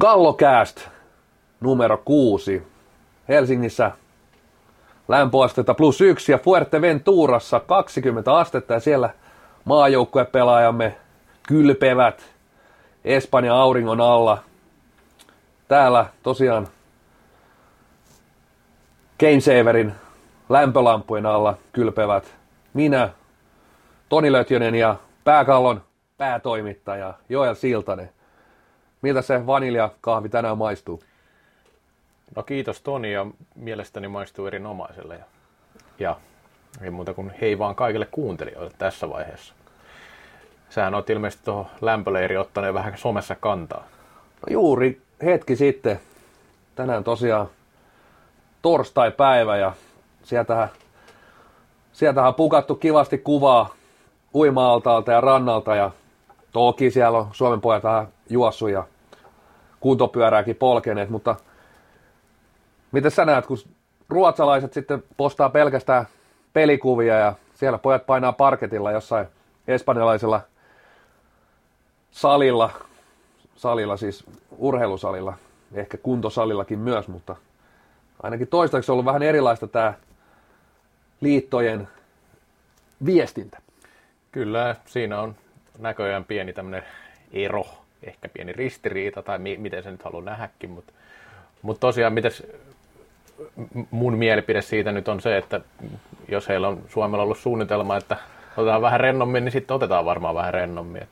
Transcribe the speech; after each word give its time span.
Kallokääst 0.00 0.88
numero 1.60 2.02
kuusi. 2.04 2.62
Helsingissä 3.28 3.90
lämpöastetta 5.08 5.74
plus 5.74 6.00
yksi 6.00 6.32
ja 6.32 6.38
Fuerteventurassa 6.38 7.60
20 7.60 8.36
astetta 8.36 8.74
ja 8.74 8.80
siellä 8.80 9.10
maajoukkuepelaajamme 9.64 10.96
kylpevät 11.48 12.22
Espanjan 13.04 13.56
auringon 13.56 14.00
alla. 14.00 14.38
Täällä 15.68 16.06
tosiaan 16.22 16.68
Saverin 19.40 19.92
lämpölampujen 20.48 21.26
alla 21.26 21.56
kylpevät 21.72 22.34
minä, 22.74 23.08
Toni 24.08 24.32
Lötjönen 24.32 24.74
ja 24.74 24.96
pääkallon 25.24 25.82
päätoimittaja 26.18 27.14
Joel 27.28 27.54
Siltanen. 27.54 28.19
Miltä 29.02 29.22
se 29.22 29.46
vaniljakahvi 29.46 30.28
tänään 30.28 30.58
maistuu? 30.58 31.02
No 32.36 32.42
kiitos 32.42 32.82
Toni 32.82 33.12
ja 33.12 33.26
mielestäni 33.54 34.08
maistuu 34.08 34.46
erinomaiselle. 34.46 35.14
Ja, 35.14 35.24
ja 35.98 36.16
ei 36.82 36.90
muuta 36.90 37.14
kuin 37.14 37.32
hei 37.40 37.58
vaan 37.58 37.74
kaikille 37.74 38.06
kuuntelijoille 38.10 38.72
tässä 38.78 39.08
vaiheessa. 39.08 39.54
Sähän 40.68 40.94
oot 40.94 41.10
ilmeisesti 41.10 41.44
tuohon 41.44 41.66
lämpöleiri 41.80 42.36
ottaneen 42.36 42.74
vähän 42.74 42.98
somessa 42.98 43.34
kantaa. 43.34 43.84
No 44.46 44.52
juuri 44.52 45.00
hetki 45.24 45.56
sitten. 45.56 46.00
Tänään 46.74 47.04
tosiaan 47.04 47.48
torstai-päivä 48.62 49.56
ja 49.56 49.72
sieltähän, 50.22 50.68
sieltähän 51.92 52.28
on 52.28 52.34
pukattu 52.34 52.74
kivasti 52.74 53.18
kuvaa 53.18 53.74
uima-altaalta 54.34 55.12
ja 55.12 55.20
rannalta 55.20 55.76
ja 55.76 55.90
toki 56.52 56.90
siellä 56.90 57.18
on 57.18 57.28
Suomen 57.32 57.60
pojat 57.60 57.84
vähän 57.84 58.08
juossut 58.28 58.70
ja 58.70 58.84
kuntopyörääkin 59.80 60.56
polkeneet, 60.56 61.10
mutta 61.10 61.36
miten 62.92 63.10
sä 63.10 63.24
näet, 63.24 63.46
kun 63.46 63.58
ruotsalaiset 64.08 64.72
sitten 64.72 65.02
postaa 65.16 65.48
pelkästään 65.48 66.06
pelikuvia 66.52 67.18
ja 67.18 67.34
siellä 67.54 67.78
pojat 67.78 68.06
painaa 68.06 68.32
parketilla 68.32 68.92
jossain 68.92 69.26
espanjalaisella 69.68 70.40
salilla, 72.10 72.70
salilla 73.56 73.96
siis 73.96 74.24
urheilusalilla, 74.58 75.34
ehkä 75.74 75.96
kuntosalillakin 75.96 76.78
myös, 76.78 77.08
mutta 77.08 77.36
ainakin 78.22 78.48
toistaiseksi 78.48 78.92
on 78.92 78.94
ollut 78.94 79.06
vähän 79.06 79.22
erilaista 79.22 79.66
tämä 79.66 79.94
liittojen 81.20 81.88
viestintä. 83.04 83.58
Kyllä, 84.32 84.76
siinä 84.86 85.20
on 85.20 85.36
näköjään 85.78 86.24
pieni 86.24 86.52
tämmöinen 86.52 86.82
ero, 87.32 87.66
ehkä 88.02 88.28
pieni 88.28 88.52
ristiriita 88.52 89.22
tai 89.22 89.38
mi- 89.38 89.56
miten 89.56 89.82
se 89.82 89.90
nyt 89.90 90.02
haluaa 90.02 90.24
nähdäkin, 90.24 90.70
mutta, 90.70 90.92
mutta 91.62 91.80
tosiaan 91.80 92.12
mites 92.12 92.46
mun 93.90 94.18
mielipide 94.18 94.62
siitä 94.62 94.92
nyt 94.92 95.08
on 95.08 95.20
se, 95.20 95.36
että 95.36 95.60
jos 96.28 96.48
heillä 96.48 96.68
on 96.68 96.82
Suomella 96.88 97.22
ollut 97.22 97.38
suunnitelma, 97.38 97.96
että 97.96 98.16
otetaan 98.56 98.82
vähän 98.82 99.00
rennommin, 99.00 99.44
niin 99.44 99.52
sitten 99.52 99.74
otetaan 99.74 100.04
varmaan 100.04 100.34
vähän 100.34 100.54
rennommin. 100.54 101.08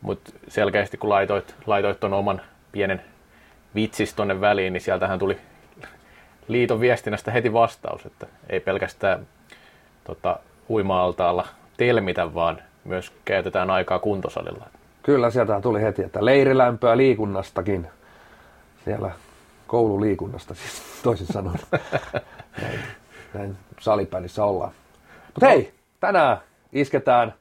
Mutta 0.00 0.30
selkeästi 0.48 0.96
kun 0.96 1.10
laitoit, 1.10 1.54
laitoit 1.66 2.00
ton 2.00 2.12
oman 2.12 2.40
pienen 2.72 3.02
vitsis 3.74 4.14
tonne 4.14 4.40
väliin, 4.40 4.72
niin 4.72 4.80
sieltähän 4.80 5.18
tuli 5.18 5.38
liiton 6.48 6.80
viestinnästä 6.80 7.30
heti 7.30 7.52
vastaus, 7.52 8.06
että 8.06 8.26
ei 8.50 8.60
pelkästään 8.60 9.26
tota, 10.04 10.38
uima-altaalla 10.70 11.48
telmitä, 11.76 12.34
vaan 12.34 12.62
myös 12.84 13.12
käytetään 13.24 13.70
aikaa 13.70 13.98
kuntosalilla. 13.98 14.66
Kyllä, 15.06 15.30
sieltä 15.30 15.60
tuli 15.60 15.82
heti, 15.82 16.02
että 16.02 16.24
leirilämpöä 16.24 16.96
liikunnastakin. 16.96 17.88
Siellä 18.84 19.10
koululiikunnasta 19.66 20.54
siis 20.54 20.82
toisin 21.02 21.26
sanoen. 21.26 21.58
näin, 22.62 22.80
näin 23.34 23.56
salipänissä 23.80 24.44
ollaan. 24.44 24.70
Mutta 25.26 25.46
hei, 25.46 25.74
tänään 26.00 26.40
isketään 26.72 27.34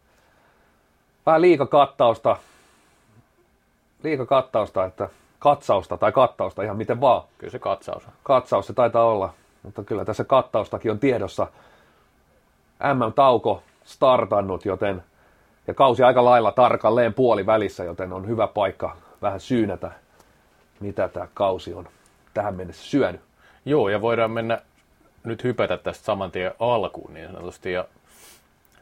vähän 1.25 1.42
liikakattausta. 1.42 2.38
Liikakattausta, 4.04 4.86
että 4.86 5.09
katsausta 5.40 5.98
tai 5.98 6.12
kattausta 6.12 6.64
ihan 6.64 6.78
miten 6.78 7.02
vaan. 7.02 7.24
Kyllä 7.38 7.52
se 7.52 7.59
katsaus 7.59 8.06
on. 8.06 8.14
Katsaus 8.24 8.68
se 8.68 8.74
taitaa 8.74 9.06
olla, 9.06 9.34
mutta 9.64 9.84
kyllä 9.84 10.06
tässä 10.06 10.24
kattaustakin 10.24 10.92
on 10.92 11.00
tiedossa. 11.00 11.48
MM-tauko 12.94 13.64
startannut, 13.84 14.66
joten 14.66 15.04
ja 15.68 15.74
kausi 15.74 16.03
aika 16.03 16.26
lailla 16.26 16.52
tarkalleen 16.52 17.14
puoli 17.14 17.46
välissä, 17.46 17.84
joten 17.84 18.14
on 18.14 18.28
hyvä 18.28 18.48
paikka 18.48 18.98
vähän 19.22 19.40
syynätä, 19.40 19.92
mitä 20.80 21.08
tämä 21.08 21.28
kausi 21.34 21.74
on 21.74 21.88
tähän 22.34 22.56
mennessä 22.56 22.84
syönyt. 22.84 23.22
Joo, 23.66 23.90
ja 23.90 24.02
voidaan 24.02 24.31
mennä 24.31 24.62
nyt 25.24 25.44
hypätä 25.44 25.78
tästä 25.78 26.06
saman 26.06 26.31
tien 26.31 26.52
alkuun 26.59 27.14
niin 27.14 27.28
sanotusti. 27.28 27.72
Ja 27.72 27.86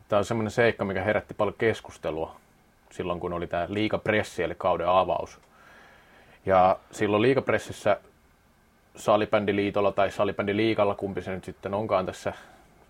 tämä 0.08 0.18
on 0.18 0.26
semmoinen 0.26 0.52
seikka, 0.52 0.86
mikä 0.86 1.04
herätti 1.04 1.34
paljon 1.34 1.56
keskustelua 1.58 2.36
silloin, 2.92 3.20
kun 3.20 3.34
oli 3.34 3.48
tämä 3.48 3.66
liikapressi, 3.70 4.44
eli 4.44 4.56
kauden 4.58 4.88
avaus. 4.88 5.40
Ja 6.46 6.80
silloin 6.92 7.22
liikapressissä 7.22 8.00
salibändiliitolla 8.96 9.92
tai 9.92 10.12
salibändiliikalla, 10.12 10.96
kumpi 10.96 11.22
se 11.22 11.32
nyt 11.32 11.44
sitten 11.44 11.74
onkaan 11.74 12.06
tässä 12.06 12.34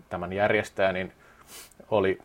tämän 0.10 0.34
järjestää, 0.34 0.94
niin 0.94 1.14
oli 1.90 2.20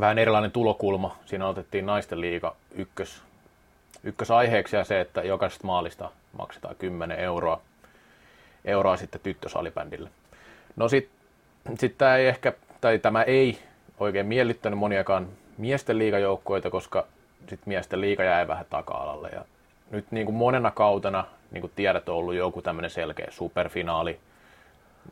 vähän 0.00 0.18
erilainen 0.18 0.50
tulokulma. 0.50 1.16
Siinä 1.26 1.46
otettiin 1.46 1.86
naisten 1.86 2.20
liiga 2.20 2.56
ykkös, 2.74 3.22
ykkösaiheeksi 4.04 4.76
ja 4.76 4.84
se, 4.84 5.00
että 5.00 5.22
jokaisesta 5.22 5.66
maalista 5.66 6.10
maksetaan 6.38 6.76
10 6.76 7.18
euroa, 7.18 7.60
euroa 8.64 8.96
sitten 8.96 9.20
tyttösalibändille. 9.20 10.10
No 10.76 10.88
sitten 10.88 11.78
sit 11.78 11.98
tämä 11.98 12.16
ei 12.16 12.26
ehkä, 12.26 12.52
tai 12.80 12.98
tämä 12.98 13.22
ei 13.22 13.58
oikein 13.98 14.26
miellyttänyt 14.26 14.78
moniakaan 14.78 15.28
miesten 15.58 15.98
liigajoukkoita, 15.98 16.70
koska 16.70 17.06
sitten 17.38 17.68
miesten 17.68 18.00
liiga 18.00 18.24
jäi 18.24 18.48
vähän 18.48 18.66
taka-alalle. 18.70 19.28
Ja 19.32 19.44
nyt 19.90 20.06
niin 20.10 20.26
kuin 20.26 20.36
monena 20.36 20.70
kautena, 20.70 21.24
niin 21.50 21.60
kuin 21.60 21.72
tiedät, 21.76 22.08
on 22.08 22.16
ollut 22.16 22.34
joku 22.34 22.62
tämmöinen 22.62 22.90
selkeä 22.90 23.26
superfinaali. 23.30 24.18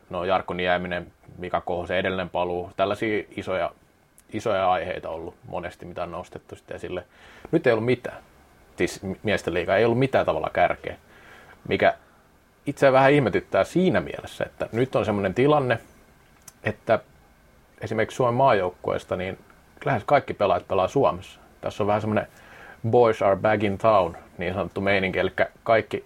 No 0.09 0.25
Jarkko 0.25 0.53
Nieminen, 0.53 1.11
Mika 1.37 1.61
Kohosen 1.61 1.97
edellinen 1.97 2.29
paluu, 2.29 2.71
tällaisia 2.77 3.23
isoja, 3.37 3.71
isoja 4.35 4.71
aiheita 4.71 5.09
ollut 5.09 5.35
monesti, 5.47 5.85
mitä 5.85 6.03
on 6.03 6.11
nostettu 6.11 6.55
sitten 6.55 6.75
esille. 6.75 7.03
Nyt 7.51 7.67
ei 7.67 7.73
ollut 7.73 7.85
mitään. 7.85 8.17
Siis 8.75 9.01
miesten 9.23 9.53
liiga 9.53 9.75
ei 9.75 9.85
ollut 9.85 9.99
mitään 9.99 10.25
tavalla 10.25 10.49
kärkeä 10.53 10.97
mikä 11.67 11.93
itse 12.65 12.91
vähän 12.91 13.11
ihmetyttää 13.11 13.63
siinä 13.63 14.01
mielessä, 14.01 14.43
että 14.43 14.69
nyt 14.71 14.95
on 14.95 15.05
semmoinen 15.05 15.33
tilanne, 15.33 15.79
että 16.63 16.99
esimerkiksi 17.81 18.15
Suomen 18.15 18.33
maajoukkueesta, 18.33 19.15
niin 19.15 19.37
lähes 19.85 20.03
kaikki 20.05 20.33
pelaajat 20.33 20.67
pelaa 20.67 20.87
Suomessa. 20.87 21.39
Tässä 21.61 21.83
on 21.83 21.87
vähän 21.87 22.01
semmoinen 22.01 22.27
boys 22.89 23.21
are 23.21 23.35
back 23.35 23.63
in 23.63 23.77
town, 23.77 24.17
niin 24.37 24.53
sanottu 24.53 24.81
meininki, 24.81 25.19
eli 25.19 25.31
kaikki, 25.63 26.05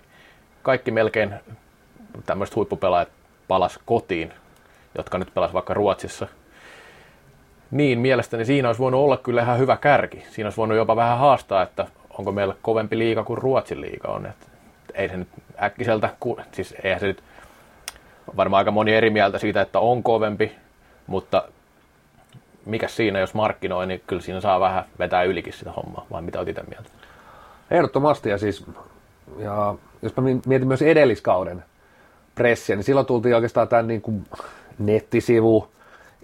kaikki 0.64 0.92
melkein 0.92 1.34
tämmöiset 2.26 2.56
huippupelaajat 2.56 3.10
palas 3.48 3.80
kotiin, 3.86 4.34
jotka 4.98 5.18
nyt 5.18 5.34
pelas 5.34 5.54
vaikka 5.54 5.74
Ruotsissa. 5.74 6.28
Niin, 7.72 8.00
mielestäni 8.00 8.46
siinä 8.46 8.70
olisi 8.70 8.80
voinut 8.82 9.02
olla 9.02 9.18
kyllä 9.18 9.42
ihan 9.42 9.60
hyvä 9.60 9.78
kärki. 9.78 10.26
Siinä 10.30 10.48
olisi 10.48 10.58
voinut 10.58 10.78
jopa 10.78 10.96
vähän 10.96 11.18
haastaa, 11.18 11.62
että 11.62 11.88
onko 12.18 12.32
meillä 12.32 12.56
kovempi 12.62 12.98
liiga 12.98 13.24
kuin 13.24 13.38
Ruotsin 13.38 13.82
liiga 13.82 14.08
on. 14.08 14.26
Että 14.26 14.46
ei 14.94 15.10
se 15.10 15.18
nyt 15.18 15.28
äkkiseltä, 15.62 16.10
siis 16.52 16.76
eihän 16.84 17.00
se 17.00 17.08
nyt, 17.08 17.24
varmaan 18.38 18.60
aika 18.60 18.72
moni 18.72 18.94
eri 18.94 19.10
mieltä 19.10 19.40
siitä, 19.40 19.62
että 19.62 19.80
on 19.80 20.04
kovempi, 20.04 20.52
mutta 21.08 21.44
mikä 22.66 22.88
siinä, 22.88 23.20
jos 23.20 23.34
markkinoi, 23.34 23.88
niin 23.88 24.02
kyllä 24.08 24.22
siinä 24.22 24.42
saa 24.42 24.60
vähän 24.60 24.86
vetää 25.00 25.24
ylikin 25.24 25.54
sitä 25.54 25.72
hommaa, 25.72 26.06
vai 26.12 26.22
mitä 26.22 26.40
olet 26.40 26.50
itse 26.50 26.64
mieltä? 26.70 26.90
Ehdottomasti, 27.72 28.30
ja 28.30 28.38
siis, 28.38 28.66
ja 29.38 29.76
jos 30.02 30.16
mä 30.18 30.24
mietin 30.46 30.68
myös 30.68 30.82
edelliskauden 30.82 31.64
pressiä, 32.36 32.76
niin 32.76 32.84
silloin 32.84 33.06
tultiin 33.06 33.36
oikeastaan 33.36 33.68
tämän 33.68 33.88
niin 33.88 34.02
kuin 34.02 34.26
nettisivu, 34.80 35.75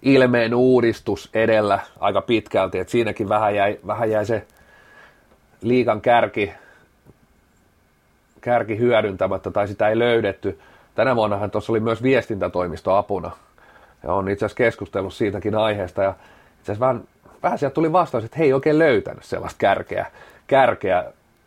ilmeen 0.02 0.54
uudistus 0.54 1.30
edellä 1.34 1.80
aika 2.00 2.22
pitkälti, 2.22 2.80
että 2.80 2.92
siinäkin 2.92 3.30
vähän 3.30 3.56
jäi, 3.56 3.80
vähän 3.88 4.12
jäi 4.12 4.26
se 4.26 4.48
liikan 5.62 6.02
kärki 6.02 6.54
kärki 8.42 8.78
hyödyntämättä 8.78 9.52
tai 9.52 9.68
sitä 9.68 9.90
ei 9.90 10.00
löydetty. 10.00 10.60
Tänä 10.96 11.16
vuonnahan 11.16 11.52
tuossa 11.52 11.72
oli 11.72 11.80
myös 11.80 12.04
viestintätoimisto 12.04 12.96
apuna. 12.96 13.32
Ja 14.04 14.14
on 14.14 14.30
itse 14.30 14.46
asiassa 14.46 14.58
keskustellut 14.58 15.14
siitäkin 15.14 15.56
aiheesta. 15.56 16.04
Ja 16.04 16.14
itse 16.60 16.80
vähän, 16.80 17.04
vähän 17.44 17.60
sieltä 17.60 17.74
tuli 17.74 17.92
vastaus, 17.92 18.24
että 18.24 18.38
he 18.38 18.44
ei 18.44 18.54
oikein 18.54 18.80
löytänyt 18.80 19.24
sellaista 19.24 19.58
kärkeä, 19.58 20.06
kärkeä 20.48 21.06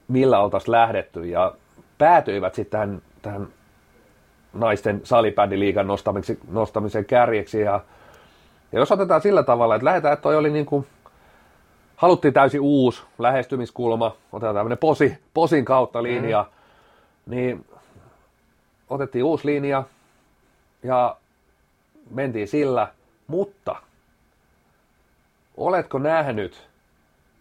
millä 0.09 0.41
oltaisiin 0.41 0.73
lähdetty. 0.73 1.25
Ja 1.25 1.55
päätyivät 1.99 2.55
sitten 2.55 2.71
tähän, 2.71 3.03
tähän 3.23 3.49
naisten 4.53 5.01
salibändiliigan 5.05 5.87
nostamisen, 5.87 6.39
nostamisen 6.51 7.05
kärjeksi. 7.05 7.61
Ja, 7.61 7.81
ja 8.75 8.81
jos 8.81 8.93
otetaan 8.93 9.23
sillä 9.23 9.43
tavalla, 9.43 9.75
että 9.75 9.85
lähdetään, 9.85 10.13
että 10.13 10.23
toi 10.23 10.37
oli 10.37 10.51
niin 10.51 10.67
kuin, 10.67 10.87
haluttiin 11.97 12.35
täysin 12.35 12.61
uusi 12.61 13.03
lähestymiskulma, 13.19 14.17
otetaan 14.33 14.55
tämmöinen 14.55 14.79
posi, 14.79 15.19
posin 15.35 15.65
kautta 15.65 16.03
linja, 16.03 16.43
mm 16.43 16.55
niin 17.27 17.67
otettiin 18.91 19.25
uusi 19.25 19.47
linja 19.47 19.85
ja 20.83 21.17
mentiin 22.11 22.49
sillä, 22.49 22.89
mutta 23.27 23.77
oletko 25.57 25.99
nähnyt 25.99 26.69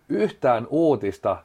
yhtään 0.09 0.67
uutista 0.69 1.37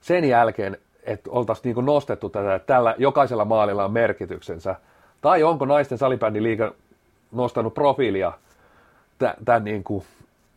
sen 0.00 0.24
jälkeen, 0.24 0.78
että 1.02 1.30
oltaisiin 1.30 1.74
niin 1.76 1.86
nostettu 1.86 2.28
tätä, 2.28 2.54
että 2.54 2.66
tällä 2.74 2.94
jokaisella 2.98 3.44
maalilla 3.44 3.84
on 3.84 3.92
merkityksensä, 3.92 4.76
tai 5.20 5.42
onko 5.42 5.64
naisten 5.64 5.98
salibändin 5.98 6.42
liiga 6.42 6.72
nostanut 7.32 7.74
profiilia 7.74 8.32
tämän 9.44 9.64
niin 9.64 9.84
kuin 9.84 10.04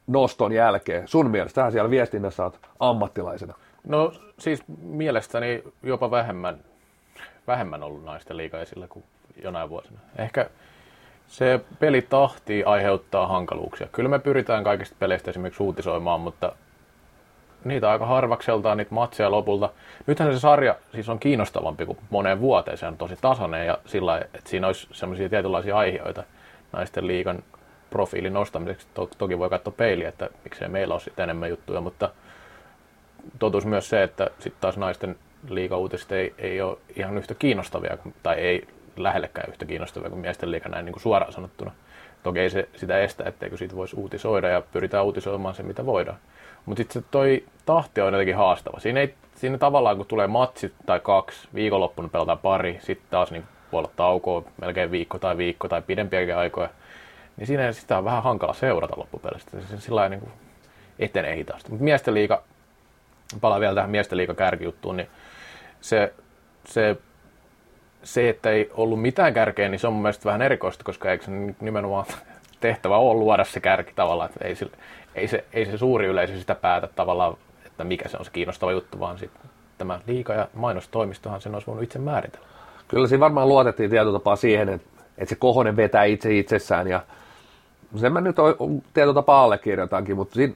noston 0.07 0.51
jälkeen? 0.51 1.07
Sun 1.07 1.29
mielestä 1.31 1.55
tähän 1.55 1.71
siellä 1.71 1.89
viestinnässä 1.89 2.43
olet 2.43 2.59
ammattilaisena. 2.79 3.53
No 3.87 4.13
siis 4.39 4.63
mielestäni 4.81 5.63
jopa 5.83 6.11
vähemmän, 6.11 6.57
vähemmän 7.47 7.83
ollut 7.83 8.03
naisten 8.03 8.37
liiga 8.37 8.59
esillä 8.59 8.87
kuin 8.87 9.05
jonain 9.43 9.69
vuosina. 9.69 9.99
Ehkä 10.17 10.49
se 11.27 11.59
pelitahti 11.79 12.63
aiheuttaa 12.63 13.27
hankaluuksia. 13.27 13.87
Kyllä 13.91 14.09
me 14.09 14.19
pyritään 14.19 14.63
kaikista 14.63 14.95
peleistä 14.99 15.31
esimerkiksi 15.31 15.63
uutisoimaan, 15.63 16.21
mutta 16.21 16.51
niitä 17.65 17.91
aika 17.91 18.05
harvakseltaan 18.05 18.77
niitä 18.77 18.95
matseja 18.95 19.31
lopulta. 19.31 19.69
Nythän 20.07 20.33
se 20.33 20.39
sarja 20.39 20.75
siis 20.91 21.09
on 21.09 21.19
kiinnostavampi 21.19 21.85
kuin 21.85 21.97
moneen 22.09 22.39
vuoteen. 22.39 22.77
Se 22.77 22.87
on 22.87 22.97
tosi 22.97 23.15
tasainen 23.21 23.67
ja 23.67 23.77
sillä 23.85 24.17
että 24.17 24.49
siinä 24.49 24.67
olisi 24.67 24.87
sellaisia 24.91 25.29
tietynlaisia 25.29 25.77
aiheita 25.77 26.23
naisten 26.71 27.07
liigan 27.07 27.43
profiilin 27.91 28.33
nostamiseksi. 28.33 28.87
Toki 29.17 29.39
voi 29.39 29.49
katsoa 29.49 29.73
peiliä, 29.77 30.09
että 30.09 30.29
miksei 30.43 30.67
meillä 30.67 30.93
ole 30.93 31.01
sitten 31.01 31.23
enemmän 31.23 31.49
juttuja, 31.49 31.81
mutta 31.81 32.09
totuus 33.39 33.65
myös 33.65 33.89
se, 33.89 34.03
että 34.03 34.29
sitten 34.39 34.61
taas 34.61 34.77
naisten 34.77 35.15
liigauutiset 35.49 36.11
ei, 36.11 36.33
ei 36.37 36.61
ole 36.61 36.77
ihan 36.95 37.17
yhtä 37.17 37.35
kiinnostavia, 37.35 37.97
tai 38.23 38.35
ei 38.35 38.67
lähellekään 38.97 39.49
yhtä 39.49 39.65
kiinnostavia 39.65 40.09
kuin 40.09 40.21
miesten 40.21 40.51
liiga 40.51 40.69
näin 40.69 40.85
niin 40.85 40.93
kuin 40.93 41.03
suoraan 41.03 41.33
sanottuna. 41.33 41.71
Toki 42.23 42.39
ei 42.39 42.49
se 42.49 42.69
sitä 42.75 42.99
estä, 42.99 43.23
etteikö 43.23 43.57
siitä 43.57 43.75
voisi 43.75 43.95
uutisoida 43.95 44.49
ja 44.49 44.61
pyritään 44.61 45.05
uutisoimaan 45.05 45.55
se, 45.55 45.63
mitä 45.63 45.85
voidaan. 45.85 46.17
Mutta 46.65 46.83
sitten 46.83 47.05
toi 47.11 47.43
tahti 47.65 48.01
on 48.01 48.13
jotenkin 48.13 48.35
haastava. 48.35 48.79
Siinä, 48.79 48.99
ei, 48.99 49.13
siinä 49.35 49.57
tavallaan, 49.57 49.97
kun 49.97 50.05
tulee 50.05 50.27
matsi 50.27 50.73
tai 50.85 50.99
kaksi, 50.99 51.47
viikonloppuna 51.53 52.09
pelataan 52.09 52.37
pari, 52.37 52.79
sitten 52.81 53.07
taas 53.11 53.31
niin 53.31 53.43
voi 53.71 53.79
olla 53.79 53.91
taukoa 53.95 54.43
melkein 54.61 54.91
viikko 54.91 55.19
tai 55.19 55.37
viikko 55.37 55.67
tai 55.67 55.81
pidempiäkin 55.81 56.35
aikoja, 56.35 56.69
niin 57.37 57.47
siinä 57.47 57.71
sitä 57.71 57.97
on 57.97 58.05
vähän 58.05 58.23
hankala 58.23 58.53
seurata 58.53 58.93
loppupeleissä. 58.97 59.61
Se 59.61 59.79
sillä 59.79 60.09
niin 60.09 60.19
kuin 60.19 60.31
etenee 60.99 61.35
hitaasti. 61.35 61.69
Mutta 61.69 61.83
miesten 61.83 62.13
liiga, 62.13 62.43
palaan 63.41 63.61
vielä 63.61 63.75
tähän 63.75 63.89
miesten 63.89 64.17
liiga 64.17 64.33
kärkijuttuun, 64.33 64.97
niin 64.97 65.07
se, 65.81 66.13
se, 66.65 66.97
se, 68.03 68.29
että 68.29 68.49
ei 68.49 68.71
ollut 68.73 69.01
mitään 69.01 69.33
kärkeä, 69.33 69.69
niin 69.69 69.79
se 69.79 69.87
on 69.87 69.93
mun 69.93 70.01
mielestä 70.01 70.25
vähän 70.25 70.41
erikoista, 70.41 70.83
koska 70.83 71.11
eikö 71.11 71.25
se 71.25 71.31
nimenomaan 71.61 72.05
tehtävä 72.59 72.97
ole 72.97 73.19
luoda 73.19 73.43
se 73.43 73.59
kärki 73.59 73.93
tavallaan, 73.95 74.29
että 74.29 74.47
ei, 74.47 74.55
sille, 74.55 74.77
ei, 75.15 75.27
se, 75.27 75.45
ei 75.53 75.65
se 75.65 75.77
suuri 75.77 76.05
yleisö 76.05 76.39
sitä 76.39 76.55
päätä 76.55 76.87
tavallaan, 76.87 77.37
että 77.65 77.83
mikä 77.83 78.09
se 78.09 78.17
on 78.17 78.25
se 78.25 78.31
kiinnostava 78.31 78.71
juttu, 78.71 78.99
vaan 78.99 79.19
sitten 79.19 79.41
tämä 79.77 79.99
liika- 80.07 80.33
ja 80.33 80.47
mainostoimistohan 80.53 81.41
sen 81.41 81.53
olisi 81.53 81.67
voinut 81.67 81.83
itse 81.83 81.99
määritellä. 81.99 82.47
Kyllä 82.87 83.07
siinä 83.07 83.19
varmaan 83.19 83.49
luotettiin 83.49 83.89
tietyllä 83.89 84.19
tapaa 84.19 84.35
siihen, 84.35 84.69
että, 84.69 84.87
että 85.17 85.29
se 85.29 85.35
kohonen 85.35 85.75
vetää 85.75 86.03
itse 86.03 86.37
itsessään 86.37 86.87
ja 86.87 87.01
sen 87.95 88.13
mä 88.13 88.21
nyt 88.21 88.35
tietyllä 88.93 89.13
tapaa 89.13 89.43
allekirjoitankin, 89.43 90.15
mutta 90.15 90.35
siinä, 90.35 90.53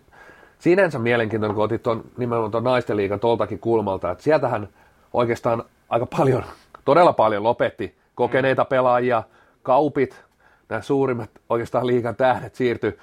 sinänsä 0.60 1.00
mielenkiintoinen, 1.00 1.56
kun 1.56 1.64
otit 1.64 1.84
ton, 1.84 2.04
nimenomaan 2.18 2.52
tuon 2.52 2.64
naisten 2.64 2.98
liikan 2.98 3.20
toltakin 3.20 3.60
kulmalta, 3.60 4.12
että 4.12 4.24
sieltähän 4.24 4.68
oikeastaan 5.14 5.64
aika 5.90 6.06
paljon, 6.06 6.44
todella 6.86 7.14
paljon 7.14 7.44
lopetti 7.44 7.96
kokeneita 8.16 8.64
mm. 8.64 8.68
pelaajia, 8.68 9.24
kaupit, 9.64 10.24
nämä 10.70 10.82
suurimmat 10.82 11.30
oikeastaan 11.50 11.88
liikan 11.88 12.16
tähdet 12.16 12.56
siirtyi 12.56 12.98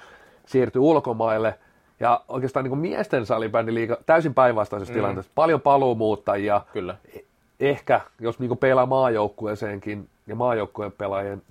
siirtyi 0.45 0.79
ulkomaille. 0.79 1.59
Ja 1.99 2.21
oikeastaan 2.27 2.65
niin 2.65 2.77
miesten 2.77 3.25
salibändiliiga 3.25 3.97
täysin 4.05 4.33
päinvastaisessa 4.33 4.93
mm. 4.93 4.95
tilanteessa. 4.95 5.31
Paljon 5.35 5.61
paluumuuttajia. 5.61 6.61
Kyllä. 6.73 6.95
E- 7.15 7.19
ehkä, 7.59 8.01
jos 8.19 8.39
niin 8.39 8.57
pelaa 8.57 8.85
maajoukkueeseenkin 8.85 10.09
ja 10.27 10.35
maajoukkueen 10.35 10.91
pelaajien, 10.91 11.41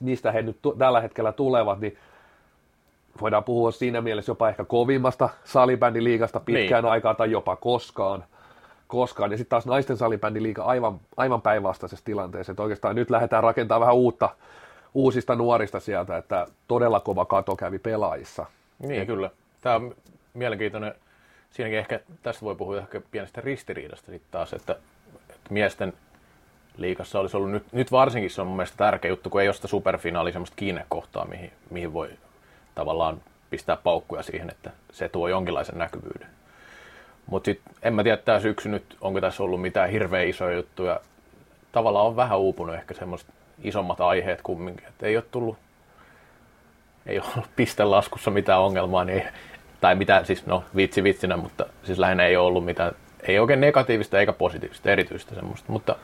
mistä 0.00 0.32
he 0.32 0.42
nyt 0.42 0.58
tällä 0.78 1.00
hetkellä 1.00 1.32
tulevat, 1.32 1.80
niin 1.80 1.98
voidaan 3.20 3.44
puhua 3.44 3.70
siinä 3.70 4.00
mielessä 4.00 4.30
jopa 4.30 4.48
ehkä 4.48 4.64
kovimmasta 4.64 5.28
salibändiliigasta 5.44 6.40
pitkään 6.40 6.84
niin. 6.84 6.92
aikaa 6.92 7.14
tai 7.14 7.30
jopa 7.30 7.56
koskaan. 7.56 8.24
koskaan. 8.88 9.30
Ja 9.30 9.36
sitten 9.36 9.50
taas 9.50 9.66
naisten 9.66 9.96
salibändiliiga 9.96 10.62
aivan, 10.62 11.00
aivan 11.16 11.42
päinvastaisessa 11.42 12.04
tilanteessa. 12.04 12.52
Että 12.52 12.62
oikeastaan 12.62 12.96
nyt 12.96 13.10
lähdetään 13.10 13.42
rakentamaan 13.42 13.80
vähän 13.80 13.94
uutta, 13.94 14.28
uusista 14.94 15.34
nuorista 15.34 15.80
sieltä, 15.80 16.16
että 16.16 16.46
todella 16.68 17.00
kova 17.00 17.24
kato 17.24 17.56
kävi 17.56 17.78
pelaajissa. 17.78 18.46
Niin, 18.78 19.00
Et... 19.00 19.06
kyllä. 19.06 19.30
Tämä 19.60 19.76
on 19.76 19.94
mielenkiintoinen. 20.34 20.94
Siinäkin 21.50 21.78
ehkä, 21.78 22.00
tästä 22.22 22.44
voi 22.44 22.54
puhua 22.54 22.78
ehkä 22.78 23.00
pienestä 23.10 23.40
ristiriidasta 23.40 24.12
sitten 24.12 24.30
taas, 24.30 24.52
että, 24.52 24.76
että 25.30 25.50
miesten 25.50 25.92
liikassa 26.76 27.20
olisi 27.20 27.36
ollut 27.36 27.50
nyt, 27.50 27.72
nyt 27.72 27.92
varsinkin 27.92 28.30
se 28.30 28.40
on 28.40 28.46
mun 28.46 28.56
mielestä 28.56 28.76
tärkeä 28.76 29.08
juttu, 29.08 29.30
kun 29.30 29.40
ei 29.40 29.48
ole 29.48 29.54
sitä 29.54 29.68
superfinaalia 29.68 30.32
semmoista 30.32 30.56
kiinnekohtaa, 30.56 31.24
mihin, 31.24 31.52
mihin 31.70 31.92
voi 31.92 32.10
tavallaan 32.74 33.20
pistää 33.50 33.76
paukkuja 33.76 34.22
siihen, 34.22 34.50
että 34.50 34.70
se 34.92 35.08
tuo 35.08 35.28
jonkinlaisen 35.28 35.78
näkyvyyden. 35.78 36.28
Mutta 37.26 37.44
sitten 37.44 37.74
en 37.82 37.94
mä 37.94 38.02
tiedä 38.02 38.16
tämä 38.16 38.40
syksy 38.40 38.68
nyt, 38.68 38.96
onko 39.00 39.20
tässä 39.20 39.42
ollut 39.42 39.60
mitään 39.60 39.90
hirveän 39.90 40.28
isoja 40.28 40.56
juttuja. 40.56 41.00
Tavallaan 41.72 42.06
on 42.06 42.16
vähän 42.16 42.38
uupunut 42.38 42.74
ehkä 42.74 42.94
semmoista 42.94 43.32
isommat 43.62 44.00
aiheet 44.00 44.42
kumminkin. 44.42 44.88
Et 44.88 45.02
ei 45.02 45.16
ole 45.16 45.24
tullut, 45.30 45.58
ei 47.06 47.18
ole 47.18 47.26
ollut 47.34 47.50
pistelaskussa 47.56 48.30
mitään 48.30 48.60
ongelmaa, 48.60 49.04
niin 49.04 49.18
ei, 49.18 49.26
tai 49.80 49.94
mitään, 49.94 50.26
siis 50.26 50.46
no 50.46 50.64
vitsi 50.76 51.02
vitsinä, 51.02 51.36
mutta 51.36 51.66
siis 51.82 51.98
lähinnä 51.98 52.26
ei 52.26 52.36
ole 52.36 52.46
ollut 52.46 52.64
mitään, 52.64 52.92
ei 53.22 53.38
oikein 53.38 53.60
negatiivista 53.60 54.20
eikä 54.20 54.32
positiivista, 54.32 54.90
erityistä 54.90 55.34
semmoista, 55.34 55.72
mutta 55.72 55.96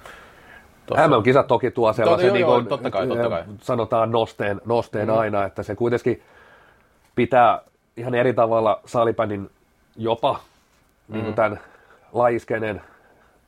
MM-kisat 0.91 1.47
toki 1.47 1.71
tuo 1.71 1.93
sellaisen, 1.93 2.29
to, 2.29 2.35
niin 2.35 2.47
kuin, 2.47 2.67
totta 2.67 2.91
kai, 2.91 3.07
totta 3.07 3.29
kai. 3.29 3.43
sanotaan 3.61 4.11
nosteen, 4.11 4.61
nosteen 4.65 5.09
mm. 5.09 5.19
aina, 5.19 5.45
että 5.45 5.63
se 5.63 5.75
kuitenkin 5.75 6.23
pitää 7.15 7.61
ihan 7.97 8.15
eri 8.15 8.35
tavalla 8.35 8.81
salipänin 8.87 9.51
jopa 9.97 10.33
mm. 11.09 11.13
niin 11.13 11.25
kuin 11.25 11.35
tämän 11.35 11.61
laiskenen, 12.13 12.83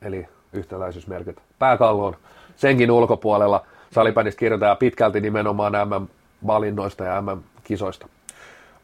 eli 0.01 0.27
yhtäläisyysmerkit 0.53 1.37
pääkalloon 1.59 2.15
senkin 2.55 2.91
ulkopuolella– 2.91 3.65
salibändistä 3.95 4.39
kirjoitetaan 4.39 4.77
pitkälti 4.77 5.21
nimenomaan 5.21 5.73
MM-valinnoista 5.73 7.03
ja 7.03 7.21
MM-kisoista. 7.21 8.07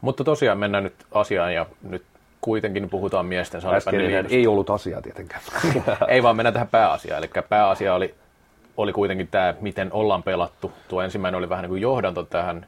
Mutta 0.01 0.23
tosiaan 0.23 0.57
mennään 0.57 0.83
nyt 0.83 0.93
asiaan 1.11 1.53
ja 1.53 1.65
nyt 1.89 2.03
kuitenkin 2.41 2.89
puhutaan 2.89 3.25
miesten 3.25 3.61
salibändin 3.61 4.25
ei 4.29 4.47
ollut 4.47 4.69
asia 4.69 5.01
tietenkään. 5.01 5.41
ei 6.07 6.23
vaan 6.23 6.35
mennä 6.35 6.51
tähän 6.51 6.67
pääasiaan. 6.67 7.23
Eli 7.23 7.29
pääasia 7.49 7.93
oli, 7.93 8.15
oli 8.77 8.93
kuitenkin 8.93 9.27
tämä, 9.27 9.53
miten 9.61 9.93
ollaan 9.93 10.23
pelattu. 10.23 10.71
Tuo 10.87 11.01
ensimmäinen 11.01 11.37
oli 11.37 11.49
vähän 11.49 11.63
niin 11.63 11.69
kuin 11.69 11.81
johdanto 11.81 12.23
tähän, 12.23 12.65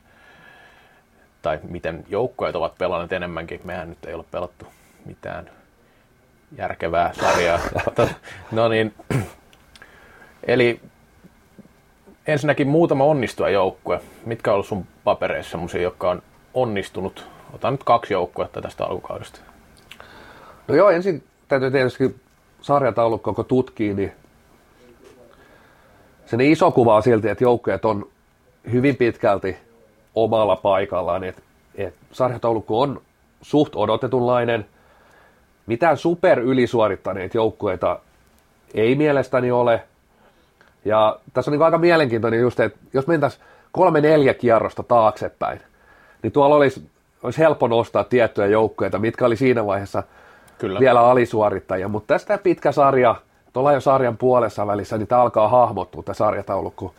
tai 1.41 1.59
miten 1.63 2.05
joukkueet 2.09 2.55
ovat 2.55 2.77
pelanneet 2.77 3.13
enemmänkin. 3.13 3.61
Mehän 3.63 3.89
nyt 3.89 4.05
ei 4.05 4.13
ole 4.13 4.25
pelattu 4.31 4.65
mitään 5.05 5.49
järkevää 6.57 7.13
sarjaa. 7.13 7.59
no 8.51 8.67
niin, 8.67 8.93
eli 10.43 10.81
ensinnäkin 12.27 12.67
muutama 12.67 13.03
onnistua 13.03 13.49
joukkue. 13.49 14.01
Mitkä 14.25 14.51
on 14.51 14.53
ollut 14.53 14.67
sun 14.67 14.85
papereissa 15.03 15.51
semmoisia, 15.51 15.81
jotka 15.81 16.09
on 16.09 16.21
onnistunut? 16.53 17.27
Otan 17.53 17.73
nyt 17.73 17.83
kaksi 17.83 18.13
joukkuetta 18.13 18.61
tästä 18.61 18.85
alkukaudesta. 18.85 19.39
No 20.67 20.75
joo, 20.75 20.89
ensin 20.89 21.23
täytyy 21.47 21.71
tietysti 21.71 22.15
sarjataulukko, 22.61 23.33
kun 23.33 23.45
tutkii, 23.45 23.93
niin 23.93 24.11
sen 26.25 26.41
iso 26.41 26.71
kuva 26.71 26.95
on 26.95 27.03
silti, 27.03 27.29
että 27.29 27.43
joukkueet 27.43 27.85
on 27.85 28.07
hyvin 28.71 28.95
pitkälti 28.95 29.57
omalla 30.15 30.55
paikallaan. 30.55 31.23
Et, 31.23 31.43
et 31.75 31.93
sarjataulukko 32.11 32.81
on 32.81 33.01
suht 33.41 33.75
odotetunlainen. 33.75 34.65
Mitään 35.65 35.97
super 35.97 36.39
ylisuorittaneita 36.39 37.37
joukkueita 37.37 37.99
ei 38.73 38.95
mielestäni 38.95 39.51
ole– 39.51 39.83
ja 40.85 41.19
tässä 41.33 41.51
on 41.51 41.57
niin 41.57 41.63
aika 41.65 41.77
mielenkiintoinen 41.77 42.39
just, 42.39 42.59
että 42.59 42.79
jos 42.93 43.07
mentäisiin 43.07 43.43
kolme 43.71 44.01
neljä 44.01 44.33
kierrosta 44.33 44.83
taaksepäin, 44.83 45.59
niin 46.23 46.33
tuolla 46.33 46.55
olisi, 46.55 46.87
olisi 47.23 47.39
helppo 47.39 47.67
nostaa 47.67 48.03
tiettyjä 48.03 48.47
joukkoja, 48.47 48.99
mitkä 48.99 49.25
oli 49.25 49.35
siinä 49.35 49.65
vaiheessa 49.65 50.03
Kyllä. 50.57 50.79
vielä 50.79 51.01
alisuorittajia. 51.01 51.87
Mutta 51.87 52.13
tästä 52.13 52.37
pitkä 52.37 52.71
sarja, 52.71 53.15
tuolla 53.53 53.73
jo 53.73 53.81
sarjan 53.81 54.17
puolessa 54.17 54.67
välissä, 54.67 54.97
niin 54.97 55.07
tämä 55.07 55.21
alkaa 55.21 55.47
hahmottua 55.47 56.03
tämä 56.03 56.13
sarjataulukko. 56.13 56.93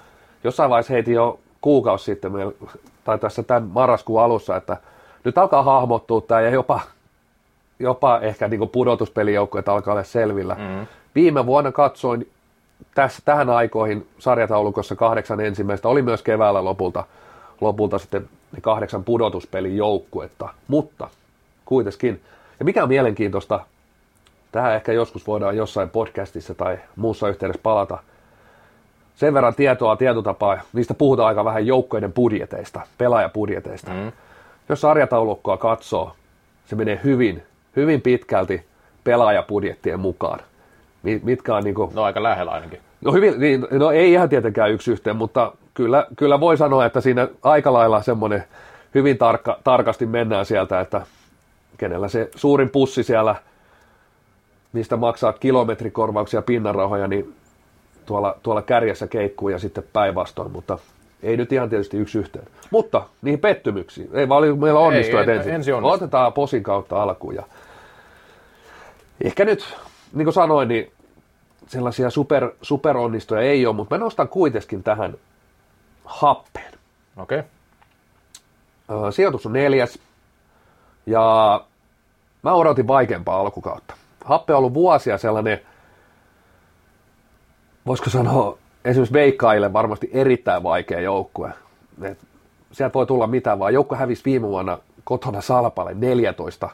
Jossain 0.45 0.71
vaiheessa 0.71 0.93
heitin 0.93 1.15
jo 1.15 1.39
kuukausi 1.61 2.05
sitten, 2.05 2.33
tai 3.05 3.19
tässä 3.19 3.43
tämän 3.43 3.63
marraskuun 3.73 4.23
alussa, 4.23 4.57
että 4.57 4.77
nyt 5.25 5.39
alkaa 5.39 5.63
hahmottua 5.63 6.21
tämä 6.21 6.41
ja 6.41 6.51
jopa, 6.51 6.81
jopa 7.79 8.19
ehkä 8.21 8.49
niin 8.49 8.69
pudotuspelijoukkoja 8.69 9.65
alkaa 9.67 9.93
olla 9.93 10.05
selvillä. 10.05 10.55
Mm. 10.55 10.87
Viime 11.15 11.47
vuonna 11.47 11.73
katsoin 11.73 12.31
tässä, 12.95 13.23
tähän 13.25 13.51
aikoihin 13.51 14.07
sarjataulukossa 14.19 14.97
kahdeksan 14.97 15.41
ensimmäistä, 15.41 15.89
oli 15.89 16.03
myös 16.03 16.23
keväällä 16.23 16.65
lopulta, 16.65 17.05
lopulta 17.61 17.99
sitten 17.99 18.29
ne 18.53 18.61
kahdeksan 18.61 19.05
pudotuspelin 19.05 19.77
joukkuetta, 19.77 20.49
mutta 20.69 21.09
kuitenkin. 21.65 22.21
Ja 22.59 22.65
mikä 22.65 22.83
on 22.83 22.89
mielenkiintoista, 22.89 23.61
tähän 24.55 24.75
ehkä 24.75 24.93
joskus 24.93 25.27
voidaan 25.27 25.57
jossain 25.57 25.91
podcastissa 25.91 26.55
tai 26.55 26.79
muussa 26.97 27.29
yhteydessä 27.29 27.63
palata, 27.63 27.99
sen 29.15 29.35
verran 29.35 29.55
tietoa, 29.55 29.97
tietotapaa, 29.97 30.59
niistä 30.73 30.95
puhutaan 30.95 31.29
aika 31.29 31.45
vähän 31.45 31.67
joukkoiden 31.67 32.13
budjeteista, 32.13 32.81
pelaajapudjeteista. 32.99 33.91
Mm. 33.91 34.13
Jos 34.69 34.81
sarjataulukkoa 34.81 35.57
katsoo, 35.57 36.13
se 36.67 36.77
menee 36.77 37.01
hyvin, 37.05 37.43
hyvin 37.77 38.01
pitkälti 38.01 38.65
pelaajapudjettien 39.05 40.01
mukaan. 40.01 40.41
Mitkä 41.23 41.55
on 41.55 41.65
niin 41.65 41.75
kuin, 41.75 41.91
No 41.95 42.03
aika 42.03 42.23
lähellä 42.23 42.51
ainakin. 42.51 42.81
No, 43.01 43.13
hyvin, 43.13 43.41
niin, 43.41 43.67
no 43.71 43.91
ei 43.91 44.13
ihan 44.13 44.29
tietenkään 44.29 44.71
yksi 44.71 44.93
yhteen, 44.93 45.17
mutta 45.17 45.53
kyllä, 45.75 46.07
kyllä 46.17 46.41
voi 46.41 46.57
sanoa, 46.57 46.87
että 46.87 47.01
siinä 47.01 47.29
aika 47.43 47.73
lailla 47.73 48.03
semmoinen 48.03 48.45
hyvin 48.95 49.19
tarkka, 49.19 49.59
tarkasti 49.65 50.07
mennään 50.07 50.47
sieltä, 50.47 50.81
että 50.81 51.01
kenellä 51.79 52.09
se 52.09 52.31
suurin 52.37 52.71
pussi 52.71 53.03
siellä, 53.03 53.35
mistä 54.75 54.97
maksaa 54.97 55.33
kilometrikorvauksia 55.33 56.43
pinnanrahoja, 56.43 57.09
niin 57.09 57.35
tuolla, 58.07 58.37
tuolla 58.43 58.63
kärjessä 58.63 59.07
keikkuu 59.07 59.49
ja 59.49 59.59
sitten 59.59 59.85
päinvastoin, 59.93 60.53
mutta 60.53 60.79
ei 61.23 61.37
nyt 61.37 61.53
ihan 61.53 61.71
tietysti 61.71 61.97
yksi 61.97 62.19
yhteen. 62.19 62.47
Mutta 62.71 63.03
niihin 63.23 63.41
pettymyksiin, 63.41 64.11
ei 64.13 64.29
vaan 64.29 64.39
oli 64.39 64.55
meillä 64.55 64.81
onnistujat 64.81 65.29
ei, 65.29 65.37
ensin. 65.37 65.55
ensin 65.55 65.75
Otetaan 65.75 66.33
posin 66.33 66.63
kautta 66.63 67.03
alkuun 67.03 67.35
ja 67.35 67.43
ehkä 69.25 69.45
nyt, 69.45 69.77
niin 70.13 70.25
kuin 70.25 70.35
sanoin, 70.35 70.69
niin 70.69 70.93
sellaisia 71.67 72.11
super, 72.11 72.51
superonnistuja 72.63 73.41
ei 73.41 73.67
ole, 73.67 73.77
mutta 73.77 73.95
mä 73.95 74.05
nostan 74.05 74.29
kuitenkin 74.29 74.83
tähän 74.83 75.15
happeen. 76.05 76.73
Okei. 77.17 77.43
Okay. 78.89 79.13
Sijoitus 79.13 79.47
on 79.47 79.53
neljäs 79.53 79.99
ja 81.07 81.65
mä 82.43 82.53
odotin 82.53 82.87
vaikeampaa 82.87 83.41
alkukautta. 83.41 83.95
Happe 84.25 84.53
on 84.53 84.59
ollut 84.59 84.75
vuosia 84.75 85.19
sellainen, 85.19 85.61
voisiko 87.87 88.11
sanoa, 88.11 88.59
esimerkiksi 88.85 89.13
Veikkaille 89.13 89.73
varmasti 89.73 90.11
erittäin 90.13 90.63
vaikea 90.63 91.01
joukkue. 91.01 91.53
Et 92.03 92.19
sieltä 92.73 92.95
voi 92.95 93.07
tulla 93.07 93.27
mitään, 93.27 93.59
vaan 93.59 93.75
joukko 93.75 93.95
hävisi 93.95 94.23
viime 94.25 94.49
vuonna 94.49 94.79
kotona 95.05 95.41
Salpalle 95.41 95.95
14, 95.95 96.71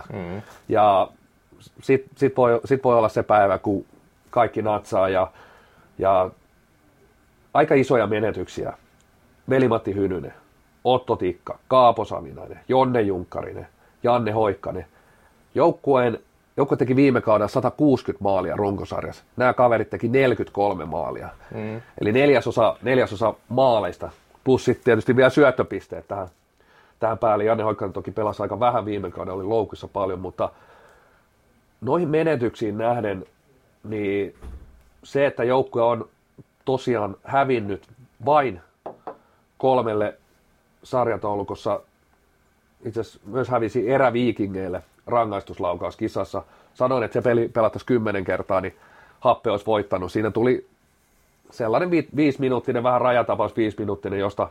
Mm. 0.12 0.42
Ja 0.68 1.08
sitten 1.82 2.10
sit 2.16 2.36
voi, 2.36 2.60
sit 2.64 2.84
voi 2.84 2.98
olla 2.98 3.08
se 3.08 3.22
päivä, 3.22 3.58
kun 3.58 3.84
kaikki 4.30 4.62
natsaa 4.62 5.08
ja, 5.08 5.30
ja 5.98 6.30
aika 7.54 7.74
isoja 7.74 8.06
menetyksiä. 8.06 8.72
Velimatti 9.50 9.94
Hynynen, 9.94 10.34
Otto 10.84 11.16
Tikka, 11.16 11.58
Kaapo 11.68 12.04
Savinainen, 12.04 12.60
Jonne 12.68 13.00
Junkkarinen, 13.02 13.68
Janne 14.02 14.32
Hoikkanen. 14.32 14.86
Joukkueen, 15.54 16.18
joukkue 16.56 16.76
teki 16.76 16.96
viime 16.96 17.20
kaudella 17.20 17.48
160 17.48 18.24
maalia 18.24 18.56
runkosarjassa. 18.56 19.24
Nämä 19.36 19.52
kaverit 19.52 19.90
teki 19.90 20.08
43 20.08 20.84
maalia. 20.84 21.28
Mm. 21.54 21.80
Eli 22.00 22.12
neljäsosa, 22.12 22.76
neljäsosa 22.82 23.34
maaleista, 23.48 24.10
plus 24.44 24.64
sitten 24.64 24.84
tietysti 24.84 25.16
vielä 25.16 25.30
syöttöpisteet 25.30 26.08
tähän, 26.08 26.28
tähän 27.00 27.18
päälle. 27.18 27.44
Janne 27.44 27.64
Hoikkanen 27.64 27.92
toki 27.92 28.10
pelasi 28.10 28.42
aika 28.42 28.60
vähän 28.60 28.84
viime 28.84 29.10
kaudella, 29.10 29.36
oli 29.36 29.44
loukussa 29.44 29.88
paljon, 29.88 30.20
mutta 30.20 30.50
noihin 31.80 32.08
menetyksiin 32.08 32.78
nähden, 32.78 33.26
niin 33.84 34.34
se, 35.04 35.26
että 35.26 35.44
joukkue 35.44 35.82
on 35.82 36.08
tosiaan 36.64 37.16
hävinnyt 37.24 37.88
vain 38.24 38.60
kolmelle 39.58 40.14
sarjataulukossa, 40.82 41.80
itse 42.84 43.00
asiassa 43.00 43.20
myös 43.26 43.48
hävisi 43.48 43.90
eräviikingeille 43.90 44.82
rangaistuslaukauskisassa. 45.08 46.42
Sanoin, 46.74 47.02
että 47.02 47.12
se 47.12 47.22
peli 47.22 47.48
pelattaisi 47.48 47.86
kymmenen 47.86 48.24
kertaa, 48.24 48.60
niin 48.60 48.76
Happe 49.20 49.50
olisi 49.50 49.66
voittanut. 49.66 50.12
Siinä 50.12 50.30
tuli 50.30 50.66
sellainen 51.50 51.90
vi- 51.90 52.08
viisiminuuttinen, 52.16 52.82
vähän 52.82 53.00
rajatapaus 53.00 53.56
viisiminuuttinen, 53.56 54.18
josta, 54.18 54.48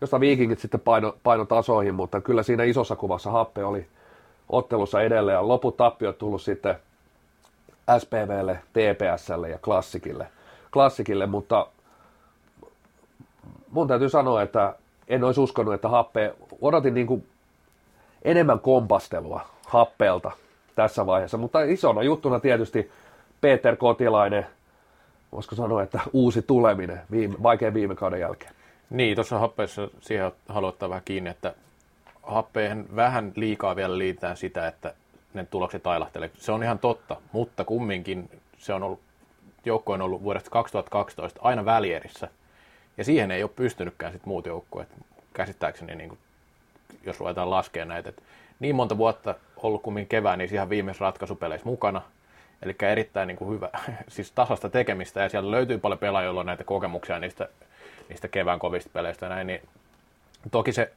josta 0.00 0.20
viikingit 0.20 0.58
sitten 0.58 0.80
paino, 0.80 1.16
paino 1.22 1.44
tasoihin, 1.44 1.94
mutta 1.94 2.20
kyllä 2.20 2.42
siinä 2.42 2.64
isossa 2.64 2.96
kuvassa 2.96 3.30
Happe 3.30 3.64
oli 3.64 3.86
ottelussa 4.48 5.02
edelleen. 5.02 5.48
Loput 5.48 5.76
tappiot 5.76 6.18
tullut 6.18 6.42
sitten 6.42 6.76
SPVlle, 7.98 8.58
TPSlle 8.72 9.48
ja 9.48 9.58
Klassikille. 9.58 10.26
Klassikille, 10.72 11.26
mutta 11.26 11.66
mun 13.70 13.88
täytyy 13.88 14.08
sanoa, 14.08 14.42
että 14.42 14.74
en 15.08 15.24
olisi 15.24 15.40
uskonut, 15.40 15.74
että 15.74 15.88
happe, 15.88 16.34
odotin 16.60 16.94
niin 16.94 17.06
kuin 17.06 17.26
enemmän 18.22 18.60
kompastelua 18.60 19.55
happeelta 19.66 20.30
tässä 20.74 21.06
vaiheessa, 21.06 21.38
mutta 21.38 21.62
isona 21.62 22.02
juttuna 22.02 22.40
tietysti 22.40 22.90
Peter 23.40 23.76
Kotilainen, 23.76 24.46
voisiko 25.32 25.54
sanoa, 25.54 25.82
että 25.82 26.00
uusi 26.12 26.42
tuleminen 26.42 27.00
viime, 27.10 27.34
vaikean 27.42 27.74
viime 27.74 27.94
kauden 27.94 28.20
jälkeen. 28.20 28.52
Niin, 28.90 29.14
tuossa 29.14 29.38
happeessa 29.38 29.88
siihen 30.00 30.32
haluan 30.48 30.72
vähän 30.80 31.02
kiinni, 31.04 31.30
että 31.30 31.54
happeen 32.22 32.86
vähän 32.96 33.32
liikaa 33.36 33.76
vielä 33.76 33.98
liitetään 33.98 34.36
sitä, 34.36 34.66
että 34.66 34.94
ne 35.34 35.46
tulokset 35.50 35.86
ailahtelee. 35.86 36.30
Se 36.38 36.52
on 36.52 36.62
ihan 36.62 36.78
totta, 36.78 37.16
mutta 37.32 37.64
kumminkin 37.64 38.30
se 38.58 38.74
on 38.74 38.82
ollut, 38.82 39.00
joukko 39.64 39.92
on 39.92 40.02
ollut 40.02 40.22
vuodesta 40.22 40.50
2012 40.50 41.40
aina 41.42 41.64
välierissä. 41.64 42.28
Ja 42.96 43.04
siihen 43.04 43.30
ei 43.30 43.42
ole 43.42 43.50
pystynytkään 43.56 44.12
sit 44.12 44.26
muut 44.26 44.46
joukkueet, 44.46 44.88
käsittääkseni, 45.34 45.94
niin 45.94 46.08
kuin, 46.08 46.18
jos 47.04 47.20
ruvetaan 47.20 47.50
laskea 47.50 47.84
näitä. 47.84 48.08
Et 48.08 48.22
niin 48.60 48.74
monta 48.74 48.98
vuotta 48.98 49.34
ollut 49.66 49.82
kummin 49.82 50.06
kevään, 50.06 50.38
niin 50.38 50.54
ihan 50.54 50.70
viimeisessä 50.70 51.04
ratkaisupeleissä 51.04 51.68
mukana. 51.68 52.02
Eli 52.62 52.76
erittäin 52.80 53.26
niin 53.26 53.36
kuin 53.36 53.50
hyvä, 53.50 53.68
siis 54.08 54.32
tasasta 54.32 54.68
tekemistä, 54.68 55.20
ja 55.20 55.28
siellä 55.28 55.50
löytyy 55.50 55.78
paljon 55.78 55.98
pelaajia, 55.98 56.24
joilla 56.24 56.40
on 56.40 56.46
näitä 56.46 56.64
kokemuksia 56.64 57.18
niistä, 57.18 57.48
niistä 58.08 58.28
kevään 58.28 58.58
kovista 58.58 58.90
peleistä 58.92 59.28
näin, 59.28 59.46
niin 59.46 59.60
toki 60.50 60.72
se, 60.72 60.92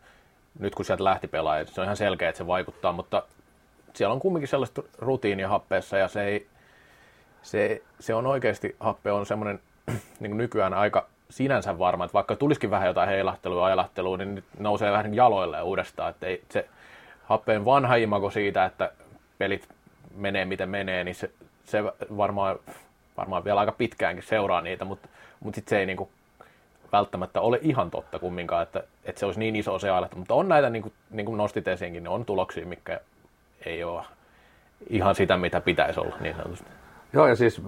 nyt 0.60 0.76
kun 0.76 0.86
sieltä 0.86 1.04
lähti 1.04 1.28
pelaaja, 1.28 1.66
se 1.66 1.82
on 1.82 1.86
ihan 1.86 1.98
selkeä, 1.98 2.30
että 2.30 2.38
se 2.38 2.48
vaikuttaa, 2.48 2.92
mutta 2.92 3.24
siellä 3.94 4.14
on 4.14 4.20
kumminkin 4.20 4.48
sellaista 4.48 4.84
rutiinia 4.98 5.48
happeessa, 5.48 5.98
ja 5.98 6.08
se, 6.08 6.24
ei, 6.24 6.48
se, 7.42 7.82
se 8.00 8.14
on 8.14 8.26
oikeasti, 8.26 8.76
happe 8.80 9.12
on 9.12 9.26
semmoinen 9.26 9.60
niin 10.20 10.38
nykyään 10.38 10.74
aika 10.74 11.08
sinänsä 11.30 11.80
varma, 11.80 12.06
että 12.06 12.14
vaikka 12.14 12.36
tulisikin 12.36 12.72
vähän 12.72 12.88
jotain 12.88 13.10
heilahtelua 13.10 13.62
ja 13.62 13.66
ajelahtelua, 13.66 14.18
niin 14.18 14.36
nyt 14.36 14.46
nousee 14.60 14.92
vähän 14.92 15.14
jaloille 15.14 15.62
uudestaan, 15.62 16.10
että 16.10 16.28
ei, 16.28 16.44
se 16.50 16.68
happeen 17.30 17.66
vanha 17.66 17.96
imago 17.96 18.32
siitä, 18.32 18.66
että 18.66 18.92
pelit 19.38 19.70
menee 20.16 20.46
miten 20.46 20.70
menee, 20.70 21.04
niin 21.04 21.16
se, 21.16 21.32
se 21.66 21.84
varmaan, 22.18 22.60
varmaan 23.18 23.44
vielä 23.44 23.60
aika 23.60 23.72
pitkäänkin 23.72 24.24
seuraa 24.24 24.62
niitä, 24.62 24.86
mutta, 24.86 25.10
mutta 25.40 25.56
sitten 25.56 25.70
se 25.70 25.80
ei 25.80 25.86
niinku 25.86 26.10
välttämättä 26.92 27.42
ole 27.42 27.60
ihan 27.62 27.92
totta 27.92 28.20
kumminkaan, 28.20 28.64
että, 28.64 28.84
että 29.06 29.20
se 29.20 29.26
olisi 29.26 29.40
niin 29.40 29.56
iso 29.56 29.80
se 29.80 29.90
ajattelu. 29.90 30.20
Mutta 30.20 30.34
on 30.34 30.50
näitä, 30.50 30.70
niin 30.70 30.82
kuin, 30.82 30.94
niin 31.10 31.26
kuin 31.26 31.38
nostit 31.38 31.68
esiinkin, 31.68 32.04
niin 32.04 32.12
on 32.12 32.26
tuloksia, 32.26 32.66
mikä 32.66 33.00
ei 33.66 33.84
ole 33.84 34.04
ihan 34.90 35.16
sitä, 35.16 35.38
mitä 35.38 35.62
pitäisi 35.62 36.00
olla 36.00 36.16
niin 36.20 36.36
sanotusti. 36.36 36.70
Joo, 37.14 37.28
ja 37.28 37.36
siis 37.36 37.62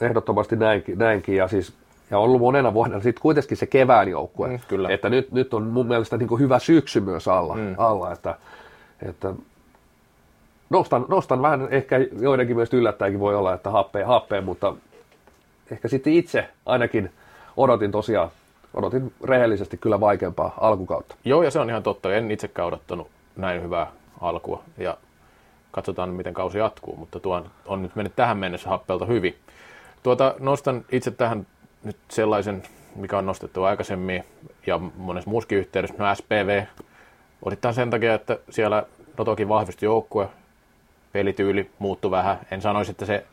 ehdottomasti 0.00 0.56
näinkin, 0.56 0.98
näinkin 0.98 1.36
ja 1.36 1.48
siis 1.48 1.74
ja 2.10 2.18
ollut 2.18 2.40
monena 2.40 2.74
vuonna 2.74 3.00
sitten 3.00 3.22
kuitenkin 3.22 3.56
se 3.56 3.66
kevään 3.66 4.08
joukkue. 4.08 4.48
Mm, 4.48 4.58
kyllä. 4.68 4.88
Että 4.88 5.08
nyt, 5.08 5.32
nyt 5.32 5.54
on 5.54 5.62
mun 5.62 5.86
mielestä 5.86 6.16
niin 6.16 6.28
kuin 6.28 6.40
hyvä 6.40 6.58
syksy 6.58 7.00
myös 7.00 7.28
alla, 7.28 7.54
mm. 7.54 7.74
alla 7.78 8.12
että, 8.12 8.34
että 9.02 9.34
nostan, 10.70 11.04
nostan 11.08 11.42
vähän, 11.42 11.68
ehkä 11.70 11.96
joidenkin 12.20 12.56
myös 12.56 12.74
yllättäjäkin 12.74 13.20
voi 13.20 13.34
olla, 13.34 13.54
että 13.54 13.70
happea, 13.70 14.06
happea, 14.06 14.42
mutta 14.42 14.74
ehkä 15.70 15.88
sitten 15.88 16.12
itse 16.12 16.48
ainakin 16.66 17.10
odotin 17.56 17.90
tosiaan, 17.90 18.28
odotin 18.74 19.12
rehellisesti 19.24 19.76
kyllä 19.76 20.00
vaikeampaa 20.00 20.54
alkukautta. 20.60 21.14
Joo, 21.24 21.42
ja 21.42 21.50
se 21.50 21.60
on 21.60 21.70
ihan 21.70 21.82
totta. 21.82 22.14
En 22.14 22.30
itsekään 22.30 22.68
odottanut 22.68 23.08
näin 23.36 23.62
hyvää 23.62 23.86
alkua, 24.20 24.62
ja 24.78 24.96
katsotaan, 25.70 26.10
miten 26.10 26.34
kausi 26.34 26.58
jatkuu, 26.58 26.96
mutta 26.96 27.20
tuo 27.20 27.44
on 27.66 27.82
nyt 27.82 27.96
mennyt 27.96 28.16
tähän 28.16 28.38
mennessä 28.38 28.68
happelta 28.68 29.06
hyvin. 29.06 29.36
Tuota, 30.02 30.34
nostan 30.38 30.84
itse 30.92 31.10
tähän 31.10 31.46
nyt 31.84 31.96
sellaisen, 32.08 32.62
mikä 32.96 33.18
on 33.18 33.26
nostettu 33.26 33.64
aikaisemmin 33.64 34.24
ja 34.66 34.78
monessa 34.78 35.30
muuskin 35.30 35.58
yhteydessä, 35.58 35.94
no 35.98 36.14
SPV, 36.14 36.64
osittain 37.42 37.74
sen 37.74 37.90
takia, 37.90 38.14
että 38.14 38.38
siellä 38.50 38.82
no 39.18 39.24
toki 39.24 39.48
vahvisti 39.48 39.86
joukkue, 39.86 40.28
pelityyli 41.12 41.70
muuttui 41.78 42.10
vähän. 42.10 42.38
En 42.50 42.62
sanoisi, 42.62 42.90
että 42.90 43.06
se 43.06 43.26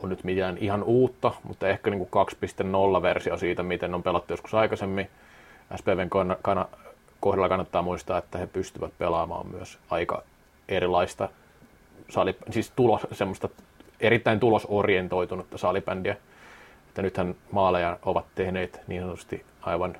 on 0.00 0.08
nyt 0.08 0.24
mitään 0.24 0.58
ihan 0.58 0.82
uutta, 0.82 1.32
mutta 1.44 1.68
ehkä 1.68 1.90
niin 1.90 2.06
kuin 2.08 2.26
2.0-versio 2.26 3.36
siitä, 3.36 3.62
miten 3.62 3.94
on 3.94 4.02
pelattu 4.02 4.32
joskus 4.32 4.54
aikaisemmin. 4.54 5.10
SPVn 5.76 6.10
kohdalla 7.20 7.48
kannattaa 7.48 7.82
muistaa, 7.82 8.18
että 8.18 8.38
he 8.38 8.46
pystyvät 8.46 8.92
pelaamaan 8.98 9.46
myös 9.46 9.78
aika 9.90 10.22
erilaista 10.68 11.28
sali, 12.08 12.36
siis 12.50 12.72
tulos, 12.76 13.06
semmoista 13.12 13.48
erittäin 14.00 14.40
tulosorientoitunutta 14.40 15.58
salibändiä. 15.58 16.16
Että 17.06 17.22
nythän 17.22 17.34
maaleja 17.52 17.98
ovat 18.02 18.24
tehneet 18.34 18.80
niin 18.86 19.02
sanotusti 19.02 19.44
aivan 19.62 19.96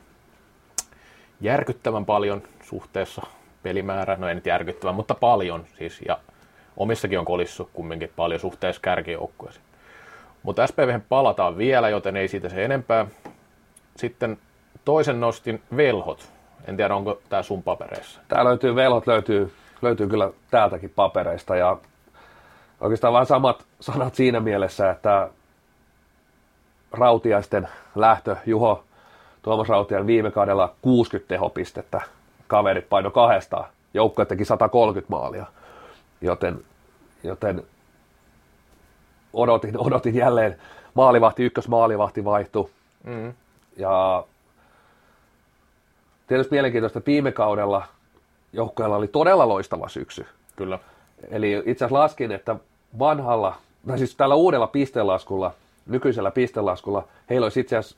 järkyttävän 1.41 2.07
paljon 2.07 2.43
suhteessa 2.63 3.23
pelimäärä, 3.63 4.17
no 4.17 4.29
ei 4.29 4.35
nyt 4.35 4.47
järkyttävän, 4.47 4.95
mutta 4.95 5.15
paljon 5.15 5.65
siis, 5.79 6.01
ja 6.09 6.19
omissakin 6.77 7.19
on 7.19 7.25
kolissu 7.25 7.71
kumminkin 7.73 8.13
paljon 8.17 8.41
suhteessa 8.41 8.83
kärkijoukkueeseen. 8.83 9.65
Mutta 10.43 10.67
SPV 10.67 11.01
palataan 11.09 11.59
vielä, 11.59 11.89
joten 11.89 12.17
ei 12.17 12.29
siitä 12.29 12.49
se 12.49 12.65
enempää. 12.65 13.07
Sitten 13.97 14.39
toisen 14.85 15.21
nostin 15.21 15.63
velhot. 15.77 16.33
En 16.69 16.77
tiedä, 16.77 16.95
onko 16.95 17.21
tämä 17.29 17.43
sun 17.43 17.63
papereissa. 17.63 18.21
Tää 18.29 18.45
löytyy, 18.45 18.75
velhot 18.75 19.07
löytyy, 19.07 19.53
löytyy 19.83 20.09
kyllä 20.09 20.31
täältäkin 20.51 20.93
papereista 20.97 21.57
ja 21.57 21.77
oikeastaan 22.81 23.13
vähän 23.13 23.27
samat 23.27 23.65
sanat 23.81 24.15
siinä 24.15 24.41
mielessä, 24.41 24.91
että 24.91 25.31
Rautiaisten 26.93 27.69
lähtö, 27.95 28.37
Juho 28.47 28.85
Tuomas 29.43 29.69
Rautian 29.69 30.07
viime 30.07 30.31
kaudella 30.31 30.75
60 30.83 31.29
tehopistettä, 31.29 32.01
kaverit 32.47 32.89
paino 32.89 33.11
kahdesta, 33.11 33.65
joukkue 33.95 34.27
teki 34.27 34.45
130 34.45 35.11
maalia, 35.11 35.47
joten, 36.21 36.65
joten 37.23 37.63
odotin, 39.33 39.79
odotin 39.79 40.15
jälleen 40.15 40.57
maalivahti, 40.95 41.45
ykkösmaalivahti 41.45 42.25
vaihtui. 42.25 42.71
Mm. 43.05 43.35
Ja 43.77 44.25
tietysti 46.27 46.55
mielenkiintoista, 46.55 46.99
että 46.99 47.11
viime 47.11 47.33
kaudella 47.33 47.87
joukkueella 48.53 48.97
oli 48.97 49.09
todella 49.09 49.49
loistava 49.49 49.89
syksy. 49.89 50.27
Kyllä. 50.57 50.79
Eli 51.31 51.53
itse 51.53 51.85
asiassa 51.85 52.03
laskin, 52.03 52.33
että 52.33 52.57
vanhalla, 52.99 53.55
tai 53.87 53.99
siis 53.99 54.17
tällä 54.17 54.35
uudella 54.35 54.67
pistelaskulla, 54.67 55.55
nykyisellä 55.91 56.31
pistelaskulla, 56.31 57.09
heillä 57.31 57.45
olisi 57.45 57.61
itse 57.61 57.77
asiassa 57.77 57.97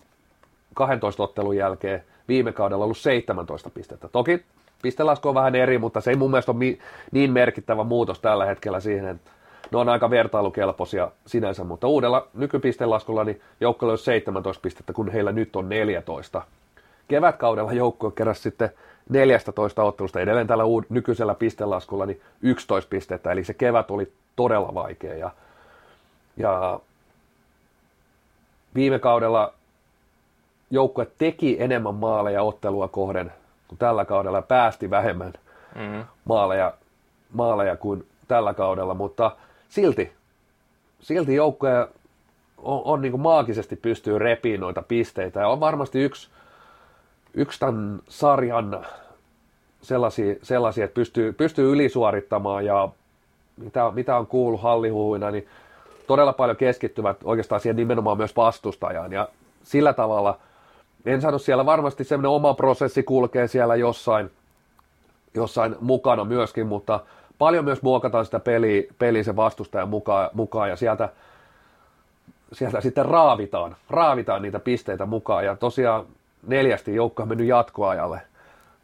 12 0.74 1.22
ottelun 1.22 1.56
jälkeen 1.56 2.04
viime 2.28 2.52
kaudella 2.52 2.84
ollut 2.84 2.98
17 2.98 3.70
pistettä. 3.70 4.08
Toki 4.08 4.44
pistelasku 4.82 5.28
on 5.28 5.34
vähän 5.34 5.54
eri, 5.54 5.78
mutta 5.78 6.00
se 6.00 6.10
ei 6.10 6.16
mun 6.16 6.30
mielestä 6.30 6.52
ole 6.52 6.78
niin 7.12 7.32
merkittävä 7.32 7.84
muutos 7.84 8.20
tällä 8.20 8.44
hetkellä 8.44 8.80
siihen, 8.80 9.08
että 9.08 9.30
ne 9.72 9.78
on 9.78 9.88
aika 9.88 10.10
vertailukelpoisia 10.10 11.10
sinänsä, 11.26 11.64
mutta 11.64 11.86
uudella 11.86 12.28
nykypistelaskulla 12.34 13.24
niin 13.24 13.40
joukkueella 13.60 13.92
olisi 13.92 14.04
17 14.04 14.62
pistettä, 14.62 14.92
kun 14.92 15.12
heillä 15.12 15.32
nyt 15.32 15.56
on 15.56 15.68
14. 15.68 16.42
Kevätkaudella 17.08 17.72
joukkue 17.72 18.12
keräsi 18.12 18.42
sitten 18.42 18.70
14 19.08 19.82
ottelusta 19.82 20.20
edelleen 20.20 20.46
tällä 20.46 20.64
uud- 20.64 20.86
nykyisellä 20.88 21.34
pistelaskulla 21.34 22.06
niin 22.06 22.20
11 22.42 22.88
pistettä, 22.88 23.32
eli 23.32 23.44
se 23.44 23.54
kevät 23.54 23.90
oli 23.90 24.12
todella 24.36 24.74
vaikea. 24.74 25.14
Ja, 25.14 25.30
ja 26.36 26.80
viime 28.74 28.98
kaudella 28.98 29.52
joukkue 30.70 31.06
teki 31.18 31.56
enemmän 31.60 31.94
maaleja 31.94 32.42
ottelua 32.42 32.88
kohden 32.88 33.32
kuin 33.68 33.78
tällä 33.78 34.04
kaudella 34.04 34.42
päästi 34.42 34.90
vähemmän 34.90 35.32
mm-hmm. 35.74 36.04
maaleja, 36.24 36.74
maaleja 37.32 37.76
kuin 37.76 38.06
tällä 38.28 38.54
kaudella, 38.54 38.94
mutta 38.94 39.36
silti, 39.68 40.12
silti 41.00 41.34
joukkue 41.34 41.88
on, 42.58 42.82
on 42.84 43.02
niin 43.02 43.12
kuin 43.12 43.20
maagisesti 43.20 43.76
pystyy 43.76 44.18
repiin 44.18 44.60
noita 44.60 44.82
pisteitä 44.82 45.40
ja 45.40 45.48
on 45.48 45.60
varmasti 45.60 46.02
yksi, 46.02 46.28
yksi 47.34 47.60
tämän 47.60 48.00
sarjan 48.08 48.86
sellaisia, 49.82 50.34
sellaisia 50.42 50.84
että 50.84 50.94
pystyy, 50.94 51.32
pystyy 51.32 51.72
ylisuorittamaan 51.72 52.64
ja 52.64 52.88
mitä, 53.56 53.90
mitä 53.94 54.16
on 54.16 54.26
kuullut 54.26 54.62
hallihuina, 54.62 55.30
niin 55.30 55.48
todella 56.06 56.32
paljon 56.32 56.56
keskittyvät 56.56 57.16
oikeastaan 57.24 57.60
siihen 57.60 57.76
nimenomaan 57.76 58.16
myös 58.16 58.36
vastustajaan. 58.36 59.12
Ja 59.12 59.28
sillä 59.62 59.92
tavalla– 59.92 60.38
en 61.06 61.20
sano 61.20 61.38
siellä 61.38 61.66
varmasti 61.66 62.04
semmoinen 62.04 62.30
oma 62.30 62.54
prosessi 62.54 63.02
kulkee 63.02 63.48
siellä 63.48 63.76
jossain, 63.76 64.30
jossain 65.34 65.76
mukana 65.80 66.24
myöskin, 66.24 66.66
mutta 66.66 67.00
paljon 67.38 67.64
myös 67.64 67.82
muokataan 67.82 68.24
sitä 68.24 68.40
peliä, 68.40 68.82
peliä 68.98 69.22
sen 69.22 69.36
vastustajan 69.36 69.88
mukaan, 69.88 70.30
mukaan 70.32 70.68
ja 70.68 70.76
sieltä, 70.76 71.08
sieltä 72.52 72.80
sitten 72.80 73.06
raavitaan, 73.06 73.76
raavitaan 73.90 74.42
niitä 74.42 74.58
pisteitä 74.58 75.06
mukaan. 75.06 75.44
Ja 75.44 75.56
tosiaan 75.56 76.06
neljästi 76.46 76.94
joukko 76.94 77.22
on 77.22 77.28
mennyt 77.28 77.46
jatkoajalle. 77.46 78.20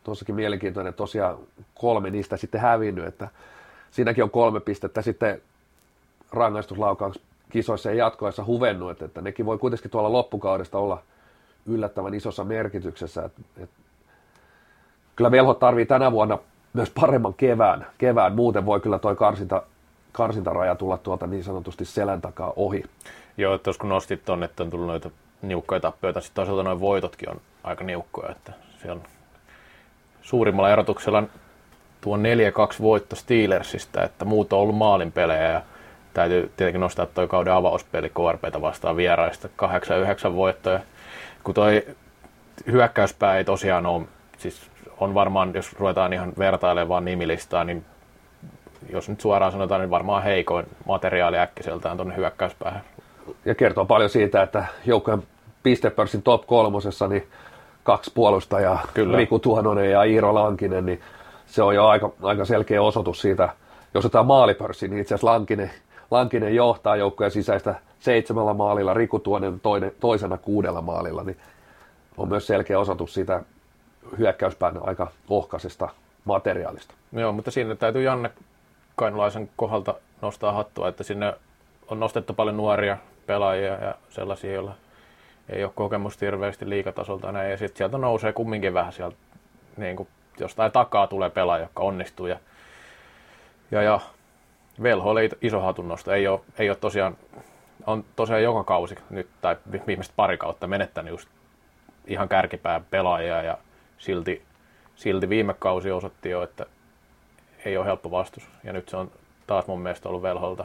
Tuossakin 0.04 0.34
mielenkiintoinen, 0.34 0.94
tosiaan 0.94 1.38
kolme 1.74 2.10
niistä 2.10 2.36
sitten 2.36 2.60
hävinnyt, 2.60 3.06
että 3.06 3.28
siinäkin 3.90 4.24
on 4.24 4.30
kolme 4.30 4.60
pistettä. 4.60 5.02
Sitten 5.02 5.42
rangaistuslaukaus 6.32 7.20
kisoissa 7.50 7.90
ja 7.90 7.96
jatkoissa 7.96 8.44
huvennut, 8.44 9.02
että 9.02 9.20
nekin 9.20 9.46
voi 9.46 9.58
kuitenkin 9.58 9.90
tuolla 9.90 10.12
loppukaudesta 10.12 10.78
olla– 10.78 11.02
yllättävän 11.68 12.14
isossa 12.14 12.44
merkityksessä. 12.44 13.24
Et, 13.24 13.32
et, 13.62 13.70
kyllä 15.16 15.30
velhot 15.30 15.58
tarvii 15.58 15.86
tänä 15.86 16.12
vuonna 16.12 16.38
myös 16.72 16.90
paremman 16.90 17.34
kevään. 17.34 17.86
kevään. 17.98 18.34
Muuten 18.34 18.66
voi 18.66 18.80
kyllä 18.80 18.98
toi 18.98 19.16
karsinta, 19.16 19.62
karsintaraja 20.12 20.74
tulla 20.74 20.98
tuolta 20.98 21.26
niin 21.26 21.44
sanotusti 21.44 21.84
selän 21.84 22.20
takaa 22.20 22.52
ohi. 22.56 22.84
Joo, 23.36 23.54
että 23.54 23.70
kun 23.80 23.88
nostit 23.88 24.24
tuonne, 24.24 24.44
että 24.44 24.62
on 24.62 24.70
tullut 24.70 24.86
noita 24.86 25.10
niukkoja 25.42 25.80
tappioita, 25.80 26.20
sitten 26.20 26.34
toisaalta 26.34 26.62
noin 26.62 26.80
voitotkin 26.80 27.30
on 27.30 27.40
aika 27.64 27.84
niukkoja, 27.84 28.30
että 28.30 28.52
se 28.82 28.92
on 28.92 29.02
suurimmalla 30.22 30.70
erotuksella 30.70 31.22
tuo 32.00 32.16
4-2 32.16 32.20
voitto 32.80 33.16
Steelersistä, 33.16 34.02
että 34.02 34.24
muut 34.24 34.52
on 34.52 34.58
ollut 34.58 34.76
maalin 34.76 35.12
pelejä 35.12 35.52
ja 35.52 35.62
täytyy 36.18 36.52
tietenkin 36.56 36.80
nostaa 36.80 37.06
tuo 37.06 37.26
kauden 37.26 37.52
avauspeli 37.52 38.10
KRPtä 38.10 38.60
vastaan 38.60 38.96
vieraista 38.96 39.48
8-9 40.30 40.34
voittoja 40.34 40.80
kun 41.44 41.54
toi 41.54 41.86
hyökkäyspää 42.72 43.36
ei 43.36 43.44
tosiaan 43.44 43.86
ole, 43.86 44.04
siis 44.38 44.70
on 45.00 45.14
varmaan, 45.14 45.54
jos 45.54 45.72
ruvetaan 45.78 46.12
ihan 46.12 46.32
vertailemaan 46.38 47.04
nimilistaa, 47.04 47.64
niin 47.64 47.84
jos 48.92 49.08
nyt 49.08 49.20
suoraan 49.20 49.52
sanotaan, 49.52 49.80
niin 49.80 49.90
varmaan 49.90 50.22
heikoin 50.22 50.66
materiaali 50.86 51.38
äkkiseltään 51.38 51.96
tuonne 51.96 52.16
hyökkäyspäähän. 52.16 52.82
Ja 53.44 53.54
kertoo 53.54 53.84
paljon 53.84 54.10
siitä, 54.10 54.42
että 54.42 54.64
joukkojen 54.86 55.22
pistepörssin 55.62 56.22
top 56.22 56.46
kolmosessa, 56.46 57.08
niin 57.08 57.26
kaksi 57.82 58.10
puolustajaa, 58.14 58.82
Kyllä. 58.94 59.16
Riku 59.16 59.38
Tuhanonen 59.38 59.90
ja 59.90 60.02
Iiro 60.02 60.34
Lankinen, 60.34 60.86
niin 60.86 61.00
se 61.46 61.62
on 61.62 61.74
jo 61.74 61.86
aika, 61.86 62.10
aika 62.22 62.44
selkeä 62.44 62.82
osoitus 62.82 63.20
siitä. 63.20 63.48
Jos 63.94 64.04
otetaan 64.04 64.26
maalipörssi, 64.26 64.88
niin 64.88 65.00
itse 65.00 65.14
asiassa 65.14 65.32
Lankinen, 65.32 65.70
Lankinen 66.10 66.54
johtaa 66.54 66.96
joukkojen 66.96 67.30
sisäistä 67.30 67.74
seitsemällä 68.00 68.54
maalilla, 68.54 68.94
Riku 68.94 69.18
Tuonen 69.18 69.60
toinen, 69.60 69.92
toisena 70.00 70.38
kuudella 70.38 70.82
maalilla, 70.82 71.24
niin 71.24 71.36
on 72.16 72.28
myös 72.28 72.46
selkeä 72.46 72.78
osoitus 72.78 73.14
siitä 73.14 73.42
hyökkäyspään 74.18 74.80
aika 74.82 75.10
ohkaisesta 75.28 75.88
materiaalista. 76.24 76.94
Joo, 77.12 77.32
mutta 77.32 77.50
siinä 77.50 77.74
täytyy 77.74 78.02
Janne 78.02 78.30
Kainulaisen 78.96 79.50
kohdalta 79.56 79.94
nostaa 80.22 80.52
hattua, 80.52 80.88
että 80.88 81.04
sinne 81.04 81.34
on 81.88 82.00
nostettu 82.00 82.34
paljon 82.34 82.56
nuoria 82.56 82.96
pelaajia 83.26 83.72
ja 83.72 83.94
sellaisia, 84.10 84.52
joilla 84.52 84.74
ei 85.48 85.64
ole 85.64 85.72
kokemusta 85.74 86.24
hirveästi 86.24 86.68
liikatasolta 86.68 87.32
näin, 87.32 87.50
ja 87.50 87.56
sitten 87.56 87.78
sieltä 87.78 87.98
nousee 87.98 88.32
kumminkin 88.32 88.74
vähän 88.74 88.92
sieltä, 88.92 89.16
niin 89.76 89.96
kuin 89.96 90.08
jostain 90.40 90.72
takaa 90.72 91.06
tulee 91.06 91.30
pelaaja, 91.30 91.62
joka 91.62 91.82
onnistuu, 91.82 92.26
ja, 92.26 92.38
ja, 93.70 93.82
ja 93.82 94.00
Velho 94.82 95.10
oli 95.10 95.28
iso 95.42 95.60
hatunnosto, 95.60 96.12
ei 96.12 96.28
ole, 96.28 96.40
ei 96.58 96.70
ole 96.70 96.76
tosiaan 96.76 97.16
on 97.86 98.04
tosiaan 98.16 98.42
joka 98.42 98.64
kausi 98.64 98.94
nyt, 99.10 99.28
tai 99.40 99.56
viimeiset 99.86 100.12
pari 100.16 100.36
kautta 100.36 100.66
menettänyt 100.66 101.10
just 101.10 101.28
ihan 102.06 102.28
kärkipään 102.28 102.84
pelaajia 102.90 103.42
ja 103.42 103.58
silti, 103.98 104.42
silti 104.96 105.28
viime 105.28 105.54
kausi 105.58 105.90
osoitti 105.90 106.30
jo, 106.30 106.42
että 106.42 106.66
ei 107.64 107.76
ole 107.76 107.86
helppo 107.86 108.10
vastus. 108.10 108.48
Ja 108.64 108.72
nyt 108.72 108.88
se 108.88 108.96
on 108.96 109.10
taas 109.46 109.66
mun 109.66 109.80
mielestä 109.80 110.08
ollut 110.08 110.22
velholta 110.22 110.64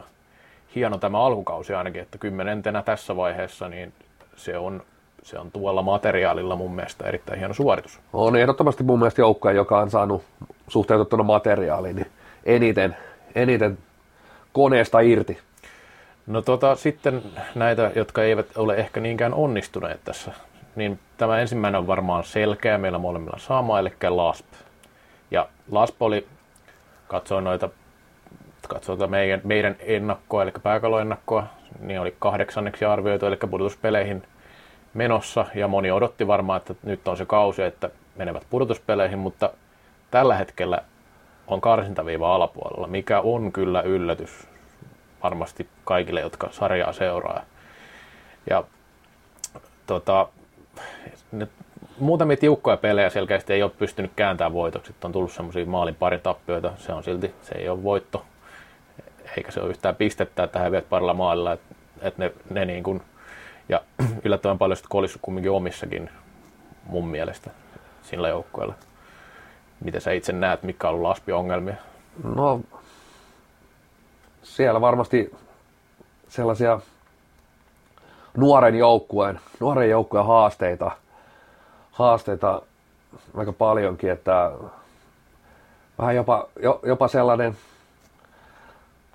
hieno 0.74 0.98
tämä 0.98 1.24
alkukausi 1.24 1.74
ainakin, 1.74 2.02
että 2.02 2.18
kymmenentenä 2.18 2.82
tässä 2.82 3.16
vaiheessa, 3.16 3.68
niin 3.68 3.92
se 4.36 4.58
on, 4.58 4.82
se 5.22 5.38
on 5.38 5.50
tuolla 5.50 5.82
materiaalilla 5.82 6.56
mun 6.56 6.74
mielestä 6.74 7.06
erittäin 7.06 7.38
hieno 7.38 7.54
suoritus. 7.54 8.00
On 8.12 8.36
ehdottomasti 8.36 8.84
mun 8.84 8.98
mielestä 8.98 9.20
joukkoja, 9.20 9.54
joka 9.54 9.78
on 9.78 9.90
saanut 9.90 10.22
suhteutettuna 10.68 11.22
materiaaliin 11.22 11.96
niin 11.96 12.10
eniten, 12.44 12.96
eniten 13.34 13.78
koneesta 14.54 15.00
irti. 15.00 15.38
No 16.26 16.42
tota, 16.42 16.76
sitten 16.76 17.22
näitä, 17.54 17.90
jotka 17.94 18.22
eivät 18.22 18.56
ole 18.56 18.74
ehkä 18.74 19.00
niinkään 19.00 19.34
onnistuneet 19.34 20.00
tässä, 20.04 20.32
niin 20.76 20.98
tämä 21.16 21.40
ensimmäinen 21.40 21.78
on 21.78 21.86
varmaan 21.86 22.24
selkeä 22.24 22.78
meillä 22.78 22.98
molemmilla 22.98 23.38
sama, 23.38 23.78
eli 23.78 23.92
LASP. 24.08 24.46
Ja 25.30 25.48
LASP 25.70 26.02
oli, 26.02 26.26
katsoin 27.08 27.44
noita, 27.44 27.68
katsoin 28.68 29.10
meidän, 29.10 29.40
meidän 29.44 29.76
ennakkoa, 29.80 30.42
eli 30.42 30.52
pääkaloennakkoa, 30.62 31.46
niin 31.80 32.00
oli 32.00 32.16
kahdeksanneksi 32.18 32.84
arvioitu, 32.84 33.26
eli 33.26 33.36
pudotuspeleihin 33.36 34.22
menossa, 34.94 35.46
ja 35.54 35.68
moni 35.68 35.90
odotti 35.90 36.26
varmaan, 36.26 36.56
että 36.56 36.74
nyt 36.82 37.08
on 37.08 37.16
se 37.16 37.26
kausi, 37.26 37.62
että 37.62 37.90
menevät 38.16 38.46
pudotuspeleihin, 38.50 39.18
mutta 39.18 39.50
tällä 40.10 40.34
hetkellä 40.34 40.82
on 41.46 41.60
karsintaviiva 41.60 42.34
alapuolella, 42.34 42.86
mikä 42.86 43.20
on 43.20 43.52
kyllä 43.52 43.82
yllätys 43.82 44.46
varmasti 45.22 45.68
kaikille, 45.84 46.20
jotka 46.20 46.48
sarjaa 46.50 46.92
seuraa. 46.92 47.42
Ja 48.50 48.64
tota, 49.86 50.28
ne, 51.32 51.48
muutamia 51.98 52.36
tiukkoja 52.36 52.76
pelejä 52.76 53.10
selkeästi 53.10 53.52
ei 53.52 53.62
ole 53.62 53.70
pystynyt 53.78 54.10
kääntämään 54.16 54.52
voitoksi. 54.52 54.94
On 55.04 55.12
tullut 55.12 55.32
semmoisia 55.32 55.66
maalin 55.66 55.94
pari 55.94 56.18
tappioita, 56.18 56.72
se 56.76 56.92
on 56.92 57.02
silti, 57.02 57.34
se 57.42 57.54
ei 57.54 57.68
ole 57.68 57.82
voitto. 57.82 58.24
Eikä 59.36 59.50
se 59.50 59.60
ole 59.60 59.70
yhtään 59.70 59.96
pistettä, 59.96 60.42
että 60.44 60.58
häviät 60.58 60.88
parilla 60.88 61.14
maalilla, 61.14 61.52
että, 61.52 61.74
että 62.02 62.22
ne, 62.22 62.32
ne 62.50 62.64
niin 62.64 62.82
kuin, 62.82 63.02
ja 63.68 63.80
yllättävän 64.24 64.58
paljon 64.58 64.76
sitten 64.76 64.90
kolissut 64.90 65.22
kumminkin 65.22 65.52
omissakin 65.52 66.10
mun 66.86 67.08
mielestä 67.08 67.50
sillä 68.02 68.28
joukkueella. 68.28 68.74
Miten 69.80 70.00
sä 70.00 70.12
itse 70.12 70.32
näet, 70.32 70.62
mikä 70.62 70.88
on 70.88 70.94
ollut 70.94 71.08
Laspi-ongelmia? 71.08 71.76
No, 72.34 72.60
siellä 74.42 74.80
varmasti 74.80 75.34
sellaisia 76.28 76.80
nuoren 78.36 78.74
joukkueen, 78.74 79.40
nuoren 79.60 79.90
joukkueen 79.90 80.26
haasteita, 80.26 80.90
haasteita 81.90 82.62
aika 83.36 83.52
paljonkin, 83.52 84.10
että 84.10 84.52
vähän 85.98 86.16
jopa, 86.16 86.48
jopa 86.82 87.08
sellainen, 87.08 87.56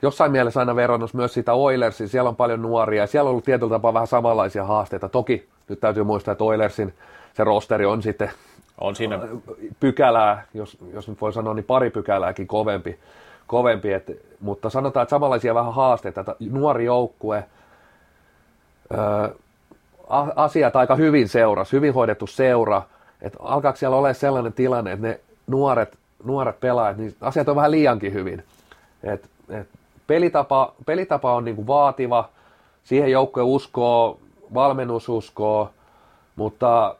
jossain 0.01 0.31
mielessä 0.31 0.59
aina 0.59 0.75
verrannus 0.75 1.13
myös 1.13 1.33
sitä 1.33 1.53
Oilersin, 1.53 2.09
siellä 2.09 2.29
on 2.29 2.35
paljon 2.35 2.61
nuoria 2.61 3.03
ja 3.03 3.07
siellä 3.07 3.27
on 3.27 3.31
ollut 3.31 3.45
tietyllä 3.45 3.71
tapaa 3.71 3.93
vähän 3.93 4.07
samanlaisia 4.07 4.65
haasteita. 4.65 5.09
Toki 5.09 5.49
nyt 5.69 5.79
täytyy 5.79 6.03
muistaa, 6.03 6.31
että 6.31 6.43
Oilersin 6.43 6.93
se 7.33 7.43
rosteri 7.43 7.85
on 7.85 8.01
sitten 8.01 8.31
on 8.81 8.95
siinä. 8.95 9.19
pykälää, 9.79 10.45
jos, 10.53 10.77
jos 10.93 11.07
nyt 11.07 11.21
voi 11.21 11.33
sanoa, 11.33 11.53
niin 11.53 11.65
pari 11.65 11.89
pykälääkin 11.89 12.47
kovempi, 12.47 12.99
kovempi 13.47 13.93
et, 13.93 14.11
mutta 14.39 14.69
sanotaan, 14.69 15.03
että 15.03 15.09
samanlaisia 15.09 15.55
vähän 15.55 15.73
haasteita, 15.73 16.21
että 16.21 16.35
nuori 16.51 16.85
joukkue, 16.85 17.43
ö, 18.93 19.29
asiat 20.35 20.75
aika 20.75 20.95
hyvin 20.95 21.29
seuras, 21.29 21.71
hyvin 21.71 21.93
hoidettu 21.93 22.27
seura, 22.27 22.81
että 23.21 23.37
alkaako 23.41 23.77
siellä 23.77 23.97
olla 23.97 24.13
sellainen 24.13 24.53
tilanne, 24.53 24.91
että 24.91 25.07
ne 25.07 25.19
nuoret, 25.47 25.97
nuoret 26.23 26.59
pelaajat, 26.59 26.97
niin 26.97 27.15
asiat 27.21 27.49
on 27.49 27.55
vähän 27.55 27.71
liiankin 27.71 28.13
hyvin. 28.13 28.43
Et, 29.03 29.29
et 29.49 29.67
pelitapa, 30.07 30.73
pelitapa 30.85 31.33
on 31.33 31.45
niinku 31.45 31.67
vaativa, 31.67 32.29
siihen 32.83 33.11
joukkue 33.11 33.43
uskoo, 33.43 34.19
valmennus 34.53 35.09
uskoo, 35.09 35.69
mutta 36.35 36.95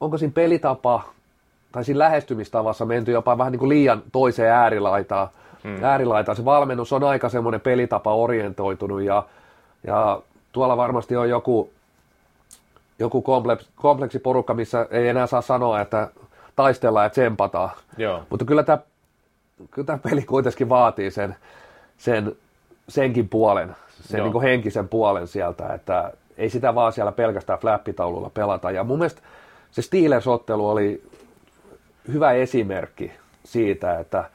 onko 0.00 0.18
siinä 0.18 0.32
pelitapa 0.32 1.02
tai 1.72 1.84
siinä 1.84 1.98
lähestymistavassa 1.98 2.84
menty 2.84 3.12
jopa 3.12 3.38
vähän 3.38 3.52
niin 3.52 3.58
kuin 3.58 3.68
liian 3.68 4.02
toiseen 4.12 4.52
äärilaitaan. 4.52 5.28
Hmm. 5.64 5.84
äärilaitaan. 5.84 6.36
Se 6.36 6.44
valmennus 6.44 6.92
on 6.92 7.04
aika 7.04 7.28
semmoinen 7.28 7.60
pelitapa 7.60 8.14
orientoitunut 8.14 9.02
ja, 9.02 9.22
ja 9.86 10.20
tuolla 10.52 10.76
varmasti 10.76 11.16
on 11.16 11.28
joku, 11.28 11.70
joku 12.98 13.22
kompleks, 13.22 13.68
kompleksiporukka, 13.76 14.54
missä 14.54 14.86
ei 14.90 15.08
enää 15.08 15.26
saa 15.26 15.40
sanoa, 15.40 15.80
että 15.80 16.08
taistellaan 16.56 17.04
ja 17.04 17.10
tsempataan. 17.10 17.70
Joo. 17.96 18.22
Mutta 18.30 18.44
kyllä 18.44 18.62
tämä, 18.62 18.78
kyllä 19.70 19.86
tämä 19.86 19.98
peli 19.98 20.22
kuitenkin 20.22 20.68
vaatii 20.68 21.10
sen, 21.10 21.36
sen 21.96 22.36
senkin 22.88 23.28
puolen, 23.28 23.76
sen 24.00 24.22
niin 24.22 24.32
kuin 24.32 24.42
henkisen 24.42 24.88
puolen 24.88 25.26
sieltä, 25.26 25.74
että 25.74 26.12
ei 26.36 26.50
sitä 26.50 26.74
vaan 26.74 26.92
siellä 26.92 27.12
pelkästään 27.12 27.58
flappitaululla 27.58 28.30
pelata. 28.34 28.70
Ja 28.70 28.84
mun 28.84 28.98
mielestä 28.98 29.22
se 29.70 29.82
Steelers-ottelu 29.82 30.70
oli 30.70 31.02
hyvä 32.12 32.32
esimerkki 32.32 33.12
siitä, 33.44 33.98
että 33.98 34.30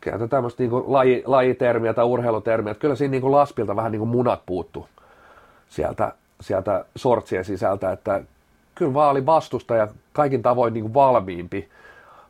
käytetään 0.00 0.28
tämmöistä 0.28 0.62
niin 0.62 0.72
laji, 0.72 1.22
lajitermiä 1.26 1.94
tai 1.94 2.04
urheilutermiä, 2.04 2.70
että 2.70 2.80
kyllä 2.80 2.94
siinä 2.94 3.10
niin 3.10 3.22
kuin 3.22 3.32
Laspilta 3.32 3.76
vähän 3.76 3.92
niin 3.92 4.00
kuin 4.00 4.08
munat 4.08 4.42
puuttu 4.46 4.88
sieltä, 5.68 6.12
sieltä 6.40 6.84
sortsien 6.96 7.44
sisältä, 7.44 7.92
että 7.92 8.22
kyllä 8.74 8.94
vaan 8.94 9.10
oli 9.10 9.26
vastustaja 9.26 9.88
kaikin 10.12 10.42
tavoin 10.42 10.74
niin 10.74 10.84
kuin 10.84 10.94
valmiimpi, 10.94 11.68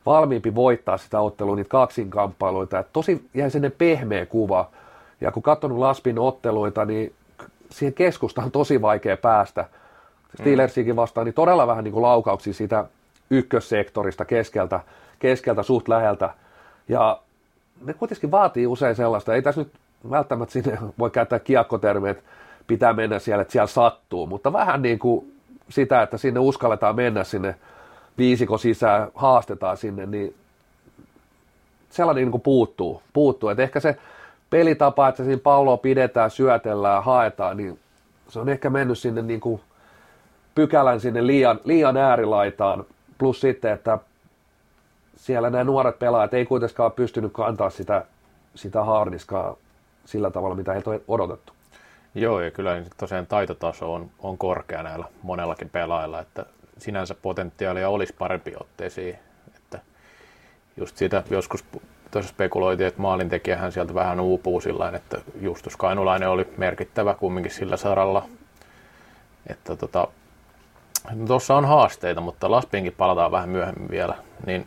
valmiimpi 0.07 0.55
voittaa 0.55 0.97
sitä 0.97 1.21
ottelua, 1.21 1.57
niitä 1.57 1.69
kaksinkamppailuita. 1.69 2.79
Että 2.79 2.93
tosi 2.93 3.29
jäi 3.35 3.51
sinne 3.51 3.71
pehmeä 3.71 4.27
kuva. 4.27 4.71
Ja 5.21 5.33
kun 5.33 5.43
katsonut 5.43 5.79
Laspin 5.79 6.19
otteluita, 6.19 6.85
niin 6.85 7.13
siihen 7.71 7.95
keskustaan 7.95 8.45
on 8.45 8.53
tosi 8.53 8.83
vaikea 8.83 9.17
päästä. 9.17 9.65
Steelersikin 10.35 10.97
vastaan, 10.97 11.25
niin 11.25 11.35
todella 11.35 11.67
vähän 11.67 11.85
niin 11.85 11.93
kuin 11.93 12.03
laukauksia 12.03 12.55
siitä 12.55 12.85
ykkössektorista 13.31 14.25
keskeltä, 14.25 14.81
keskeltä 15.19 15.63
suht 15.63 15.89
läheltä. 15.89 16.31
Ja 16.89 17.21
ne 17.85 17.95
kuitenkin 17.95 18.31
vaatii 18.31 18.67
usein 18.67 18.97
sellaista, 18.97 19.35
ei 19.35 19.43
tässä 19.43 19.61
nyt 19.61 19.73
välttämättä 20.11 20.53
sinne 20.53 20.79
voi 20.99 21.11
käyttää 21.11 21.39
kiekkotermiä, 21.39 22.11
että 22.11 22.23
pitää 22.67 22.93
mennä 22.93 23.19
siellä, 23.19 23.43
että 23.43 23.53
siellä 23.53 23.67
sattuu, 23.67 24.27
mutta 24.27 24.53
vähän 24.53 24.83
niin 24.83 24.99
kuin 24.99 25.33
sitä, 25.69 26.03
että 26.03 26.19
sinne 26.19 26.41
uskalletaan 26.41 26.97
mennä 26.97 27.25
sinne 27.25 27.55
viisiko 28.19 28.59
sisään, 28.59 29.09
haastetaan 29.15 29.77
sinne, 29.77 30.07
niin 30.07 30.35
sellainen 31.91 32.25
niin 32.25 32.31
kuin 32.31 32.43
puuttuu, 32.43 33.03
puuttuu. 33.13 33.49
että 33.49 33.63
ehkä 33.63 33.81
se 33.81 33.97
pelitapa, 34.51 35.09
että 35.09 35.25
siinä 35.25 35.41
palloa 35.43 35.77
pidetään, 35.77 36.31
syötellään, 36.31 37.05
haetaan, 37.05 37.57
niin 37.57 37.79
se 38.29 38.41
on 38.41 38.49
ehkä 38.49 38.71
mennyt 38.71 38.99
sinne 38.99 39.23
niin 39.23 39.41
kuin 39.41 39.61
pykälän 40.57 41.01
sinne 41.01 41.27
liian, 41.27 41.61
liian 41.65 41.97
äärilaitaan, 41.97 42.85
plus 43.19 43.41
sitten, 43.41 43.73
että 43.73 43.99
siellä 45.17 45.51
nämä 45.51 45.65
nuoret 45.65 45.99
pelaajat 45.99 46.35
ei 46.35 46.47
kuitenkaan 46.47 46.93
pystynyt 46.93 47.33
kantaa 47.33 47.71
sitä, 47.71 48.05
sitä 48.55 48.85
haarniskaa 48.85 49.57
sillä 50.05 50.31
tavalla, 50.31 50.57
mitä 50.57 50.73
heiltä 50.73 50.91
on 50.91 51.01
odotettu. 51.09 51.53
Joo, 52.15 52.41
ja 52.41 52.51
kyllä 52.51 52.83
tosiaan 52.97 53.27
taitotaso 53.27 53.95
on, 53.95 54.11
on 54.19 54.39
korkea 54.39 54.83
näillä 54.83 55.05
monellakin 55.23 55.71
pelaajilla, 55.71 56.21
että 56.21 56.47
sinänsä 56.79 57.15
potentiaalia 57.23 57.89
olisi 57.89 58.15
parempi 58.19 58.53
otteisiin. 58.61 59.19
Että 59.57 59.79
just 60.77 60.97
siitä 60.97 61.23
joskus 61.31 61.65
tuossa 62.11 62.33
spekuloitiin, 62.33 62.87
että 62.87 63.03
maalintekijähän 63.03 63.73
sieltä 63.73 63.95
vähän 63.95 64.21
uupuu 64.21 64.61
sillä 64.61 64.89
että 64.89 65.19
Justus 65.41 65.77
Kainulainen 65.77 66.29
oli 66.29 66.47
merkittävä 66.57 67.15
kumminkin 67.15 67.53
sillä 67.53 67.77
saralla. 67.77 68.29
Että 69.47 69.77
tota, 69.77 70.09
tuossa 71.27 71.55
on 71.55 71.65
haasteita, 71.65 72.21
mutta 72.21 72.51
Laspiinkin 72.51 72.93
palataan 72.93 73.33
vähän 73.33 73.49
myöhemmin 73.49 73.91
vielä. 73.91 74.15
Niin 74.47 74.67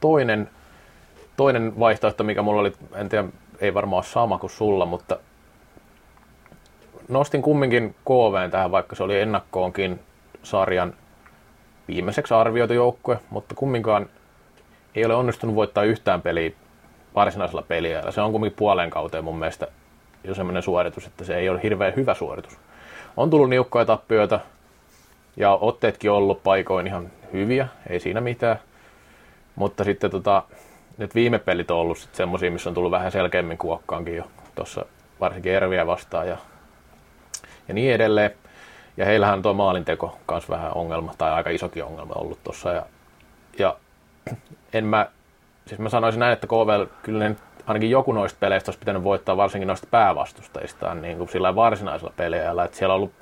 toinen, 0.00 0.50
toinen 1.36 1.78
vaihtoehto, 1.78 2.24
mikä 2.24 2.42
mulla 2.42 2.60
oli, 2.60 2.72
en 2.94 3.08
tiedä, 3.08 3.28
ei 3.60 3.74
varmaan 3.74 3.98
ole 3.98 4.04
sama 4.04 4.38
kuin 4.38 4.50
sulla, 4.50 4.86
mutta 4.86 5.18
nostin 7.08 7.42
kumminkin 7.42 7.94
KV 8.04 8.50
tähän, 8.50 8.70
vaikka 8.70 8.96
se 8.96 9.02
oli 9.02 9.20
ennakkoonkin 9.20 10.00
sarjan 10.42 10.94
viimeiseksi 11.88 12.34
arvioitu 12.34 12.72
joukkue, 12.74 13.18
mutta 13.30 13.54
kumminkaan 13.54 14.08
ei 14.94 15.04
ole 15.04 15.14
onnistunut 15.14 15.56
voittaa 15.56 15.84
yhtään 15.84 16.22
peliä 16.22 16.50
varsinaisella 17.14 17.62
peliä. 17.62 18.10
Se 18.10 18.20
on 18.20 18.32
kumminkin 18.32 18.56
puoleen 18.56 18.90
kauteen 18.90 19.24
mun 19.24 19.38
mielestä 19.38 19.66
jo 20.24 20.34
semmoinen 20.34 20.62
suoritus, 20.62 21.06
että 21.06 21.24
se 21.24 21.36
ei 21.36 21.48
ole 21.48 21.62
hirveän 21.62 21.96
hyvä 21.96 22.14
suoritus. 22.14 22.58
On 23.16 23.30
tullut 23.30 23.50
niukkoja 23.50 23.84
tappioita 23.84 24.40
ja 25.36 25.58
otteetkin 25.60 26.10
on 26.10 26.16
ollut 26.16 26.42
paikoin 26.42 26.86
ihan 26.86 27.10
hyviä, 27.32 27.68
ei 27.90 28.00
siinä 28.00 28.20
mitään. 28.20 28.58
Mutta 29.56 29.84
sitten 29.84 30.10
tota, 30.10 30.42
nyt 30.98 31.14
viime 31.14 31.38
pelit 31.38 31.70
on 31.70 31.78
ollut 31.78 32.08
semmoisia, 32.12 32.50
missä 32.50 32.70
on 32.70 32.74
tullut 32.74 32.90
vähän 32.90 33.12
selkeämmin 33.12 33.58
kuokkaankin 33.58 34.16
jo 34.16 34.24
tuossa 34.54 34.84
varsinkin 35.20 35.52
Erviä 35.52 35.86
vastaan 35.86 36.28
ja, 36.28 36.36
ja 37.68 37.74
niin 37.74 37.94
edelleen. 37.94 38.30
Ja 38.96 39.04
heillähän 39.04 39.36
on 39.36 39.42
tuo 39.42 39.52
maalinteko 39.52 40.18
myös 40.30 40.48
vähän 40.48 40.72
ongelma, 40.74 41.14
tai 41.18 41.30
aika 41.30 41.50
isokin 41.50 41.84
ongelma 41.84 42.14
ollut 42.16 42.38
tuossa. 42.44 42.72
Ja, 42.72 42.86
ja 43.58 43.76
en 44.72 44.84
mä, 44.84 45.06
siis 45.66 45.80
mä 45.80 45.88
sanoisin 45.88 46.20
näin, 46.20 46.32
että 46.32 46.46
KV 46.46 46.86
kyllä 47.02 47.28
ne, 47.28 47.36
ainakin 47.66 47.90
joku 47.90 48.12
noista 48.12 48.36
peleistä 48.40 48.68
olisi 48.68 48.78
pitänyt 48.78 49.04
voittaa 49.04 49.36
varsinkin 49.36 49.66
noista 49.66 49.86
päävastustajistaan 49.90 51.02
niin 51.02 51.18
kuin 51.18 51.28
sillä 51.28 51.54
varsinaisella 51.54 52.12
peleillä. 52.16 52.64
Että 52.64 52.76
siellä 52.76 52.94
on 52.94 52.96
ollut 52.96 53.12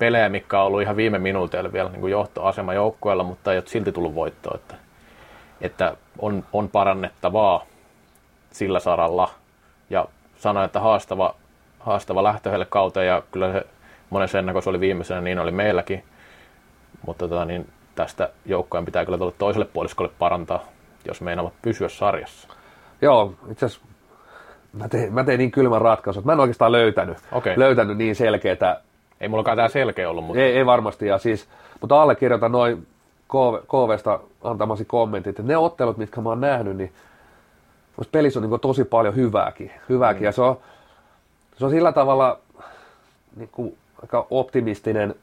pelejä, 0.00 0.28
mikä 0.28 0.60
on 0.60 0.66
ollut 0.66 0.82
ihan 0.82 0.96
viime 0.96 1.18
minuuteilla 1.18 1.72
vielä 1.72 1.90
niin 1.90 2.00
kuin 2.00 2.10
johtoasema 2.10 2.74
joukkueella, 2.74 3.24
mutta 3.24 3.52
ei 3.52 3.58
ole 3.58 3.66
silti 3.66 3.92
tullut 3.92 4.14
voittoa. 4.14 4.52
Että, 4.54 4.74
että 5.60 5.96
on, 6.18 6.44
on 6.52 6.68
parannettavaa 6.68 7.64
sillä 8.50 8.80
saralla. 8.80 9.30
Ja 9.90 10.06
sanoin, 10.36 10.66
että 10.66 10.80
haastava, 10.80 11.34
haastava 11.80 12.22
lähtö 12.22 12.50
heille 12.50 12.66
kauteen 12.70 13.06
ja 13.06 13.22
kyllä 13.32 13.52
se 13.52 13.66
monessa 14.10 14.38
ennakossa 14.38 14.70
oli 14.70 14.80
viimeisenä, 14.80 15.20
niin 15.20 15.38
oli 15.38 15.50
meilläkin. 15.50 16.04
Mutta 17.06 17.28
tota, 17.28 17.44
niin 17.44 17.68
tästä 17.94 18.30
joukkojen 18.46 18.84
pitää 18.84 19.04
kyllä 19.04 19.18
tuolle 19.18 19.34
toiselle 19.38 19.66
puoliskolle 19.72 20.12
parantaa, 20.18 20.64
jos 21.08 21.20
meinaavat 21.20 21.52
pysyä 21.62 21.88
sarjassa. 21.88 22.48
Joo, 23.02 23.34
itse 23.50 23.66
asiassa 23.66 23.86
mä 24.72 24.88
tein, 24.88 25.14
mä 25.14 25.24
tein 25.24 25.38
niin 25.38 25.50
kylmän 25.50 25.82
ratkaisun, 25.82 26.20
että 26.20 26.28
mä 26.28 26.32
en 26.32 26.40
oikeastaan 26.40 26.72
löytänyt, 26.72 27.18
okay. 27.32 27.54
löytänyt 27.56 27.96
niin 27.96 28.16
selkeää. 28.16 28.80
Ei 29.20 29.28
mullakaan 29.28 29.56
tämä 29.56 29.68
selkeä 29.68 30.10
ollut. 30.10 30.24
Mutta... 30.24 30.42
Ei, 30.42 30.56
ei 30.56 30.66
varmasti, 30.66 31.06
ja 31.06 31.18
siis, 31.18 31.48
mutta 31.80 32.02
allekirjoitan 32.02 32.52
noin 32.52 32.86
KV, 33.28 33.54
KVsta 33.66 34.20
antamasi 34.44 34.84
kommentit, 34.84 35.30
että 35.30 35.42
ne 35.42 35.56
ottelut, 35.56 35.96
mitkä 35.96 36.20
mä 36.20 36.28
oon 36.28 36.40
nähnyt, 36.40 36.76
niin 36.76 36.92
pelissä 38.12 38.40
on 38.40 38.50
niin 38.50 38.60
tosi 38.60 38.84
paljon 38.84 39.16
hyvääkin, 39.16 39.70
hyvääkin 39.88 40.22
mm. 40.22 40.24
ja 40.24 40.32
se 40.32 40.42
on, 40.42 40.58
se 41.56 41.64
on 41.64 41.70
sillä 41.70 41.92
tavalla 41.92 42.38
niin 43.36 43.48
kuin, 43.52 43.76
aika 44.02 44.26
optimistinen, 44.30 45.14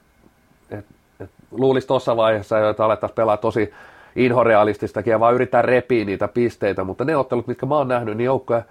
että 0.71 0.93
et 1.19 1.29
luulisi 1.51 1.87
tuossa 1.87 2.17
vaiheessa, 2.17 2.69
että 2.69 2.85
alettaisiin 2.85 3.15
pelaa 3.15 3.37
tosi 3.37 3.73
inhorealististakin 4.15 5.11
ja 5.11 5.19
vaan 5.19 5.35
yrittää 5.35 5.61
repiä 5.61 6.05
niitä 6.05 6.27
pisteitä, 6.27 6.83
mutta 6.83 7.05
ne 7.05 7.17
ottelut, 7.17 7.47
mitkä 7.47 7.65
mä 7.65 7.75
oon 7.75 7.87
nähnyt, 7.87 8.17
niin 8.17 8.25
joukkoja 8.25 8.61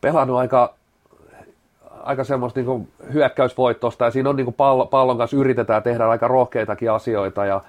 pelannut 0.00 0.38
aika, 0.38 0.74
aika 2.02 2.24
semmoista 2.24 2.60
niin 2.60 2.88
hyökkäysvoittosta 3.12 4.04
ja 4.04 4.10
siinä 4.10 4.30
on 4.30 4.36
niin 4.36 4.52
pallo, 4.52 4.86
pallon 4.86 5.18
kanssa 5.18 5.36
yritetään 5.36 5.82
tehdä 5.82 6.08
aika 6.08 6.28
rohkeitakin 6.28 6.90
asioita 6.90 7.46
ja 7.46 7.60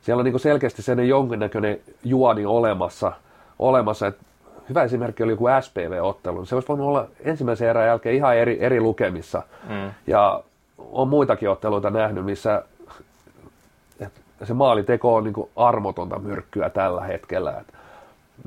siellä 0.00 0.20
on 0.20 0.24
niin 0.24 0.40
selkeästi 0.40 0.82
sen 0.82 1.08
jonkinnäköinen 1.08 1.80
juoni 2.04 2.46
olemassa, 2.46 3.12
olemassa 3.58 4.06
että 4.06 4.22
hyvä 4.68 4.82
esimerkki 4.82 5.22
oli 5.22 5.32
joku 5.32 5.44
SPV-ottelu. 5.60 6.44
Se 6.44 6.54
olisi 6.54 6.68
voinut 6.68 6.86
olla 6.86 7.06
ensimmäisen 7.20 7.68
erän 7.68 7.86
jälkeen 7.86 8.14
ihan 8.14 8.36
eri, 8.36 8.58
eri 8.60 8.80
lukemissa. 8.80 9.42
Mm. 9.68 9.90
Ja 10.06 10.42
on 10.92 11.08
muitakin 11.08 11.50
otteluita 11.50 11.90
nähnyt, 11.90 12.24
missä 12.24 12.62
se 14.44 14.54
maaliteko 14.54 15.14
on 15.14 15.24
niin 15.24 15.50
armotonta 15.56 16.18
myrkkyä 16.18 16.70
tällä 16.70 17.00
hetkellä. 17.00 17.54
Et, 17.60 17.74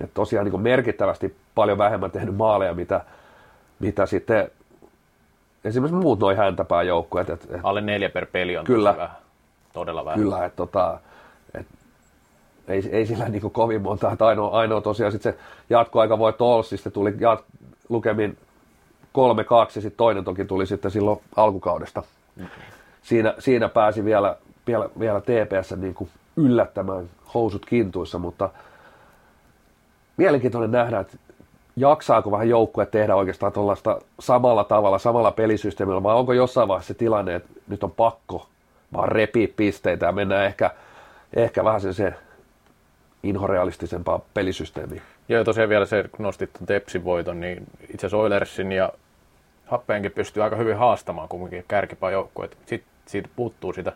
et 0.04 0.10
tosiaan 0.13 0.46
niin 0.46 0.62
merkittävästi 0.62 1.36
paljon 1.56 1.78
vähemmän 1.78 2.12
tehnyt 2.12 2.36
maaleja, 2.36 2.74
mitä, 2.74 3.02
mitä 3.80 4.06
sitten 4.06 4.52
esimerkiksi 5.63 6.02
muut 6.02 6.19
noin 6.19 6.38
häntäpää 6.38 6.84
joukkueet. 6.84 7.30
Et, 7.30 7.43
et, 7.43 7.60
Alle 7.63 7.82
neljä 7.82 8.10
per 8.10 8.26
peli 8.26 8.58
on 8.58 8.65
kyllä, 8.65 8.97
vähän, 8.97 9.17
todella 9.73 10.06
vähän. 10.06 10.19
Kyllä, 10.19 10.45
että 10.45 10.56
tota, 10.58 10.99
et, 11.54 11.67
ei, 12.67 12.89
ei 12.91 13.06
sillä 13.06 13.30
niin 13.30 13.52
kovin 13.52 13.82
monta, 13.82 14.12
että 14.12 14.26
ainoa, 14.26 14.60
ainoa 14.60 14.82
tosiaan 14.82 15.12
sitten 15.12 15.34
se 15.34 15.39
jatkoaika 15.69 16.19
voi 16.19 16.34
Tolsi, 16.34 16.78
sitten 16.78 16.93
tuli 16.93 17.13
jat, 17.19 17.43
lukemin 17.89 18.38
3-2 18.38 19.17
ja 19.76 19.82
sitten 19.82 19.97
toinen 19.97 20.23
toki 20.23 20.45
tuli 20.45 20.65
sitten 20.65 20.91
silloin 20.91 21.21
alkukaudesta. 21.36 22.04
Mm-hmm. 22.36 22.49
Siinä, 23.02 23.34
siinä 23.39 23.69
pääsi 23.69 24.06
vielä, 24.06 24.36
vielä, 24.67 24.89
vielä 24.99 25.21
TPS 25.21 25.76
niin 25.76 25.93
kuin 25.93 26.10
yllättämään 26.38 27.10
housut 27.34 27.65
kintuissa, 27.65 28.19
mutta 28.19 28.49
mielenkiintoinen 30.17 30.71
nähdä, 30.71 30.99
että 30.99 31.17
jaksaako 31.76 32.32
vähän 32.32 32.50
joukkue 32.50 32.86
tehdä 32.86 33.16
oikeastaan 33.16 33.54
tuollaista 33.54 34.02
samalla 34.20 34.64
tavalla, 34.64 35.00
samalla 35.00 35.32
pelisysteemillä, 35.32 36.04
vai 36.04 36.16
onko 36.16 36.34
jossain 36.34 36.68
vaiheessa 36.68 36.94
se 36.94 36.98
tilanne, 36.98 37.36
että 37.36 37.50
nyt 37.68 37.84
on 37.84 37.92
pakko 37.92 38.48
vaan 38.94 39.10
repiä 39.10 39.48
pisteitä 39.56 40.06
ja 40.06 40.12
mennään 40.12 40.46
ehkä, 40.46 40.72
ehkä 41.36 41.64
vähän 41.64 41.82
sen 41.82 41.94
se 41.94 42.14
inhorealistisempaa 43.24 44.20
pelisysteemiä. 44.34 45.02
Joo, 45.30 45.44
tosiaan 45.44 45.70
vielä 45.70 45.86
se, 45.86 46.04
kun 46.12 46.24
nostit 46.24 46.50
Tepsin 46.66 47.04
voiton, 47.04 47.40
niin 47.40 47.68
itse 47.82 47.96
asiassa 47.98 48.18
Oilersin 48.18 48.72
ja 48.72 48.92
Happeenkin 49.66 50.12
pystyy 50.12 50.44
aika 50.44 50.56
hyvin 50.56 50.78
haastamaan 50.78 51.30
kumminkin 51.30 51.66
kärkipää 51.68 52.12
joukkueet. 52.12 52.58
Sitten 52.66 52.92
siitä 53.06 53.30
puuttuu 53.36 53.74
sitä 53.74 53.92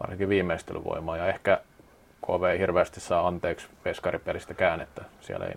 varsinkin 0.00 0.28
viimeistelyvoimaa 0.28 1.16
ja 1.16 1.26
ehkä 1.26 1.60
KV 2.26 2.42
ei 2.42 2.58
hirveästi 2.58 3.00
saa 3.00 3.26
anteeksi 3.26 3.66
veskaripelistä 3.84 4.54
käännettä. 4.54 5.04
Siellä 5.20 5.46
ei 5.46 5.54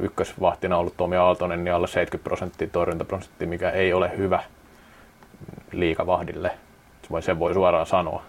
ykkösvahtina 0.00 0.76
ollut 0.76 0.96
Tomi 0.96 1.16
Aaltonen, 1.16 1.64
niin 1.64 1.74
alle 1.74 1.86
70 1.86 2.24
prosenttia 2.24 2.68
torjuntaprosentti, 2.68 3.46
mikä 3.46 3.70
ei 3.70 3.92
ole 3.92 4.16
hyvä 4.16 4.42
liikavahdille. 5.72 6.50
Sen 7.20 7.38
voi 7.38 7.54
suoraan 7.54 7.86
sanoa 7.86 8.22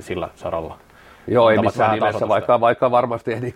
sillä 0.00 0.28
saralla. 0.36 0.78
Joo, 1.26 1.50
ei 1.50 1.58
missään 1.58 1.94
nimessä, 1.94 2.28
vaikka, 2.28 2.60
vaikka 2.60 2.90
varmasti 2.90 3.32
ei 3.32 3.40
niin 3.40 3.54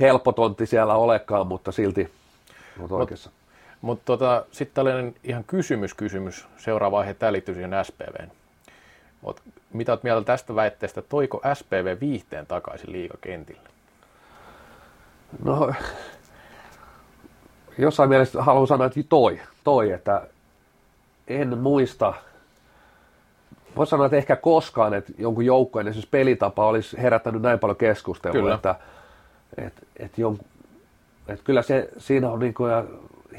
helppo 0.00 0.32
tontti 0.32 0.66
siellä 0.66 0.94
olekaan, 0.94 1.46
mutta 1.46 1.72
silti 1.72 2.12
olet 2.80 2.92
oikeassa. 2.92 3.30
Mutta 3.80 4.04
tota, 4.04 4.44
sitten 4.50 4.74
tällainen 4.74 5.14
ihan 5.24 5.44
kysymys, 5.44 5.94
kysymys. 5.94 6.46
Seuraava 6.56 7.00
aihe, 7.00 7.14
tämä 7.14 7.32
liittyy 7.32 7.54
siihen 7.54 7.70
SPVn. 7.82 8.30
Oot, 9.22 9.40
mitä 9.72 9.92
olet 9.92 10.02
mieltä 10.02 10.24
tästä 10.24 10.54
väitteestä, 10.54 11.02
toiko 11.02 11.40
SPV 11.54 11.96
viihteen 12.00 12.46
takaisin 12.46 12.92
liikakentille? 12.92 13.68
No, 15.44 15.72
jossain 17.78 18.08
mielessä 18.08 18.42
haluan 18.42 18.66
sanoa, 18.66 18.86
että 18.86 19.00
toi, 19.08 19.40
toi 19.64 19.90
että 19.90 20.22
en 21.28 21.58
muista, 21.58 22.14
voisi 23.76 23.90
sanoa, 23.90 24.06
että 24.06 24.16
ehkä 24.16 24.36
koskaan, 24.36 24.94
että 24.94 25.12
jonkun 25.18 25.44
joukkojen 25.44 25.88
esimerkiksi 25.88 26.10
pelitapa 26.10 26.66
olisi 26.66 27.02
herättänyt 27.02 27.42
näin 27.42 27.58
paljon 27.58 27.76
keskustelua, 27.76 28.32
kyllä. 28.32 28.54
että, 28.54 28.74
että, 29.56 29.82
että, 29.96 30.20
jon, 30.20 30.38
että 31.28 31.44
kyllä 31.44 31.62
se 31.62 31.88
siinä 31.98 32.30
on 32.30 32.38
niin 32.38 32.54
kuin, 32.54 32.72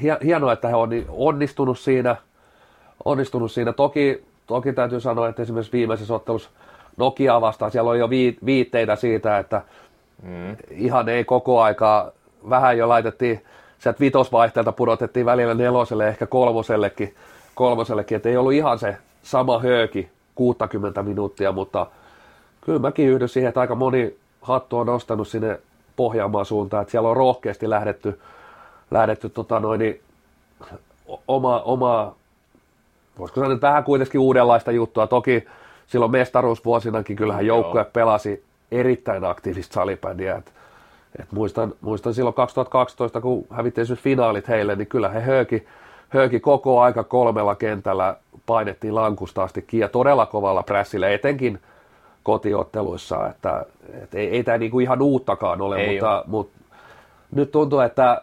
ja 0.02 0.18
hienoa, 0.24 0.52
että 0.52 0.68
he 0.68 0.74
on 0.74 0.90
onnistunut 1.08 1.78
siinä, 1.78 2.16
onnistunut 3.04 3.52
siinä. 3.52 3.72
Toki, 3.72 4.24
toki 4.46 4.72
täytyy 4.72 5.00
sanoa, 5.00 5.28
että 5.28 5.42
esimerkiksi 5.42 5.72
viimeisessä 5.72 6.14
ottelussa 6.14 6.50
Nokia 6.96 7.40
vastaan 7.40 7.70
siellä 7.70 7.90
oli 7.90 7.98
jo 7.98 8.10
viitteitä 8.46 8.96
siitä, 8.96 9.38
että 9.38 9.62
mm. 10.22 10.56
ihan 10.70 11.08
ei 11.08 11.24
koko 11.24 11.62
aikaa, 11.62 12.10
vähän 12.50 12.78
jo 12.78 12.88
laitettiin, 12.88 13.42
sieltä 13.78 14.00
vitosvaihteelta 14.00 14.72
pudotettiin 14.72 15.26
välillä 15.26 15.54
neloselle, 15.54 16.08
ehkä 16.08 16.26
kolmosellekin, 16.26 17.14
kolmosellekin, 17.54 18.16
että 18.16 18.28
ei 18.28 18.36
ollut 18.36 18.52
ihan 18.52 18.78
se 18.78 18.96
sama 19.22 19.58
hööki 19.58 20.08
60 20.34 21.02
minuuttia, 21.02 21.52
mutta 21.52 21.86
kyllä 22.60 22.78
mäkin 22.78 23.08
yhdyn 23.08 23.28
siihen, 23.28 23.48
että 23.48 23.60
aika 23.60 23.74
moni 23.74 24.16
hattu 24.42 24.78
on 24.78 24.86
nostanut 24.86 25.28
sinne 25.28 25.60
Pohjanmaan 25.96 26.46
suuntaan, 26.46 26.82
että 26.82 26.90
siellä 26.90 27.08
on 27.08 27.16
rohkeasti 27.16 27.70
lähdetty, 27.70 28.20
lähdetty 28.90 29.28
tota 29.28 29.60
noin, 29.60 29.78
niin, 29.78 30.00
oma, 31.28 31.60
oma, 31.60 32.14
voisiko 33.18 33.40
sanoa, 33.40 33.54
että 33.54 33.66
vähän 33.66 33.84
kuitenkin 33.84 34.20
uudenlaista 34.20 34.72
juttua. 34.72 35.06
Toki 35.06 35.44
silloin 35.86 36.12
mestaruusvuosinakin 36.12 37.16
kyllähän 37.16 37.46
joukkue 37.46 37.84
pelasi 37.84 38.44
erittäin 38.70 39.24
aktiivista 39.24 39.74
salibändiä. 39.74 40.36
Et, 40.36 40.52
et 41.18 41.32
muistan, 41.32 41.72
muistan 41.80 42.14
silloin 42.14 42.34
2012, 42.34 43.20
kun 43.20 43.46
hävittiin 43.50 43.82
esimerkiksi 43.82 44.04
finaalit 44.04 44.48
heille, 44.48 44.76
niin 44.76 44.86
kyllä 44.86 45.08
he 45.08 45.20
hööki, 45.20 45.66
hööki 46.08 46.40
koko 46.40 46.80
aika 46.80 47.04
kolmella 47.04 47.54
kentällä 47.54 48.16
painettiin 48.46 48.94
lankusta 48.94 49.42
asti 49.42 49.66
ja 49.72 49.88
todella 49.88 50.26
kovalla 50.26 50.62
prässillä, 50.62 51.08
etenkin 51.08 51.60
kotiotteluissa, 52.22 53.28
että, 53.28 53.66
että 54.02 54.18
ei, 54.18 54.28
ei 54.28 54.44
tämä 54.44 54.58
niinku 54.58 54.80
ihan 54.80 55.02
uuttakaan 55.02 55.60
ole, 55.60 55.76
ei 55.76 55.90
mutta, 55.90 56.16
ole. 56.16 56.24
mutta 56.26 56.58
nyt 57.34 57.50
tuntuu, 57.50 57.80
että 57.80 58.22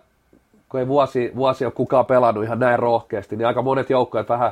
kun 0.69 0.79
ei 0.79 0.87
vuosi, 0.87 1.31
vuosi 1.35 1.65
ole 1.65 1.73
kukaan 1.73 2.05
pelannut 2.05 2.43
ihan 2.43 2.59
näin 2.59 2.79
rohkeasti, 2.79 3.35
niin 3.35 3.47
aika 3.47 3.61
monet 3.61 3.89
joukkueet 3.89 4.29
vähän 4.29 4.51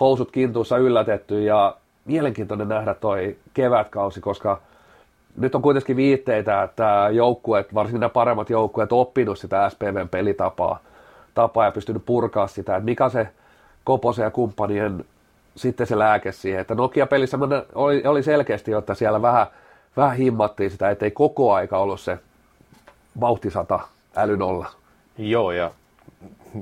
housut 0.00 0.30
kintuussa 0.30 0.78
yllätetty 0.78 1.42
ja 1.42 1.76
mielenkiintoinen 2.04 2.68
nähdä 2.68 2.94
toi 2.94 3.36
kevätkausi, 3.54 4.20
koska 4.20 4.60
nyt 5.36 5.54
on 5.54 5.62
kuitenkin 5.62 5.96
viitteitä, 5.96 6.62
että 6.62 7.08
joukkueet, 7.12 7.74
varsinkin 7.74 8.00
nämä 8.00 8.10
paremmat 8.10 8.50
joukkueet, 8.50 8.92
oppinut 8.92 9.38
sitä 9.38 9.70
SPVn 9.70 10.08
pelitapaa 10.08 10.78
tapaa 11.34 11.64
ja 11.64 11.72
pystynyt 11.72 12.06
purkaa 12.06 12.46
sitä, 12.46 12.76
että 12.76 12.84
mikä 12.84 13.08
se 13.08 13.28
Koposen 13.84 14.22
ja 14.22 14.30
kumppanien 14.30 15.04
sitten 15.56 15.86
se 15.86 15.98
lääke 15.98 16.32
siihen, 16.32 16.60
että 16.60 16.74
Nokia-pelissä 16.74 17.38
oli, 17.74 18.02
oli 18.06 18.22
selkeästi, 18.22 18.72
että 18.72 18.94
siellä 18.94 19.22
vähän, 19.22 19.46
vähän 19.96 20.16
himmattiin 20.16 20.70
sitä, 20.70 20.90
ettei 20.90 21.10
koko 21.10 21.52
aika 21.52 21.78
ollut 21.78 22.00
se 22.00 22.18
vauhtisata 23.20 23.80
älynolla. 24.16 24.66
Joo, 25.18 25.52
ja 25.52 25.70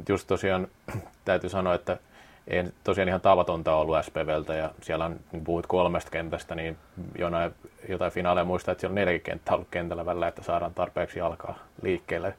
just 0.08 0.26
tosiaan 0.26 0.68
täytyy 1.24 1.50
sanoa, 1.50 1.74
että 1.74 1.98
ei 2.48 2.64
tosiaan 2.84 3.08
ihan 3.08 3.20
tavatonta 3.20 3.74
ollut 3.74 3.96
SPVltä, 4.04 4.54
ja 4.54 4.70
siellä 4.82 5.04
on, 5.04 5.16
niin 5.32 5.44
puhut 5.44 5.66
kolmesta 5.66 6.10
kentästä, 6.10 6.54
niin 6.54 6.76
jonain, 7.18 7.54
jotain 7.88 8.12
finaaleja 8.12 8.44
muistaa, 8.44 8.72
että 8.72 8.80
siellä 8.80 8.92
on 8.92 8.94
neljäkin 8.94 9.22
kenttää 9.22 9.54
ollut 9.54 9.68
kentällä 9.70 10.06
välillä, 10.06 10.28
että 10.28 10.42
saadaan 10.42 10.74
tarpeeksi 10.74 11.20
alkaa 11.20 11.58
liikkeelle. 11.82 12.34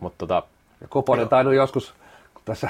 Mutta 0.00 0.18
tota, 0.18 0.42
ja 0.80 0.88
Koponen 0.88 1.28
tainnut 1.28 1.54
joskus, 1.54 1.94
kun 2.34 2.42
tässä 2.44 2.68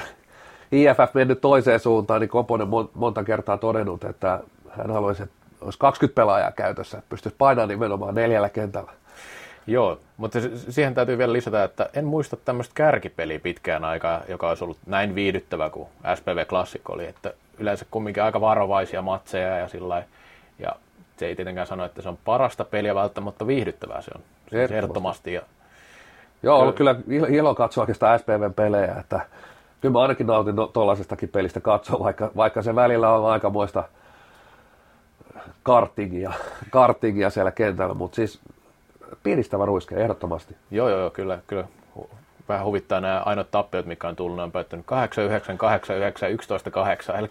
IFF 0.71 1.13
mennyt 1.13 1.41
toiseen 1.41 1.79
suuntaan, 1.79 2.21
niin 2.21 2.29
Koponen 2.29 2.67
monta 2.93 3.23
kertaa 3.23 3.57
todennut, 3.57 4.03
että 4.03 4.39
hän 4.69 4.91
haluaisi, 4.91 5.23
että 5.23 5.35
olisi 5.61 5.79
20 5.79 6.15
pelaajaa 6.15 6.51
käytössä, 6.51 6.97
että 6.97 7.09
pystyisi 7.09 7.35
painamaan 7.37 7.69
nimenomaan 7.69 8.15
neljällä 8.15 8.49
kentällä. 8.49 8.91
Joo, 9.67 9.99
mutta 10.17 10.39
siihen 10.69 10.93
täytyy 10.93 11.17
vielä 11.17 11.33
lisätä, 11.33 11.63
että 11.63 11.89
en 11.93 12.05
muista 12.05 12.37
tämmöistä 12.37 12.71
kärkipeliä 12.75 13.39
pitkään 13.39 13.85
aikaa, 13.85 14.21
joka 14.27 14.49
olisi 14.49 14.63
ollut 14.63 14.77
näin 14.85 15.15
viihdyttävä 15.15 15.69
kuin 15.69 15.89
SPV 16.15 16.45
Classic 16.45 16.89
oli, 16.89 17.05
että 17.05 17.33
yleensä 17.57 17.85
kumminkin 17.91 18.23
aika 18.23 18.41
varovaisia 18.41 19.01
matseja 19.01 19.57
ja 19.57 19.67
sillä 19.67 20.03
ja 20.59 20.71
se 21.17 21.25
ei 21.25 21.35
tietenkään 21.35 21.67
sano, 21.67 21.85
että 21.85 22.01
se 22.01 22.09
on 22.09 22.17
parasta 22.25 22.65
peliä 22.65 22.95
välttämättä 22.95 23.47
viihdyttävää 23.47 24.01
se 24.01 24.11
on. 24.15 24.21
Se 24.49 24.63
ehdottomasti. 24.63 25.33
Ja 25.33 25.41
Joo, 26.43 26.59
ollut 26.59 26.75
kyllä 26.75 26.95
ilo 27.07 27.55
katsoa 27.55 27.81
oikeastaan 27.81 28.19
SPVn 28.19 28.53
pelejä, 28.53 28.95
että 28.99 29.19
kyllä 29.81 29.93
mä 29.93 30.01
ainakin 30.01 30.27
nautin 30.27 30.55
tuollaisestakin 30.73 31.29
pelistä 31.29 31.59
katsoa, 31.59 31.99
vaikka, 31.99 32.31
vaikka 32.35 32.61
se 32.61 32.75
välillä 32.75 33.13
on 33.13 33.31
aikamoista 33.31 33.83
kartingia, 35.63 36.33
kartingia 36.69 37.29
siellä 37.29 37.51
kentällä, 37.51 37.93
mutta 37.93 38.15
siis 38.15 38.39
piristävä 39.23 39.65
ruiske 39.65 39.95
ehdottomasti. 39.95 40.55
Joo, 40.71 40.89
joo, 40.89 41.09
kyllä, 41.09 41.39
kyllä. 41.47 41.67
vähän 42.49 42.65
huvittaa 42.65 43.01
nämä 43.01 43.21
ainoat 43.25 43.51
tappiot, 43.51 43.85
mikä 43.85 44.07
on 44.07 44.15
tullut, 44.15 44.37
ne 44.37 44.43
on 44.43 44.51
päättynyt 44.51 44.85
8, 44.85 45.23
9, 45.23 45.57
8, 45.57 45.97
9, 45.97 46.31
11, 46.31 46.71
8, 46.71 47.15
eli 47.15 47.29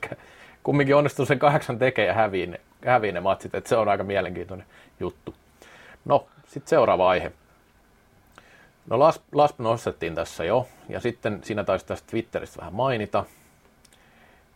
kumminkin 0.63 0.97
onnistuu 0.97 1.27
sen 1.27 1.39
kahdeksan 1.39 1.79
tekee 1.79 2.07
ja 2.07 2.15
hävii 2.15 2.47
ne, 2.47 2.61
hävii 2.87 3.13
ne 3.13 3.21
matsit, 3.21 3.55
että 3.55 3.69
se 3.69 3.77
on 3.77 3.89
aika 3.89 4.05
mielenkiintoinen 4.05 4.67
juttu. 5.01 5.35
No, 6.05 6.27
sitten 6.47 6.69
seuraava 6.69 7.09
aihe. 7.09 7.33
No 8.91 8.99
Lasp, 8.99 9.23
Lasp 9.33 9.59
nostettiin 9.59 10.15
tässä 10.15 10.45
jo, 10.45 10.69
ja 10.89 11.01
sitten 11.01 11.41
siinä 11.43 11.65
taisi 11.65 11.87
tästä 11.87 12.11
Twitteristä 12.11 12.59
vähän 12.59 12.75
mainita. 12.75 13.25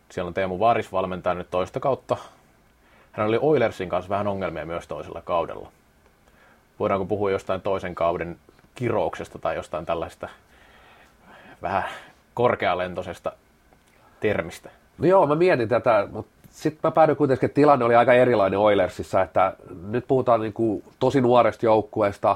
Siellä 0.09 0.27
on 0.27 0.33
Teemu 0.33 0.59
Varis 0.59 0.91
valmentaa 0.91 1.33
nyt 1.33 1.51
toista 1.51 1.79
kautta. 1.79 2.17
Hän 3.11 3.27
oli 3.27 3.39
Oilersin 3.41 3.89
kanssa 3.89 4.09
vähän 4.09 4.27
ongelmia 4.27 4.65
myös 4.65 4.87
toisella 4.87 5.21
kaudella. 5.21 5.71
Voidaanko 6.79 7.05
puhua 7.05 7.31
jostain 7.31 7.61
toisen 7.61 7.95
kauden 7.95 8.37
kirouksesta 8.75 9.39
tai 9.39 9.55
jostain 9.55 9.85
tällaista 9.85 10.29
vähän 11.61 11.83
korkealentoisesta 12.33 13.31
termistä? 14.19 14.69
No 14.97 15.07
joo, 15.07 15.27
mä 15.27 15.35
mietin 15.35 15.69
tätä, 15.69 16.07
mutta 16.11 16.31
sitten 16.49 16.79
mä 16.83 16.91
päädyin 16.91 17.15
kuitenkin, 17.15 17.45
että 17.47 17.55
tilanne 17.55 17.85
oli 17.85 17.95
aika 17.95 18.13
erilainen 18.13 18.59
Oilersissa, 18.59 19.21
että 19.21 19.53
nyt 19.87 20.07
puhutaan 20.07 20.41
niin 20.41 20.53
kuin 20.53 20.83
tosi 20.99 21.21
nuoresta 21.21 21.65
joukkueesta. 21.65 22.35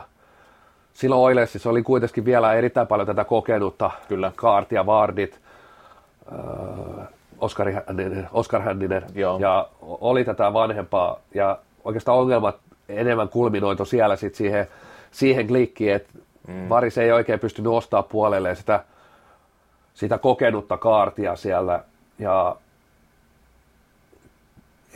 Silloin 0.94 1.22
Oilersissa 1.22 1.70
oli 1.70 1.84
kuitenkin 1.84 2.26
vielä 2.26 2.54
erittäin 2.54 2.88
paljon 2.88 3.08
tätä 3.08 3.24
kokenutta. 3.24 3.92
Kyllä. 4.08 4.32
Kaartia, 4.36 4.86
Vardit, 4.86 5.40
äh, 6.32 7.08
Oskar 7.40 7.72
Hänninen, 7.72 8.30
Oskar 8.32 8.62
Hänninen 8.62 9.04
Joo. 9.16 9.40
ja 9.40 9.68
oli 9.82 10.24
tätä 10.24 10.54
vanhempaa. 10.54 11.20
Ja 11.34 11.58
oikeastaan 11.84 12.18
ongelmat 12.18 12.56
enemmän 12.89 13.30
kulminoitu 13.30 13.86
siellä 13.86 14.15
sit 14.15 14.36
siihen, 14.36 14.67
siihen 15.12 15.48
klikkiin, 15.48 15.93
että 15.93 16.10
mm. 16.48 16.69
Varis 16.69 16.98
ei 16.98 17.12
oikein 17.12 17.39
pystynyt 17.39 17.72
ostamaan 17.72 18.10
puolelleen 18.12 18.56
sitä, 18.56 18.84
sitä 19.93 20.17
kokenutta 20.17 20.78
kaartia 20.78 21.36
siellä. 21.36 21.84
Ja 22.19 22.56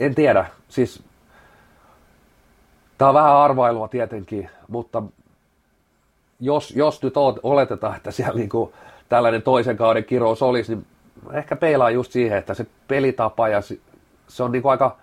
en 0.00 0.14
tiedä, 0.14 0.46
siis 0.68 1.02
tämä 2.98 3.08
on 3.08 3.14
vähän 3.14 3.36
arvailua 3.36 3.88
tietenkin, 3.88 4.50
mutta 4.68 5.02
jos, 6.40 6.70
jos 6.76 7.02
nyt 7.02 7.16
oot, 7.16 7.40
oletetaan, 7.42 7.96
että 7.96 8.10
siellä 8.10 8.34
niinku 8.34 8.72
tällainen 9.08 9.42
toisen 9.42 9.76
kauden 9.76 10.04
kirous 10.04 10.42
olisi, 10.42 10.74
niin 10.74 10.86
ehkä 11.32 11.56
peilaa 11.56 11.90
just 11.90 12.12
siihen, 12.12 12.38
että 12.38 12.54
se 12.54 12.66
pelitapa 12.88 13.48
ja 13.48 13.60
se, 13.60 13.78
se 14.28 14.42
on 14.42 14.52
niinku 14.52 14.68
aika, 14.68 14.96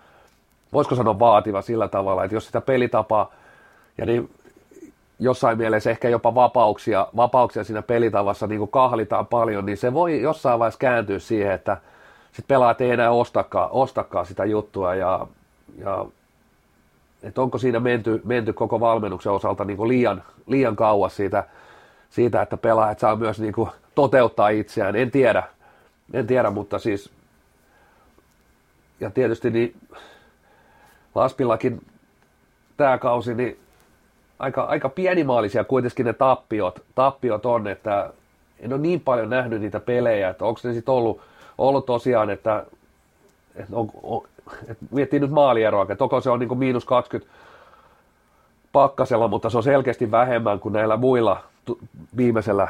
voisiko 0.72 0.94
sanoa 0.94 1.18
vaativa 1.18 1.62
sillä 1.62 1.88
tavalla, 1.88 2.24
että 2.24 2.36
jos 2.36 2.46
sitä 2.46 2.60
pelitapaa 2.60 3.32
ja 3.98 4.06
niin 4.06 4.30
jossain 5.18 5.58
mielessä 5.58 5.90
ehkä 5.90 6.08
jopa 6.08 6.34
vapauksia, 6.34 7.06
vapauksia 7.16 7.64
siinä 7.64 7.82
pelitavassa 7.82 8.46
niin 8.46 8.58
kuin 8.58 8.70
kahlitaan 8.70 9.26
paljon, 9.26 9.66
niin 9.66 9.76
se 9.76 9.94
voi 9.94 10.20
jossain 10.20 10.58
vaiheessa 10.58 10.78
kääntyä 10.78 11.18
siihen, 11.18 11.52
että 11.52 11.76
sit 12.32 12.46
pelaajat 12.48 12.80
ei 12.80 12.90
enää 12.90 13.10
ostakaan, 13.10 13.68
ostakaan 13.72 14.26
sitä 14.26 14.44
juttua 14.44 14.94
ja, 14.94 15.26
ja 15.78 16.06
että 17.22 17.42
onko 17.42 17.58
siinä 17.58 17.80
menty, 17.80 18.20
menty 18.24 18.52
koko 18.52 18.80
valmennuksen 18.80 19.32
osalta 19.32 19.64
niin 19.64 19.76
kuin 19.76 19.88
liian, 19.88 20.22
liian 20.46 20.76
kauas 20.76 21.16
siitä, 21.16 21.44
siitä, 22.10 22.42
että 22.42 22.56
pelaajat 22.56 22.98
saa 22.98 23.16
myös 23.16 23.40
niin 23.40 23.52
kuin 23.52 23.70
toteuttaa 23.94 24.48
itseään. 24.48 24.96
En 24.96 25.10
tiedä, 25.10 25.42
en 26.12 26.26
tiedä, 26.26 26.50
mutta 26.50 26.78
siis 26.78 27.10
ja 29.00 29.10
tietysti 29.10 29.50
niin 29.50 29.74
Laspillakin 31.16 31.86
tämä 32.76 32.98
kausi, 32.98 33.34
niin 33.34 33.58
aika, 34.38 34.62
aika 34.62 34.88
pienimaalisia 34.88 35.64
kuitenkin 35.64 36.06
ne 36.06 36.12
tappiot, 36.12 36.82
tappiot 36.94 37.46
on, 37.46 37.66
että 37.66 38.10
en 38.60 38.72
ole 38.72 38.80
niin 38.80 39.00
paljon 39.00 39.30
nähnyt 39.30 39.60
niitä 39.60 39.80
pelejä, 39.80 40.28
että 40.28 40.44
onko 40.44 40.60
ne 40.64 40.72
sitten 40.72 40.94
ollut, 40.94 41.20
ollut 41.58 41.86
tosiaan, 41.86 42.30
että, 42.30 42.64
että, 43.54 43.76
on, 43.76 43.90
on, 44.02 44.22
että 44.68 44.84
miettii 44.90 45.20
nyt 45.20 45.30
maalieroa, 45.30 45.86
että 45.88 46.04
onko 46.04 46.20
se 46.20 46.30
on 46.30 46.38
niin 46.38 46.58
miinus 46.58 46.84
20 46.84 47.34
pakkasella, 48.72 49.28
mutta 49.28 49.50
se 49.50 49.56
on 49.56 49.62
selkeästi 49.62 50.10
vähemmän 50.10 50.60
kuin 50.60 50.72
näillä 50.72 50.96
muilla 50.96 51.42
tu- 51.64 51.78
viimeisellä 52.16 52.68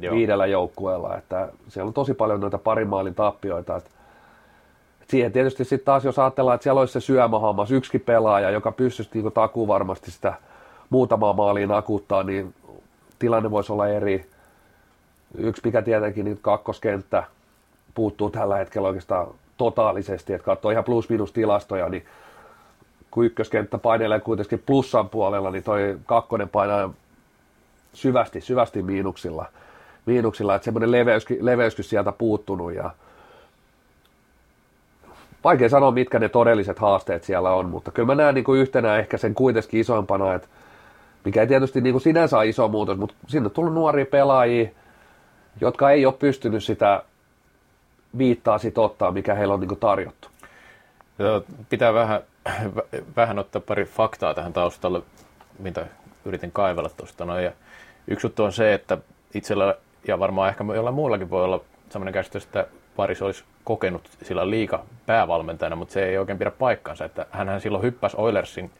Joo. 0.00 0.14
viidellä 0.14 0.46
joukkueella, 0.46 1.16
että 1.16 1.48
siellä 1.68 1.88
on 1.88 1.94
tosi 1.94 2.14
paljon 2.14 2.40
noita 2.40 2.58
parin 2.58 2.88
maalin 2.88 3.14
tappioita, 3.14 3.76
että 3.76 3.90
siihen 5.08 5.32
tietysti 5.32 5.64
sitten 5.64 5.84
taas, 5.84 6.04
jos 6.04 6.18
ajatellaan, 6.18 6.54
että 6.54 6.62
siellä 6.62 6.80
olisi 6.80 6.92
se 6.92 7.00
syömähammas, 7.00 7.70
yksikin 7.70 8.00
pelaaja, 8.00 8.50
joka 8.50 8.72
pystyisi 8.72 9.10
niin 9.14 9.32
takuu 9.32 9.68
varmasti 9.68 10.10
sitä 10.10 10.34
muutamaa 10.90 11.32
maaliin 11.32 11.70
akuttaa, 11.72 12.22
niin 12.22 12.54
tilanne 13.18 13.50
voisi 13.50 13.72
olla 13.72 13.88
eri. 13.88 14.26
Yksi 15.38 15.62
mikä 15.64 15.82
tietenkin 15.82 16.24
niin 16.24 16.38
kakkoskenttä 16.42 17.24
puuttuu 17.94 18.30
tällä 18.30 18.56
hetkellä 18.56 18.88
oikeastaan 18.88 19.26
totaalisesti, 19.56 20.32
että 20.32 20.44
katsoo 20.44 20.70
ihan 20.70 20.84
plus-minus 20.84 21.32
tilastoja, 21.32 21.88
niin 21.88 22.04
kun 23.10 23.24
ykköskenttä 23.24 23.78
painelee 23.78 24.20
kuitenkin 24.20 24.62
plussan 24.66 25.08
puolella, 25.08 25.50
niin 25.50 25.64
toi 25.64 25.98
kakkonen 26.06 26.48
painaa 26.48 26.94
syvästi, 27.92 28.40
syvästi 28.40 28.82
miinuksilla, 28.82 29.46
miinuksilla 30.06 30.54
että 30.54 30.64
semmoinen 30.64 30.92
leveyskin, 30.92 31.46
leveyskin 31.46 31.84
sieltä 31.84 32.12
puuttunut 32.12 32.74
ja 32.74 32.90
vaikea 35.44 35.68
sanoa, 35.68 35.90
mitkä 35.90 36.18
ne 36.18 36.28
todelliset 36.28 36.78
haasteet 36.78 37.24
siellä 37.24 37.50
on, 37.50 37.68
mutta 37.68 37.90
kyllä 37.90 38.06
mä 38.06 38.14
näen 38.14 38.34
niin 38.34 38.44
kuin 38.44 38.60
yhtenä 38.60 38.96
ehkä 38.96 39.16
sen 39.16 39.34
kuitenkin 39.34 39.80
isompana, 39.80 40.34
että 40.34 40.48
mikä 41.24 41.40
ei 41.40 41.46
tietysti 41.46 41.80
niin 41.80 41.92
kuin 41.92 42.02
sinänsä 42.02 42.36
ole 42.38 42.48
iso 42.48 42.68
muutos, 42.68 42.98
mutta 42.98 43.14
sinne 43.26 43.46
on 43.46 43.50
tullut 43.50 43.74
nuoria 43.74 44.06
pelaajia, 44.06 44.68
jotka 45.60 45.90
ei 45.90 46.06
ole 46.06 46.14
pystynyt 46.18 46.64
sitä 46.64 47.02
viittaa 48.18 48.58
sit 48.58 48.78
ottaa, 48.78 49.12
mikä 49.12 49.34
heillä 49.34 49.54
on 49.54 49.60
niin 49.60 49.68
kuin 49.68 49.80
tarjottu. 49.80 50.28
Pitää 51.68 51.94
vähän, 51.94 52.20
vähän 53.16 53.38
ottaa 53.38 53.62
pari 53.66 53.84
faktaa 53.84 54.34
tähän 54.34 54.52
taustalle, 54.52 55.02
mitä 55.58 55.86
yritin 56.24 56.52
kaivella 56.52 56.90
tuosta. 56.96 57.24
No, 57.24 57.38
ja 57.38 57.52
yksi 58.08 58.26
juttu 58.26 58.44
on 58.44 58.52
se, 58.52 58.74
että 58.74 58.98
itsellä 59.34 59.74
ja 60.08 60.18
varmaan 60.18 60.48
ehkä 60.48 60.64
jollain 60.74 60.94
muullakin 60.94 61.30
voi 61.30 61.44
olla 61.44 61.60
sellainen 61.90 62.14
käsitys, 62.14 62.44
että 62.44 62.66
Paris 62.96 63.22
olisi 63.22 63.44
kokenut 63.64 64.10
sillä 64.22 64.50
liika 64.50 64.84
päävalmentajana, 65.06 65.76
mutta 65.76 65.94
se 65.94 66.08
ei 66.08 66.18
oikein 66.18 66.38
pidä 66.38 66.50
paikkansa. 66.50 67.04
Että 67.04 67.26
hänhän 67.30 67.60
silloin 67.60 67.84
hyppäsi 67.84 68.16
Oilersin 68.18 68.70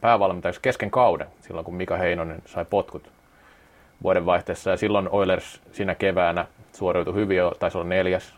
päävalmentajaksi 0.00 0.60
kesken 0.60 0.90
kauden, 0.90 1.26
silloin 1.40 1.64
kun 1.64 1.74
Mika 1.74 1.96
Heinonen 1.96 2.42
sai 2.46 2.64
potkut 2.64 3.10
vuodenvaihteessa. 4.02 4.70
Ja 4.70 4.76
silloin 4.76 5.08
Oilers 5.10 5.60
siinä 5.72 5.94
keväänä 5.94 6.46
suoriutui 6.72 7.14
hyvin, 7.14 7.38
taisi 7.58 7.78
olla 7.78 7.88
neljäs 7.88 8.34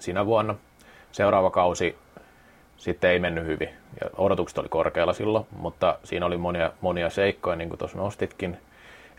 siinä 0.00 0.26
vuonna. 0.26 0.54
Seuraava 1.12 1.50
kausi 1.50 1.96
sitten 2.76 3.10
ei 3.10 3.18
mennyt 3.18 3.44
hyvin. 3.44 3.68
Ja 4.00 4.10
odotukset 4.16 4.58
oli 4.58 4.68
korkealla 4.68 5.12
silloin, 5.12 5.46
mutta 5.56 5.98
siinä 6.04 6.26
oli 6.26 6.36
monia, 6.36 6.72
monia 6.80 7.10
seikkoja, 7.10 7.56
niin 7.56 7.68
kuin 7.68 7.78
tuossa 7.78 7.98
nostitkin. 7.98 8.56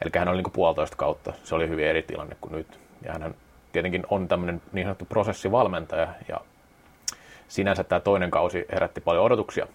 Eli 0.02 0.12
hän 0.16 0.28
oli 0.28 0.38
niin 0.38 0.44
kuin 0.44 0.54
puolitoista 0.54 0.98
kautta. 0.98 1.34
Se 1.44 1.56
oli 1.56 1.70
hyvin 1.70 1.86
eri 1.86 2.02
tilanne 2.02 2.36
kuin 2.42 2.52
nyt. 2.52 2.80
Ja 3.06 3.14
hän 3.14 3.36
tietenkin 3.76 4.04
on 4.10 4.28
tämmöinen 4.28 4.62
niin 4.72 4.86
sanottu 4.86 5.06
prosessivalmentaja, 5.06 6.08
ja 6.28 6.38
sinänsä 7.48 7.84
tämä 7.84 8.00
toinen 8.00 8.32
kausi 8.32 8.66
herätti 8.72 9.02
paljon 9.02 9.24
odotuksia. 9.24 9.68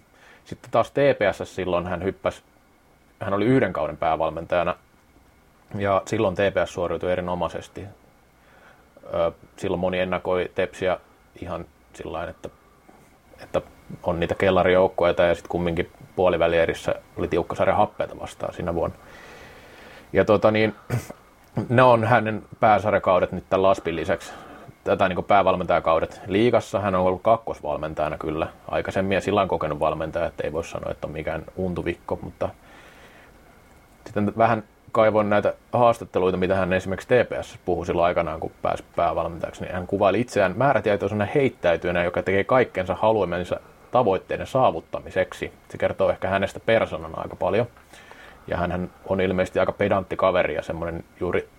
Sitten 0.45 0.71
taas 0.71 0.91
TPS 0.91 1.55
silloin 1.55 1.87
hän 1.87 2.03
hyppäsi, 2.03 2.43
hän 3.19 3.33
oli 3.33 3.45
yhden 3.45 3.73
kauden 3.73 3.97
päävalmentajana, 3.97 4.75
ja 5.77 6.01
silloin 6.05 6.35
TPS 6.35 6.73
suoriutui 6.73 7.11
erinomaisesti. 7.11 7.83
Silloin 9.57 9.79
moni 9.79 9.99
ennakoi 9.99 10.51
Tepsiä 10.55 10.97
ihan 11.41 11.65
sillä 11.93 12.23
että, 12.23 12.49
että 13.43 13.61
on 14.03 14.19
niitä 14.19 14.35
kellarijoukkoja 14.35 15.13
ja 15.27 15.35
sitten 15.35 15.49
kumminkin 15.49 15.91
puolivälierissä 16.15 16.95
oli 17.17 17.27
tiukka 17.27 17.55
sarja 17.55 17.75
happeita 17.75 18.19
vastaan 18.19 18.53
siinä 18.53 18.73
vuonna. 18.73 18.97
Ja 20.13 20.25
tota 20.25 20.51
niin, 20.51 20.75
ne 21.69 21.81
on 21.81 22.03
hänen 22.03 22.43
pääsarjakaudet 22.59 23.31
nyt 23.31 23.43
tämän 23.49 23.63
Laspin 23.63 23.95
lisäksi. 23.95 24.31
Tätä 24.83 25.09
niin 25.09 25.23
päävalmentajakaudet 25.23 26.21
liigassa. 26.27 26.79
Hän 26.79 26.95
on 26.95 27.01
ollut 27.01 27.21
kakkosvalmentajana 27.21 28.17
kyllä 28.17 28.47
aikaisemmin 28.67 29.15
ja 29.15 29.21
sillä 29.21 29.41
on 29.41 29.47
kokenut 29.47 29.79
valmentaja, 29.79 30.25
että 30.25 30.43
ei 30.43 30.53
voi 30.53 30.63
sanoa, 30.63 30.91
että 30.91 31.07
on 31.07 31.13
mikään 31.13 31.43
untuvikko, 31.55 32.19
mutta 32.23 32.49
sitten 34.05 34.33
vähän 34.37 34.63
kaivoin 34.91 35.29
näitä 35.29 35.53
haastatteluita, 35.73 36.37
mitä 36.37 36.55
hän 36.55 36.73
esimerkiksi 36.73 37.07
TPS 37.07 37.59
puhui 37.65 37.85
silloin 37.85 38.05
aikanaan, 38.05 38.39
kun 38.39 38.51
pääsi 38.61 38.83
päävalmentajaksi, 38.95 39.61
niin 39.63 39.73
hän 39.73 39.87
kuvaili 39.87 40.21
itseään 40.21 40.53
määrätietoisena 40.57 41.27
heittäytyjänä, 41.35 42.03
joka 42.03 42.23
tekee 42.23 42.43
kaikkensa 42.43 42.95
haluamensa 42.95 43.59
tavoitteiden 43.91 44.47
saavuttamiseksi. 44.47 45.53
Se 45.69 45.77
kertoo 45.77 46.09
ehkä 46.09 46.27
hänestä 46.27 46.59
persoonana 46.59 47.21
aika 47.21 47.35
paljon. 47.35 47.67
Ja 48.47 48.57
hän 48.57 48.89
on 49.05 49.21
ilmeisesti 49.21 49.59
aika 49.59 49.71
pedantti 49.71 50.15
kaveri 50.15 50.55
ja 50.55 50.61
semmoinen 50.61 51.03
juuri 51.19 51.49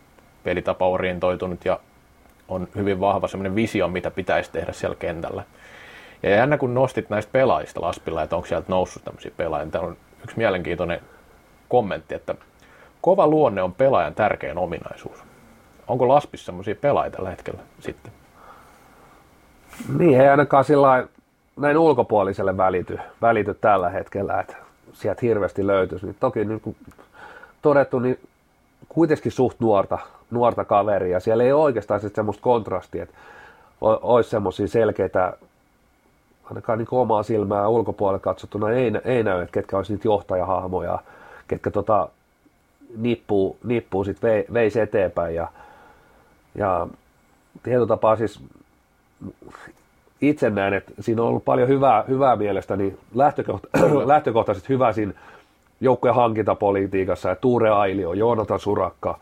pelitapa 0.45 0.89
orientoitunut 0.89 1.65
ja 1.65 1.81
on 2.49 2.69
hyvin 2.77 3.01
vahva 3.01 3.29
semmoinen 3.29 3.55
visio, 3.55 3.89
mitä 3.89 4.11
pitäisi 4.11 4.53
tehdä 4.53 4.73
siellä 4.73 4.97
kentällä. 4.97 5.43
Ja 6.23 6.31
jännä 6.31 6.59
kun 6.59 6.75
nostit 6.75 7.11
näistä 7.11 7.33
pelaajista 7.33 7.81
Laspilla, 7.81 8.23
että 8.23 8.37
onko 8.37 8.49
sieltä 8.49 8.67
noussut 8.69 9.05
tämmöisiä 9.05 9.31
pelaajia, 9.37 9.65
niin 9.65 9.85
on 9.85 9.97
yksi 10.25 10.37
mielenkiintoinen 10.37 11.01
kommentti, 11.69 12.15
että 12.15 12.35
kova 13.01 13.27
luonne 13.27 13.63
on 13.63 13.75
pelaajan 13.75 14.15
tärkein 14.15 14.59
ominaisuus. 14.59 15.19
onko 15.89 16.09
Laspissa 16.09 16.47
semmoisia 16.47 16.75
pelaajia 16.75 17.11
tällä 17.11 17.31
hetkellä 17.31 17.61
sitten? 17.81 18.13
Niin, 19.99 20.21
ei 20.21 20.29
ainakaan 20.29 20.65
sillä 20.65 21.07
näin 21.57 21.79
ulkopuoliselle 21.79 22.57
välity, 22.57 22.99
välity 23.23 23.55
tällä 23.55 23.91
hetkellä, 23.91 24.41
että 24.41 24.57
sieltä 24.93 25.21
hirveästi 25.23 25.67
löytyisi. 25.67 26.07
Niin 26.07 26.17
toki 26.21 26.45
niin 26.45 26.61
kuin 26.61 26.77
todettu, 27.63 27.99
niin 27.99 28.19
kuitenkin 28.89 29.33
suht 29.33 29.61
nuorta, 29.61 29.99
nuorta 30.31 30.65
kaveria. 30.65 31.21
Siellä 31.21 31.45
ei 31.45 31.53
ole 31.53 31.63
oikeastaan 31.63 32.01
sitten 32.01 32.17
semmoista 32.17 32.43
kontrastia, 32.43 33.03
että 33.03 33.15
olisi 33.81 34.31
semmoisia 34.31 34.69
selkeitä, 34.69 35.33
ainakaan 36.45 36.79
niin 36.79 36.89
omaa 36.91 37.23
silmää 37.23 37.69
ulkopuolelle 37.69 38.21
katsottuna 38.21 38.71
ei, 38.71 38.93
ei 39.05 39.23
näy, 39.23 39.43
että 39.43 39.53
ketkä 39.53 39.77
olisi 39.77 39.93
niitä 39.93 40.09
johtajahahmoja, 40.09 40.99
ketkä 41.49 41.71
tota, 41.71 42.09
nippuu, 42.97 43.57
nippuu 43.65 44.05
sitten 44.05 44.31
vei, 44.31 44.45
veisi 44.53 44.81
eteenpäin. 44.81 45.35
Ja, 45.35 45.49
ja 46.55 46.87
tietyllä 47.63 47.87
tapaa 47.87 48.17
siis 48.17 48.41
itse 50.23 50.51
näen, 50.51 50.75
että 50.75 50.93
siinä 51.01 51.23
on 51.23 51.29
ollut 51.29 51.45
paljon 51.45 51.69
hyvää, 51.69 52.05
hyvää 52.09 52.37
mielestäni, 52.37 52.97
lähtökohta, 53.15 53.69
lähtökohtaisesti 54.05 54.69
hyvä 54.69 54.93
siinä 54.93 55.13
joukkojen 55.81 56.15
hankintapolitiikassa, 56.15 57.29
ja 57.29 57.37
Tuure 57.37 57.71
Ailio, 57.71 58.13
Joonatan 58.13 58.61
Surakka, 58.61 59.19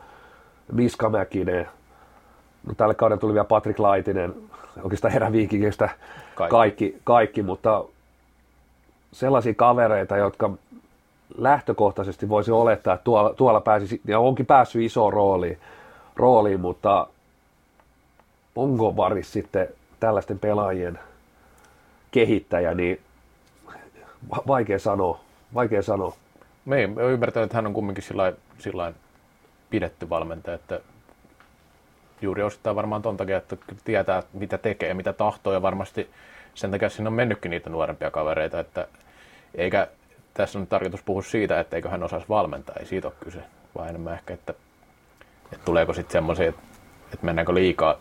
Miska 0.72 1.08
Mäkinen, 1.08 1.68
no 2.66 2.74
tälle 2.76 2.94
kaudelle 2.94 3.20
tuli 3.20 3.32
vielä 3.32 3.44
Patrick 3.44 3.78
Laitinen, 3.78 4.34
oikeastaan 4.82 5.14
eräviikingistä 5.14 5.88
kaikki. 6.34 6.50
kaikki, 6.50 6.96
kaikki, 7.04 7.42
mutta 7.42 7.84
sellaisia 9.12 9.54
kavereita, 9.54 10.16
jotka 10.16 10.50
lähtökohtaisesti 11.38 12.28
voisi 12.28 12.50
olettaa, 12.50 12.94
että 12.94 13.04
tuolla, 13.04 13.34
tuolla 13.34 13.60
pääsi, 13.60 14.00
ja 14.04 14.18
onkin 14.18 14.46
päässyt 14.46 14.82
isoon 14.82 15.12
rooliin, 15.12 15.58
rooliin 16.16 16.60
mutta 16.60 17.06
onko 18.56 18.96
Varis 18.96 19.32
sitten 19.32 19.68
tällaisten 20.00 20.38
pelaajien 20.38 20.98
kehittäjä, 22.10 22.74
niin 22.74 23.00
vaikea 24.46 24.78
sanoa. 24.78 25.20
Vaikea 25.54 25.82
sanoa. 25.82 26.16
Me 26.64 26.82
ymmärtänyt, 26.82 27.44
että 27.44 27.56
hän 27.56 27.66
on 27.66 27.72
kumminkin 27.72 28.04
sillä 28.58 28.92
pidetty 29.70 30.08
valmentaja, 30.08 30.54
että 30.54 30.80
juuri 32.22 32.42
osittain 32.42 32.76
varmaan 32.76 33.02
ton 33.02 33.16
takia, 33.16 33.36
että 33.36 33.56
tietää 33.84 34.22
mitä 34.32 34.58
tekee, 34.58 34.94
mitä 34.94 35.12
tahtoo 35.12 35.52
ja 35.52 35.62
varmasti 35.62 36.10
sen 36.54 36.70
takia 36.70 36.88
siinä 36.88 37.08
on 37.08 37.14
mennytkin 37.14 37.50
niitä 37.50 37.70
nuorempia 37.70 38.10
kavereita, 38.10 38.60
että 38.60 38.88
eikä 39.54 39.88
tässä 40.34 40.58
on 40.58 40.66
tarkoitus 40.66 41.02
puhua 41.02 41.22
siitä, 41.22 41.60
että 41.60 41.76
eikö 41.76 41.88
hän 41.88 42.02
osaisi 42.02 42.28
valmentaa, 42.28 42.76
ei 42.80 42.86
siitä 42.86 43.08
ole 43.08 43.14
kyse, 43.20 43.42
vaan 43.76 43.88
enemmän 43.88 44.14
ehkä, 44.14 44.34
että, 44.34 44.54
että 45.52 45.64
tuleeko 45.64 45.92
sitten 45.92 46.12
semmoisia, 46.12 46.48
että, 46.48 46.62
että 47.14 47.26
mennäänkö 47.26 47.54
liikaa 47.54 47.98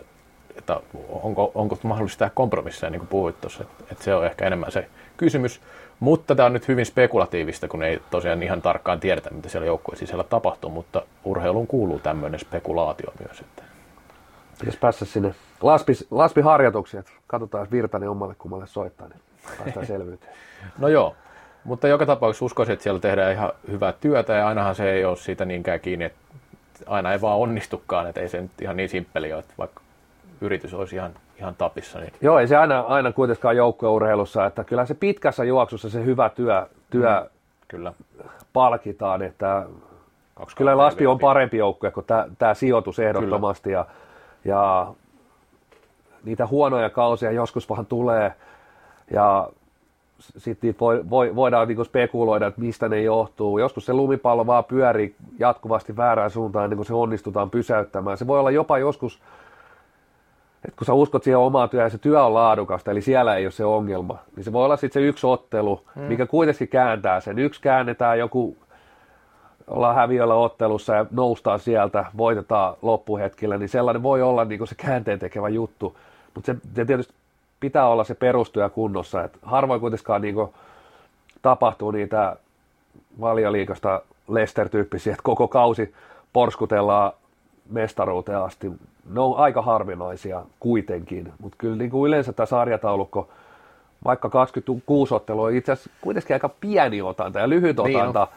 että 0.58 0.80
onko, 1.24 1.52
onko 1.56 1.78
mahdollista 1.84 2.20
tehdä 2.20 2.32
kompromisseja, 2.36 2.90
niin 2.90 3.00
kuin 3.00 3.08
puhuit 3.08 3.42
tuossa, 3.42 3.64
että, 3.64 3.84
että 3.92 4.04
se 4.04 4.16
on 4.16 4.26
ehkä 4.26 4.48
enemmän 4.48 4.72
se 4.72 4.88
kysymys. 5.18 5.62
Mutta 6.00 6.36
tämä 6.36 6.46
on 6.46 6.54
nyt 6.54 6.68
hyvin 6.68 6.86
spekulatiivista, 6.86 7.68
kun 7.68 7.84
ei 7.84 8.02
tosiaan 8.10 8.44
ihan 8.44 8.62
tarkkaan 8.62 9.00
tiedetä, 9.00 9.30
mitä 9.30 9.50
siellä 9.50 9.66
joukkueen 9.66 10.00
sisällä 10.00 10.24
tapahtuu, 10.24 10.70
mutta 10.70 11.02
urheiluun 11.24 11.68
kuuluu 11.68 12.00
tämmöinen 12.00 12.40
spekulaatio 12.40 13.14
myös. 13.28 13.40
Että... 13.40 13.64
Pitäisi 14.60 14.80
päästä 14.80 15.06
sinne 15.06 15.36
laspi, 15.62 15.94
laspi-harjoituksiin, 16.12 17.00
että 17.00 17.12
katsotaan, 17.28 17.62
jos 17.62 17.72
Virtanen 17.72 18.10
omalle 18.10 18.36
kummalle 18.38 18.68
soittaa, 18.68 19.08
niin 19.08 19.20
päästään 19.58 19.86
selvyyteen. 19.96 20.34
no 20.78 20.88
joo, 20.88 21.16
mutta 21.64 21.88
joka 21.88 22.06
tapauksessa 22.06 22.46
uskoisin, 22.46 22.74
että 22.74 22.84
siellä 22.84 23.00
tehdään 23.00 23.34
ihan 23.34 23.52
hyvää 23.72 23.94
työtä 23.94 24.34
ja 24.34 24.48
ainahan 24.48 24.76
se 24.76 24.92
ei 24.92 25.06
ole 25.06 25.18
siitä 25.18 25.46
niinkään 25.46 25.80
kiinni, 25.80 26.06
että 26.06 26.20
aina 26.86 27.14
ei 27.14 27.22
vaan 27.22 27.38
onnistukaan, 27.38 28.08
että 28.08 28.22
ei 28.22 28.30
se 28.30 28.42
nyt 28.42 28.62
ihan 28.62 28.78
niin 28.78 28.90
simppeli 28.90 29.34
ole, 29.34 29.40
että 29.40 29.54
vaikka 29.58 29.82
yritys 30.42 30.74
olisi 30.74 30.96
ihan, 30.96 31.12
ihan 31.38 31.56
tapissa. 31.58 32.00
Niin. 32.00 32.14
Joo, 32.22 32.40
ei 32.40 32.48
se 32.48 32.58
aina, 32.58 32.80
aina 32.80 33.12
kuitenkaan 33.12 33.58
joukkueurheilussa, 33.58 34.46
että 34.46 34.64
kyllä 34.64 34.86
se 34.86 34.94
pitkässä 34.94 35.44
juoksussa 35.44 35.90
se 35.90 36.06
hyvä 36.06 36.30
työ, 36.30 36.68
työ 36.90 37.20
mm, 37.22 37.30
kyllä. 37.68 37.94
palkitaan, 38.54 39.22
että 39.22 39.66
kyllä 40.56 40.78
Laspi 40.78 41.08
on 41.08 41.20
parempi 41.20 41.58
joukkue 41.58 41.92
kuin 41.92 42.06
tämä 42.38 42.54
sijoitus 42.54 43.00
ehdottomasti 43.00 43.72
ja, 43.72 43.86
ja 44.46 44.88
niitä 46.24 46.48
huonoja 46.48 46.90
kausia 46.90 47.32
joskus 47.32 47.70
vaan 47.70 47.86
tulee 47.86 48.34
ja 49.12 49.50
sitten 50.20 50.76
voi, 50.80 51.10
voi, 51.10 51.36
voidaan 51.36 51.68
niinku 51.68 51.84
spekuloida, 51.84 52.48
että 52.48 52.62
mistä 52.62 52.90
ne 52.90 53.02
johtuu. 53.02 53.60
Joskus 53.60 53.86
se 53.86 53.94
lumipallo 53.94 54.48
vaan 54.48 54.66
pyörii 54.66 55.16
jatkuvasti 55.40 55.98
väärään 55.98 56.32
suuntaan 56.32 56.64
ennen 56.64 56.78
kuin 56.78 56.86
se 56.86 56.94
onnistutaan 56.94 57.50
pysäyttämään. 57.50 58.18
Se 58.18 58.28
voi 58.28 58.40
olla 58.40 58.52
jopa 58.52 58.78
joskus 58.78 59.20
että 60.66 60.78
kun 60.78 60.86
sä 60.86 60.94
uskot 60.94 61.24
siihen 61.24 61.38
omaan 61.38 61.70
työhön 61.70 61.86
ja 61.86 61.90
se 61.90 61.98
työ 61.98 62.26
on 62.26 62.34
laadukasta, 62.34 62.92
eli 62.92 63.02
siellä 63.02 63.36
ei 63.36 63.46
ole 63.46 63.52
se 63.52 63.66
ongelma, 63.66 64.18
niin 64.36 64.44
se 64.44 64.54
voi 64.54 64.66
olla 64.66 64.78
sitten 64.78 65.02
se 65.02 65.08
yksi 65.08 65.28
ottelu, 65.28 65.82
hmm. 65.96 66.04
mikä 66.04 66.26
kuitenkin 66.26 66.68
kääntää 66.68 67.20
sen. 67.20 67.40
Yksi 67.40 67.62
käännetään 67.62 68.20
joku, 68.20 68.58
ollaan 69.68 69.96
häviöllä 69.96 70.34
ottelussa 70.34 70.96
ja 70.96 71.06
noustaan 71.12 71.60
sieltä, 71.60 72.06
voitetaan 72.18 72.76
loppuhetkellä, 72.82 73.58
niin 73.58 73.70
sellainen 73.70 74.04
voi 74.04 74.22
olla 74.22 74.46
niin 74.46 74.68
se 74.68 74.76
käänteen 74.76 75.20
tekevä 75.20 75.50
juttu. 75.50 75.98
Mutta 76.36 76.54
se, 76.54 76.60
se 76.76 76.86
tietysti 76.86 77.14
pitää 77.60 77.88
olla 77.88 78.04
se 78.04 78.16
perustyö 78.16 78.70
kunnossa, 78.70 79.24
että 79.24 79.38
harvoin 79.42 79.82
kuitenkaan 79.82 80.22
niin 80.22 80.36
tapahtuu 81.42 81.92
niitä 81.92 82.36
valioliikasta 83.20 84.02
Lester-tyyppisiä, 84.28 85.14
että 85.14 85.24
koko 85.24 85.48
kausi 85.48 85.94
porskutellaan 86.34 87.12
mestaruuteen 87.70 88.38
asti. 88.38 88.72
Ne 89.10 89.20
on 89.20 89.38
aika 89.38 89.62
harvinaisia 89.62 90.42
kuitenkin, 90.60 91.34
mutta 91.42 91.56
kyllä 91.58 91.76
niin 91.76 91.90
kuin 91.90 92.08
yleensä 92.08 92.34
tämä 92.34 92.46
sarjataulukko, 92.46 93.30
vaikka 94.06 94.30
26 94.30 95.14
ottelua 95.14 95.46
on 95.46 95.54
itse 95.54 95.72
asiassa 95.72 95.90
kuitenkin 96.02 96.36
aika 96.36 96.50
pieni 96.50 97.02
otanta 97.02 97.40
ja 97.40 97.50
lyhyt 97.50 97.78
niin 97.78 97.98
otanta, 97.98 98.28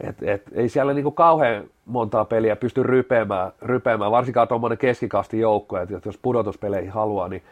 et, 0.00 0.22
et, 0.22 0.42
ei 0.52 0.68
siellä 0.68 0.94
niin 0.94 1.02
kuin 1.02 1.14
kauhean 1.14 1.64
montaa 1.86 2.24
peliä 2.24 2.56
pysty 2.56 2.82
rypeämään, 2.82 3.52
rypeämään 3.62 4.10
varsinkaan 4.10 4.48
tuommoinen 4.48 4.78
keskikasti 4.78 5.38
joukko, 5.38 5.78
että 5.78 6.00
jos 6.04 6.18
pudotuspeleihin 6.22 6.90
haluaa, 6.92 7.28
niin, 7.28 7.42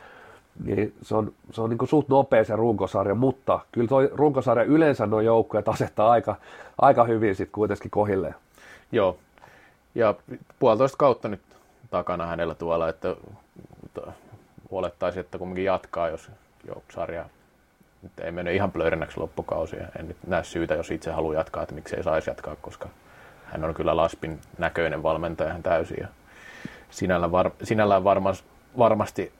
niin 0.64 0.92
se 1.02 1.14
on, 1.14 1.32
se 1.50 1.60
on 1.60 1.70
niin 1.70 1.78
kuin 1.78 1.88
suht 1.88 2.08
nopea 2.08 2.44
se 2.44 2.56
runkosarja, 2.56 3.14
mutta 3.14 3.60
kyllä 3.72 3.88
tuo 3.88 4.02
runkosarja 4.12 4.64
yleensä 4.64 5.06
nuo 5.06 5.20
joukkoja 5.20 5.62
asettaa 5.66 6.10
aika, 6.10 6.36
aika 6.78 7.04
hyvin 7.04 7.34
sitten 7.34 7.52
kuitenkin 7.52 7.90
kohilleen. 7.90 8.34
Joo, 8.92 9.16
ja 9.94 10.14
puolitoista 10.58 10.96
kautta 10.96 11.28
nyt 11.28 11.40
takana 11.92 12.26
hänellä 12.26 12.54
tuolla, 12.54 12.88
että 12.88 13.16
olettaisiin, 14.70 15.20
että 15.20 15.38
kumminkin 15.38 15.64
jatkaa, 15.64 16.08
jos 16.08 16.30
sarja 16.94 17.24
nyt 18.02 18.20
ei 18.20 18.32
mene 18.32 18.54
ihan 18.54 18.72
plöyrennäksi 18.72 19.20
loppukausi. 19.20 19.76
En 19.98 20.08
nyt 20.08 20.16
näe 20.26 20.44
syytä, 20.44 20.74
jos 20.74 20.90
itse 20.90 21.10
haluaa 21.10 21.34
jatkaa, 21.34 21.62
että 21.62 21.74
miksei 21.74 22.02
saisi 22.02 22.30
jatkaa, 22.30 22.56
koska 22.56 22.88
hän 23.44 23.64
on 23.64 23.74
kyllä 23.74 23.96
Laspin 23.96 24.40
näköinen 24.58 25.02
valmentaja 25.02 25.54
täysin. 25.62 25.96
Ja 26.00 26.08
sinällään, 26.90 27.32
var, 27.32 27.50
sinällään 27.62 28.04
varmas, 28.04 28.44
varmasti 28.78 29.32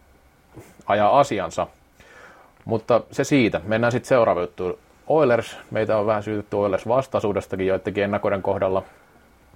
ajaa 0.87 1.21
asiansa. 1.21 1.67
Mutta 2.65 3.01
se 3.11 3.25
siitä. 3.25 3.61
Mennään 3.65 3.93
sitten 3.93 4.09
seuraava 4.09 4.41
juttu. 4.41 4.79
Oilers, 5.07 5.57
meitä 5.71 5.99
on 5.99 6.07
vähän 6.07 6.23
syytetty 6.23 6.57
Oilers 6.57 6.89
vastaisuudestakin 6.89 7.67
joidenkin 7.67 8.05
ennakoiden 8.05 8.43
kohdalla. 8.43 8.83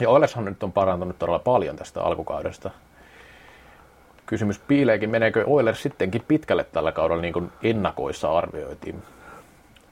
Ja 0.01 0.11
Oilershan 0.11 0.45
nyt 0.45 0.63
on 0.63 0.73
parantunut 0.73 1.19
todella 1.19 1.39
paljon 1.39 1.77
tästä 1.77 2.03
alkukaudesta. 2.03 2.71
Kysymys 4.27 4.59
piileekin, 4.59 5.11
meneekö 5.11 5.45
Oilers 5.47 5.83
sittenkin 5.83 6.25
pitkälle 6.29 6.65
tällä 6.65 6.93
kaudella 6.93 7.23
niin 7.23 7.33
kuin 7.33 7.53
ennakoissa 7.63 8.39
arvioitiin? 8.39 9.03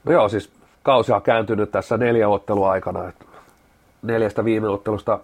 No 0.03 0.11
joo, 0.11 0.29
siis 0.29 0.51
kausi 0.83 1.11
on 1.11 1.21
kääntynyt 1.21 1.71
tässä 1.71 1.97
neljä 1.97 2.29
ottelua 2.29 2.71
aikana. 2.71 3.09
Että 3.09 3.25
neljästä 4.01 4.45
viime 4.45 4.69
ottelusta 4.69 5.19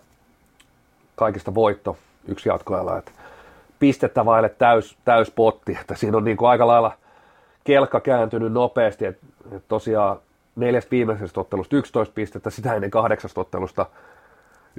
kaikista 1.15 1.55
voitto, 1.55 1.97
yksi 2.27 2.49
jatkoajalla. 2.49 2.97
Että 2.97 3.11
pistettä 3.79 4.25
vaille 4.25 4.49
täys, 4.49 4.97
täys 5.05 5.31
potti, 5.31 5.77
että 5.81 5.95
siinä 5.95 6.17
on 6.17 6.23
niin 6.23 6.37
kuin 6.37 6.49
aika 6.49 6.67
lailla 6.67 6.91
kelkka 7.63 7.99
kääntynyt 7.99 8.53
nopeasti. 8.53 9.05
Että, 9.05 9.25
että 9.45 9.67
tosiaan 9.67 10.17
neljästä 10.55 10.91
viimeisestä 10.91 11.39
ottelusta 11.39 11.75
11 11.75 12.13
pistettä, 12.13 12.49
sitä 12.49 12.73
ennen 12.73 12.91
kahdeksasta 12.91 13.41
ottelusta 13.41 13.85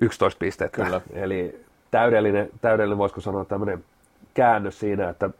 11 0.00 0.38
pistettä. 0.38 0.84
Kyllä. 0.84 1.00
Eli 1.12 1.64
täydellinen, 1.90 2.50
täydellinen, 2.60 2.98
voisiko 2.98 3.20
sanoa 3.20 3.44
tämmöinen 3.44 3.84
käännös 4.34 4.80
siinä, 4.80 5.08
että 5.08 5.30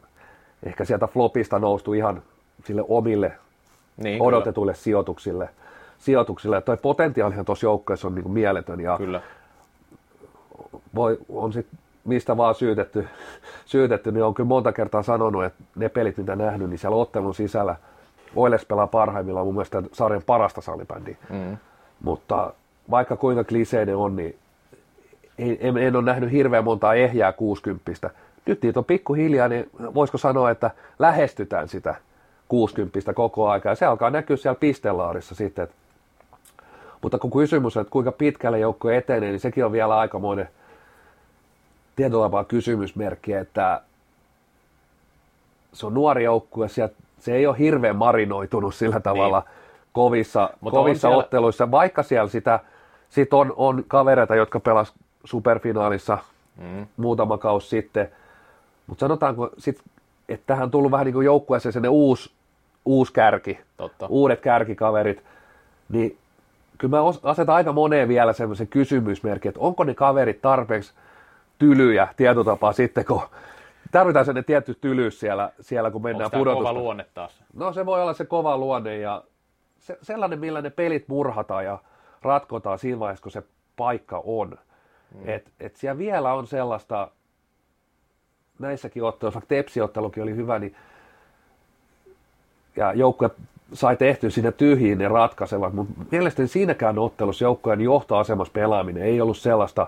ehkä 0.63 0.85
sieltä 0.85 1.07
flopista 1.07 1.59
noustu 1.59 1.93
ihan 1.93 2.21
sille 2.65 2.83
omille 2.87 3.31
niin, 3.97 4.21
odotetuille 4.21 4.71
kyllä. 4.73 4.83
sijoituksille. 4.83 5.49
sijoituksille. 5.97 6.61
Toi 6.61 6.77
potentiaalihan 6.77 7.45
tuossa 7.45 7.65
joukkueessa 7.65 8.07
on 8.07 8.15
niin 8.15 8.23
kuin 8.23 8.33
mieletön 8.33 8.79
ja 8.79 8.97
kyllä. 8.97 9.21
Voi, 10.95 11.17
on 11.29 11.53
sit 11.53 11.67
mistä 12.05 12.37
vaan 12.37 12.55
syytetty, 12.55 13.07
syytetty, 13.65 14.11
niin 14.11 14.23
on 14.23 14.33
kyllä 14.33 14.47
monta 14.47 14.71
kertaa 14.71 15.03
sanonut, 15.03 15.43
että 15.43 15.63
ne 15.75 15.89
pelit, 15.89 16.17
mitä 16.17 16.35
nähnyt, 16.35 16.69
niin 16.69 16.79
siellä 16.79 16.97
ottelun 16.97 17.35
sisällä 17.35 17.75
Oiles 18.35 18.65
pelaa 18.65 18.87
parhaimmillaan 18.87 19.45
mun 19.45 19.55
mielestä 19.55 19.83
sarjan 19.91 20.23
parasta 20.25 20.61
salibändiä. 20.61 21.17
Mm. 21.29 21.57
Mutta 22.03 22.53
vaikka 22.91 23.15
kuinka 23.15 23.43
kliseinen 23.43 23.95
on, 23.95 24.15
niin 24.15 24.35
en, 25.37 25.77
en 25.77 25.95
ole 25.95 26.05
nähnyt 26.05 26.31
hirveän 26.31 26.63
montaa 26.63 26.93
ehjää 26.93 27.31
60 27.31 28.09
Nyt 28.45 28.61
niitä 28.61 28.79
on 28.79 28.85
pikkuhiljaa, 28.85 29.47
niin 29.47 29.69
voisiko 29.93 30.17
sanoa, 30.17 30.51
että 30.51 30.71
lähestytään 30.99 31.69
sitä 31.69 31.95
60 32.47 33.13
koko 33.13 33.49
aika. 33.49 33.69
Ja 33.69 33.75
se 33.75 33.85
alkaa 33.85 34.09
näkyä 34.09 34.37
siellä 34.37 34.59
pistelaarissa 34.59 35.35
sitten. 35.35 35.67
Mutta 37.01 37.19
kun 37.19 37.31
kysymys 37.31 37.77
on, 37.77 37.81
että 37.81 37.91
kuinka 37.91 38.11
pitkälle 38.11 38.59
joukko 38.59 38.89
etenee, 38.89 39.29
niin 39.29 39.39
sekin 39.39 39.65
on 39.65 39.71
vielä 39.71 39.97
aikamoinen 39.97 40.49
tietyllä 41.95 42.23
tavalla 42.23 42.45
kysymysmerkki, 42.45 43.33
että 43.33 43.81
se 45.73 45.85
on 45.85 45.93
nuori 45.93 46.23
joukkue, 46.23 46.67
se 47.19 47.33
ei 47.35 47.47
ole 47.47 47.59
hirveän 47.59 47.95
marinoitunut 47.95 48.75
sillä 48.75 48.99
tavalla 48.99 49.39
niin. 49.39 49.49
kovissa, 49.93 50.49
kovissa 50.71 51.07
siellä... 51.07 51.17
otteluissa, 51.17 51.71
vaikka 51.71 52.03
siellä 52.03 52.29
sitä 52.29 52.59
sit 53.13 53.33
on, 53.33 53.53
on 53.55 53.83
kavereita, 53.87 54.35
jotka 54.35 54.59
pelas 54.59 54.93
superfinaalissa 55.23 56.17
mm. 56.57 56.87
muutama 56.97 57.37
kausi 57.37 57.67
sitten, 57.67 58.09
mutta 58.87 58.99
sanotaanko 58.99 59.49
sit, 59.57 59.81
että 60.29 60.43
tähän 60.47 60.63
on 60.63 60.71
tullut 60.71 60.91
vähän 60.91 61.05
niin 61.05 61.13
kuin 61.13 61.25
joukkueeseen 61.25 61.73
sellainen 61.73 61.91
uusi, 61.91 62.31
uusi 62.85 63.13
kärki, 63.13 63.59
Totta. 63.77 64.07
uudet 64.09 64.41
kärkikaverit, 64.41 65.23
niin 65.89 66.17
kyllä 66.77 66.97
mä 66.97 67.03
asetan 67.23 67.55
aika 67.55 67.73
moneen 67.73 68.07
vielä 68.07 68.33
semmoisen 68.33 68.67
kysymysmerkin, 68.67 69.49
että 69.49 69.61
onko 69.61 69.83
ne 69.83 69.93
kaverit 69.93 70.41
tarpeeksi 70.41 70.93
tylyjä 71.59 72.07
tietotapaa 72.17 72.73
sitten, 72.73 73.05
kun 73.05 73.21
tarvitaan 73.91 74.25
sellainen 74.25 74.45
tietty 74.45 74.77
tylyys 74.81 75.19
siellä, 75.19 75.51
siellä 75.61 75.91
kun 75.91 76.03
mennään 76.03 76.25
Onko 76.25 76.37
pudotusta. 76.37 76.69
kova 76.69 76.79
luonne 76.81 77.05
taas? 77.13 77.43
No 77.53 77.73
se 77.73 77.85
voi 77.85 78.01
olla 78.01 78.13
se 78.13 78.25
kova 78.25 78.57
luonne 78.57 78.97
ja 78.97 79.23
se, 79.79 79.97
sellainen, 80.01 80.39
millä 80.39 80.61
ne 80.61 80.69
pelit 80.69 81.07
murhataan 81.07 81.65
ja 81.65 81.79
ratkotaan 82.25 82.79
siinä 82.79 82.99
vaiheessa, 82.99 83.23
kun 83.23 83.31
se 83.31 83.43
paikka 83.75 84.21
on. 84.25 84.57
Mm. 85.13 85.29
Et, 85.29 85.51
et 85.59 85.75
siellä 85.75 85.97
vielä 85.97 86.33
on 86.33 86.47
sellaista, 86.47 87.11
näissäkin 88.59 89.03
otteluissa, 89.03 89.39
vaikka 89.39 89.55
Tepsi-ottelukin 89.55 90.23
oli 90.23 90.35
hyvä, 90.35 90.59
niin 90.59 90.75
ja 92.75 92.93
joukkue 92.93 93.29
sai 93.73 93.97
tehty 93.97 94.31
siinä 94.31 94.51
tyhjiin 94.51 94.97
ne 94.97 95.07
ratkaisevat, 95.07 95.73
mutta 95.73 95.93
mielestäni 96.11 96.47
siinäkään 96.47 96.99
ottelussa 96.99 97.45
joukkojen 97.45 97.81
johtoasemassa 97.81 98.53
pelaaminen 98.53 99.03
ei 99.03 99.21
ollut 99.21 99.37
sellaista 99.37 99.87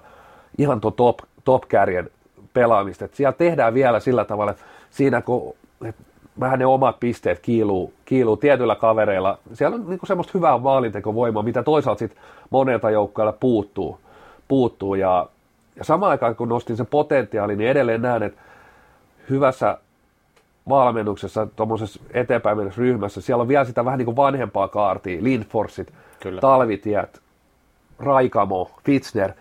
ihan 0.57 0.81
tuo 0.81 0.91
top, 0.91 1.19
top 1.43 1.63
kärjen 1.67 2.09
pelaamista. 2.53 3.05
että 3.05 3.17
siellä 3.17 3.33
tehdään 3.33 3.73
vielä 3.73 3.99
sillä 3.99 4.25
tavalla, 4.25 4.51
että 4.51 4.63
siinä 4.89 5.21
kun 5.21 5.55
että 5.85 6.03
vähän 6.39 6.59
ne 6.59 6.65
omat 6.65 6.99
pisteet 6.99 7.39
kiiluu, 7.39 7.93
kiiluu 8.05 8.37
tietyillä 8.37 8.75
kavereilla. 8.75 9.37
Siellä 9.53 9.75
on 9.75 9.89
niin 9.89 9.99
semmoista 10.03 10.31
hyvää 10.33 10.57
maalintekovoimaa, 10.57 11.43
mitä 11.43 11.63
toisaalta 11.63 11.99
sitten 11.99 12.23
monelta 12.49 12.89
joukkueella 12.89 13.33
puuttuu. 13.33 13.99
puuttuu. 14.47 14.95
Ja, 14.95 15.29
ja 15.75 15.83
samaan 15.83 16.11
aikaan 16.11 16.35
kun 16.35 16.49
nostin 16.49 16.77
sen 16.77 16.85
potentiaalin, 16.85 17.57
niin 17.57 17.69
edelleen 17.69 18.01
näen, 18.01 18.23
että 18.23 18.41
hyvässä 19.29 19.77
valmennuksessa, 20.69 21.47
tuommoisessa 21.55 21.99
eteenpäin 22.13 22.75
ryhmässä, 22.77 23.21
siellä 23.21 23.41
on 23.41 23.47
vielä 23.47 23.65
sitä 23.65 23.85
vähän 23.85 23.97
niin 23.97 24.05
kuin 24.05 24.15
vanhempaa 24.15 24.67
kaartia, 24.67 25.23
Lindforsit, 25.23 25.93
Kyllä. 26.19 26.41
Talvitiet, 26.41 27.21
Raikamo, 27.99 28.71
Fitzner, 28.83 29.31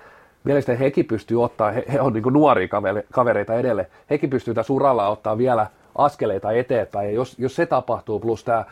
mielestäni 0.44 0.78
hekin 0.78 1.04
pystyy 1.04 1.44
ottaa, 1.44 1.70
he, 1.70 1.84
he 1.92 2.00
on 2.00 2.12
niin 2.12 2.22
kuin 2.22 2.32
nuoria 2.32 2.68
kavereita 3.12 3.54
edelleen, 3.54 3.86
hekin 4.10 4.30
pystyy 4.30 4.54
tässä 4.54 4.72
uralla 4.72 5.08
ottaa 5.08 5.38
vielä 5.38 5.66
askeleita 5.94 6.52
eteenpäin, 6.52 7.08
ja 7.08 7.14
jos, 7.14 7.38
jos 7.38 7.56
se 7.56 7.66
tapahtuu, 7.66 8.20
plus 8.20 8.44
tämä 8.44 8.64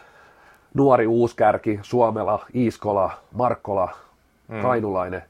nuori 0.75 1.07
uuskärki, 1.07 1.79
Suomela, 1.83 2.47
Iiskola, 2.55 3.11
Markkola, 3.33 3.89
mm. 4.49 4.63
Kainulainen, 4.63 5.23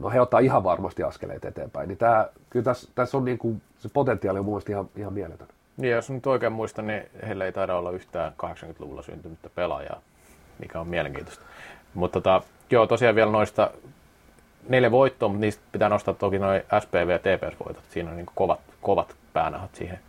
no 0.00 0.10
he 0.10 0.20
ottaa 0.20 0.40
ihan 0.40 0.64
varmasti 0.64 1.02
askeleita 1.02 1.48
eteenpäin, 1.48 1.88
niin 1.88 1.98
tämä, 1.98 2.28
kyllä 2.50 2.64
tässä, 2.64 2.90
tässä 2.94 3.16
on 3.16 3.24
niin 3.24 3.38
kuin, 3.38 3.62
se 3.78 3.88
potentiaali 3.88 4.38
on 4.38 4.44
mun 4.44 4.62
ihan, 4.68 4.88
ihan 4.96 5.12
mieletön. 5.12 5.48
Niin, 5.76 5.92
jos 5.92 6.10
nyt 6.10 6.26
oikein 6.26 6.52
muistan, 6.52 6.86
niin 6.86 7.02
heillä 7.26 7.44
ei 7.44 7.52
taida 7.52 7.76
olla 7.76 7.90
yhtään 7.90 8.32
80-luvulla 8.32 9.02
syntynyttä 9.02 9.50
pelaajaa, 9.54 10.00
mikä 10.58 10.80
on 10.80 10.88
mielenkiintoista. 10.88 11.44
Mutta 11.94 12.20
tota, 12.20 12.42
joo, 12.70 12.86
tosiaan 12.86 13.14
vielä 13.14 13.30
noista 13.30 13.70
neljä 14.68 14.90
voittoa, 14.90 15.28
mutta 15.28 15.40
niistä 15.40 15.62
pitää 15.72 15.88
nostaa 15.88 16.14
toki 16.14 16.38
noin 16.38 16.62
SPV 16.80 17.08
ja 17.08 17.18
TPS-voitot. 17.18 17.84
Siinä 17.90 18.10
on 18.10 18.16
niin 18.16 18.26
kovat, 18.34 18.60
kovat 18.82 19.16
päänahat 19.32 19.74
siihen. 19.74 20.00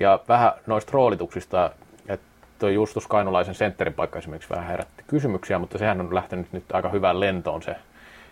Ja 0.00 0.20
vähän 0.28 0.52
noista 0.66 0.92
roolituksista, 0.92 1.70
että 2.08 2.26
tuo 2.58 2.68
Justus 2.68 3.06
Kainulaisen 3.06 3.54
sentterin 3.54 3.94
paikka 3.94 4.18
esimerkiksi 4.18 4.50
vähän 4.50 4.66
herätti 4.66 5.04
kysymyksiä, 5.06 5.58
mutta 5.58 5.78
sehän 5.78 6.00
on 6.00 6.14
lähtenyt 6.14 6.52
nyt 6.52 6.72
aika 6.72 6.88
hyvään 6.88 7.20
lentoon 7.20 7.62
se 7.62 7.76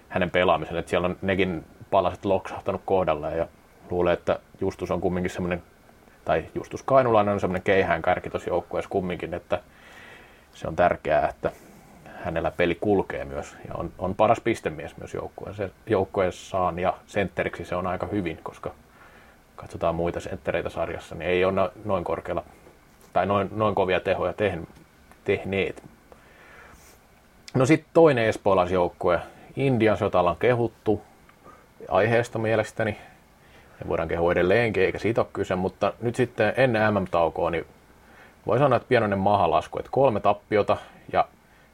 hänen 0.08 0.30
pelaamisen, 0.30 0.76
että 0.76 0.90
siellä 0.90 1.06
on 1.06 1.16
nekin 1.22 1.64
palaset 1.90 2.24
loksahtanut 2.24 2.82
kohdalle 2.84 3.36
ja 3.36 3.48
luulee, 3.90 4.12
että 4.12 4.38
Justus 4.60 4.90
on 4.90 5.00
kumminkin 5.00 5.30
semmoinen, 5.30 5.62
tai 6.24 6.44
Justus 6.54 6.82
Kainulainen 6.82 7.34
on 7.34 7.40
semmoinen 7.40 7.62
keihään 7.62 8.02
kärki 8.02 8.30
tuossa 8.30 8.50
joukkueessa 8.50 8.90
kumminkin, 8.90 9.34
että 9.34 9.60
se 10.52 10.68
on 10.68 10.76
tärkeää, 10.76 11.28
että 11.28 11.50
hänellä 12.24 12.50
peli 12.50 12.74
kulkee 12.74 13.24
myös 13.24 13.56
ja 13.68 13.74
on, 13.74 13.92
on 13.98 14.14
paras 14.14 14.40
pistemies 14.40 14.96
myös 14.96 15.14
joukkueessa, 15.14 15.68
joukkueessaan 15.86 16.78
ja 16.78 16.94
sentteriksi 17.06 17.64
se 17.64 17.76
on 17.76 17.86
aika 17.86 18.06
hyvin, 18.06 18.38
koska 18.42 18.74
katsotaan 19.58 19.94
muita 19.94 20.20
senttereitä 20.20 20.70
sarjassa, 20.70 21.14
niin 21.14 21.30
ei 21.30 21.44
ole 21.44 21.70
noin 21.84 22.04
korkealla 22.04 22.44
tai 23.12 23.26
noin, 23.26 23.48
noin 23.52 23.74
kovia 23.74 24.00
tehoja 24.00 24.34
tehneet. 25.24 25.82
No 27.54 27.66
sitten 27.66 27.90
toinen 27.94 28.24
espoolaisjoukkue, 28.24 29.20
Indian 29.56 29.96
sotalla 29.96 30.30
on 30.30 30.36
kehuttu 30.36 31.02
aiheesta 31.88 32.38
mielestäni. 32.38 32.98
Me 33.80 33.88
voidaan 33.88 34.08
kehua 34.08 34.32
edelleenkin, 34.32 34.82
eikä 34.82 34.98
siitä 34.98 35.20
ole 35.20 35.28
kyse, 35.32 35.54
mutta 35.54 35.92
nyt 36.00 36.16
sitten 36.16 36.54
ennen 36.56 36.94
MM-taukoa, 36.94 37.50
niin 37.50 37.66
voi 38.46 38.58
sanoa, 38.58 38.76
että 38.76 38.88
pienoinen 38.88 39.18
mahalasku, 39.18 39.78
että 39.78 39.90
kolme 39.92 40.20
tappiota 40.20 40.76
ja 41.12 41.28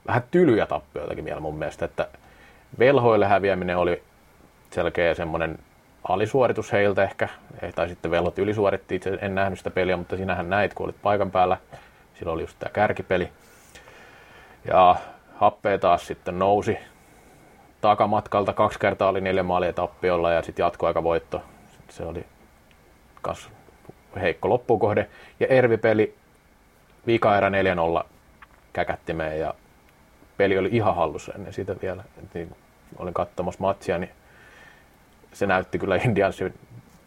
vähän 0.07 0.23
tylyjä 0.31 0.67
tappioitakin 0.67 1.25
vielä 1.25 1.41
mun 1.41 1.59
mielestä, 1.59 1.85
että 1.85 2.09
velhoille 2.79 3.27
häviäminen 3.27 3.77
oli 3.77 4.03
selkeä 4.71 5.15
semmoinen 5.15 5.59
alisuoritus 6.09 6.73
heiltä 6.73 7.03
ehkä, 7.03 7.29
tai 7.75 7.89
sitten 7.89 8.11
velhot 8.11 8.39
ylisuoritti, 8.39 8.95
itse 8.95 9.19
en 9.21 9.35
nähnyt 9.35 9.59
sitä 9.59 9.71
peliä, 9.71 9.97
mutta 9.97 10.17
sinähän 10.17 10.51
näit, 10.51 10.75
kun 10.75 10.85
olit 10.85 11.03
paikan 11.03 11.31
päällä, 11.31 11.57
silloin 12.15 12.35
oli 12.35 12.43
just 12.43 12.59
tämä 12.59 12.71
kärkipeli. 12.73 13.29
Ja 14.69 14.97
happea 15.35 15.79
taas 15.79 16.07
sitten 16.07 16.39
nousi 16.39 16.79
takamatkalta, 17.81 18.53
kaksi 18.53 18.79
kertaa 18.79 19.09
oli 19.09 19.21
neljä 19.21 19.43
maalia 19.43 19.73
tappiolla 19.73 20.33
ja 20.33 20.43
sitten 20.43 20.65
jatkoaikavoitto. 20.65 21.43
Se 21.89 22.03
oli 22.03 22.27
kas 23.23 23.51
heikko 24.21 24.49
loppukohde. 24.49 25.09
Ja 25.41 25.47
Ervi-peli, 25.47 26.15
vika 27.07 27.37
erä 27.37 27.51
4-0 28.03 28.05
käkättimeen 28.73 29.41
ja 29.41 29.55
peli 30.37 30.59
oli 30.59 30.69
ihan 30.73 30.97
hallussa 30.97 31.33
ennen 31.33 31.53
sitä 31.53 31.77
vielä. 31.83 32.05
Et 32.19 32.35
niin, 32.35 32.57
olin 32.99 33.15
katsomassa 33.15 33.61
matsia, 33.61 33.99
niin 33.99 34.11
se 35.35 35.47
näytti 35.47 35.79
kyllä 35.79 35.97
Indiansin 35.97 36.55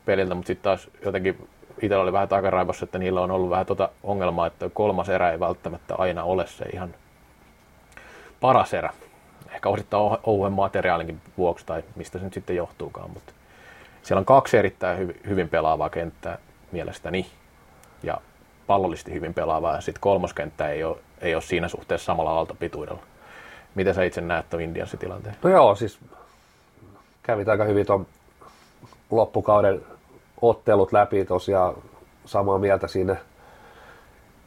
peliltä, 0.06 0.36
mutta 0.36 0.48
sitten 0.48 0.64
taas 0.64 0.90
jotenkin 1.06 1.48
itsellä 1.82 2.04
oli 2.04 2.14
vähän 2.14 2.28
takaraivossa, 2.28 2.84
että 2.84 2.98
niillä 2.98 3.22
on 3.22 3.32
ollut 3.32 3.50
vähän 3.50 3.66
tuota 3.66 3.90
ongelmaa, 4.04 4.48
että 4.48 4.70
kolmas 4.74 5.10
erä 5.10 5.32
ei 5.32 5.40
välttämättä 5.40 5.96
aina 5.96 6.24
ole 6.24 6.48
se 6.48 6.66
ihan 6.74 6.96
paras 8.42 8.74
erä. 8.74 8.94
Ehkä 9.52 9.70
osittain 9.70 10.18
ouen 10.24 10.54
materiaalinkin 10.54 11.22
vuoksi 11.38 11.66
tai 11.66 11.84
mistä 11.96 12.18
se 12.20 12.24
nyt 12.24 12.34
sitten 12.34 12.56
johtuukaan, 12.56 13.10
mutta 13.12 13.34
siellä 14.04 14.20
on 14.20 14.26
kaksi 14.26 14.58
erittäin 14.58 15.16
hyvin 15.28 15.50
pelaavaa 15.50 15.90
kenttää 15.90 16.38
mielestäni 16.72 17.28
ja 18.04 18.18
pallollisesti 18.68 19.14
hyvin 19.14 19.34
pelaavaa 19.34 19.76
ja 19.76 19.82
sitten 19.82 20.02
kolmoskenttä 20.02 20.70
ei 20.70 20.84
ole, 20.84 20.98
ei 21.22 21.36
ole 21.36 21.42
siinä 21.42 21.68
suhteessa 21.68 22.06
samalla 22.06 22.32
aaltopituudella. 22.32 23.04
Miten 23.76 23.94
sä 23.94 24.04
itse 24.04 24.22
näet 24.22 24.50
tuon 24.50 24.62
Indiansin 24.62 25.00
tilanteen? 25.00 25.36
No 25.44 25.50
joo, 25.50 25.76
siis 25.76 26.00
kävit 27.24 27.50
aika 27.50 27.64
hyvin 27.64 27.86
tuon 27.86 28.08
loppukauden 29.12 29.82
ottelut 30.42 30.94
läpi 30.94 31.26
tosiaan 31.26 31.74
samaa 32.26 32.58
mieltä 32.58 32.88
siinä. 32.88 33.16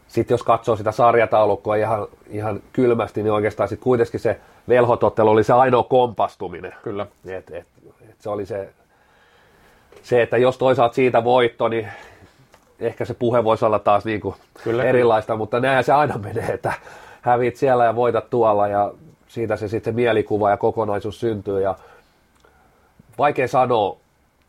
Sitten 0.08 0.34
jos 0.34 0.42
katsoo 0.42 0.76
sitä 0.76 0.92
sarjataulukkoa 0.92 1.76
ihan, 1.76 2.06
ihan 2.28 2.62
kylmästi, 2.72 3.22
niin 3.22 3.32
oikeastaan 3.32 3.68
sitten 3.68 3.84
kuitenkin 3.84 4.20
se 4.20 4.40
velhotottelu 4.68 5.30
oli 5.30 5.44
se 5.44 5.52
ainoa 5.52 5.82
kompastuminen. 5.82 6.74
Kyllä. 6.82 7.06
Et, 7.24 7.50
et, 7.50 7.66
et 8.10 8.16
se 8.18 8.30
oli 8.30 8.46
se, 8.46 8.68
se, 10.02 10.22
että 10.22 10.36
jos 10.36 10.58
toisaalta 10.58 10.94
siitä 10.94 11.24
voitto, 11.24 11.68
niin 11.68 11.88
ehkä 12.80 13.04
se 13.04 13.14
puhe 13.14 13.44
voisi 13.44 13.64
olla 13.64 13.78
taas 13.78 14.04
niinku 14.04 14.34
kyllä, 14.64 14.84
erilaista, 14.84 15.26
kyllä. 15.26 15.38
mutta 15.38 15.60
näin 15.60 15.84
se 15.84 15.92
aina 15.92 16.18
menee, 16.18 16.52
että 16.52 16.72
hävit 17.20 17.56
siellä 17.56 17.84
ja 17.84 17.96
voitat 17.96 18.30
tuolla 18.30 18.68
ja 18.68 18.92
siitä 19.28 19.56
se 19.56 19.68
sitten 19.68 19.92
se 19.92 19.96
mielikuva 19.96 20.50
ja 20.50 20.56
kokonaisuus 20.56 21.20
syntyy 21.20 21.60
ja 21.60 21.74
vaikea 23.18 23.48
sanoa, 23.48 23.99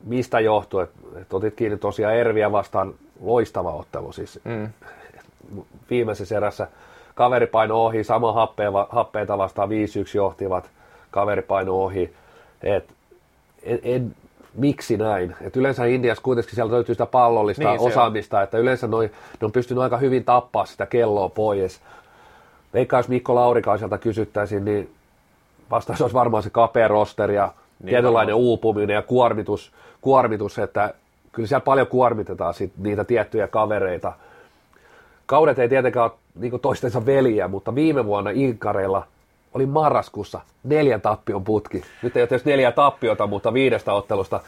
mistä 0.04 0.40
johtuu, 0.40 0.80
että, 0.80 1.00
että 1.22 1.36
otit 1.38 1.56
kiinni 1.56 1.78
tosiaan 1.78 2.16
Erviä 2.16 2.52
vastaan 2.52 2.94
loistava 3.22 3.72
ottelu 3.72 4.12
siis. 4.12 4.40
Mm. 4.44 4.70
Viimeisessä 5.90 6.38
erässä 6.38 6.68
kaveri 7.16 7.48
paino 7.48 7.86
ohi, 7.86 8.04
sama 8.04 8.34
happeeva, 8.34 8.88
happeita 8.92 9.38
vastaan 9.38 9.70
5-1 9.70 9.72
johtivat, 10.16 10.70
kaveri 11.12 11.42
paino 11.42 11.74
ohi. 11.74 12.14
Et, 12.64 12.94
en, 13.64 13.80
en, 13.84 14.16
miksi 14.54 14.98
näin. 14.98 15.36
Et 15.42 15.58
yleensä 15.58 15.86
Indiassa 15.86 16.24
kuitenkin 16.24 16.56
sieltä 16.56 16.74
löytyy 16.74 16.96
sitä 16.96 17.06
pallollista 17.06 17.70
Niin, 17.70 17.82
osaamista, 17.82 18.38
on. 18.38 18.44
että 18.44 18.58
yleensä 18.58 18.88
noi, 18.88 19.12
ne 19.42 19.46
on 19.46 19.52
pystynyt 19.52 19.84
aika 19.84 19.98
hyvin 19.98 20.24
tappaa 20.24 20.66
sitä 20.66 20.86
kelloa 20.86 21.30
pois. 21.30 21.82
Veikka, 22.74 22.98
jos 22.98 23.08
Mikko 23.08 23.36
Laurikaiselta 23.36 23.98
kysyttäisiin, 23.98 24.66
niin 24.66 24.92
vastaus 25.72 26.02
olisi 26.02 26.14
varmaan 26.14 26.44
se 26.44 26.50
kapea 26.50 26.88
roster 26.88 27.32
ja 27.32 27.54
niin 27.80 27.90
tietynlainen 27.90 28.34
varmaan. 28.36 28.48
uupuminen 28.48 28.94
ja 28.94 29.02
kuormitus, 29.02 29.72
kuormitus, 30.02 30.60
että 30.60 30.94
kyllä 31.32 31.48
siellä 31.48 31.64
paljon 31.64 31.88
kuormitetaan 31.88 32.54
sit 32.54 32.74
niitä 32.78 33.04
tiettyjä 33.04 33.48
kavereita. 33.48 34.14
Kaudet 35.26 35.60
ei 35.60 35.70
tietenkään 35.70 36.04
ole 36.04 36.12
niin 36.36 36.60
toistensa 36.60 37.06
veliä, 37.06 37.48
mutta 37.48 37.76
viime 37.76 38.06
vuonna 38.06 38.30
Inkareilla 38.30 39.08
oli 39.54 39.66
marraskuussa 39.66 40.42
neljä 40.64 41.00
tappion 41.00 41.44
putki. 41.44 41.84
Nyt 42.02 42.18
ei 42.18 42.22
ole 42.22 42.28
tietysti 42.28 42.50
neljä 42.50 42.72
tappiota, 42.72 43.28
mutta 43.28 43.54
viidestä 43.54 43.94
ottelusta 43.94 44.40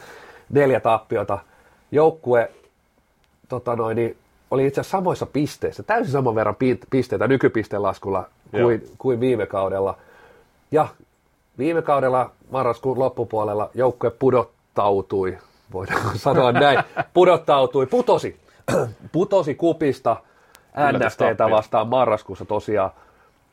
neljä 0.50 0.80
tappiota. 0.80 1.38
Joukkue 1.90 2.50
tota 3.48 3.76
noin, 3.76 3.96
niin 3.96 4.16
oli 4.50 4.66
itse 4.66 4.80
asiassa 4.80 4.98
samoissa 4.98 5.26
pisteissä, 5.26 5.82
täysin 5.82 6.12
saman 6.12 6.34
verran 6.34 6.56
pisteitä 6.90 7.28
nykypistelaskulla 7.28 8.28
kuin, 8.50 8.82
kuin 8.98 9.20
viime 9.20 9.46
kaudella. 9.46 9.96
Ja 10.70 10.88
viime 11.58 11.82
kaudella 11.82 12.30
marraskuun 12.50 12.98
loppupuolella 12.98 13.70
joukkue 13.74 14.10
pudottautui, 14.74 15.38
voidaan 15.72 16.18
sanoa 16.18 16.52
näin, 16.52 16.78
pudottautui, 17.14 17.86
putosi, 17.86 18.40
putosi 19.12 19.54
kupista 19.54 20.16
NSTtä 20.92 21.50
vastaan 21.50 21.88
marraskuussa 21.88 22.44
tosiaan. 22.44 22.90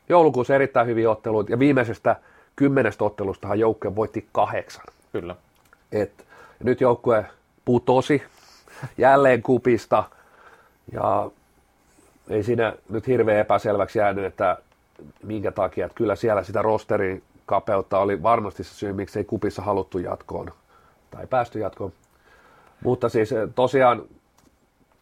Joulukuussa 0.08 0.54
erittäin 0.54 0.86
hyviä 0.86 1.10
otteluita 1.10 1.52
ja 1.52 1.58
viimeisestä 1.58 2.16
kymmenestä 2.56 3.04
ottelustahan 3.04 3.58
joukkue 3.58 3.96
voitti 3.96 4.28
kahdeksan. 4.32 4.84
Kyllä. 5.12 5.36
Et, 5.92 6.26
nyt 6.64 6.80
joukkue 6.80 7.26
putosi 7.64 8.22
jälleen 8.98 9.42
kupista 9.42 10.04
ja 10.92 11.30
ei 12.30 12.42
siinä 12.42 12.74
nyt 12.88 13.06
hirveän 13.06 13.38
epäselväksi 13.38 13.98
jäänyt, 13.98 14.24
että 14.24 14.58
minkä 15.22 15.52
takia. 15.52 15.86
Että 15.86 15.96
kyllä 15.96 16.16
siellä 16.16 16.42
sitä 16.42 16.62
rosterin 16.62 17.22
kapeutta 17.46 17.98
oli 17.98 18.22
varmasti 18.22 18.64
se 18.64 18.74
syy, 18.74 18.92
miksi 18.92 19.18
ei 19.18 19.24
kupissa 19.24 19.62
haluttu 19.62 19.98
jatkoon 19.98 20.52
tai 21.16 21.26
päästy 21.26 21.58
jatkoon. 21.58 21.92
Mutta 22.84 23.08
siis 23.08 23.32
eh, 23.32 23.48
tosiaan 23.54 24.02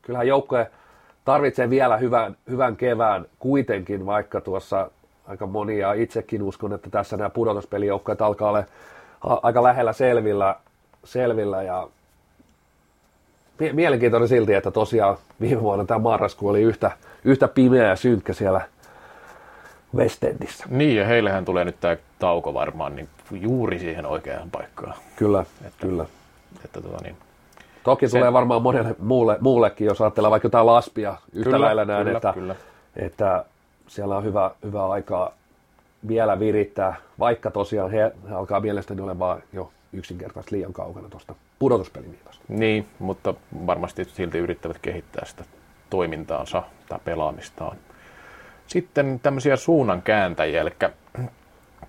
kyllähän 0.03 0.27
joukkue 0.27 0.71
tarvitsee 1.25 1.71
vielä 1.71 1.97
hyvän, 1.97 2.37
hyvän 2.51 2.77
kevään 2.77 3.27
kuitenkin, 3.39 4.07
vaikka 4.07 4.41
tuossa 4.41 4.91
aika 5.27 5.47
monia 5.47 5.93
itsekin 5.93 6.43
uskon, 6.43 6.73
että 6.73 6.91
tässä 6.91 7.17
nämä 7.17 7.31
pudotuspelijoukkueet 7.31 8.23
alkaa 8.23 8.49
olla 8.49 8.65
aika 9.43 9.63
lähellä 9.63 9.93
selvillä, 9.93 10.57
selvillä 11.05 11.63
ja 11.63 11.89
mielenkiintoinen 13.73 14.29
silti, 14.29 14.55
että 14.55 14.71
tosiaan 14.71 15.17
viime 15.41 15.63
vuonna 15.63 15.85
tämä 15.85 15.99
marraskuu 15.99 16.49
oli 16.49 16.63
yhtä, 16.63 16.91
yhtä 17.25 17.49
pimeä 17.49 17.89
ja 17.89 17.97
synkkä 17.97 18.33
siellä 18.33 18.61
West 19.97 20.25
Endissä. 20.25 20.65
Niin, 20.69 20.97
ja 20.97 21.07
heillähän 21.07 21.45
tulee 21.45 21.65
nyt 21.65 21.81
tämä 21.81 21.97
tauko 22.19 22.55
varmaan 22.55 22.97
niin 22.97 23.09
juuri 23.31 23.79
siihen 23.79 24.07
oikeaan 24.07 24.51
paikkaan. 24.51 24.95
Kyllä, 25.17 25.45
että, 25.67 25.87
kyllä. 25.87 26.07
Että, 26.65 26.81
tota, 26.81 27.05
niin. 27.05 27.17
Toki 27.85 28.09
Sen... 28.09 28.21
tulee 28.21 28.33
varmaan 28.33 28.63
monelle 28.63 28.95
muulle, 28.99 29.37
muullekin, 29.41 29.87
jos 29.87 30.01
ajattelee 30.01 30.31
vaikka 30.31 30.47
jotain 30.47 30.67
laspia 30.67 31.17
yhtä 31.33 31.51
kyllä, 31.51 31.67
lailla 31.67 31.85
näin, 31.85 32.05
kyllä, 32.05 32.17
että, 32.17 32.33
kyllä. 32.33 32.55
että 32.97 33.45
siellä 33.87 34.17
on 34.17 34.25
hyvä, 34.25 34.51
hyvä 34.65 34.89
aikaa 34.89 35.33
vielä 36.09 36.39
virittää, 36.39 36.97
vaikka 37.19 37.51
tosiaan 37.51 37.91
he, 37.91 38.13
he 38.29 38.35
alkaa 38.35 38.61
mielestäni 38.61 39.01
olemaan 39.01 39.43
jo 39.53 39.71
yksinkertaisesti 39.93 40.57
liian 40.57 40.73
kaukana 40.73 41.09
tuosta 41.09 41.35
pudotuspeliviivasta. 41.59 42.45
Niin, 42.49 42.87
mutta 42.99 43.35
varmasti 43.67 44.05
silti 44.05 44.39
yrittävät 44.39 44.79
kehittää 44.83 45.25
sitä 45.27 45.45
toimintaansa 45.91 46.63
tai 46.89 46.99
pelaamistaan. 47.05 47.77
Sitten 48.71 49.21
tämmöisiä 49.23 49.57
suunnan 49.57 50.03
kääntäjiä, 50.03 50.61
eli 50.61 50.71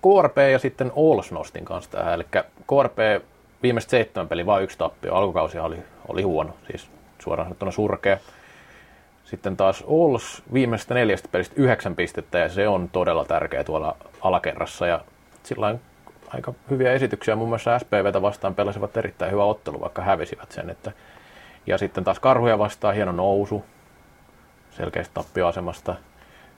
KRP 0.02 0.36
ja 0.52 0.58
sitten 0.58 0.92
Ols 0.94 1.32
nostin 1.32 1.64
kanssa 1.64 1.90
tähän, 1.90 2.14
eli 2.14 2.24
KRP 2.66 3.24
viimeiset 3.62 3.90
seitsemän 3.90 4.28
peli 4.28 4.46
vain 4.46 4.64
yksi 4.64 4.78
tappio, 4.78 5.14
alkukausi 5.14 5.58
oli, 5.58 5.76
oli 6.08 6.22
huono, 6.22 6.54
siis 6.70 6.90
suoraan 7.18 7.46
sanottuna 7.46 7.70
surkea. 7.70 8.18
Sitten 9.24 9.56
taas 9.56 9.84
Ols 9.86 10.42
viimeisestä 10.52 10.94
neljästä 10.94 11.28
pelistä 11.32 11.54
yhdeksän 11.58 11.96
pistettä 11.96 12.38
ja 12.38 12.48
se 12.48 12.68
on 12.68 12.88
todella 12.88 13.24
tärkeä 13.24 13.64
tuolla 13.64 13.96
alakerrassa 14.20 14.86
ja 14.86 15.00
sillä 15.42 15.74
aika 16.28 16.54
hyviä 16.70 16.92
esityksiä. 16.92 17.36
Muun 17.36 17.48
muassa 17.48 17.78
SPVtä 17.78 18.22
vastaan 18.22 18.54
pelasivat 18.54 18.96
erittäin 18.96 19.32
hyvä 19.32 19.44
ottelu, 19.44 19.80
vaikka 19.80 20.02
hävisivät 20.02 20.52
sen. 20.52 20.70
Että... 20.70 20.92
Ja 21.66 21.78
sitten 21.78 22.04
taas 22.04 22.20
Karhuja 22.20 22.58
vastaan 22.58 22.94
hieno 22.94 23.12
nousu 23.12 23.64
selkeästi 24.70 25.14
tappioasemasta. 25.14 25.94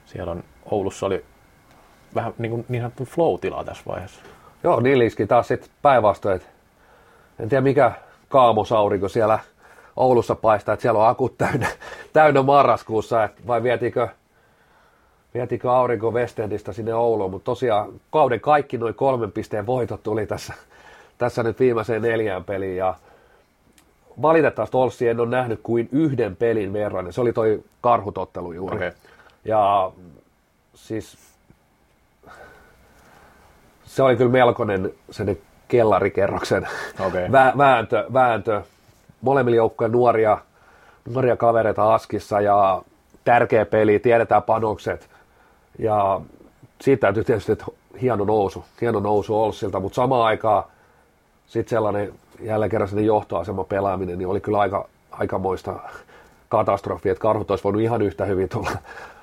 Siellä 0.05 0.31
on 0.31 0.43
Oulussa 0.71 1.05
oli 1.05 1.25
vähän 2.15 2.33
niin, 2.37 2.49
kuin 2.49 2.65
niin 2.69 2.81
sanottu 2.81 3.05
flow-tilaa 3.05 3.63
tässä 3.63 3.83
vaiheessa. 3.87 4.21
Joo, 4.63 4.79
Niliski 4.79 5.27
taas 5.27 5.47
sitten 5.47 5.69
päinvastoin. 5.81 6.41
En 7.39 7.49
tiedä 7.49 7.61
mikä 7.61 7.91
kaamosaurinko 8.29 9.09
siellä 9.09 9.39
Oulussa 9.95 10.35
paistaa, 10.35 10.73
että 10.73 10.81
siellä 10.81 10.99
on 10.99 11.07
akut 11.07 11.37
täynnä, 11.37 11.67
täynnä 12.13 12.41
marraskuussa, 12.41 13.23
että 13.23 13.41
vai 13.47 13.63
vietikö, 13.63 14.07
vietikö 15.33 15.71
aurinko 15.71 16.11
Westendistä 16.11 16.73
sinne 16.73 16.93
Ouluun, 16.93 17.31
mutta 17.31 17.45
tosiaan 17.45 17.93
kauden 18.11 18.39
kaikki 18.41 18.77
noin 18.77 18.93
kolmen 18.93 19.31
pisteen 19.31 19.65
voitot 19.65 20.03
tuli 20.03 20.27
tässä, 20.27 20.53
tässä 21.17 21.43
nyt 21.43 21.59
viimeiseen 21.59 22.01
neljään 22.01 22.43
peliin 22.43 22.77
ja 22.77 22.95
valitettavasti 24.21 24.77
Olssi 24.77 25.07
en 25.07 25.19
ole 25.19 25.29
nähnyt 25.29 25.59
kuin 25.63 25.89
yhden 25.91 26.35
pelin 26.35 26.73
verran, 26.73 27.13
se 27.13 27.21
oli 27.21 27.33
toi 27.33 27.63
karhutottelu 27.81 28.51
juuri. 28.51 28.75
Okay. 28.75 28.91
Ja 29.45 29.91
siis 30.73 31.17
se 33.83 34.03
oli 34.03 34.15
kyllä 34.15 34.31
melkoinen 34.31 34.93
sen 35.11 35.37
kellarikerroksen 35.67 36.67
okay. 37.07 37.27
vä- 37.27 37.57
vääntö, 37.57 38.05
vääntö. 38.13 38.61
Molemmilla 39.21 39.55
joukkojen 39.55 39.91
nuoria, 39.91 40.37
nuoria 41.13 41.37
kavereita 41.37 41.93
Askissa 41.93 42.41
ja 42.41 42.81
tärkeä 43.25 43.65
peli, 43.65 43.99
tiedetään 43.99 44.43
panokset. 44.43 45.09
Ja 45.79 46.21
siitä 46.81 47.01
täytyy 47.01 47.23
tietysti, 47.23 47.51
että 47.51 47.65
hieno 48.01 48.25
nousu, 48.25 48.65
hieno 48.81 48.99
nousu 48.99 49.41
Olssilta, 49.41 49.79
mutta 49.79 49.95
samaan 49.95 50.25
aikaan 50.25 50.63
sitten 51.47 51.69
sellainen 51.69 52.13
jälleen 52.39 52.71
kerran 52.71 52.87
sen 52.87 53.05
johtoasema 53.05 53.63
pelaaminen, 53.63 54.17
niin 54.17 54.27
oli 54.27 54.41
kyllä 54.41 54.59
aika, 54.59 54.87
aikamoista 55.11 55.73
katastrofi, 56.49 57.09
että 57.09 57.21
karhut 57.21 57.51
olisi 57.51 57.63
voinut 57.63 57.81
ihan 57.81 58.01
yhtä 58.01 58.25
hyvin 58.25 58.49
tulla. 58.49 58.71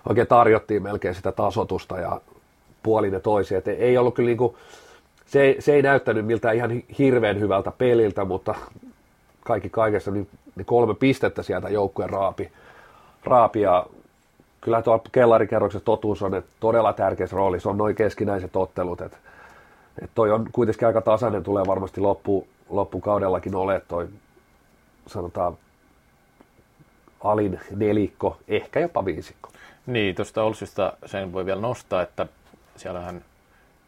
Oikein 0.09 0.27
tarjottiin 0.27 0.83
melkein 0.83 1.15
sitä 1.15 1.33
tasotusta 1.33 1.99
ja 1.99 2.21
puolin 2.83 3.13
ja 3.13 3.21
toisin. 3.21 3.59
Et 3.59 3.69
ei 3.69 3.99
ollut 3.99 4.15
kyllä 4.15 4.27
niinku, 4.27 4.57
se, 5.27 5.43
ei, 5.43 5.57
se 5.61 5.75
ei 5.75 5.83
näyttänyt 5.83 6.27
miltä 6.27 6.53
ihan 6.53 6.83
hirveän 6.99 7.41
hyvältä 7.41 7.73
peliltä, 7.79 8.25
mutta 8.25 8.55
kaikki 9.41 9.71
kaikessa 9.71 10.11
niin, 10.11 10.29
niin 10.57 10.67
kolme 10.67 10.95
pistettä 10.95 11.43
sieltä 11.43 11.69
joukkueen 11.69 12.11
raapi, 12.11 12.53
raapi 13.25 13.61
ja 13.61 13.87
kyllä 14.61 14.83
tuolla 14.83 15.03
kellarikerroksessa 15.13 15.85
totuus 15.85 16.23
on, 16.23 16.35
että 16.35 16.51
todella 16.61 16.93
tärkeässä 16.93 17.37
roolissa 17.37 17.71
on 17.71 17.79
noin 17.79 17.95
keskinäiset 17.95 18.57
ottelut, 18.57 19.01
että, 19.01 19.17
että 20.03 20.15
toi 20.15 20.31
on 20.31 20.47
kuitenkin 20.53 20.89
aika 20.89 21.01
tasainen, 21.01 21.43
tulee 21.43 21.65
varmasti 21.67 22.01
loppu, 22.01 22.47
loppukaudellakin 22.69 23.55
ole, 23.55 23.83
toi 23.89 24.09
sanotaan 25.07 25.57
alin 27.25 27.61
nelikko, 27.77 28.37
ehkä 28.49 28.81
jopa 28.81 29.05
viisikko. 29.05 29.49
Niin, 29.87 30.15
tuosta 30.15 30.43
Olsista 30.43 30.93
sen 31.07 31.33
voi 31.33 31.47
vielä 31.47 31.61
nostaa, 31.61 32.03
että 32.03 32.27
siellähän 32.77 33.25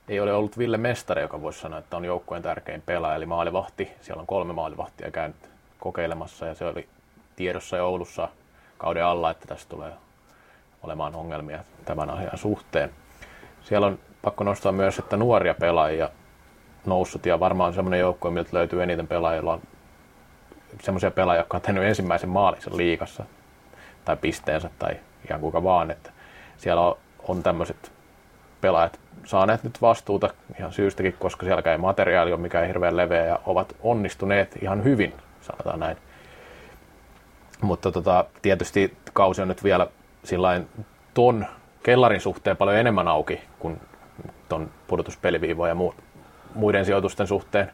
ei 0.09 0.21
ole 0.21 0.33
ollut 0.33 0.59
Ville 0.59 0.77
Mestari, 0.77 1.23
joka 1.23 1.43
voisi 1.43 1.61
sanoa, 1.61 1.79
että 1.79 1.97
on 1.97 2.05
joukkueen 2.05 2.43
tärkein 2.43 2.83
pelaaja, 2.83 3.17
eli 3.17 3.27
maalivahti. 3.27 3.93
Siellä 4.01 4.21
on 4.21 4.27
kolme 4.27 4.53
maalivahtia 4.53 5.11
käynyt 5.11 5.37
kokeilemassa 5.81 6.47
ja 6.47 6.55
se 6.55 6.65
oli 6.65 6.89
tiedossa 7.37 7.77
jo 7.77 7.87
Oulussa 7.87 8.29
kauden 8.79 9.05
alla, 9.05 9.31
että 9.31 9.47
tässä 9.47 9.69
tulee 9.69 9.93
olemaan 10.83 11.15
ongelmia 11.15 11.65
tämän 11.85 12.11
asian 12.11 12.39
suhteen. 12.39 12.91
Siellä 13.63 13.87
on 13.87 13.99
pakko 14.23 14.45
nostaa 14.45 14.73
myös, 14.73 14.99
että 14.99 15.17
nuoria 15.17 15.55
pelaajia 15.55 16.11
noussut 16.87 17.27
ja 17.27 17.41
varmaan 17.41 17.75
semmoinen 17.75 18.01
joukkue, 18.01 18.31
miltä 18.31 18.51
löytyy 18.53 18.83
eniten 18.83 19.09
pelaajilla 19.09 19.53
on 19.53 19.63
semmoisia 20.83 21.11
pelaajia, 21.11 21.41
jotka 21.41 21.57
on 21.57 21.63
tehnyt 21.63 21.85
ensimmäisen 21.85 22.29
maalinsa 22.29 22.77
liikassa 22.77 23.25
tai 24.05 24.17
pisteensä 24.17 24.71
tai 24.79 24.97
ihan 25.29 25.41
kuka 25.41 25.63
vaan, 25.63 25.91
että 25.91 26.11
siellä 26.57 26.83
on, 26.83 26.97
on 27.29 27.43
tämmöiset 27.43 27.93
pelaajat 28.61 29.01
saaneet 29.25 29.65
nyt 29.65 29.83
vastuuta 29.83 30.31
ihan 30.59 30.73
syystäkin, 30.73 31.17
koska 31.19 31.47
siellä 31.47 31.73
ei 31.73 31.79
materiaali 31.79 32.33
ole 32.33 32.41
mikään 32.41 32.67
hirveän 32.67 32.97
leveä 32.97 33.25
ja 33.25 33.39
ovat 33.47 33.77
onnistuneet 33.83 34.57
ihan 34.63 34.85
hyvin, 34.85 35.15
sanotaan 35.41 35.81
näin. 35.81 35.97
Mutta 37.61 37.93
tota, 37.93 38.25
tietysti 38.43 38.97
kausi 39.13 39.43
on 39.43 39.49
nyt 39.49 39.65
vielä 39.65 39.87
sillain 40.25 40.69
ton 41.15 41.47
kellarin 41.83 42.21
suhteen 42.21 42.57
paljon 42.57 42.77
enemmän 42.77 43.09
auki 43.09 43.41
kuin 43.59 43.81
ton 44.49 44.71
pudotuspeliviivoja 44.87 45.71
ja 45.71 45.75
mu- 45.75 46.03
muiden 46.55 46.85
sijoitusten 46.85 47.27
suhteen. 47.27 47.71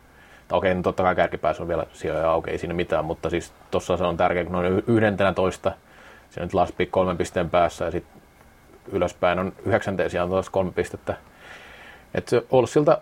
okei, 0.52 0.74
no 0.74 0.82
totta 0.82 1.02
kai 1.02 1.14
kärkipäässä 1.16 1.62
on 1.62 1.68
vielä 1.68 1.86
sijoja 1.92 2.30
auki, 2.30 2.50
ei 2.50 2.58
siinä 2.58 2.74
mitään, 2.74 3.04
mutta 3.04 3.30
siis 3.30 3.52
tuossa 3.70 3.96
se 3.96 4.04
on 4.04 4.16
tärkeää, 4.16 4.44
kun 4.44 4.54
on 4.54 4.82
yhdentenä 4.86 5.32
toista, 5.32 5.72
se 6.30 6.40
nyt 6.40 6.54
laspi 6.54 6.86
kolmen 6.86 7.16
pisteen 7.16 7.50
päässä 7.50 7.84
ja 7.84 7.90
sitten 7.90 8.22
ylöspäin 8.92 9.38
on 9.38 9.52
yhdeksänteen 9.64 10.10
sijaan 10.10 10.30
taas 10.30 10.50
kolme 10.50 10.72
pistettä. 10.72 11.16
Että 12.14 12.30
se 12.30 12.42
Olsilta, 12.50 12.98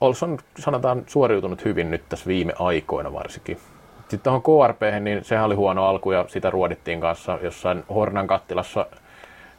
Ols 0.00 0.22
on 0.22 0.38
sanotaan 0.58 1.04
suoriutunut 1.06 1.64
hyvin 1.64 1.90
nyt 1.90 2.08
tässä 2.08 2.26
viime 2.26 2.52
aikoina 2.58 3.12
varsinkin. 3.12 3.58
Sitten 3.98 4.20
tuohon 4.20 4.42
KRP, 4.42 4.80
niin 5.00 5.24
sehän 5.24 5.44
oli 5.44 5.54
huono 5.54 5.86
alku 5.86 6.12
ja 6.12 6.24
sitä 6.28 6.50
ruodittiin 6.50 7.00
kanssa 7.00 7.38
jossain 7.42 7.84
Hornan 7.94 8.26
kattilassa. 8.26 8.86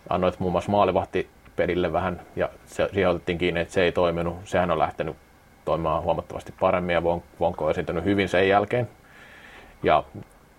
Annoit 0.09 0.39
muun 0.39 0.51
muassa 0.51 0.71
maalivahti 0.71 1.29
pelille 1.55 1.93
vähän 1.93 2.21
ja 2.35 2.49
se, 2.65 2.89
siihen 2.93 3.09
otettiin 3.09 3.37
kiinni, 3.37 3.59
että 3.59 3.73
se 3.73 3.83
ei 3.83 3.91
toiminut. 3.91 4.35
Sehän 4.43 4.71
on 4.71 4.79
lähtenyt 4.79 5.15
toimimaan 5.65 6.03
huomattavasti 6.03 6.53
paremmin 6.59 6.93
ja 6.93 7.03
Vonko 7.39 7.65
on 7.65 7.71
esiintynyt 7.71 8.03
hyvin 8.03 8.29
sen 8.29 8.49
jälkeen. 8.49 8.89
Ja 9.83 10.03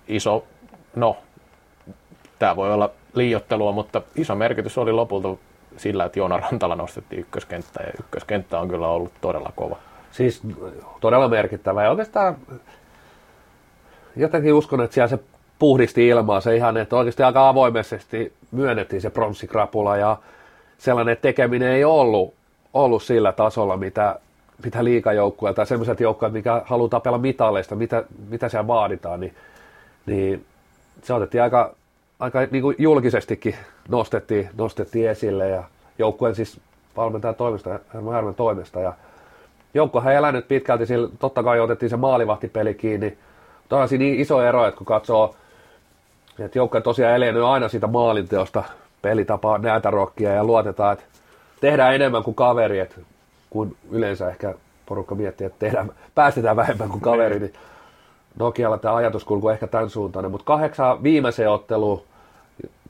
iso, 0.09 0.45
no, 0.97 1.16
tämä 2.41 2.57
voi 2.57 2.72
olla 2.72 2.91
liiottelua, 3.14 3.72
mutta 3.72 4.03
iso 4.16 4.34
merkitys 4.34 4.78
oli 4.78 4.93
lopulta 4.93 5.28
sillä, 5.76 6.05
että 6.05 6.18
Joona 6.18 6.36
Rantala 6.36 6.76
nostettiin 6.76 7.20
ykköskenttä 7.20 7.82
ja 7.82 7.93
ykköskenttä 7.99 8.61
on 8.61 8.68
kyllä 8.68 8.88
ollut 8.88 9.12
todella 9.20 9.53
kova. 9.57 9.76
Siis 10.11 10.43
todella 11.01 11.28
merkittävä 11.28 11.84
ja 11.84 11.91
oikeastaan 11.91 12.36
jotenkin 14.16 14.55
uskon, 14.55 14.80
että 14.80 14.95
siellä 14.95 15.09
se 15.09 15.18
puhdisti 15.59 16.09
ilmaa 16.09 16.41
se 16.41 16.57
ihan, 16.57 16.76
että 16.76 16.97
oikeasti 16.97 17.22
aika 17.22 17.49
avoimesti 17.49 18.32
myönnettiin 18.51 19.03
se 19.03 19.11
pronssikrapula 19.11 19.97
ja 19.97 20.16
sellainen 20.78 21.16
tekeminen 21.22 21.72
ei 21.72 21.84
ollut, 21.84 22.34
ollut 22.74 23.03
sillä 23.03 23.32
tasolla, 23.32 23.76
mitä, 23.76 24.18
mitä 24.64 24.84
liikajoukkueet 24.84 25.57
tai 25.57 25.66
sellaiset 25.66 26.01
joukkueet, 26.01 26.32
mikä 26.32 26.62
haluaa 26.64 26.88
tapella 26.88 27.18
mitalleista, 27.18 27.76
mitä, 27.76 28.05
mitä 28.28 28.49
siellä 28.49 28.66
vaaditaan, 28.66 29.20
niin, 29.20 29.34
niin 30.07 30.45
se 31.03 31.14
otettiin 31.14 31.43
aika, 31.43 31.74
aika 32.21 32.39
niin 32.51 32.62
kuin 32.62 32.77
julkisestikin 32.79 33.55
nostettiin, 33.89 34.49
nostettiin 34.57 35.11
esille 35.11 35.49
ja 35.49 35.64
joukkueen 35.99 36.35
siis 36.35 36.61
valmentajan 36.97 37.35
toimesta, 37.35 37.79
Härmän 38.12 38.35
toimesta. 38.35 38.81
Ja 38.81 38.93
joukkohan 39.75 40.12
ei 40.12 40.18
elänyt 40.18 40.49
pitkälti, 40.49 40.87
sillä 40.87 41.09
totta 41.18 41.43
kai 41.43 41.61
otettiin 41.61 41.91
se 41.91 41.97
maalivahtipeli 41.97 42.75
kiinni, 42.75 43.18
Tämä 43.71 43.83
on 43.83 43.89
niin 43.99 44.21
iso 44.21 44.43
ero, 44.43 44.66
että 44.66 44.79
kun 44.79 44.87
katsoo, 44.87 45.35
että 46.39 46.59
joukkoja 46.59 46.81
tosiaan 46.81 47.14
elänyt 47.14 47.43
aina 47.43 47.68
siitä 47.68 47.87
maalinteosta 47.87 48.64
pelitapaa 49.03 49.59
näitä 49.59 49.91
rokkia 49.91 50.33
ja 50.33 50.45
luotetaan, 50.45 50.93
että 50.93 51.05
tehdään 51.61 51.95
enemmän 51.95 52.23
kuin 52.23 52.35
kaveri, 52.35 52.79
että 52.79 52.97
kun 53.51 53.77
yleensä 53.91 54.29
ehkä 54.29 54.55
porukka 54.87 55.14
miettii, 55.14 55.47
että 55.47 55.59
tehdään, 55.59 55.91
päästetään 56.14 56.57
vähemmän 56.57 56.89
kuin 56.89 57.01
kaveri, 57.01 57.39
niin. 57.39 57.53
Nokialla 58.39 58.79
tämä 58.79 58.95
ajatuskulku 58.95 59.49
ehkä 59.49 59.66
tämän 59.66 59.91
suuntainen, 59.91 60.31
mutta 60.31 60.45
kahdeksan 60.45 61.03
viimeiseen 61.03 61.51
otteluun, 61.51 62.03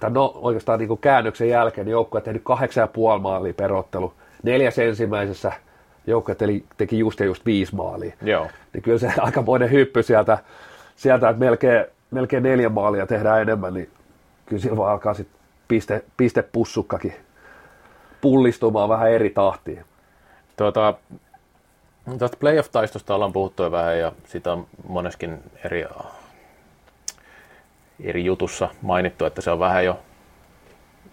tai 0.01 0.11
no 0.11 0.33
oikeastaan 0.35 0.79
niin 0.79 0.89
kuin 0.89 1.01
käännöksen 1.01 1.49
jälkeen, 1.49 1.85
niin 1.85 1.93
joukkue 1.93 2.21
tehnyt 2.21 2.43
kahdeksan 2.45 2.83
ja 2.83 2.87
puoli 2.87 3.21
maalia 3.21 3.55
per 3.55 3.73
ottelu. 3.73 4.13
Neljäs 4.43 4.79
ensimmäisessä 4.79 5.53
joukkue 6.07 6.37
teki 6.77 6.99
just 6.99 7.21
ja 7.21 7.27
just 7.27 7.47
viisi 7.47 7.75
maalia. 7.75 8.13
Joo. 8.23 8.47
Niin 8.73 8.83
kyllä 8.83 8.99
se 8.99 9.13
aikamoinen 9.19 9.71
hyppy 9.71 10.03
sieltä 10.03 10.39
sieltä, 10.97 11.29
että 11.29 11.41
melkein, 11.41 11.87
melkein 12.11 12.43
neljä 12.43 12.69
maalia 12.69 13.07
tehdään 13.07 13.43
enemmän, 13.43 13.75
niin 13.75 13.91
kyllä 14.47 14.63
silloin 14.63 14.91
alkaa 14.91 15.15
sitten 15.15 15.41
piste, 15.69 16.05
pistepussukkakin 16.17 17.15
pullistumaan 18.21 18.89
vähän 18.89 19.11
eri 19.11 19.31
tahtiin. 19.31 19.85
Tuota, 20.57 20.95
Tuosta 22.19 22.37
playoff-taistosta 22.37 23.15
ollaan 23.15 23.33
puhuttu 23.33 23.63
jo 23.63 23.71
vähän 23.71 23.99
ja 23.99 24.13
sitä 24.25 24.53
on 24.53 24.67
moneskin 24.89 25.43
eri, 25.65 25.85
eri 28.05 28.25
jutussa 28.25 28.69
mainittu, 28.83 29.25
että 29.25 29.41
se 29.41 29.51
on 29.51 29.59
vähän 29.59 29.85
jo 29.85 30.01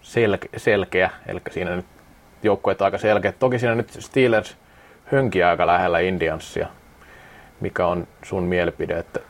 selke, 0.02 0.48
selkeä, 0.56 1.10
eli 1.26 1.40
siinä 1.50 1.76
nyt 1.76 1.86
joukkueet 2.42 2.82
aika 2.82 2.98
selkeä. 2.98 3.32
Toki 3.32 3.58
siinä 3.58 3.74
nyt 3.74 3.90
Steelers 3.98 4.56
hönkiä 5.04 5.48
aika 5.48 5.66
lähellä 5.66 5.98
Indiansia. 5.98 6.68
Mikä 7.60 7.86
on 7.86 8.06
sun 8.22 8.42
mielipide, 8.42 8.98
että 8.98 9.20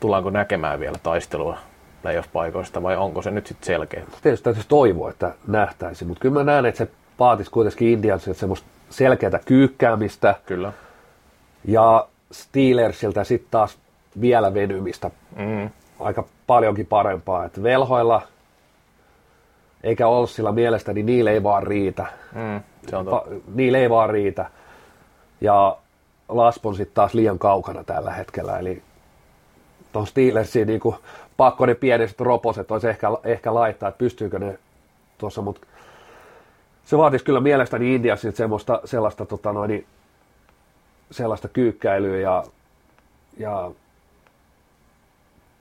tullaanko 0.00 0.30
näkemään 0.30 0.80
vielä 0.80 0.96
taistelua 1.02 1.58
playoff-paikoista 2.02 2.82
vai 2.82 2.96
onko 2.96 3.22
se 3.22 3.30
nyt 3.30 3.46
sitten 3.46 3.66
selkeä? 3.66 4.02
Tietysti 4.22 4.44
täytyisi 4.44 4.68
toivoa, 4.68 5.10
että 5.10 5.34
nähtäisi, 5.46 6.04
mutta 6.04 6.20
kyllä 6.20 6.34
mä 6.34 6.44
näen, 6.44 6.66
että 6.66 6.78
se 6.78 6.90
vaatisi 7.18 7.50
kuitenkin 7.50 7.88
Indiansilta 7.88 8.40
semmoista 8.40 8.66
selkeää 8.90 9.40
kyykkäämistä. 9.44 10.34
Kyllä. 10.46 10.72
Ja 11.64 12.08
Steelersiltä 12.32 13.24
sitten 13.24 13.50
taas 13.50 13.78
vielä 14.20 14.54
venymistä. 14.54 15.10
Mm. 15.36 15.70
Aika 16.00 16.24
paljonkin 16.46 16.86
parempaa. 16.86 17.44
Että 17.44 17.62
velhoilla 17.62 18.22
eikä 19.82 20.08
Olssilla 20.08 20.52
mielestäni 20.52 21.02
niille 21.02 21.30
ei 21.30 21.42
vaan 21.42 21.62
riitä. 21.62 22.06
Mm, 22.34 22.60
se 22.88 22.96
on 22.96 23.04
totta. 23.04 23.30
niille 23.54 23.78
ei 23.78 23.90
vaan 23.90 24.10
riitä. 24.10 24.50
Ja 25.40 25.76
Laspon 26.28 26.74
sitten 26.74 26.94
taas 26.94 27.14
liian 27.14 27.38
kaukana 27.38 27.84
tällä 27.84 28.10
hetkellä. 28.10 28.58
Eli 28.58 28.82
tuohon 29.92 30.06
Steelersiin 30.06 30.66
niin 30.66 30.80
kuin 30.80 30.96
pakko 31.36 31.66
ne 31.66 31.74
pienet 31.74 32.20
roposet 32.20 32.70
olisi 32.70 32.88
ehkä, 32.88 33.08
ehkä 33.24 33.54
laittaa, 33.54 33.88
että 33.88 33.98
pystyykö 33.98 34.38
ne 34.38 34.58
tuossa, 35.18 35.42
mutta 35.42 35.66
se 36.84 36.98
vaatisi 36.98 37.24
kyllä 37.24 37.40
mielestäni 37.40 37.94
Indiassa 37.94 38.32
semmoista, 38.32 38.80
sellaista, 38.84 39.26
tota 39.26 39.52
noin, 39.52 39.86
sellaista 41.10 41.48
kyykkäilyä 41.48 42.16
ja, 42.16 42.44
ja 43.38 43.70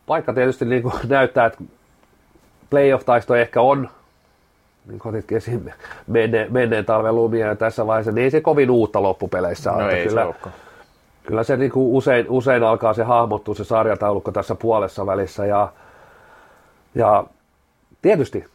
vaikka 0.10 0.34
tietysti 0.34 0.66
niin 0.66 0.84
kuin 0.84 0.94
näyttää, 1.08 1.46
että 1.46 1.64
playoff-taisto 2.70 3.36
ehkä 3.36 3.62
on, 3.62 3.90
niin 4.86 5.24
esiin 5.32 5.74
menneen, 6.08 6.54
menneen 6.54 6.86
talven 6.86 7.16
lumia 7.16 7.48
ja 7.48 7.56
tässä 7.56 7.88
vaiheessa, 7.88 8.12
niin 8.12 8.24
ei 8.24 8.32
se 8.32 8.42
kovin 8.42 8.72
uutta 8.72 9.04
loppupeleissä 9.04 9.72
no 9.72 9.90
ei 9.90 10.08
kyllä, 10.08 10.34
se 10.44 10.50
kyllä 11.24 11.44
se 11.44 11.58
niin 11.58 11.72
kuin 11.72 11.96
usein, 11.96 12.26
usein 12.30 12.64
alkaa 12.64 12.94
se 12.94 13.04
hahmottua 13.04 13.56
se 13.56 13.64
sarjataulukko 13.64 14.32
tässä 14.32 14.56
puolessa 14.56 15.06
välissä 15.06 15.46
ja, 15.46 15.74
ja 16.96 17.24
tietysti 18.02 18.46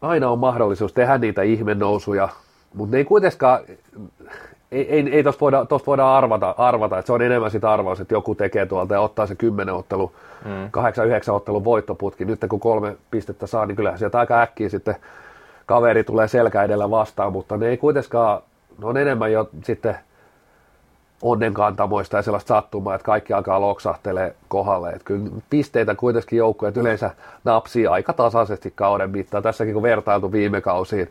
aina 0.00 0.30
on 0.30 0.38
mahdollisuus 0.38 0.92
tehdä 0.92 1.18
niitä 1.18 1.42
ihmennousuja, 1.42 2.28
mutta 2.74 2.92
ne 2.92 2.98
ei 2.98 3.04
kuitenkaan, 3.04 3.60
ei, 4.72 4.90
ei, 4.90 5.08
ei 5.12 5.22
tuosta 5.22 5.40
voida, 5.40 5.64
tosta 5.64 5.86
voida 5.86 6.16
arvata, 6.16 6.54
arvata, 6.58 6.98
että 6.98 7.06
se 7.06 7.12
on 7.12 7.22
enemmän 7.22 7.50
sitä 7.50 7.72
arvaus, 7.72 8.00
että 8.00 8.14
joku 8.14 8.34
tekee 8.34 8.66
tuolta 8.66 8.94
ja 8.94 9.00
ottaa 9.00 9.26
se 9.26 9.34
kymmenen 9.34 9.74
ottelu, 9.74 10.12
mm. 10.44 10.70
kahdeksan, 10.70 11.06
yhdeksän 11.06 11.34
ottelun 11.34 11.64
voittoputki. 11.64 12.24
Nyt 12.24 12.40
kun 12.48 12.60
kolme 12.60 12.96
pistettä 13.10 13.46
saa, 13.46 13.66
niin 13.66 13.76
kyllä 13.76 13.96
sieltä 13.96 14.18
aika 14.18 14.40
äkkiä 14.40 14.68
sitten 14.68 14.96
kaveri 15.66 16.04
tulee 16.04 16.28
selkä 16.28 16.62
edellä 16.62 16.90
vastaan, 16.90 17.32
mutta 17.32 17.56
ne 17.56 17.68
ei 17.68 17.76
kuitenkaan, 17.76 18.42
ne 18.78 18.86
on 18.86 18.96
enemmän 18.96 19.32
jo 19.32 19.50
sitten– 19.64 19.96
onnenkantamoista 21.22 22.16
ja 22.16 22.22
sellaista 22.22 22.54
sattumaa, 22.54 22.94
että 22.94 23.04
kaikki 23.04 23.32
alkaa 23.32 23.60
loksahtelee 23.60 24.34
kohdalle. 24.48 24.90
Että 24.90 25.04
kyllä 25.04 25.30
pisteitä 25.50 25.94
kuitenkin 25.94 26.36
joukkueet 26.36 26.76
yleensä 26.76 27.10
napsii 27.44 27.86
aika 27.86 28.12
tasaisesti 28.12 28.72
kauden 28.76 29.10
mittaan. 29.10 29.42
Tässäkin 29.42 29.74
kun 29.74 29.82
vertailtu 29.82 30.32
viime 30.32 30.60
kausiin 30.60 31.10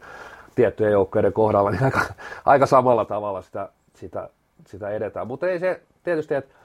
tiettyjen 0.55 0.91
joukkueiden 0.91 1.33
kohdalla, 1.33 1.71
niin 1.71 1.83
aika, 1.83 2.01
aika 2.45 2.65
samalla 2.65 3.05
tavalla 3.05 3.41
sitä, 3.41 3.69
sitä, 3.93 4.29
sitä 4.65 4.89
edetään. 4.89 5.27
Mutta 5.27 5.47
ei 5.47 5.59
se 5.59 5.81
tietysti, 6.03 6.33
että 6.33 6.55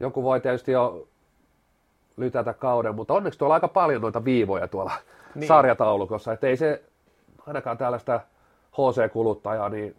joku 0.00 0.22
voi 0.22 0.40
tietysti 0.40 0.72
jo 0.72 1.06
lytätä 2.16 2.52
kauden, 2.52 2.94
mutta 2.94 3.14
onneksi 3.14 3.38
tuolla 3.38 3.54
aika 3.54 3.68
paljon 3.68 4.02
noita 4.02 4.24
viivoja 4.24 4.68
tuolla 4.68 4.92
niin. 5.34 5.48
sarjataulukossa, 5.48 6.32
että 6.32 6.46
ei 6.46 6.56
se 6.56 6.82
ainakaan 7.46 7.78
tällaista 7.78 8.20
HC-kuluttajaa, 8.72 9.68
niin 9.68 9.96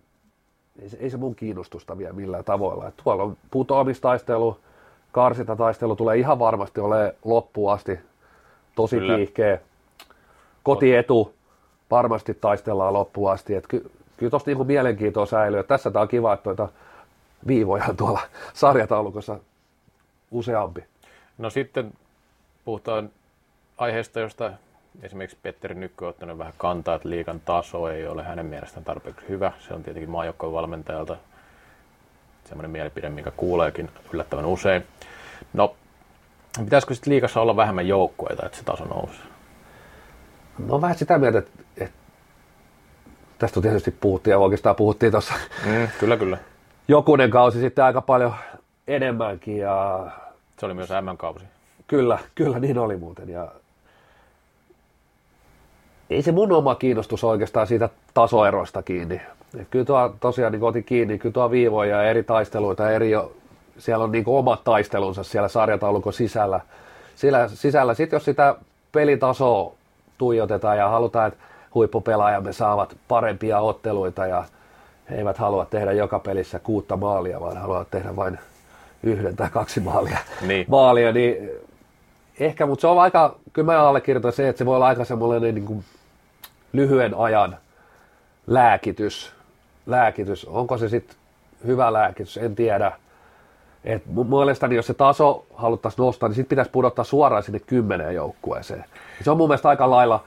ei 0.82 0.90
se, 0.90 0.98
ei 0.98 1.10
se 1.10 1.18
mun 1.18 1.36
kiinnostusta 1.36 1.98
vielä 1.98 2.14
millään 2.14 2.44
tavoilla. 2.44 2.88
Et 2.88 2.94
tuolla 3.04 3.24
on 3.24 3.38
putoamistaistelu, 3.52 4.58
karsintataistelu 5.12 5.96
tulee 5.96 6.18
ihan 6.18 6.40
varmasti 6.40 6.80
ole 6.80 7.16
loppuun 7.26 7.74
asti 7.74 8.00
tosi 8.76 8.98
Kyllä. 8.98 9.16
kiihkeä. 9.16 9.60
Kotietu 10.64 11.34
varmasti 11.92 12.34
taistellaan 12.34 12.94
loppuun 12.94 13.32
asti. 13.32 13.56
Et 13.56 13.68
ky, 13.68 13.92
kyllä 14.18 14.30
tuosta 14.30 14.50
niinku 14.50 14.64
mielenkiintoa 14.64 15.26
säilyy. 15.26 15.64
tässä 15.64 15.92
tämä 15.92 16.02
on 16.02 16.08
kiva, 16.08 16.34
että 16.34 16.44
tuota 16.44 16.70
viivoja 17.48 17.86
on 17.90 17.98
tuolla 17.98 18.22
sarjataulukossa 18.54 19.40
useampi. 20.32 20.84
No 21.38 21.50
sitten 21.50 21.94
puhutaan 22.66 23.10
aiheesta, 23.78 24.20
josta 24.20 24.52
esimerkiksi 25.02 25.38
Petteri 25.44 25.76
Nykkö 25.76 26.06
on 26.06 26.10
ottanut 26.10 26.38
vähän 26.38 26.54
kantaa, 26.58 26.96
että 26.96 27.10
liikan 27.10 27.40
taso 27.40 27.90
ei 27.90 28.08
ole 28.08 28.24
hänen 28.24 28.46
mielestään 28.46 28.84
tarpeeksi 28.84 29.26
hyvä. 29.30 29.52
Se 29.60 29.74
on 29.74 29.84
tietenkin 29.84 30.10
maajoukkojen 30.10 30.54
valmentajalta 30.54 31.18
semmoinen 32.46 32.72
mielipide, 32.72 33.10
mikä 33.10 33.32
kuuleekin 33.32 33.90
yllättävän 34.14 34.46
usein. 34.46 34.84
No, 35.54 35.76
pitäisikö 36.64 36.94
sitten 36.94 37.14
liikassa 37.14 37.42
olla 37.42 37.56
vähemmän 37.56 37.88
joukkueita, 37.88 38.46
että 38.46 38.58
se 38.58 38.64
taso 38.64 38.86
nousee? 38.86 39.26
No 40.68 40.82
vähän 40.82 40.98
sitä 40.98 41.18
mieltä, 41.18 41.38
että, 41.38 41.52
että 41.78 41.98
tästä 43.40 43.62
tietysti 43.62 43.92
puhuttiin 43.92 44.32
ja 44.32 44.38
oikeastaan 44.38 44.76
puhuttiin 44.76 45.12
tuossa 45.12 45.34
mm, 45.66 45.88
kyllä, 46.00 46.18
kyllä. 46.18 46.38
jokunen 46.88 47.30
kausi 47.30 47.60
sitten 47.60 47.86
aika 47.86 48.02
paljon 48.02 48.34
enemmänkin 48.88 49.58
ja 49.58 50.08
Se 50.60 50.66
oli 50.66 50.74
myös 50.74 50.90
M-kausi. 50.90 51.46
Kyllä, 51.88 52.20
kyllä 52.36 52.60
niin 52.60 52.78
oli 52.78 52.98
muuten. 52.98 53.30
Ja 53.30 53.48
ei 56.10 56.22
se 56.22 56.32
mun 56.32 56.52
oma 56.52 56.76
kiinnostus 56.76 57.24
oikeastaan 57.24 57.68
siitä 57.68 57.90
tasoerosta 58.14 58.84
kiinni. 58.84 59.22
Et 59.60 59.68
kyllä 59.70 59.86
tuo 59.86 60.16
tosiaan 60.20 60.52
niin 60.52 60.64
otin 60.64 60.84
kiinni, 60.84 61.18
kyllä 61.18 61.34
tuo 61.34 61.52
viivoja 61.52 61.96
ja 61.96 62.10
eri 62.10 62.24
taisteluita, 62.24 62.92
eri, 62.92 63.12
siellä 63.78 64.04
on 64.04 64.12
niin 64.12 64.24
omat 64.28 64.64
taistelunsa 64.64 65.24
siellä 65.24 65.48
sarjataulukon 65.48 66.14
sisällä. 66.14 66.60
Siellä, 67.16 67.48
sisällä. 67.48 67.94
Sitten 67.94 68.18
jos 68.18 68.26
sitä 68.26 68.56
pelitasoa 68.92 69.74
tuijotetaan 70.22 70.78
ja 70.78 70.90
halutaan, 70.90 71.28
että 71.28 71.40
huippupelaajamme 71.76 72.54
saavat 72.54 72.98
parempia 73.08 73.60
otteluita 73.60 74.28
ja 74.28 74.44
he 75.10 75.16
eivät 75.16 75.38
halua 75.38 75.66
tehdä 75.66 75.92
joka 75.92 76.20
pelissä 76.20 76.60
kuutta 76.60 76.98
maalia, 76.98 77.40
vaan 77.42 77.58
haluavat 77.58 77.92
tehdä 77.92 78.16
vain 78.16 78.40
yhden 79.04 79.36
tai 79.36 79.50
kaksi 79.50 79.80
maalia, 79.80 80.18
Niin. 80.48 80.66
maalia 80.70 81.12
niin 81.12 81.50
ehkä, 82.40 82.66
mutta 82.66 82.82
se 82.82 82.88
on 82.88 83.00
aika, 83.00 83.36
kyllä 83.54 83.72
mä 83.74 83.88
allekirjoitan 83.88 84.32
se, 84.34 84.50
että 84.50 84.58
se 84.58 84.66
voi 84.66 84.76
olla 84.76 84.88
aika 84.88 85.06
semmoinen 85.06 85.56
niin 85.56 85.66
kuin 85.66 85.84
lyhyen 86.74 87.14
ajan 87.18 87.58
lääkitys. 88.48 89.32
lääkitys. 89.86 90.46
Onko 90.46 90.78
se 90.78 90.90
sitten 90.90 91.18
hyvä 91.68 91.94
lääkitys, 91.94 92.38
en 92.38 92.56
tiedä. 92.56 92.92
Et 93.84 94.06
mun 94.06 94.30
mielestäni, 94.30 94.76
jos 94.76 94.88
se 94.88 94.94
taso 94.94 95.46
haluttaisiin 95.56 96.06
nostaa, 96.06 96.30
niin 96.30 96.36
sitten 96.36 96.50
pitäisi 96.50 96.72
pudottaa 96.72 97.06
suoraan 97.06 97.44
sinne 97.44 97.60
kymmeneen 97.60 98.16
joukkueeseen. 98.16 98.86
Se 99.24 99.32
on 99.32 99.38
mun 99.38 99.50
mielestä 99.50 99.70
aika 99.70 99.90
lailla 99.90 100.24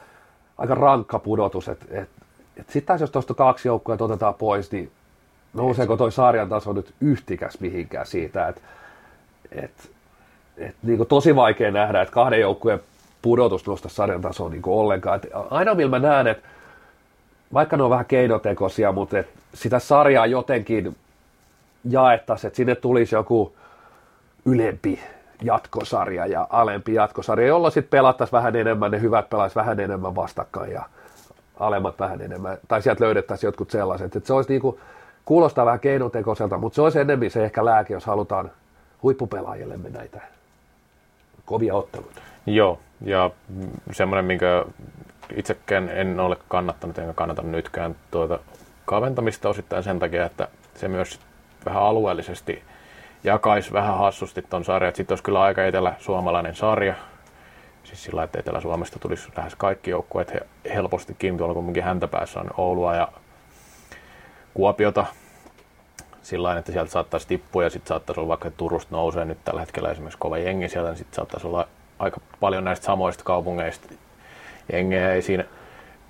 aika 0.59 0.74
rankka 0.74 1.18
pudotus. 1.18 1.68
Et, 1.68 1.86
et, 1.90 2.09
et 2.57 2.66
sitten 2.70 2.86
taas 2.86 3.01
jos 3.01 3.11
tuosta 3.11 3.34
kaksi 3.34 3.68
joukkuetta 3.68 4.05
otetaan 4.05 4.34
pois, 4.34 4.72
niin 4.72 4.92
nouseeko 5.55 5.97
toi 5.97 6.12
sarjan 6.12 6.49
taso 6.49 6.72
nyt 6.72 6.95
yhtikäs 7.01 7.61
mihinkään 7.61 8.07
siitä, 8.07 8.49
että 8.49 8.61
et, 9.53 9.90
et, 10.59 10.76
niin 10.82 11.07
tosi 11.07 11.36
vaikea 11.36 11.70
nähdä, 11.70 12.03
että 12.03 12.14
kahden 12.14 12.40
joukkueen 12.40 12.80
pudotus 13.22 13.66
nosta 13.66 13.88
sarjan 13.88 14.20
tasoa 14.20 14.49
niin 14.49 14.62
ollenkaan. 14.66 15.16
Et 15.16 15.30
aina 15.51 15.74
millä 15.74 15.90
mä 15.90 16.09
näen, 16.09 16.26
että 16.26 16.49
vaikka 17.55 17.76
ne 17.76 17.82
on 17.82 17.90
vähän 17.90 18.07
keinotekoisia, 18.07 18.92
mutta 18.92 19.18
et 19.18 19.28
sitä 19.55 19.78
sarjaa 19.78 20.26
jotenkin 20.26 20.97
jaettaisiin, 21.90 22.49
että 22.49 22.57
sinne 22.57 22.74
tulisi 22.74 23.14
joku 23.14 23.55
ylempi 24.45 25.01
jatkosarja 25.43 26.26
ja 26.26 26.47
alempi 26.51 26.95
jatkosarja, 26.95 27.47
jolla 27.47 27.70
sitten 27.70 27.91
pelattaisiin 27.91 28.37
vähän 28.37 28.57
enemmän, 28.57 28.91
ne 28.91 29.01
hyvät 29.01 29.30
pelaisivat 29.30 29.62
vähän 29.62 29.80
enemmän 29.80 30.14
vastakkain 30.14 30.72
ja 30.72 30.82
alemmat 31.61 31.99
vähän 31.99 32.20
enemmän, 32.20 32.59
tai 32.68 32.82
sieltä 32.82 33.05
löydettäisiin 33.05 33.49
jotkut 33.49 33.70
sellaiset, 33.70 34.16
että 34.16 34.26
se 34.26 34.32
olisi 34.32 34.51
niinku, 34.51 34.80
kuulostaa 35.24 35.66
vähän 35.66 35.80
keinotekoiselta, 35.80 36.59
mutta 36.59 36.74
se 36.74 36.82
olisi 36.82 37.01
enemmän 37.01 37.30
se 37.30 37.45
ehkä 37.45 37.64
lääke, 37.64 37.95
jos 37.95 38.07
halutaan 38.07 38.51
huippupelaajillemme 39.03 39.91
näitä 39.91 40.20
kovia 41.45 41.74
otteluita. 41.74 42.20
Joo, 42.47 42.78
ja 43.01 43.30
semmoinen, 43.93 44.24
minkä 44.24 44.64
itsekään 45.37 45.89
en 45.89 46.20
ole 46.20 46.37
kannattanut, 46.49 46.99
enkä 46.99 47.12
kannata 47.12 47.43
nytkään 47.43 47.97
tuota 48.11 48.39
kaventamista 48.85 49.49
osittain 49.49 49.82
sen 49.82 49.99
takia, 49.99 50.26
että 50.26 50.49
se 50.74 50.89
myös 50.89 51.20
vähän 51.66 51.82
alueellisesti 51.82 52.62
jakaisi 53.25 53.72
vähän 53.72 53.99
hassusti 53.99 54.43
ton 54.43 54.64
sarjan. 54.64 54.95
Sitten 54.95 55.12
olisi 55.12 55.25
kyllä 55.25 55.41
aika 55.43 55.64
etelä-suomalainen 55.64 56.55
sarja. 56.55 56.95
Siis 57.85 58.05
sillä, 58.05 58.22
että 58.22 58.39
Etelä-Suomesta 58.39 58.99
tulisi 58.99 59.29
lähes 59.37 59.55
kaikki 59.55 59.91
joukkueet 59.91 60.33
helpostikin. 60.75 61.39
Tuolla 61.39 61.55
kumminkin 61.55 61.83
häntä 61.83 62.09
päässä 62.09 62.41
on 62.41 62.51
Oulua 62.57 62.95
ja 62.95 63.09
Kuopiota. 64.55 65.07
Sillä 66.22 66.59
että 66.59 66.72
sieltä 66.72 66.91
saattaisi 66.91 67.29
tippua 67.29 67.62
ja 67.62 67.70
sitten 67.70 67.89
saattaisi 67.89 68.20
olla 68.20 68.29
vaikka 68.29 68.51
Turusta 68.51 68.97
nousee 68.97 69.25
nyt 69.25 69.39
tällä 69.45 69.61
hetkellä 69.61 69.91
esimerkiksi 69.91 70.18
kova 70.18 70.39
jengi 70.39 70.68
sieltä, 70.68 70.89
niin 70.89 70.99
sitten 70.99 71.16
saattaisi 71.16 71.47
olla 71.47 71.68
aika 71.99 72.20
paljon 72.41 72.64
näistä 72.64 72.87
samoista 72.87 73.25
kaupungeista 73.25 73.95
jengejä. 74.72 75.12
Ei 75.12 75.22
siinä 75.22 75.45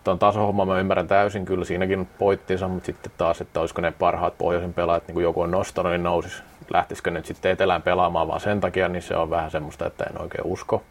tuon 0.04 0.18
tasohomma 0.18 0.64
mä 0.64 0.80
ymmärrän 0.80 1.08
täysin, 1.08 1.44
kyllä 1.44 1.64
siinäkin 1.64 1.98
on 2.00 2.06
pointtinsa, 2.18 2.68
mutta 2.68 2.86
sitten 2.86 3.12
taas, 3.18 3.40
että 3.40 3.60
olisiko 3.60 3.80
ne 3.80 3.92
parhaat 3.98 4.38
pohjoisen 4.38 4.74
pelaajat, 4.74 5.06
niin 5.06 5.14
kuin 5.14 5.24
joku 5.24 5.40
on 5.40 5.50
nostanut, 5.50 5.92
niin 5.92 6.02
nousis, 6.02 6.42
lähtisikö 6.72 7.10
nyt 7.10 7.26
sitten 7.26 7.52
etelään 7.52 7.82
pelaamaan 7.82 8.28
vaan 8.28 8.40
sen 8.40 8.60
takia, 8.60 8.88
niin 8.88 9.02
se 9.02 9.16
on 9.16 9.30
vähän 9.30 9.50
semmoista, 9.50 9.86
että 9.86 10.04
en 10.04 10.20
oikein 10.22 10.44
usko. 10.46 10.82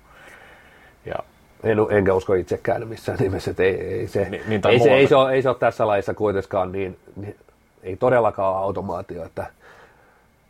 Ja 1.05 1.15
En, 1.63 1.77
enkä 1.89 2.13
usko 2.13 2.33
itsekään 2.33 2.87
missään 2.87 3.19
nimessä, 3.19 3.51
että 3.51 3.63
ei, 3.63 3.81
ei, 3.81 4.07
se, 4.07 4.29
Niin- 4.29 4.43
niin 4.47 4.61
ei, 4.69 4.79
se, 4.79 4.89
ei, 4.93 5.07
se 5.07 5.15
ole, 5.15 5.31
ei 5.31 5.41
se 5.41 5.49
ole 5.49 5.57
tässä 5.59 5.87
laissa 5.87 6.13
kuitenkaan 6.13 6.71
niin, 6.71 6.99
niin 7.15 7.35
ei 7.83 7.95
todellakaan 7.95 8.57
automaatio, 8.57 9.25
että 9.25 9.45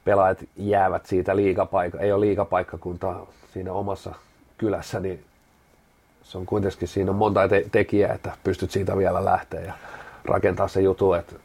pelaajat 0.05 0.37
jäävät 0.55 1.05
siitä 1.05 1.35
liigapaikka, 1.35 1.99
ei 1.99 2.11
ole 2.11 2.25
liigapaikkakuntaa 2.25 3.27
siinä 3.53 3.73
omassa 3.73 4.15
kylässä, 4.57 4.99
niin 4.99 5.23
se 6.23 6.37
on 6.37 6.45
kuitenkin 6.45 6.87
siinä 6.87 7.11
on 7.11 7.17
monta 7.17 7.47
te- 7.47 7.65
tekijää, 7.71 8.13
että 8.13 8.31
pystyt 8.43 8.71
siitä 8.71 8.97
vielä 8.97 9.25
lähteä 9.25 9.61
ja 9.61 9.73
rakentaa 10.25 10.67
se 10.67 10.81
jutu, 10.81 11.13
että 11.13 11.35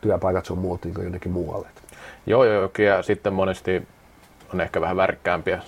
työpaikat 0.00 0.46
sun 0.46 0.58
muut 0.58 0.84
niin 0.84 0.94
jonnekin 1.02 1.32
muualle. 1.32 1.68
Joo, 2.26 2.44
joo, 2.44 2.70
ja 2.78 3.02
sitten 3.02 3.32
monesti 3.32 3.88
on 4.54 4.60
ehkä 4.60 4.80
vähän 4.80 4.96
värkkäämpiä 4.96 5.62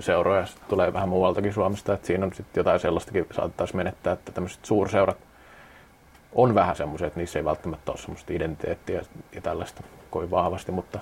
seuroja, 0.00 0.46
sit 0.46 0.68
tulee 0.68 0.92
vähän 0.92 1.08
muualtakin 1.08 1.52
Suomesta, 1.52 1.94
että 1.94 2.06
siinä 2.06 2.26
on 2.26 2.32
sitten 2.34 2.60
jotain 2.60 2.80
sellaistakin 2.80 3.26
saattaisi 3.30 3.76
menettää, 3.76 4.12
että 4.12 4.32
tämmöiset 4.32 4.64
suurseurat 4.64 5.16
on 6.34 6.54
vähän 6.54 6.76
semmoisia, 6.76 7.06
että 7.06 7.20
niissä 7.20 7.38
ei 7.38 7.44
välttämättä 7.44 7.92
ole 7.92 7.98
semmoista 7.98 8.32
identiteettiä 8.32 9.02
ja 9.34 9.40
tällaista 9.40 9.82
kovin 10.10 10.30
vahvasti, 10.30 10.72
mutta 10.72 10.98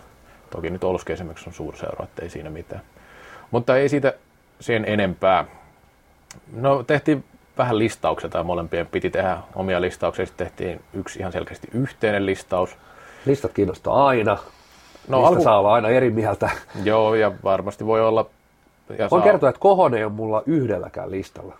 toki 0.50 0.70
nyt 0.70 0.84
Ouluski 0.84 1.12
esimerkiksi 1.12 1.48
on 1.48 1.54
suurseura, 1.54 2.04
että 2.04 2.22
ei 2.22 2.30
siinä 2.30 2.50
mitään. 2.50 2.82
Mutta 3.50 3.76
ei 3.76 3.88
siitä 3.88 4.14
sen 4.60 4.84
enempää. 4.84 5.44
No 6.52 6.82
tehtiin 6.82 7.24
vähän 7.58 7.78
listauksia 7.78 8.28
tai 8.30 8.44
molempien 8.44 8.86
piti 8.86 9.10
tehdä 9.10 9.38
omia 9.54 9.80
listauksia, 9.80 10.26
sitten 10.26 10.46
tehtiin 10.46 10.80
yksi 10.94 11.18
ihan 11.18 11.32
selkeästi 11.32 11.68
yhteinen 11.74 12.26
listaus. 12.26 12.76
Listat 13.26 13.52
kiinnostaa 13.52 14.06
aina, 14.06 14.38
No, 15.08 15.16
niistä 15.18 15.28
alku- 15.28 15.42
saa 15.42 15.58
olla 15.58 15.72
aina 15.74 15.88
eri 15.88 16.10
mieltä. 16.10 16.50
Joo, 16.84 17.14
ja 17.14 17.32
varmasti 17.44 17.86
voi 17.86 18.00
olla... 18.00 18.26
Ja 18.88 18.96
Voin 18.98 19.08
saa- 19.10 19.20
kertoa, 19.32 19.48
että 19.48 19.60
Kohonen 19.60 19.98
ei 19.98 20.04
ole 20.04 20.12
mulla 20.12 20.42
yhdelläkään 20.46 21.10
listalla. 21.10 21.54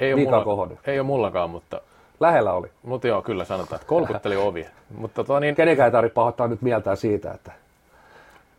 ei 0.00 0.14
ole, 0.14 0.24
mulla, 0.24 0.44
Kohonen. 0.44 0.78
ei 0.86 0.98
ole 1.00 1.06
mullakaan, 1.06 1.50
mutta, 1.50 1.80
Lähellä 2.20 2.52
oli. 2.52 2.68
mutta 2.82 3.08
joo, 3.08 3.22
kyllä 3.22 3.44
sanotaan, 3.44 3.76
että 3.76 3.88
kolkutteli 3.88 4.36
ovia. 4.46 4.68
Mutta 4.98 5.24
tota 5.24 5.40
niin, 5.40 5.54
Kenenkään 5.54 5.86
ei 5.86 5.92
tarvitse 5.92 6.14
pahoittaa 6.14 6.48
nyt 6.48 6.62
mieltään 6.62 6.96
siitä, 6.96 7.30
että 7.32 7.52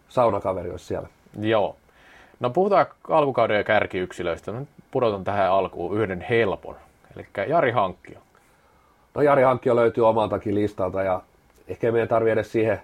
saunakaveri 0.09 0.71
olisi 0.71 0.85
siellä. 0.85 1.07
joo. 1.39 1.75
No 2.43 2.49
puhutaan 2.49 2.85
alkukauden 3.09 3.57
ja 3.57 3.63
kärkiyksilöistä. 3.63 4.51
Nyt 4.51 4.69
pudotan 4.91 5.23
tähän 5.23 5.51
alkuun 5.51 5.97
yhden 5.97 6.21
helpon. 6.21 6.75
Eli 7.15 7.27
Jari 7.47 7.71
Hankkio. 7.71 8.19
No 9.15 9.21
Jari 9.21 9.43
Hankkio 9.43 9.75
löytyy 9.75 10.07
omaltakin 10.07 10.55
listalta 10.55 11.03
ja 11.03 11.21
ehkä 11.67 11.91
meidän 11.91 12.07
tarvitse 12.07 12.33
edes 12.33 12.51
siihen 12.51 12.81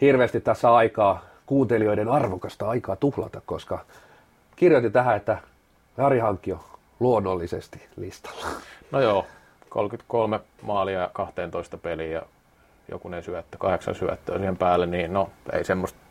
hirveästi 0.00 0.40
tässä 0.40 0.74
aikaa, 0.74 1.22
kuuntelijoiden 1.46 2.08
arvokasta 2.08 2.68
aikaa 2.68 2.96
tuhlata, 2.96 3.42
koska 3.46 3.78
kirjoitin 4.56 4.92
tähän, 4.92 5.16
että 5.16 5.38
Jari 5.98 6.18
Hankkio 6.18 6.64
luonnollisesti 7.00 7.88
listalla. 7.96 8.46
No 8.90 9.00
joo, 9.00 9.26
33 9.68 10.40
maalia 10.62 11.00
ja 11.00 11.10
12 11.12 11.78
peliä 11.78 12.12
ja 12.12 12.22
jokunen 12.88 13.22
syöttö, 13.22 13.58
kahdeksan 13.58 13.94
syöttöä 13.94 14.38
siihen 14.38 14.56
päälle, 14.56 14.86
niin 14.86 15.12
no 15.12 15.30
ei 15.52 15.64
semmoista. 15.64 16.03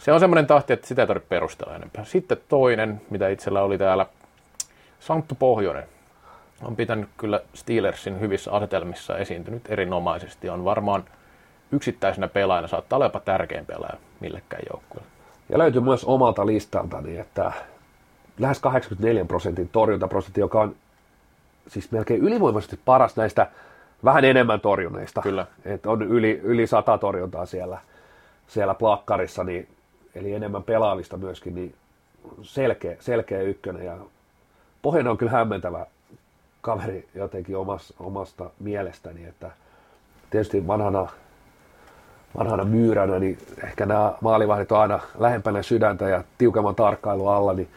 Se 0.00 0.12
on 0.12 0.20
semmoinen 0.20 0.46
tahti, 0.46 0.72
että 0.72 0.86
sitä 0.86 1.02
ei 1.02 1.06
tarvitse 1.06 1.28
perustella 1.28 1.76
enempää. 1.76 2.04
Sitten 2.04 2.38
toinen, 2.48 3.00
mitä 3.10 3.28
itsellä 3.28 3.62
oli 3.62 3.78
täällä, 3.78 4.06
Santtu 5.00 5.34
Pohjonen. 5.34 5.84
On 6.62 6.76
pitänyt 6.76 7.08
kyllä 7.16 7.40
Steelersin 7.54 8.20
hyvissä 8.20 8.52
asetelmissa 8.52 9.18
esiintynyt 9.18 9.62
erinomaisesti. 9.68 10.48
On 10.48 10.64
varmaan 10.64 11.04
yksittäisenä 11.72 12.28
pelaajana 12.28 12.68
saattaa 12.68 12.96
olla 12.96 13.06
jopa 13.06 13.20
tärkein 13.20 13.66
pelaaja 13.66 13.96
millekään 14.20 14.62
joukkueelle. 14.72 15.10
Ja 15.48 15.58
löytyy 15.58 15.80
myös 15.80 16.04
omalta 16.04 16.46
listaltani, 16.46 17.18
että 17.18 17.52
lähes 18.38 18.58
84 18.58 19.24
prosentin 19.24 19.68
torjuntaprosentti, 19.68 20.40
joka 20.40 20.60
on 20.60 20.76
siis 21.66 21.92
melkein 21.92 22.20
ylivoimaisesti 22.20 22.80
paras 22.84 23.16
näistä 23.16 23.46
vähän 24.04 24.24
enemmän 24.24 24.60
torjuneista. 24.60 25.22
Kyllä. 25.22 25.46
Et 25.64 25.86
on 25.86 26.02
yli, 26.02 26.40
yli 26.42 26.66
100 26.66 26.98
torjuntaa 26.98 27.46
siellä, 27.46 27.78
siellä 28.46 28.74
plakkarissa, 28.74 29.44
niin, 29.44 29.68
eli 30.16 30.32
enemmän 30.32 30.62
pelaamista 30.62 31.16
myöskin, 31.16 31.54
niin 31.54 31.74
selkeä, 32.42 32.96
selkeä 33.00 33.40
ykkönen. 33.40 33.86
Ja 33.86 33.96
Pohjoinen 34.82 35.10
on 35.10 35.18
kyllä 35.18 35.32
hämmentävä 35.32 35.86
kaveri 36.60 37.08
jotenkin 37.14 37.56
omasta, 37.56 37.94
omasta 38.00 38.50
mielestäni, 38.60 39.24
että 39.24 39.50
tietysti 40.30 40.66
vanhana 40.66 41.08
vanhana 42.38 42.64
myyränä, 42.64 43.18
niin 43.18 43.38
ehkä 43.64 43.86
nämä 43.86 44.12
maalivahdit 44.20 44.72
on 44.72 44.80
aina 44.80 45.00
lähempänä 45.18 45.62
sydäntä 45.62 46.08
ja 46.08 46.24
tiukemman 46.38 46.74
tarkkailun 46.74 47.32
alla, 47.32 47.52
niin 47.52 47.68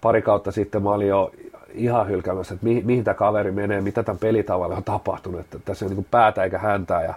pari 0.00 0.22
kautta 0.22 0.52
sitten 0.52 0.82
mä 0.82 0.90
olin 0.90 1.08
jo 1.08 1.32
ihan 1.74 2.08
hylkäämässä, 2.08 2.54
että 2.54 2.66
mihin, 2.66 2.86
mihin 2.86 3.04
tämä 3.04 3.14
kaveri 3.14 3.50
menee, 3.50 3.80
mitä 3.80 4.02
tämän 4.02 4.18
pelitavalle 4.18 4.74
on 4.74 4.84
tapahtunut, 4.84 5.40
että 5.40 5.58
tässä 5.64 5.84
on 5.84 5.90
niin 5.90 6.06
päätä 6.10 6.44
eikä 6.44 6.58
häntää 6.58 7.02
ja 7.02 7.14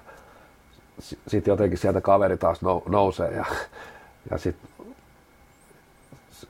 sitten 1.02 1.52
jotenkin 1.52 1.78
sieltä 1.78 2.02
kaveri 2.02 2.38
taas 2.38 2.62
nou, 2.62 2.84
nousee 2.90 3.32
ja, 3.32 3.46
ja 4.32 4.38
sitten 4.38 4.70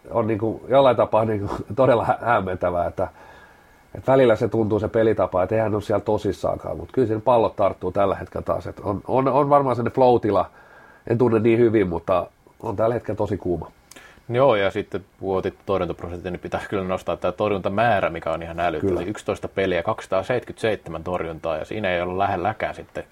on 0.10 0.28
niin 0.28 0.39
kuin, 0.39 0.62
jollain 0.68 0.97
tapaa 0.97 1.26
niin 1.26 1.47
kuin, 1.47 1.52
todella 1.76 2.18
hämmentävää, 2.22 2.88
että, 2.88 3.08
että 3.95 4.12
välillä 4.12 4.36
se 4.36 4.47
tuntuu 4.47 4.80
se 4.80 4.88
pelitapa, 4.88 5.43
että 5.43 5.56
eihän 5.56 5.74
ole 5.74 5.82
siellä 5.82 6.04
tosissaankaan, 6.04 6.78
mutta 6.78 6.93
kyllä 6.93 7.08
siinä 7.08 7.22
pallot 7.26 7.56
tarttuu 7.56 7.91
tällä 7.91 8.16
hetkellä 8.16 8.45
taas. 8.45 8.68
Että 8.68 8.82
on, 8.86 9.02
on, 9.08 9.28
on 9.28 9.49
varmaan 9.49 9.76
sellainen 9.76 9.95
flow 9.95 10.45
en 11.08 11.18
tunne 11.18 11.39
niin 11.39 11.60
hyvin, 11.60 11.88
mutta 11.88 12.28
on 12.60 12.76
tällä 12.76 12.93
hetkellä 12.93 13.18
tosi 13.18 13.38
kuuma. 13.38 13.72
Joo, 14.30 14.56
ja 14.56 14.72
sitten 14.72 15.06
puhutit 15.20 15.54
torjuntaprosentti, 15.66 16.32
niin 16.32 16.39
pitää 16.39 16.62
kyllä 16.70 16.84
nostaa 16.84 17.18
tämä 17.18 17.32
torjuntamäärä, 17.32 18.10
mikä 18.10 18.32
on 18.32 18.43
ihan 18.43 18.60
älytön. 18.60 19.08
11 19.08 19.47
peliä, 19.47 19.84
277 19.84 21.04
torjuntaa, 21.04 21.58
ja 21.58 21.66
siinä 21.66 21.89
ei 21.89 22.02
ole 22.02 22.18
lähelläkään 22.18 22.76
sitten, 22.76 23.04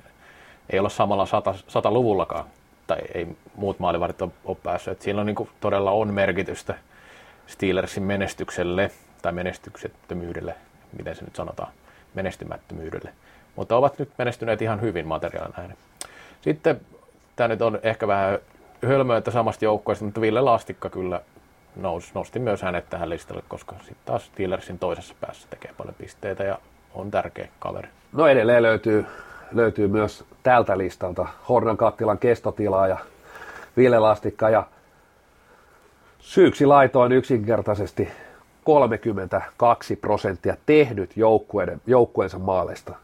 ei 0.70 0.80
ole 0.80 0.90
samalla 0.90 1.26
100, 1.26 1.52
100-luvullakaan, 1.52 2.46
tai 2.88 2.98
ei 3.14 3.28
muut 3.56 3.80
maalivarit 3.80 4.22
ole, 4.22 4.32
ole 4.46 4.58
päässyt. 4.64 4.92
Että 4.92 5.04
siinä 5.04 5.20
on 5.20 5.26
niin 5.26 5.36
kuin, 5.36 5.50
todella 5.60 5.92
on 5.92 6.14
merkitystä 6.14 6.76
Steelersin 7.48 8.04
menestykselle, 8.04 8.92
tai 9.22 9.32
menestyksettömyydelle, 9.32 10.56
miten 10.98 11.16
se 11.16 11.24
nyt 11.24 11.36
sanotaan, 11.36 11.72
menestymättömyydelle. 12.14 13.14
Mutta 13.56 13.78
ovat 13.78 14.00
nyt 14.00 14.10
menestyneet 14.18 14.62
ihan 14.62 14.82
hyvin 14.82 15.08
materiaalin 15.08 15.54
nähden. 15.58 15.78
Sitten 16.42 16.82
tämä 17.36 17.48
nyt 17.48 17.62
on 17.62 17.80
ehkä 17.84 18.08
vähän 18.08 18.40
hölmöitä 18.88 19.32
samasta 19.32 19.66
joukkueesta, 19.66 20.06
mutta 20.06 20.22
Ville 20.22 20.42
Lastikka 20.42 20.90
kyllä 20.90 21.22
nousi, 21.76 22.12
nosti 22.14 22.40
myös 22.40 22.62
hänet 22.62 22.90
tähän 22.90 23.10
listalle, 23.10 23.44
koska 23.48 23.76
sitten 23.80 23.98
taas 24.06 24.26
Steelersin 24.26 24.80
toisessa 24.80 25.16
päässä 25.22 25.48
tekee 25.50 25.74
paljon 25.78 25.96
pisteitä 25.96 26.44
ja 26.44 26.60
on 26.94 27.12
tärkeä 27.12 27.48
kaveri. 27.60 27.90
No 28.14 28.28
edelleen 28.28 28.64
löytyy, 28.64 29.06
löytyy 29.52 29.88
myös 29.88 30.24
tältä 30.44 30.78
listalta 30.78 31.28
Hornan 31.50 31.78
kattilan 31.78 32.18
kestotilaa 32.18 32.88
ja 32.88 32.98
Ville 33.78 34.00
Lastikka 34.00 34.50
ja 34.50 34.64
syyksi 36.20 36.66
laitoin 36.66 37.12
yksinkertaisesti 37.12 38.10
32 38.64 39.96
prosenttia 39.96 40.58
tehnyt 40.66 41.18
joukkueiden, 41.18 41.82
joukkueensa 41.88 42.40
maaleista. 42.40 42.96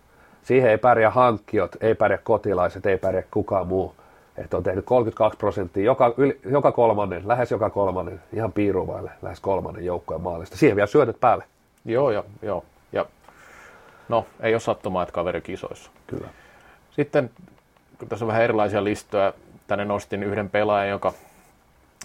Siihen 0.43 0.71
ei 0.71 0.77
pärjää 0.77 1.11
hankkiot, 1.11 1.75
ei 1.81 1.95
pärjää 1.95 2.19
kotilaiset, 2.23 2.85
ei 2.85 2.97
pärjää 2.97 3.23
kukaan 3.31 3.67
muu 3.67 3.95
että 4.37 4.57
on 4.57 4.63
tehnyt 4.63 4.85
32 4.85 5.37
prosenttia 5.37 5.83
joka, 5.83 6.13
yli, 6.17 6.39
joka 6.45 6.71
kolmannen, 6.71 7.27
lähes 7.27 7.51
joka 7.51 7.69
kolmannen, 7.69 8.21
ihan 8.33 8.51
piiruvaille, 8.51 9.11
lähes 9.21 9.39
kolmannen 9.39 9.85
joukkojen 9.85 10.21
maalista. 10.21 10.57
Siihen 10.57 10.75
vielä 10.75 10.87
syötet 10.87 11.19
päälle. 11.19 11.43
Joo, 11.85 12.11
joo, 12.11 12.25
joo. 12.41 12.63
Ja 12.91 13.05
no, 14.09 14.25
ei 14.39 14.53
ole 14.53 14.59
sattumaa, 14.59 15.03
että 15.03 15.13
kaveri 15.13 15.41
kisoissa. 15.41 15.91
Kyllä. 16.07 16.27
Sitten, 16.91 17.29
kun 17.99 18.07
tässä 18.07 18.25
on 18.25 18.27
vähän 18.27 18.43
erilaisia 18.43 18.83
listoja, 18.83 19.33
tänne 19.67 19.85
nostin 19.85 20.23
yhden 20.23 20.49
pelaajan, 20.49 20.89
joka, 20.89 21.13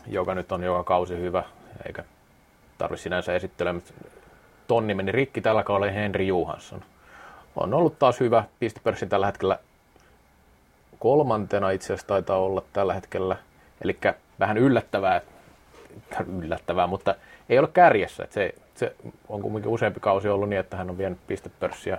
joka 0.07 0.35
nyt 0.35 0.53
on 0.53 0.63
joka 0.63 0.85
kausi 0.85 1.17
hyvä, 1.17 1.43
eikä 1.87 2.05
tarvitse 2.79 3.03
sinänsä 3.03 3.35
esittelemään. 3.35 3.83
Tonni 4.67 4.95
meni 4.95 5.13
rikki 5.13 5.41
tällä 5.41 5.63
kaudella 5.63 5.93
Henri 5.93 6.27
Johansson. 6.27 6.83
On 7.57 7.75
ollut 7.75 7.99
taas 7.99 8.21
hyvä 8.21 8.45
pistepörssin 8.61 9.09
tällä 9.09 9.27
hetkellä 9.27 9.59
kolmantena 10.99 11.71
itse 11.71 11.87
asiassa 11.87 12.07
taitaa 12.07 12.39
olla 12.39 12.63
tällä 12.73 12.95
hetkellä. 12.95 13.37
Eli 13.85 13.99
vähän 14.41 14.59
yllättävää, 14.59 15.21
yllättävää, 16.45 16.87
mutta 16.87 17.15
ei 17.49 17.59
ole 17.59 17.69
kärjessä. 17.69 18.27
Se, 18.31 18.55
se 18.75 18.97
on 19.29 19.43
kuitenkin 19.43 19.71
useampi 19.71 20.01
kausi 20.01 20.29
ollut 20.29 20.49
niin, 20.49 20.61
että 20.61 20.77
hän 20.77 20.91
on 20.91 20.99
vienyt 20.99 21.19
pistepörssiä 21.27 21.99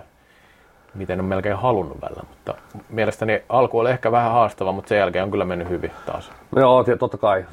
miten 0.94 1.20
on 1.20 1.26
melkein 1.26 1.56
halunnut 1.56 2.02
välillä. 2.02 2.22
Mutta 2.28 2.54
mielestäni 2.88 3.42
alku 3.48 3.78
oli 3.78 3.90
ehkä 3.90 4.12
vähän 4.12 4.32
haastava, 4.32 4.72
mutta 4.72 4.88
sen 4.88 4.98
jälkeen 4.98 5.24
on 5.24 5.30
kyllä 5.30 5.44
mennyt 5.44 5.68
hyvin 5.68 5.90
taas. 6.06 6.32
No 6.56 6.60
joo, 6.60 6.84
totta 6.98 7.18
kai 7.18 7.44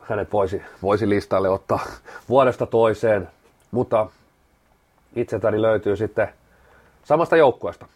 hänet 0.00 0.32
voisi, 0.32 0.62
voisi 0.82 1.08
listalle 1.08 1.48
ottaa 1.48 1.80
vuodesta 2.28 2.66
toiseen, 2.66 3.28
mutta 3.70 4.06
itseltäni 5.16 5.62
löytyy 5.62 5.96
sitten 5.96 6.28
samasta 7.04 7.36
joukkueesta. 7.36 7.86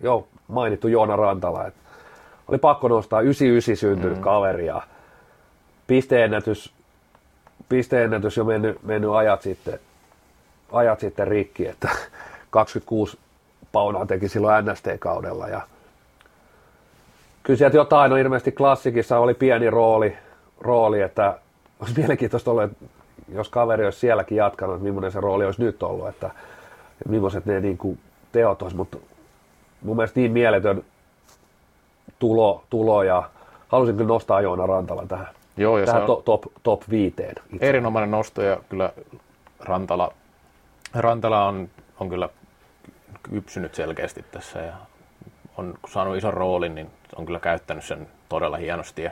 Jo 0.00 0.28
mainittu 0.48 0.88
Joona 0.88 1.16
Rantala. 1.16 1.66
Että 1.66 1.80
oli 2.48 2.58
pakko 2.58 2.88
nostaa 2.88 3.20
99 3.20 3.76
syntynyt 3.76 4.16
mm. 4.16 4.22
kaveri 4.22 4.66
ja 4.66 4.82
pisteennätys, 5.86 6.72
pisteennätys 7.68 8.36
jo 8.36 8.44
mennyt, 8.44 8.82
mennyt 8.82 9.10
ajat, 9.10 9.42
sitten, 9.42 9.80
ajat 10.72 11.00
sitten 11.00 11.28
rikki, 11.28 11.68
että 11.68 11.88
26 12.50 13.18
paunaa 13.76 14.06
teki 14.06 14.28
silloin 14.28 14.64
NST-kaudella 14.64 15.48
ja 15.48 15.60
kyllä 17.42 17.56
sieltä 17.58 17.76
jotain, 17.76 18.10
no 18.10 18.16
ilmeisesti 18.16 18.52
klassikissa 18.52 19.18
oli 19.18 19.34
pieni 19.34 19.70
rooli, 19.70 20.16
rooli 20.60 21.00
että 21.00 21.38
olisi 21.80 21.94
mielenkiintoista 21.98 22.50
ollut, 22.50 22.64
että 22.64 22.84
jos 23.34 23.48
kaveri 23.48 23.84
olisi 23.84 23.98
sielläkin 23.98 24.36
jatkanut, 24.36 24.76
että 24.76 24.84
millainen 24.84 25.12
se 25.12 25.20
rooli 25.20 25.44
olisi 25.44 25.62
nyt 25.62 25.82
ollut, 25.82 26.08
että, 26.08 26.26
että 26.92 27.08
millaiset 27.08 27.46
ne 27.46 27.60
niin 27.60 27.78
kuin 27.78 27.98
teot 28.32 28.62
olisi, 28.62 28.76
mutta 28.76 28.98
mun 29.82 29.96
mielestä 29.96 30.20
niin 30.20 30.32
mieletön 30.32 30.84
tulo, 32.18 32.64
tulo 32.70 33.02
ja 33.02 33.22
halusin 33.68 33.96
kyllä 33.96 34.08
nostaa 34.08 34.40
Joona 34.40 34.66
Rantala 34.66 35.06
tähän, 35.06 35.28
Joo, 35.56 35.78
ja 35.78 35.86
tähän 35.86 36.10
on 36.10 36.22
top, 36.24 36.42
top 36.62 36.82
viiteen. 36.90 37.34
Itse. 37.52 37.68
erinomainen 37.68 38.10
nosto 38.10 38.42
ja 38.42 38.56
kyllä 38.68 38.92
Rantala, 39.60 40.12
Rantala 40.94 41.44
on, 41.44 41.68
on 42.00 42.08
kyllä 42.08 42.28
kypsynyt 43.22 43.74
selkeästi 43.74 44.24
tässä 44.30 44.58
ja 44.58 44.74
on 45.56 45.78
saanut 45.88 46.16
ison 46.16 46.34
roolin, 46.34 46.74
niin 46.74 46.90
on 47.16 47.26
kyllä 47.26 47.40
käyttänyt 47.40 47.84
sen 47.84 48.08
todella 48.28 48.56
hienosti. 48.56 49.02
Ja, 49.02 49.10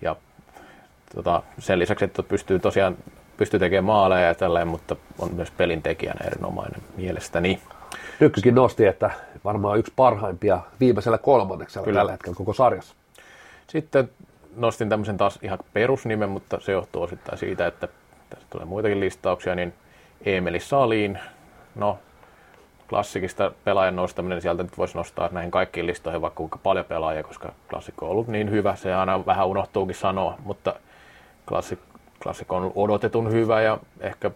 ja 0.00 0.16
tota, 1.14 1.42
sen 1.58 1.78
lisäksi, 1.78 2.04
että 2.04 2.22
pystyy 2.22 2.58
tosiaan 2.58 2.96
pystyy 3.38 3.60
tekemään 3.60 3.84
maaleja 3.84 4.26
ja 4.26 4.34
tälleen, 4.34 4.68
mutta 4.68 4.96
on 5.18 5.34
myös 5.34 5.50
pelin 5.50 5.82
tekijänä 5.82 6.26
erinomainen 6.26 6.80
mielestäni. 6.96 7.60
Nykkykin 8.20 8.54
nosti, 8.54 8.86
että 8.86 9.10
varmaan 9.44 9.78
yksi 9.78 9.92
parhaimpia 9.96 10.60
viimeisellä 10.80 11.18
kolmanneksella 11.18 11.84
Kyllä. 11.84 12.00
tällä 12.00 12.12
hetkellä 12.12 12.36
koko 12.36 12.52
sarjassa. 12.52 12.94
Sitten 13.66 14.10
nostin 14.56 14.88
tämmöisen 14.88 15.16
taas 15.16 15.38
ihan 15.42 15.58
perusnimen, 15.72 16.28
mutta 16.28 16.60
se 16.60 16.72
johtuu 16.72 17.02
osittain 17.02 17.38
siitä, 17.38 17.66
että 17.66 17.88
tässä 18.30 18.46
tulee 18.50 18.66
muitakin 18.66 19.00
listauksia, 19.00 19.54
niin 19.54 19.74
Emeli 20.24 20.60
Salin, 20.60 21.18
no 21.74 21.98
klassikista 22.88 23.52
pelaajan 23.64 23.96
nostaminen, 23.96 24.42
sieltä 24.42 24.62
nyt 24.62 24.78
voisi 24.78 24.96
nostaa 24.96 25.28
näihin 25.32 25.50
kaikkiin 25.50 25.86
listoihin 25.86 26.22
vaikka 26.22 26.36
kuinka 26.36 26.58
paljon 26.62 26.84
pelaajia, 26.84 27.22
koska 27.22 27.52
klassikko 27.70 28.06
on 28.06 28.12
ollut 28.12 28.28
niin 28.28 28.50
hyvä, 28.50 28.76
se 28.76 28.94
aina 28.94 29.26
vähän 29.26 29.46
unohtuukin 29.46 29.94
sanoa, 29.94 30.34
mutta 30.44 30.74
klassik, 31.48 31.78
klassikko 32.22 32.56
on 32.56 32.72
odotetun 32.74 33.32
hyvä 33.32 33.62
ja 33.62 33.78
ehkä 34.00 34.30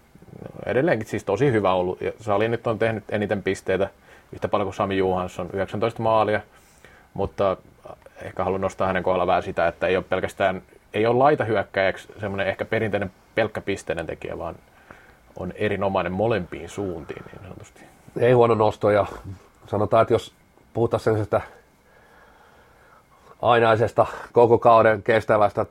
edelleenkin 0.67 1.09
siis 1.09 1.25
tosi 1.25 1.53
hyvä 1.53 1.73
ollut. 1.73 2.01
Ja 2.01 2.13
Sali 2.21 2.49
nyt 2.49 2.67
on 2.67 2.79
tehnyt 2.79 3.05
eniten 3.09 3.43
pisteitä 3.43 3.91
yhtä 4.33 4.49
paljon 4.49 4.67
kuin 4.67 4.75
Sami 4.75 4.99
Johansson, 4.99 5.51
19 5.53 6.03
maalia, 6.03 6.41
mutta 7.15 7.57
ehkä 8.23 8.45
haluan 8.45 8.61
nostaa 8.61 8.87
hänen 8.87 9.03
kohdalla 9.03 9.27
vähän 9.27 9.43
sitä, 9.43 9.69
että 9.69 9.87
ei 9.87 9.97
ole 9.97 10.05
pelkästään, 10.09 10.63
ei 10.95 11.07
ole 11.07 11.19
laita 11.19 11.45
hyökkäjäksi 11.45 12.09
semmoinen 12.21 12.47
ehkä 12.47 12.65
perinteinen 12.65 13.13
pelkkä 13.35 13.61
pisteinen 13.61 14.07
tekijä, 14.07 14.39
vaan 14.39 14.55
on 15.37 15.53
erinomainen 15.57 16.13
molempiin 16.13 16.69
suuntiin 16.69 17.23
niin 17.25 17.43
sanotusti. 17.43 17.92
Ei 18.17 18.33
huono 18.33 18.55
nosto 18.55 18.91
ja 18.91 19.07
sanotaan, 19.67 20.03
että 20.03 20.15
jos 20.15 20.33
puhutaan 20.75 21.01
sellaisesta 21.01 21.41
ainaisesta 23.43 24.07
koko 24.33 24.59
kauden 24.59 25.03
kestävästä 25.03 25.67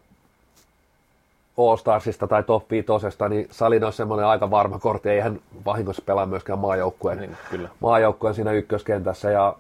All-Starsista 1.58 2.28
tai 2.28 2.44
Top 2.44 2.72
5, 2.72 2.88
niin 3.30 3.48
Salin 3.52 3.84
on 3.84 3.94
semmoinen 3.94 4.26
aika 4.26 4.52
varma 4.52 4.80
kortti. 4.80 5.10
Ei 5.10 5.20
hän 5.20 5.40
vahingossa 5.66 6.02
pelaa 6.06 6.26
myöskään 6.26 6.60
maajoukkueen, 6.60 7.18
Niin, 7.18 7.38
kyllä. 7.50 7.70
maajoukkueen 7.80 8.36
siinä 8.36 8.52
ykköskentässä. 8.52 9.32
Ja 9.32 9.56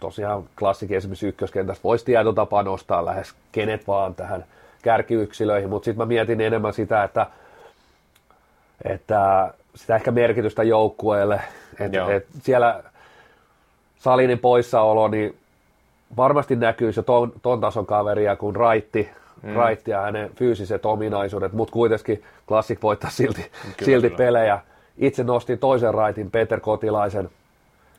tosiaan 0.00 0.44
klassikin 0.58 0.96
esimerkiksi 0.96 1.26
ykköskentässä 1.26 1.82
voisi 1.84 2.04
tietotapaa 2.04 2.62
nostaa 2.62 3.04
lähes 3.04 3.34
kenet 3.52 3.86
vaan 3.86 4.14
tähän 4.14 4.44
kärkiyksilöihin, 4.82 5.70
mutta 5.70 5.84
sitten 5.84 5.98
mä 5.98 6.06
mietin 6.06 6.40
enemmän 6.40 6.72
sitä, 6.72 7.04
että, 7.04 7.26
että 8.84 9.54
sitä 9.74 9.96
ehkä 9.96 10.10
merkitystä 10.10 10.62
joukkueelle, 10.62 11.40
että 11.80 11.96
Joo. 11.96 12.10
et 12.10 12.26
siellä 12.42 12.84
Salinin 13.98 14.38
poissaolo, 14.38 15.08
niin 15.08 15.36
varmasti 16.16 16.56
näkyy 16.56 16.92
se 16.92 17.02
ton, 17.02 17.32
ton 17.42 17.60
tason 17.60 17.86
kaveria 17.86 18.36
kuin 18.36 18.56
Raitti, 18.56 19.08
mm. 19.42 19.54
Raitti 19.54 19.90
ja 19.90 20.00
hänen 20.00 20.30
fyysiset 20.34 20.86
ominaisuudet, 20.86 21.52
mutta 21.52 21.72
kuitenkin 21.72 22.22
Classic 22.48 22.82
voittaa 22.82 23.10
silti, 23.10 23.42
Kyllä, 23.42 23.74
silti 23.84 24.08
kyllä. 24.08 24.16
pelejä. 24.16 24.60
Itse 24.98 25.24
nostin 25.24 25.58
toisen 25.58 25.94
Raitin, 25.94 26.30
Peter 26.30 26.60
Kotilaisen, 26.60 27.30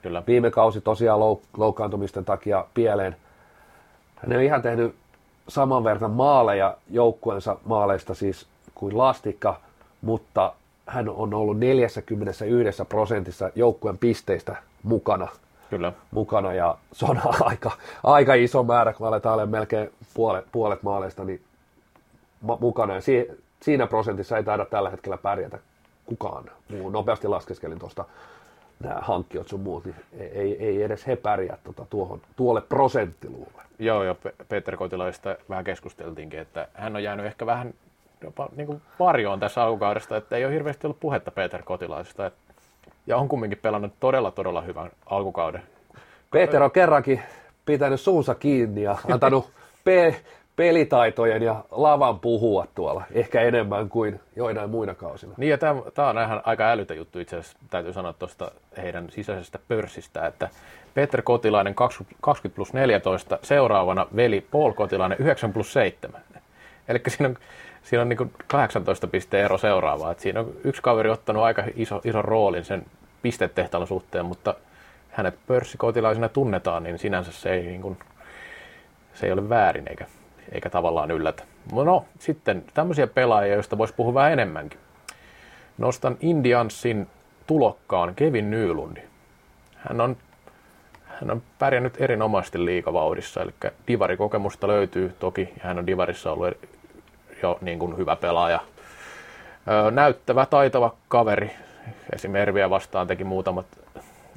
Kyllä. 0.01 0.23
viime 0.27 0.51
kausi 0.51 0.81
tosiaan 0.81 1.19
louk- 1.19 1.47
loukkaantumisten 1.57 2.25
takia 2.25 2.65
pieleen. 2.73 3.15
Hän 4.15 4.37
on 4.37 4.43
ihan 4.43 4.61
tehnyt 4.61 4.95
saman 5.47 5.83
verran 5.83 6.11
maaleja 6.11 6.77
joukkueensa 6.89 7.57
maaleista 7.65 8.13
siis 8.13 8.47
kuin 8.75 8.97
Lastikka, 8.97 9.59
mutta 10.01 10.53
hän 10.85 11.09
on 11.09 11.33
ollut 11.33 11.59
41 11.59 12.83
prosentissa 12.89 13.49
joukkueen 13.55 13.97
pisteistä 13.97 14.55
mukana. 14.83 15.27
Kyllä. 15.69 15.93
mukana 16.11 16.53
ja 16.53 16.77
se 16.91 17.05
on 17.05 17.21
aika, 17.39 17.71
aika 18.03 18.33
iso 18.33 18.63
määrä, 18.63 18.93
kun 18.93 19.07
aletaan 19.07 19.33
olemaan 19.33 19.49
melkein 19.49 19.91
puolet, 20.13 20.45
puolet 20.51 20.83
maaleista 20.83 21.23
niin 21.23 21.41
ma- 22.41 22.57
mukana 22.61 22.93
ja 22.93 23.01
si, 23.01 23.31
siinä 23.61 23.87
prosentissa 23.87 24.37
ei 24.37 24.43
taida 24.43 24.65
tällä 24.65 24.89
hetkellä 24.89 25.17
pärjätä 25.17 25.59
kukaan 26.05 26.43
muu. 26.69 26.89
Nopeasti 26.89 27.27
laskeskelin 27.27 27.79
tuosta 27.79 28.05
nämä 28.79 28.99
hankkiot 29.01 29.47
sun 29.47 29.59
muut, 29.59 29.85
niin 29.85 29.95
ei, 30.19 30.65
ei 30.65 30.83
edes 30.83 31.07
he 31.07 31.15
pärjää 31.15 31.57
tuota 31.63 31.85
tuohon, 31.89 32.21
tuolle 32.35 32.61
prosenttiluvulle. 32.61 33.61
Joo, 33.79 34.03
ja 34.03 34.15
Peter 34.49 34.77
Kotilaista 34.77 35.35
vähän 35.49 35.63
keskusteltiinkin, 35.63 36.39
että 36.39 36.67
hän 36.73 36.95
on 36.95 37.03
jäänyt 37.03 37.25
ehkä 37.25 37.45
vähän 37.45 37.73
jopa 38.25 38.49
niin 38.55 38.67
kuin 38.67 38.81
varjoon 38.99 39.39
tässä 39.39 39.63
alkukaudesta, 39.63 40.17
että 40.17 40.35
ei 40.35 40.45
ole 40.45 40.53
hirveästi 40.53 40.87
ollut 40.87 40.99
puhetta 40.99 41.31
Peter 41.31 41.63
Kotilaisesta. 41.63 42.31
Ja 43.07 43.17
on 43.17 43.27
kumminkin 43.27 43.59
pelannut 43.61 43.93
todella, 43.99 44.31
todella 44.31 44.61
hyvän 44.61 44.91
alkukauden. 45.05 45.63
Peter 46.31 46.63
on 46.63 46.71
kerrankin 46.71 47.21
pitänyt 47.65 48.01
suunsa 48.01 48.35
kiinni 48.35 48.81
ja 48.83 48.97
antanut 49.11 49.49
pe- 49.83 50.21
pelitaitojen 50.55 51.43
ja 51.43 51.63
lavan 51.71 52.19
puhua 52.19 52.67
tuolla, 52.75 53.03
ehkä 53.11 53.41
enemmän 53.41 53.89
kuin 53.89 54.19
joinain 54.35 54.69
muina 54.69 54.95
kausina. 54.95 55.33
Niin 55.37 55.49
ja 55.49 55.57
tämä 55.57 56.09
on 56.09 56.21
ihan 56.21 56.41
aika 56.45 56.71
älytä 56.71 56.93
juttu 56.93 57.19
itse 57.19 57.37
asiassa, 57.37 57.57
täytyy 57.69 57.93
sanoa 57.93 58.13
tuosta 58.13 58.51
heidän 58.77 59.09
sisäisestä 59.09 59.59
pörssistä, 59.67 60.27
että 60.27 60.49
Peter 60.93 61.21
Kotilainen 61.21 61.75
20 62.21 62.55
plus 62.55 62.73
14, 62.73 63.39
seuraavana 63.41 64.07
veli 64.15 64.41
Paul 64.51 64.73
Kotilainen 64.73 65.17
9 65.21 65.53
plus 65.53 65.73
7. 65.73 66.21
Eli 66.87 66.99
siinä 67.07 67.29
on, 67.29 67.37
siinä 67.83 68.01
on 68.01 68.09
niin 68.09 68.31
18 68.47 69.07
pisteen 69.07 69.45
ero 69.45 69.57
seuraavaa. 69.57 70.11
Et 70.11 70.19
siinä 70.19 70.39
on 70.39 70.53
yksi 70.63 70.81
kaveri 70.81 71.09
ottanut 71.09 71.43
aika 71.43 71.63
iso, 71.75 72.01
iso 72.03 72.21
roolin 72.21 72.65
sen 72.65 72.85
pistetehtailun 73.21 73.87
suhteen, 73.87 74.25
mutta 74.25 74.55
hänet 75.09 75.39
pörssikotilaisena 75.47 76.29
tunnetaan, 76.29 76.83
niin 76.83 76.99
sinänsä 76.99 77.31
se 77.31 77.53
ei, 77.53 77.63
niin 77.63 77.81
kuin, 77.81 77.97
se 79.13 79.25
ei 79.25 79.31
ole 79.31 79.49
väärin 79.49 79.87
eikä, 79.89 80.05
eikä 80.51 80.69
tavallaan 80.69 81.11
yllätä. 81.11 81.43
No 81.71 82.05
sitten 82.19 82.63
tämmöisiä 82.73 83.07
pelaajia, 83.07 83.53
joista 83.53 83.77
voisi 83.77 83.93
puhua 83.93 84.13
vähän 84.13 84.33
enemmänkin. 84.33 84.79
Nostan 85.77 86.17
Indiansin 86.19 87.07
tulokkaan 87.47 88.15
Kevin 88.15 88.51
Nylundi. 88.51 89.01
Hän 89.75 90.01
on, 90.01 90.17
hän 91.05 91.31
on 91.31 91.41
pärjännyt 91.59 92.01
erinomaisesti 92.01 92.65
liikavauhdissa, 92.65 93.41
eli 93.41 93.53
divarikokemusta 93.87 94.67
löytyy 94.67 95.15
toki, 95.19 95.41
ja 95.41 95.63
hän 95.63 95.79
on 95.79 95.87
divarissa 95.87 96.31
ollut 96.31 96.57
jo 97.43 97.57
niin 97.61 97.79
kuin 97.79 97.97
hyvä 97.97 98.15
pelaaja. 98.15 98.59
Näyttävä, 99.91 100.45
taitava 100.45 100.93
kaveri. 101.07 101.51
Esimerkiksi 102.13 102.41
Erviä 102.41 102.69
vastaan 102.69 103.07
teki 103.07 103.23
muutamat 103.23 103.65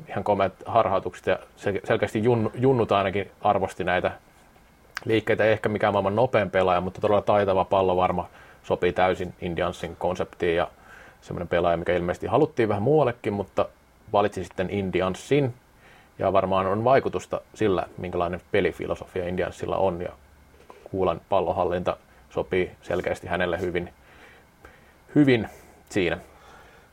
ihan 0.08 0.24
komeat 0.24 0.52
harhautukset 0.66 1.26
ja 1.26 1.38
selkeästi 1.84 2.22
junnut 2.54 2.92
ainakin 2.92 3.30
arvosti 3.40 3.84
näitä 3.84 4.10
liikkeitä. 5.04 5.44
Ei 5.44 5.52
ehkä 5.52 5.68
mikään 5.68 5.92
maailman 5.92 6.16
nopein 6.16 6.50
pelaaja, 6.50 6.80
mutta 6.80 7.00
todella 7.00 7.22
taitava 7.22 7.64
pallo 7.64 7.96
varma 7.96 8.28
sopii 8.62 8.92
täysin 8.92 9.34
Indiansin 9.40 9.96
konseptiin 9.96 10.56
ja 10.56 10.68
semmoinen 11.20 11.48
pelaaja, 11.48 11.76
mikä 11.76 11.96
ilmeisesti 11.96 12.26
haluttiin 12.26 12.68
vähän 12.68 12.82
muuallekin, 12.82 13.32
mutta 13.32 13.66
valitsi 14.12 14.44
sitten 14.44 14.70
Indiansin 14.70 15.54
ja 16.18 16.32
varmaan 16.32 16.66
on 16.66 16.84
vaikutusta 16.84 17.40
sillä, 17.54 17.86
minkälainen 17.98 18.40
pelifilosofia 18.52 19.28
Indiansilla 19.28 19.76
on 19.76 20.02
ja 20.02 20.12
kuulan 20.90 21.20
pallohallinta 21.28 21.96
sopii 22.30 22.70
selkeästi 22.82 23.26
hänelle 23.26 23.60
hyvin, 23.60 23.92
hyvin 25.14 25.48
siinä. 25.90 26.18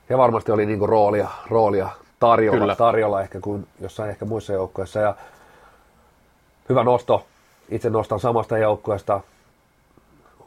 Ja 0.10 0.18
varmasti 0.18 0.52
oli 0.52 0.66
niin 0.66 0.90
roolia, 0.90 1.30
roolia 1.50 1.90
tarjolla, 2.20 2.60
Kyllä. 2.60 2.76
tarjolla 2.76 3.22
ehkä 3.22 3.40
kuin 3.40 3.68
jossain 3.80 4.10
ehkä 4.10 4.26
muissa 4.26 4.54
joukkueissa. 4.54 5.00
Ja 5.00 5.16
hyvä 6.70 6.84
nosto. 6.84 7.26
Itse 7.70 7.90
nostan 7.90 8.20
samasta 8.20 8.58
joukkueesta 8.58 9.22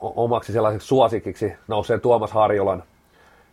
omaksi 0.01 0.53
sellaiseksi 0.53 0.89
suosikiksi 0.89 1.53
nousee 1.68 1.99
Tuomas 1.99 2.32
Harjolan. 2.32 2.82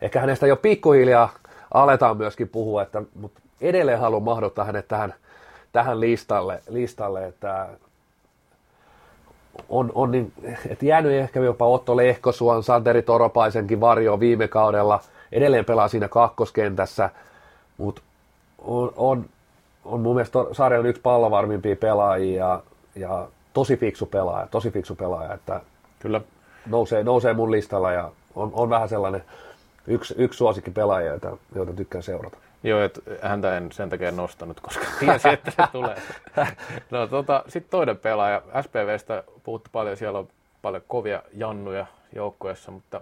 Ehkä 0.02 0.20
hänestä 0.20 0.48
jo 0.48 0.56
pikkuhiljaa 0.56 1.30
aletaan 1.74 2.18
myöskin 2.18 2.50
puhua, 2.50 2.82
että, 2.82 3.02
mutta 3.20 3.42
edelleen 3.62 4.00
haluan 4.00 4.24
mahdottaa 4.24 4.66
hänet 4.66 4.88
tähän, 4.88 5.14
tähän 5.72 6.00
listalle, 6.00 6.62
listalle 6.70 7.28
että 7.28 7.68
on, 9.70 9.92
on 9.96 10.12
niin, 10.12 10.34
että 10.70 10.86
jäänyt 10.86 11.12
ehkä 11.12 11.40
jopa 11.40 11.66
Otto 11.66 11.98
Lehkosuon, 11.98 12.64
Santeri 12.64 13.02
Toropaisenkin 13.02 13.82
varjo 13.82 14.20
viime 14.20 14.48
kaudella, 14.48 15.00
edelleen 15.32 15.66
pelaa 15.66 15.88
siinä 15.88 16.08
kakkoskentässä, 16.08 17.10
mutta 17.78 18.02
on, 18.60 18.94
on, 18.96 19.26
on 19.86 20.00
mun 20.00 20.16
mielestä 20.16 20.40
sarjan 20.52 20.86
yksi 20.86 21.02
pallovarmimpia 21.02 21.76
pelaajia 21.76 22.46
ja, 22.46 22.62
ja 22.96 23.28
tosi 23.54 23.78
fiksu 23.78 24.06
pelaaja, 24.06 24.48
tosi 24.48 24.72
fiksu 24.72 24.96
pelaaja, 24.96 25.34
että 25.34 25.62
Kyllä. 26.06 26.22
Nousee, 26.66 27.04
nousee 27.04 27.34
mun 27.34 27.52
listalla 27.52 27.92
ja 27.92 28.12
on, 28.36 28.52
on 28.54 28.70
vähän 28.70 28.90
sellainen 28.90 29.24
yksi, 29.88 30.16
yksi 30.18 30.38
suosikki 30.38 30.72
pelaaja, 30.72 31.08
joita, 31.08 31.38
joita 31.56 31.74
tykkään 31.74 32.04
seurata. 32.04 32.38
Joo, 32.66 32.82
että 32.82 33.02
häntä 33.22 33.58
en 33.58 33.72
sen 33.72 33.90
takia 33.90 34.12
nostanut, 34.12 34.60
koska 34.60 34.86
tiesin, 35.00 35.32
että 35.32 35.52
se 35.52 35.64
tulee. 35.72 35.96
No 36.92 37.08
tota, 37.08 37.44
sitten 37.48 37.72
toinen 37.72 37.98
pelaaja. 37.98 38.42
SPVstä 38.62 39.24
puhuttu 39.44 39.70
paljon, 39.74 39.98
siellä 39.98 40.20
on 40.20 40.28
paljon 40.62 40.84
kovia 40.88 41.22
jannuja 41.34 41.86
joukkueessa, 42.16 42.72
mutta 42.72 43.02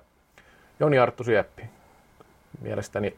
Joni 0.80 1.00
Arttu 1.00 1.24
Sieppi. 1.24 1.64
Mielestäni 2.62 3.16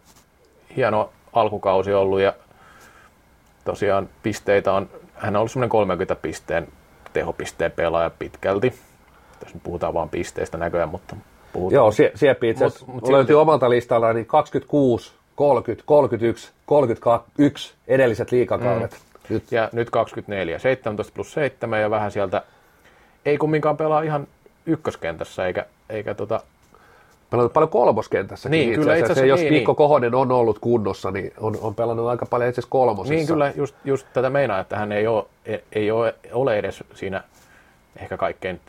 hieno 0.75 1.09
alkukausi 1.33 1.93
ollut 1.93 2.19
ja 2.19 2.33
tosiaan 3.65 4.09
pisteitä 4.23 4.73
on, 4.73 4.89
hän 5.15 5.35
on 5.35 5.39
ollut 5.39 5.51
semmoinen 5.51 5.69
30 5.69 6.15
pisteen 6.15 6.67
tehopisteen 7.13 7.71
pelaaja 7.71 8.09
pitkälti. 8.09 8.73
Tässä 9.39 9.57
puhutaan 9.63 9.93
vain 9.93 10.09
pisteistä 10.09 10.57
näköjään, 10.57 10.89
mutta 10.89 11.15
puhutaan. 11.53 11.75
Joo, 11.75 11.91
sie, 11.91 12.11
Sieppi 12.15 12.49
itse 12.49 12.65
asiassa 12.65 12.85
mut, 12.85 12.95
mut 12.95 13.11
löytyy 13.11 13.33
silti... 13.33 13.41
omalta 13.41 13.69
listalta 13.69 14.13
niin 14.13 14.25
26, 14.25 15.13
30, 15.35 15.83
31, 15.85 16.51
31 16.65 17.73
edelliset 17.87 18.31
liikakaudet. 18.31 18.91
Mm. 18.91 19.33
Nyt. 19.33 19.51
Ja 19.51 19.69
nyt 19.71 19.89
24, 19.89 20.59
17 20.59 21.13
plus 21.15 21.33
7 21.33 21.81
ja 21.81 21.89
vähän 21.89 22.11
sieltä, 22.11 22.43
ei 23.25 23.37
kumminkaan 23.37 23.77
pelaa 23.77 24.01
ihan 24.01 24.27
ykköskentässä 24.65 25.47
eikä, 25.47 25.65
eikä 25.89 26.13
tota, 26.13 26.41
pelannut 27.29 27.53
paljon 27.53 27.69
kolmoskentässä. 27.69 28.49
Niin, 28.49 28.69
itse 28.69 28.81
kyllä 28.81 28.95
itse 28.95 29.11
asiassa, 29.11 29.25
jos 29.25 29.39
niin, 29.39 29.53
Mikko 29.53 29.71
niin. 29.71 29.77
Kohonen 29.77 30.15
on 30.15 30.31
ollut 30.31 30.59
kunnossa, 30.59 31.11
niin 31.11 31.33
on, 31.37 31.57
on 31.61 31.75
pelannut 31.75 32.07
aika 32.07 32.25
paljon 32.25 32.49
itse 32.49 32.59
asiassa 32.59 32.71
kolmosessa. 32.71 33.13
Niin 33.13 33.27
kyllä, 33.27 33.53
just, 33.55 33.75
just 33.85 34.07
tätä 34.13 34.29
meinaa, 34.29 34.59
että 34.59 34.77
hän 34.77 34.91
ei 34.91 35.07
ole, 35.07 35.25
ei 35.71 35.91
ole, 35.91 36.15
ole 36.31 36.57
edes 36.57 36.83
siinä 36.93 37.23
ehkä 37.99 38.17
kaikkein 38.17 38.61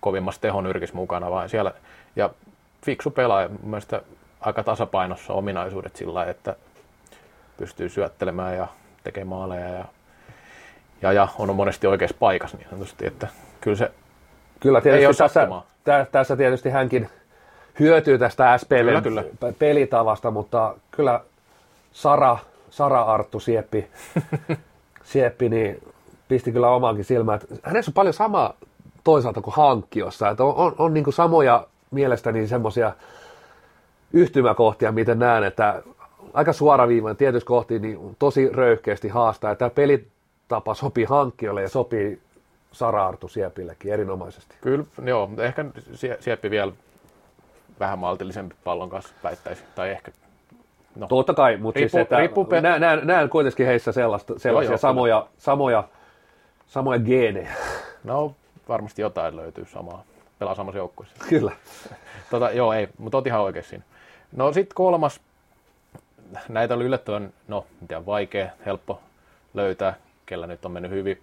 kovimmassa 0.00 0.40
tehonyrkissä 0.40 0.96
mukana, 0.96 1.30
vaan 1.30 1.48
siellä, 1.48 1.72
ja 2.16 2.30
fiksu 2.84 3.10
pelaaja, 3.10 3.48
mun 3.48 3.70
mielestä 3.70 4.02
aika 4.46 4.62
tasapainossa 4.62 5.32
ominaisuudet 5.32 5.96
sillä 5.96 6.24
että 6.24 6.56
pystyy 7.56 7.88
syöttelemään 7.88 8.56
ja 8.56 8.66
tekemään 9.04 9.28
maaleja 9.28 9.68
ja, 9.68 9.84
ja, 11.02 11.12
ja 11.12 11.28
on 11.38 11.56
monesti 11.56 11.86
oikeassa 11.86 12.16
paikassa 12.20 12.56
niin 12.56 12.68
sanotusti, 12.70 13.06
että 13.06 13.28
kyllä 13.60 13.76
se 13.76 13.90
Kyllä 14.64 14.80
tietysti 14.80 15.22
ei 15.22 15.28
tässä, 15.28 15.48
tässä 16.12 16.36
tietysti 16.36 16.70
hänkin 16.70 17.10
hyötyy 17.80 18.18
tästä 18.18 18.58
SPVn 18.58 19.02
kyllä, 19.02 19.22
kyllä. 19.22 19.52
pelitavasta, 19.58 20.30
mutta 20.30 20.74
kyllä 20.90 21.20
Sara, 21.92 22.38
Sara 22.70 23.02
Arttu 23.02 23.40
Sieppi, 23.40 23.90
Sieppi 25.12 25.48
niin 25.48 25.82
pisti 26.28 26.52
kyllä 26.52 26.70
omaankin 26.70 27.04
silmään. 27.04 27.40
Hänessä 27.62 27.90
on 27.90 27.94
paljon 27.94 28.14
sama 28.14 28.54
toisaalta 29.04 29.40
kuin 29.40 29.54
hankkiossa, 29.54 30.30
että 30.30 30.44
on, 30.44 30.54
on, 30.54 30.74
on 30.78 30.94
niin 30.94 31.04
kuin 31.04 31.14
samoja 31.14 31.66
mielestäni 31.90 32.46
semmoisia 32.46 32.92
yhtymäkohtia, 34.14 34.92
miten 34.92 35.18
näen, 35.18 35.44
että 35.44 35.82
aika 36.32 36.52
suoraviivainen 36.52 37.16
tietysti 37.16 37.46
kohti 37.46 37.78
niin 37.78 38.16
tosi 38.18 38.48
röyhkeästi 38.52 39.08
haastaa, 39.08 39.50
että 39.50 39.58
tämä 39.58 39.70
pelitapa 39.70 40.74
sopii 40.74 41.04
hankkijoille 41.04 41.62
ja 41.62 41.68
sopii 41.68 42.20
Sara 42.72 43.06
Artu 43.06 43.28
Siepillekin 43.28 43.92
erinomaisesti. 43.92 44.54
Kyllä, 44.60 44.84
joo, 45.04 45.30
ehkä 45.38 45.64
Sieppi 46.20 46.50
vielä 46.50 46.72
vähän 47.80 47.98
maltillisempi 47.98 48.54
pallon 48.64 48.90
kanssa 48.90 49.14
väittäisin, 49.24 49.66
tai 49.74 49.90
ehkä 49.90 50.12
No. 50.96 51.06
Totta 51.06 51.34
kai, 51.34 51.56
mutta 51.56 51.78
riippu, 51.78 51.90
siis 51.96 52.02
että 52.02 52.18
riippu 52.18 52.44
pe- 52.44 52.60
näen, 52.60 52.80
näen, 52.80 53.06
näen, 53.06 53.28
kuitenkin 53.28 53.66
heissä 53.66 53.92
sellaista, 53.92 54.34
sellaisia 54.38 54.68
joo, 54.68 54.72
joo, 54.72 54.78
samoja, 54.78 55.26
samoja, 55.38 55.84
samoja 56.66 56.98
geenejä. 56.98 57.52
No 58.04 58.34
varmasti 58.68 59.02
jotain 59.02 59.36
löytyy 59.36 59.64
samaa, 59.64 60.04
pelaa 60.38 60.54
samassa 60.54 60.78
joukkueessa. 60.78 61.16
Kyllä. 61.28 61.52
tota, 62.30 62.50
joo, 62.50 62.72
ei, 62.72 62.88
mutta 62.98 63.18
oot 63.18 63.26
ihan 63.26 63.40
oikein 63.40 63.64
siinä. 63.64 63.84
No 64.36 64.52
sitten 64.52 64.74
kolmas, 64.74 65.20
näitä 66.48 66.74
oli 66.74 66.84
yllättävän, 66.84 67.32
no 67.48 67.66
mitä 67.80 68.06
vaikea, 68.06 68.50
helppo 68.66 69.00
löytää, 69.54 69.94
kellä 70.26 70.46
nyt 70.46 70.64
on 70.64 70.72
mennyt 70.72 70.90
hyvin, 70.90 71.22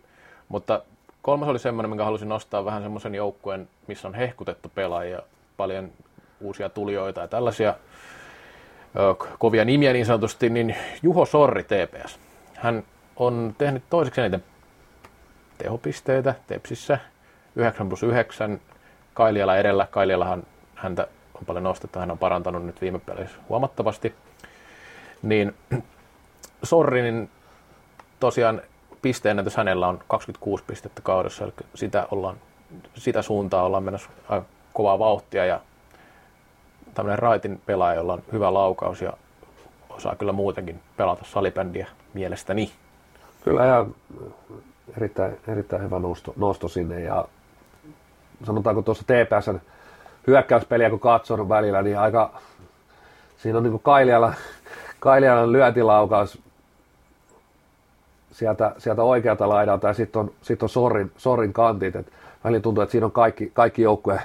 mutta 0.50 0.82
kolmas 1.22 1.50
oli 1.50 1.60
semmoinen, 1.60 1.90
minkä 1.90 2.06
halusin 2.06 2.30
nostaa 2.30 2.66
vähän 2.66 2.82
semmoisen 2.82 3.16
joukkueen, 3.16 3.70
missä 3.88 4.08
on 4.08 4.14
hehkutettu 4.14 4.72
pelaajia, 4.76 5.22
paljon 5.58 5.92
uusia 6.42 6.70
tulijoita 6.70 7.22
ja 7.22 7.28
tällaisia 7.28 7.76
kovia 9.40 9.66
nimiä 9.66 9.94
niin 9.94 10.06
sanotusti, 10.06 10.50
niin 10.50 10.76
Juho 11.04 11.26
Sorri 11.26 11.64
TPS. 11.64 12.20
Hän 12.56 12.84
on 13.16 13.56
tehnyt 13.58 13.84
toiseksi 13.90 14.22
eniten 14.22 14.44
tehopisteitä 15.58 16.36
Tepsissä. 16.48 17.00
9 17.56 17.90
plus 17.90 18.04
9. 18.04 18.62
Kailiala 19.14 19.58
edellä. 19.58 19.88
Kailialahan 19.92 20.44
häntä 20.76 21.08
on 21.42 21.46
paljon 21.46 21.64
nostettu. 21.64 22.00
Hän 22.00 22.12
on 22.12 22.18
parantanut 22.18 22.66
nyt 22.66 22.82
viime 22.82 23.00
peleissä 23.00 23.38
huomattavasti. 23.50 24.16
Niin 25.22 25.56
Sorrinin 26.64 27.30
tosiaan 28.20 28.62
pisteennätys 29.02 29.58
hänellä 29.58 29.88
on 29.88 30.00
26 30.08 30.64
pistettä 30.68 31.02
kaudessa, 31.02 31.44
eli 31.44 31.54
sitä, 31.76 32.08
ollaan, 32.12 32.36
sitä 32.96 33.22
suuntaa 33.22 33.64
ollaan 33.64 33.84
menossa 33.84 34.10
kovaa 34.74 35.00
vauhtia 35.00 35.46
ja 35.46 35.62
tämmöinen 36.94 37.20
raitin 37.20 37.62
pelaaja, 37.66 37.96
jolla 37.96 38.14
on 38.14 38.24
hyvä 38.32 38.54
laukaus 38.54 39.02
ja 39.02 39.14
osaa 39.90 40.16
kyllä 40.16 40.32
muutenkin 40.32 40.80
pelata 40.98 41.26
salibändiä 41.26 41.88
mielestäni. 42.14 42.72
Kyllä 43.44 43.66
ja 43.66 43.86
erittäin, 44.98 45.38
erittäin 45.48 45.84
hyvä 45.84 46.00
nosto, 46.00 46.34
nosto 46.36 46.68
sinne 46.68 47.02
ja 47.02 47.26
sanotaanko 48.44 48.82
tuossa 48.82 49.04
TPSn 49.04 49.60
hyökkäyspeliä 50.28 50.90
kun 50.90 51.00
katsonut 51.00 51.50
välillä, 51.50 51.82
niin 51.82 52.00
aika 52.00 52.34
siinä 53.38 53.58
on 53.58 53.64
niin 53.64 53.72
kuin 53.72 53.84
Kailialan, 53.84 54.36
Kailialan 55.00 55.52
lyötilaukaus 55.52 56.40
sieltä, 58.32 58.76
sieltä 58.78 59.04
oikealta 59.04 59.50
laidalta 59.50 59.88
ja 59.88 59.94
sitten 59.94 60.20
on, 60.20 60.32
sit 60.42 60.64
on 60.64 60.70
Sorin, 60.70 61.12
Sorin 61.18 61.54
kantit. 61.54 61.96
Et 61.96 62.14
välillä 62.44 62.62
tuntuu, 62.62 62.82
että 62.82 62.92
siinä 62.92 63.06
on 63.06 63.12
kaikki, 63.12 63.52
kaikki 63.54 63.82
joukkueen 63.82 64.22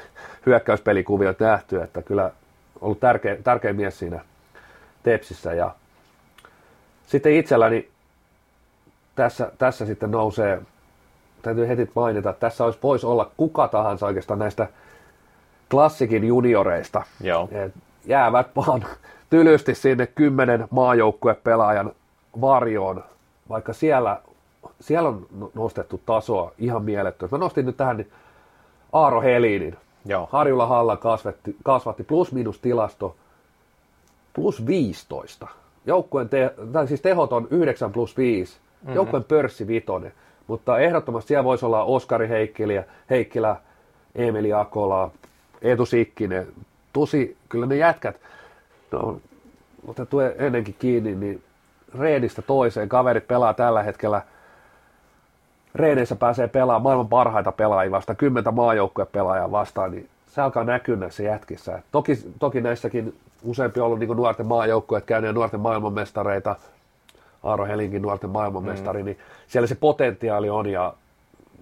hyökkäyspelikuviot 0.46 1.40
nähty, 1.40 1.82
että 1.82 2.02
kyllä 2.02 2.30
ollut 2.80 3.00
tärkeä, 3.00 3.36
tärkeä 3.44 3.72
mies 3.72 3.98
siinä 3.98 4.20
Tepsissä. 5.02 5.54
Ja 5.54 5.74
sitten 7.06 7.32
itselläni 7.32 7.88
tässä, 9.14 9.52
tässä 9.58 9.86
sitten 9.86 10.10
nousee, 10.10 10.62
täytyy 11.42 11.68
heti 11.68 11.90
mainita, 11.94 12.30
että 12.30 12.40
tässä 12.40 12.64
olisi, 12.64 12.78
voisi 12.82 13.06
olla 13.06 13.30
kuka 13.36 13.68
tahansa 13.68 14.06
oikeastaan 14.06 14.38
näistä 14.38 14.68
klassikin 15.70 16.24
junioreista. 16.24 17.02
Joo. 17.20 17.48
Et 17.52 17.74
jäävät 18.06 18.46
vaan 18.56 18.84
tylysti 19.30 19.74
sinne 19.74 20.06
kymmenen 20.06 20.68
maajoukkuepelaajan 20.70 21.92
varjoon 22.40 23.04
vaikka 23.48 23.72
siellä, 23.72 24.20
siellä 24.80 25.08
on 25.08 25.26
no-, 25.38 25.50
nostettu 25.54 26.00
tasoa 26.06 26.52
ihan 26.58 26.84
mielettömästi. 26.84 27.34
Mä 27.34 27.38
nostin 27.38 27.66
nyt 27.66 27.76
tähän 27.76 27.96
niin 27.96 28.10
Aaro 28.92 29.20
Helinin. 29.20 29.76
Joo. 30.04 30.28
Harjulla 30.32 30.66
Halla 30.66 30.96
kasvatti, 30.96 31.56
kasvatti 31.64 32.04
plus 32.04 32.32
minus 32.32 32.58
tilasto 32.58 33.16
plus 34.32 34.66
15. 34.66 35.46
Joukkueen 35.86 36.28
te, 36.28 36.54
tai 36.72 36.88
siis 36.88 37.00
tehot 37.00 37.32
on 37.32 37.48
9 37.50 37.92
plus 37.92 38.16
5. 38.16 38.56
Mm-hmm. 38.56 38.94
Joukkueen 38.94 39.24
pörssi 39.24 39.66
vitonen. 39.66 40.12
Mutta 40.46 40.78
ehdottomasti 40.78 41.28
siellä 41.28 41.44
voisi 41.44 41.66
olla 41.66 41.84
Oskari 41.84 42.28
Heikkilä, 42.28 42.84
Heikkilä 43.10 43.56
Emeli 44.14 44.52
Akola, 44.52 45.10
Eetu 45.62 45.86
Sikkinen. 45.86 46.46
Tosi, 46.92 47.36
kyllä 47.48 47.66
ne 47.66 47.76
jätkät, 47.76 48.16
no, 48.92 49.20
otettu 49.86 50.20
ennenkin 50.20 50.76
kiinni, 50.78 51.14
niin 51.14 51.42
reedistä 51.98 52.42
toiseen. 52.42 52.88
Kaverit 52.88 53.28
pelaa 53.28 53.54
tällä 53.54 53.82
hetkellä 53.82 54.22
reedeissä 55.74 56.16
pääsee 56.16 56.48
pelaamaan 56.48 56.82
maailman 56.82 57.08
parhaita 57.08 57.52
pelaajia 57.52 57.90
vastaan, 57.90 58.16
kymmentä 58.16 58.52
pelaajaa 59.12 59.50
vastaan, 59.50 59.90
niin 59.90 60.08
se 60.26 60.40
alkaa 60.40 60.64
näkyä 60.64 60.96
näissä 60.96 61.22
jätkissä. 61.22 61.82
toki, 61.92 62.18
toki 62.38 62.60
näissäkin 62.60 63.14
useampi 63.42 63.80
on 63.80 63.86
ollut 63.86 63.98
niin 63.98 64.16
nuorten 64.16 64.46
maajoukkueet 64.46 65.04
käyneet 65.04 65.34
nuorten 65.34 65.60
maailmanmestareita, 65.60 66.56
Aaro 67.42 67.66
Helinkin 67.66 68.02
nuorten 68.02 68.30
maailmanmestari, 68.30 69.02
mm. 69.02 69.04
niin 69.04 69.18
siellä 69.46 69.66
se 69.66 69.74
potentiaali 69.74 70.50
on 70.50 70.66
ja 70.66 70.94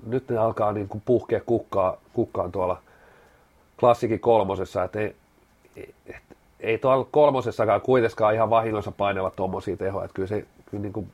nyt 0.06 0.28
ne 0.28 0.38
alkaa 0.38 0.72
niin 0.72 0.88
kuin 0.88 1.02
puhkea 1.04 1.40
kukkaa, 1.46 1.96
kukkaan 2.12 2.52
tuolla 2.52 2.78
klassikin 3.84 4.20
kolmosessa, 4.20 4.84
että 4.84 4.98
ei, 5.00 5.14
ei 6.60 6.78
tuolla 6.78 7.06
kolmosessakaan 7.10 7.80
kuitenkaan 7.80 8.34
ihan 8.34 8.50
vahingossa 8.50 8.92
painella 8.92 9.30
tuommoisia 9.30 9.76
tehoja. 9.76 10.04
Että 10.04 10.14
kyllä 10.14 10.28
se, 10.28 10.44
kyllä 10.70 10.82
niin 10.82 10.92
kuin, 10.92 11.10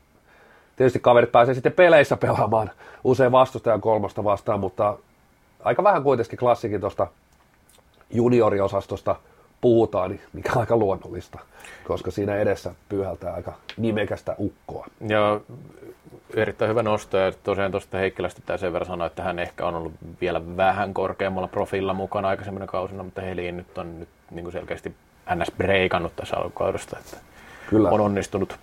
tietysti 0.77 1.01
kaverit 1.01 1.33
pääsee 1.33 1.55
sitten 1.55 1.73
peleissä 1.73 2.17
pelaamaan 2.17 2.71
usein 3.05 3.33
vastustajan 3.33 3.81
kolmosta 3.81 4.25
vastaan, 4.25 4.61
mutta 4.61 4.97
aika 5.65 5.85
vähän 5.85 6.03
kuitenkin 6.03 6.39
klassikin 6.39 6.81
tuosta 6.81 7.07
junioriosastosta 8.11 9.17
puhutaan, 9.61 10.11
niin 10.11 10.21
mikä 10.33 10.53
on 10.53 10.61
aika 10.61 10.77
luonnollista, 10.77 11.39
koska 11.85 12.11
siinä 12.11 12.37
edessä 12.37 12.75
pyyhältää 12.89 13.35
aika 13.35 13.53
nimekästä 13.77 14.35
ukkoa. 14.39 14.87
Ja 15.09 15.41
erittäin 16.35 16.69
hyvä 16.69 16.83
nosto, 16.83 17.17
ja 17.19 17.33
tosiaan 17.33 17.71
tuosta 17.71 17.99
Heikkilästä 17.99 18.41
pitää 18.41 18.57
sen 18.57 18.73
verran 18.73 18.87
sanoa, 18.87 19.07
että 19.07 19.23
hän 19.23 19.39
ehkä 19.39 19.67
on 19.67 19.75
ollut 19.75 19.93
vielä 20.21 20.57
vähän 20.57 20.95
korkeammalla 20.95 21.49
profiilla 21.49 21.95
mukana 21.95 22.29
aikaisemmina 22.29 22.67
kausina, 22.67 23.03
mutta 23.03 23.21
Heliin 23.21 23.57
nyt 23.57 23.79
on 23.79 23.99
nyt 23.99 24.09
niin 24.31 24.45
kuin 24.45 24.53
selkeästi 24.53 24.95
ns. 25.35 25.53
breikannut 25.57 26.17
tässä 26.17 26.37
alkukaudesta, 26.37 26.99
että 26.99 27.17
Kyllä. 27.71 27.91
on 27.91 28.01
onnistunut. 28.01 28.59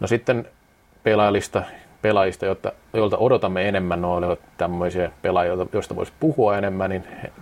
No 0.00 0.06
sitten 0.06 0.48
pelaajista, 1.02 1.62
pelaajista 2.02 2.46
joilta, 2.46 2.72
joilta 2.92 3.18
odotamme 3.18 3.68
enemmän, 3.68 4.02
no 4.02 4.14
olivat 4.14 4.38
tämmöisiä 4.56 5.10
pelaajia, 5.22 5.66
joista 5.72 5.96
voisi 5.96 6.12
puhua 6.20 6.58
enemmän, 6.58 6.90
niin 6.90 7.04
he, 7.22 7.32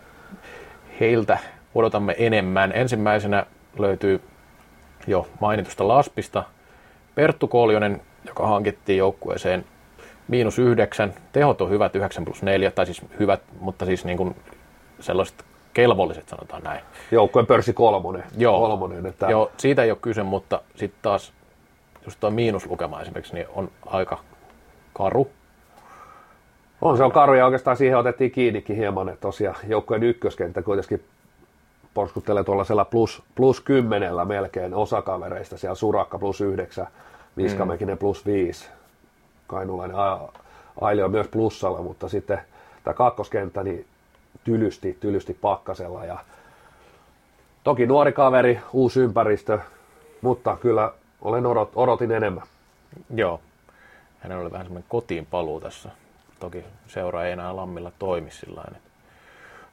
heiltä 1.00 1.38
odotamme 1.74 2.14
enemmän. 2.18 2.72
Ensimmäisenä 2.74 3.46
löytyy 3.78 4.20
jo 5.06 5.28
mainitusta 5.40 5.88
Laspista 5.88 6.44
Perttu 7.14 7.48
Koljonen, 7.48 8.00
joka 8.26 8.46
hankittiin 8.46 8.98
joukkueeseen 8.98 9.64
miinus 10.28 10.58
yhdeksän. 10.58 11.14
Tehot 11.32 11.60
on 11.60 11.70
hyvät, 11.70 11.96
9 11.96 12.24
plus 12.24 12.42
4, 12.42 12.70
tai 12.70 12.86
siis 12.86 13.02
hyvät, 13.18 13.40
mutta 13.60 13.86
siis 13.86 14.04
niin 14.04 14.16
kuin 14.16 14.36
sellaiset 15.00 15.44
kelvolliset, 15.74 16.28
sanotaan 16.28 16.62
näin. 16.62 16.80
Joukkueen 17.10 17.46
pörssi 17.46 17.72
kolmonen. 17.72 18.24
Joo, 18.36 18.60
kolmonen, 18.60 19.06
että... 19.06 19.26
Joo 19.30 19.50
siitä 19.56 19.82
ei 19.82 19.90
ole 19.90 19.98
kyse, 20.02 20.22
mutta 20.22 20.60
sitten 20.74 20.98
taas 21.02 21.32
just 22.04 22.20
tuo 22.20 22.30
miinuslukema 22.30 23.00
esimerkiksi 23.00 23.34
niin 23.34 23.46
on 23.54 23.70
aika 23.86 24.18
karu. 24.92 25.30
On, 26.82 26.96
se 26.96 27.04
on 27.04 27.12
karu 27.12 27.34
ja 27.34 27.44
oikeastaan 27.44 27.76
siihen 27.76 27.98
otettiin 27.98 28.30
kiinnikin 28.30 28.76
hieman, 28.76 29.08
että 29.08 29.20
tosiaan 29.20 29.56
joukkueen 29.68 30.02
ykköskenttä 30.02 30.62
kuitenkin 30.62 31.04
porskuttelee 31.94 32.44
tuollaisella 32.44 32.84
plus, 32.84 33.22
plus 33.34 33.60
kymmenellä 33.60 34.24
melkein 34.24 34.74
osakavereista, 34.74 35.56
siellä 35.56 35.74
Surakka 35.74 36.18
plus 36.18 36.40
yhdeksän, 36.40 36.86
Viskamäkinen 37.36 37.94
mm. 37.94 37.98
plus 37.98 38.26
viisi, 38.26 38.68
Kainulainen 39.46 39.96
Aili 40.80 41.02
on 41.02 41.10
myös 41.10 41.28
plussalla, 41.28 41.82
mutta 41.82 42.08
sitten 42.08 42.40
tämä 42.84 42.94
kakkoskenttä, 42.94 43.62
niin 43.62 43.86
tylysti, 44.44 44.96
tylysti 45.00 45.34
pakkasella. 45.34 46.04
Ja 46.04 46.18
toki 47.64 47.86
nuori 47.86 48.12
kaveri, 48.12 48.60
uusi 48.72 49.00
ympäristö, 49.00 49.58
mutta 50.20 50.56
kyllä 50.56 50.92
olen 51.22 51.46
odot, 51.46 51.70
odotin 51.74 52.12
enemmän. 52.12 52.46
Joo, 53.14 53.40
hänellä 54.18 54.42
oli 54.42 54.52
vähän 54.52 54.66
semmoinen 54.66 54.88
kotiin 54.88 55.26
paluu 55.26 55.60
tässä. 55.60 55.90
Toki 56.40 56.64
seura 56.86 57.24
ei 57.24 57.32
enää 57.32 57.56
Lammilla 57.56 57.92
toimi 57.98 58.30
sillä 58.30 58.64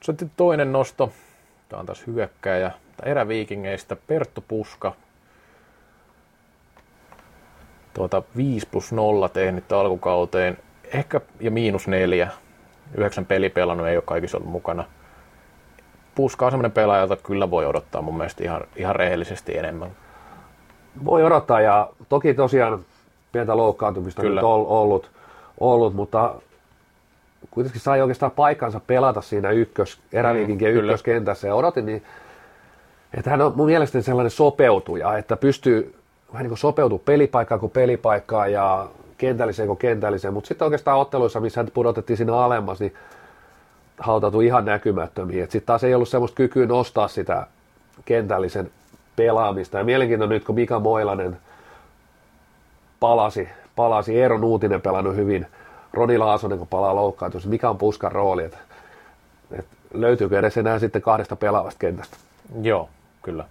Sitten 0.02 0.32
toinen 0.38 0.72
nosto, 0.72 1.12
tämä 1.70 1.80
on 1.80 1.86
taas 1.86 2.08
hyökkäjä, 2.08 2.72
eräviikingeistä 3.04 3.96
Perttu 3.96 4.44
Puska. 4.48 4.94
Tuota 7.94 8.24
5 8.38 8.68
plus 8.72 8.91
0 8.91 9.30
tehnyt 9.30 9.72
alkukauteen, 9.72 10.58
ehkä 10.94 11.22
ja 11.40 11.52
miinus 11.52 11.88
4 11.88 12.30
yhdeksän 12.96 13.26
peli 13.26 13.50
pelannut, 13.50 13.88
ei 13.88 13.98
ole 13.98 14.04
kaikissa 14.08 14.38
ollut 14.38 14.52
mukana. 14.52 14.84
Puska 16.16 16.46
on 16.46 16.52
sellainen 16.52 16.72
pelaaja, 16.72 17.02
jota 17.02 17.16
kyllä 17.16 17.52
voi 17.52 17.66
odottaa 17.66 18.02
mun 18.02 18.18
mielestä 18.18 18.44
ihan, 18.44 18.62
ihan 18.76 18.96
rehellisesti 18.96 19.58
enemmän. 19.58 19.91
Voi 21.06 21.24
odottaa 21.24 21.62
ja 21.62 21.90
toki 22.10 22.34
tosiaan 22.34 22.86
pientä 23.32 23.58
loukkaantumista 23.58 24.22
kyllä. 24.22 24.41
nyt 24.41 24.44
on 24.44 24.68
ollut, 24.68 25.12
ollut, 25.60 25.94
mutta 25.94 26.36
kuitenkin 27.52 27.82
sai 27.82 28.02
oikeastaan 28.02 28.32
paikkansa 28.32 28.80
pelata 28.88 29.22
siinä 29.22 29.52
ykkös, 29.52 29.99
eräviikinkien 30.14 30.74
mm, 30.74 30.80
ykköskentässä 30.80 31.48
ja 31.48 31.56
odotin 31.56 31.86
niin, 31.86 32.03
että 33.18 33.30
hän 33.30 33.41
on 33.41 33.53
mun 33.56 33.66
mielestäni 33.66 34.03
sellainen 34.03 34.32
sopeutuja, 34.32 35.18
että 35.18 35.38
pystyy 35.38 35.95
vähän 36.34 36.44
niin 36.44 36.49
kuin 36.49 36.57
sopeutuu 36.57 36.99
pelipaikkaan 36.99 37.60
kuin 37.60 37.72
pelipaikkaan 37.72 38.52
ja 38.52 38.88
kentälliseen 39.18 39.68
kuin 39.68 39.78
kentälliseen, 39.78 40.34
mutta 40.34 40.48
sitten 40.48 40.66
oikeastaan 40.66 40.99
otteluissa, 40.99 41.40
missä 41.40 41.60
hän 41.60 41.72
pudotettiin 41.74 42.18
sinne 42.18 42.34
alemmas, 42.34 42.80
niin 42.80 42.94
hautautu 43.99 44.41
ihan 44.41 44.66
näkymättömiin. 44.66 45.44
Sitten 45.44 45.66
taas 45.66 45.84
ei 45.84 45.95
ollut 45.95 46.10
semmoista 46.10 46.36
kykyä 46.36 46.66
nostaa 46.66 47.07
sitä 47.07 47.48
kentällisen 48.06 48.72
pelaamista. 49.16 49.78
Ja 49.78 49.84
mielenkiintoinen 49.84 50.36
nyt, 50.36 50.45
kun 50.45 50.56
Mika 50.56 50.80
Moilanen 50.80 51.38
palasi, 52.99 53.49
palasi 53.76 54.22
Eero 54.22 54.38
Nuutinen 54.38 54.82
pelannut 54.82 55.16
hyvin, 55.16 55.48
Roni 55.94 56.18
Laasonen, 56.18 56.57
kun 56.57 56.68
palaa 56.68 56.95
loukkaantus, 56.95 57.48
mikä 57.48 57.70
on 57.70 57.78
Puskan 57.78 58.11
rooli, 58.11 58.44
että, 58.44 58.57
että 59.52 59.76
löytyykö 59.94 60.40
edes 60.40 60.57
enää 60.57 60.80
sitten 60.80 61.02
kahdesta 61.02 61.36
pelaavasta 61.36 61.80
kentästä? 61.80 62.18
Joo, 62.61 62.90
kyllä. 63.22 63.45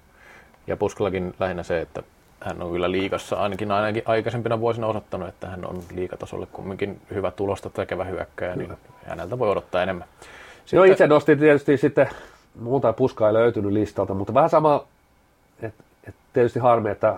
Ja 0.67 0.77
Puskallakin 0.77 1.35
lähinnä 1.41 1.63
se, 1.63 1.81
että 1.81 2.03
hän 2.41 2.63
on 2.63 2.73
kyllä 2.73 2.91
liikassa 2.91 3.37
ainakin, 3.37 3.73
ainakin 3.73 4.03
aikaisempina 4.07 4.61
vuosina 4.61 4.87
osoittanut, 4.87 5.29
että 5.29 5.47
hän 5.47 5.67
on 5.67 5.83
liikatasolle 5.95 6.47
kumminkin 6.53 7.01
hyvä 7.15 7.31
tulosta 7.31 7.71
tekevä 7.71 8.05
hyökkäjä, 8.05 8.57
niin 8.57 8.73
häneltä 9.07 9.39
voi 9.39 9.51
odottaa 9.51 9.83
enemmän. 9.83 10.09
Sitten... 10.61 10.77
Joo, 10.77 10.85
itse 10.85 11.07
nostin 11.07 11.39
tietysti 11.39 11.77
sitten, 11.77 12.09
muuta 12.61 12.93
puskaa 12.93 13.29
ei 13.29 13.35
löytynyt 13.35 13.73
listalta, 13.73 14.15
mutta 14.15 14.35
vähän 14.35 14.51
sama, 14.51 14.85
että 15.63 15.85
et 16.09 16.15
tietysti 16.33 16.59
harmi, 16.59 16.91
että 16.91 17.15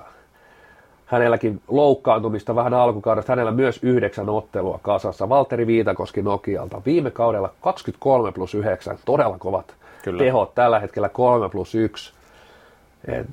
hänelläkin 1.10 1.60
loukkaantumista 1.68 2.54
vähän 2.54 2.74
alkukaudesta, 2.74 3.32
hänellä 3.32 3.50
myös 3.50 3.78
yhdeksän 3.82 4.28
ottelua 4.28 4.80
kasassa. 4.82 5.28
Valtteri 5.28 5.66
Viitakoski 5.66 6.22
Nokialta 6.22 6.82
viime 6.86 7.10
kaudella 7.10 7.52
23 7.60 8.32
plus 8.32 8.54
9, 8.54 8.98
todella 9.04 9.38
kovat 9.38 9.74
Kyllä. 10.02 10.18
tehot, 10.18 10.54
tällä 10.54 10.80
hetkellä 10.80 11.08
3 11.08 11.48
plus 11.48 11.74
1. 11.74 12.12
Et 13.08 13.26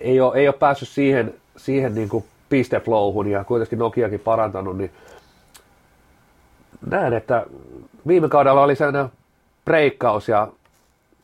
ei, 0.00 0.20
ole, 0.20 0.36
ei 0.36 0.48
ole 0.48 0.54
päässyt 0.58 0.88
siihen, 0.88 1.34
siihen 1.56 1.94
niin 1.94 2.08
kuin 2.08 2.24
pisteflowhun 2.48 3.30
ja 3.30 3.44
kuitenkin 3.44 3.78
Nokiakin 3.78 4.20
parantanut, 4.20 4.78
niin 4.78 4.90
näen, 6.86 7.12
että 7.12 7.46
viime 8.06 8.28
kaudella 8.28 8.62
oli 8.62 8.76
sellainen 8.76 9.12
breikkaus 9.64 10.28
ja 10.28 10.48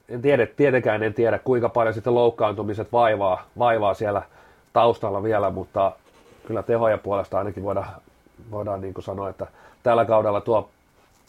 en 0.08 0.22
tiedä, 0.22 0.46
tietenkään 0.46 1.02
en 1.02 1.14
tiedä 1.14 1.38
kuinka 1.38 1.68
paljon 1.68 1.94
sitten 1.94 2.14
loukkaantumiset 2.14 2.92
vaivaa, 2.92 3.42
vaivaa 3.58 3.94
siellä 3.94 4.22
taustalla 4.72 5.22
vielä, 5.22 5.50
mutta 5.50 5.92
kyllä 6.46 6.62
tehoja 6.62 6.98
puolesta 6.98 7.38
ainakin 7.38 7.62
voidaan, 7.62 7.86
voidaan 8.50 8.80
niin 8.80 8.94
kuin 8.94 9.04
sanoa, 9.04 9.28
että 9.28 9.46
tällä 9.82 10.04
kaudella 10.04 10.40
tuo 10.40 10.70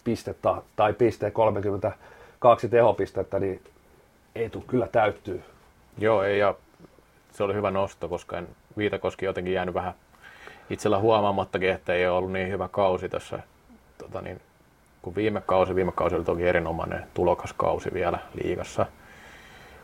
pistettä 0.03 0.55
tai 0.75 0.93
piste 0.93 1.31
32 1.31 2.69
tehopistettä, 2.69 3.39
niin 3.39 3.61
ei 4.35 4.49
tule 4.49 4.63
kyllä 4.67 4.87
täyttyy. 4.87 5.43
Joo, 5.97 6.23
ei, 6.23 6.39
ja 6.39 6.55
se 7.31 7.43
oli 7.43 7.53
hyvä 7.53 7.71
nosto, 7.71 8.09
koska 8.09 8.37
en 8.37 8.47
Viitakoski 8.77 9.25
jotenkin 9.25 9.53
jäänyt 9.53 9.75
vähän 9.75 9.93
itsellä 10.69 10.99
huomaamattakin, 10.99 11.69
että 11.69 11.93
ei 11.93 12.07
ole 12.07 12.17
ollut 12.17 12.31
niin 12.31 12.49
hyvä 12.49 12.67
kausi 12.67 13.09
tässä 13.09 13.39
tota 13.97 14.21
niin, 14.21 14.41
kuin 15.01 15.15
viime 15.15 15.41
kausi. 15.41 15.75
Viime 15.75 15.91
kausi 15.91 16.15
oli 16.15 16.23
toki 16.23 16.43
erinomainen 16.43 17.03
tulokaskausi 17.13 17.93
vielä 17.93 18.19
liigassa. 18.43 18.85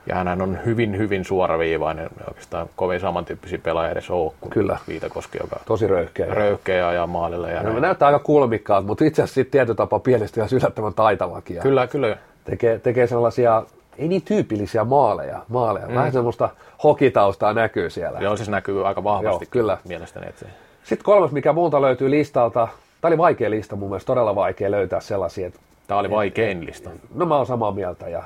Ja 0.07 0.15
hän 0.15 0.41
on 0.41 0.59
hyvin, 0.65 0.97
hyvin 0.97 1.25
suoraviivainen, 1.25 2.09
oikeastaan 2.27 2.69
kovin 2.75 2.99
samantyyppisiä 2.99 3.59
pelaajia 3.63 3.91
edes 3.91 4.09
ole 4.09 4.31
kuin 4.41 4.51
Kyllä. 4.51 4.77
Viitakoski, 4.87 5.37
joka 5.41 5.59
Tosi 5.65 5.87
röyhkeä. 5.87 6.25
Röyhkeä 6.25 6.93
ja 6.93 7.07
maalille. 7.07 7.51
Ja 7.51 7.63
no, 7.63 7.79
näyttää 7.79 8.05
aika 8.05 8.19
kulmikkaat, 8.19 8.85
mutta 8.85 9.05
itse 9.05 9.23
asiassa 9.23 9.51
tietyllä 9.51 9.75
tapaa 9.75 9.99
pienesti 9.99 10.39
ja 10.39 10.47
yllättävän 10.51 10.93
taitavakin. 10.93 11.59
Kyllä, 11.59 11.87
kyllä. 11.87 12.17
Tekee, 12.45 12.79
tekee 12.79 13.07
sellaisia 13.07 13.63
ei 13.97 14.07
niin 14.07 14.21
tyypillisiä 14.21 14.83
maaleja. 14.83 15.39
maaleja. 15.47 15.87
Mm. 15.87 15.95
Vähän 15.95 16.11
semmoista 16.11 16.49
hokitaustaa 16.83 17.53
näkyy 17.53 17.89
siellä. 17.89 18.19
Joo, 18.19 18.35
siis 18.35 18.49
näkyy 18.49 18.87
aika 18.87 19.03
vahvasti 19.03 19.45
Joo, 19.45 19.51
kyllä. 19.51 19.77
mielestäni. 19.87 20.27
Että 20.29 20.39
se... 20.39 20.45
Sitten 20.83 21.05
kolmas, 21.05 21.31
mikä 21.31 21.53
multa 21.53 21.81
löytyy 21.81 22.11
listalta, 22.11 22.67
tämä 23.01 23.09
oli 23.09 23.17
vaikea 23.17 23.49
lista 23.49 23.75
mun 23.75 23.89
mielestä, 23.89 24.07
todella 24.07 24.35
vaikea 24.35 24.71
löytää 24.71 24.99
sellaisia. 24.99 25.47
Että, 25.47 25.59
tämä 25.87 25.99
oli 25.99 26.09
vaikein 26.09 26.65
lista. 26.65 26.89
No 27.15 27.25
mä 27.25 27.35
oon 27.35 27.45
samaa 27.45 27.71
mieltä 27.71 28.09
ja 28.09 28.23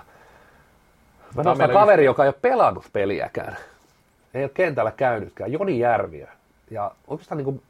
mä 1.35 1.43
nostan 1.43 1.69
kaveri, 1.69 2.05
joka 2.05 2.23
ei 2.23 2.27
ole 2.27 2.35
pelannut 2.41 2.85
peliäkään. 2.93 3.57
Ei 4.33 4.43
ole 4.43 4.51
kentällä 4.53 4.91
käynytkään. 4.91 5.51
Joni 5.51 5.79
Järviö. 5.79 6.27
Ja 6.71 6.91
oikeastaan 7.07 7.37
niin 7.37 7.45
kuin, 7.45 7.61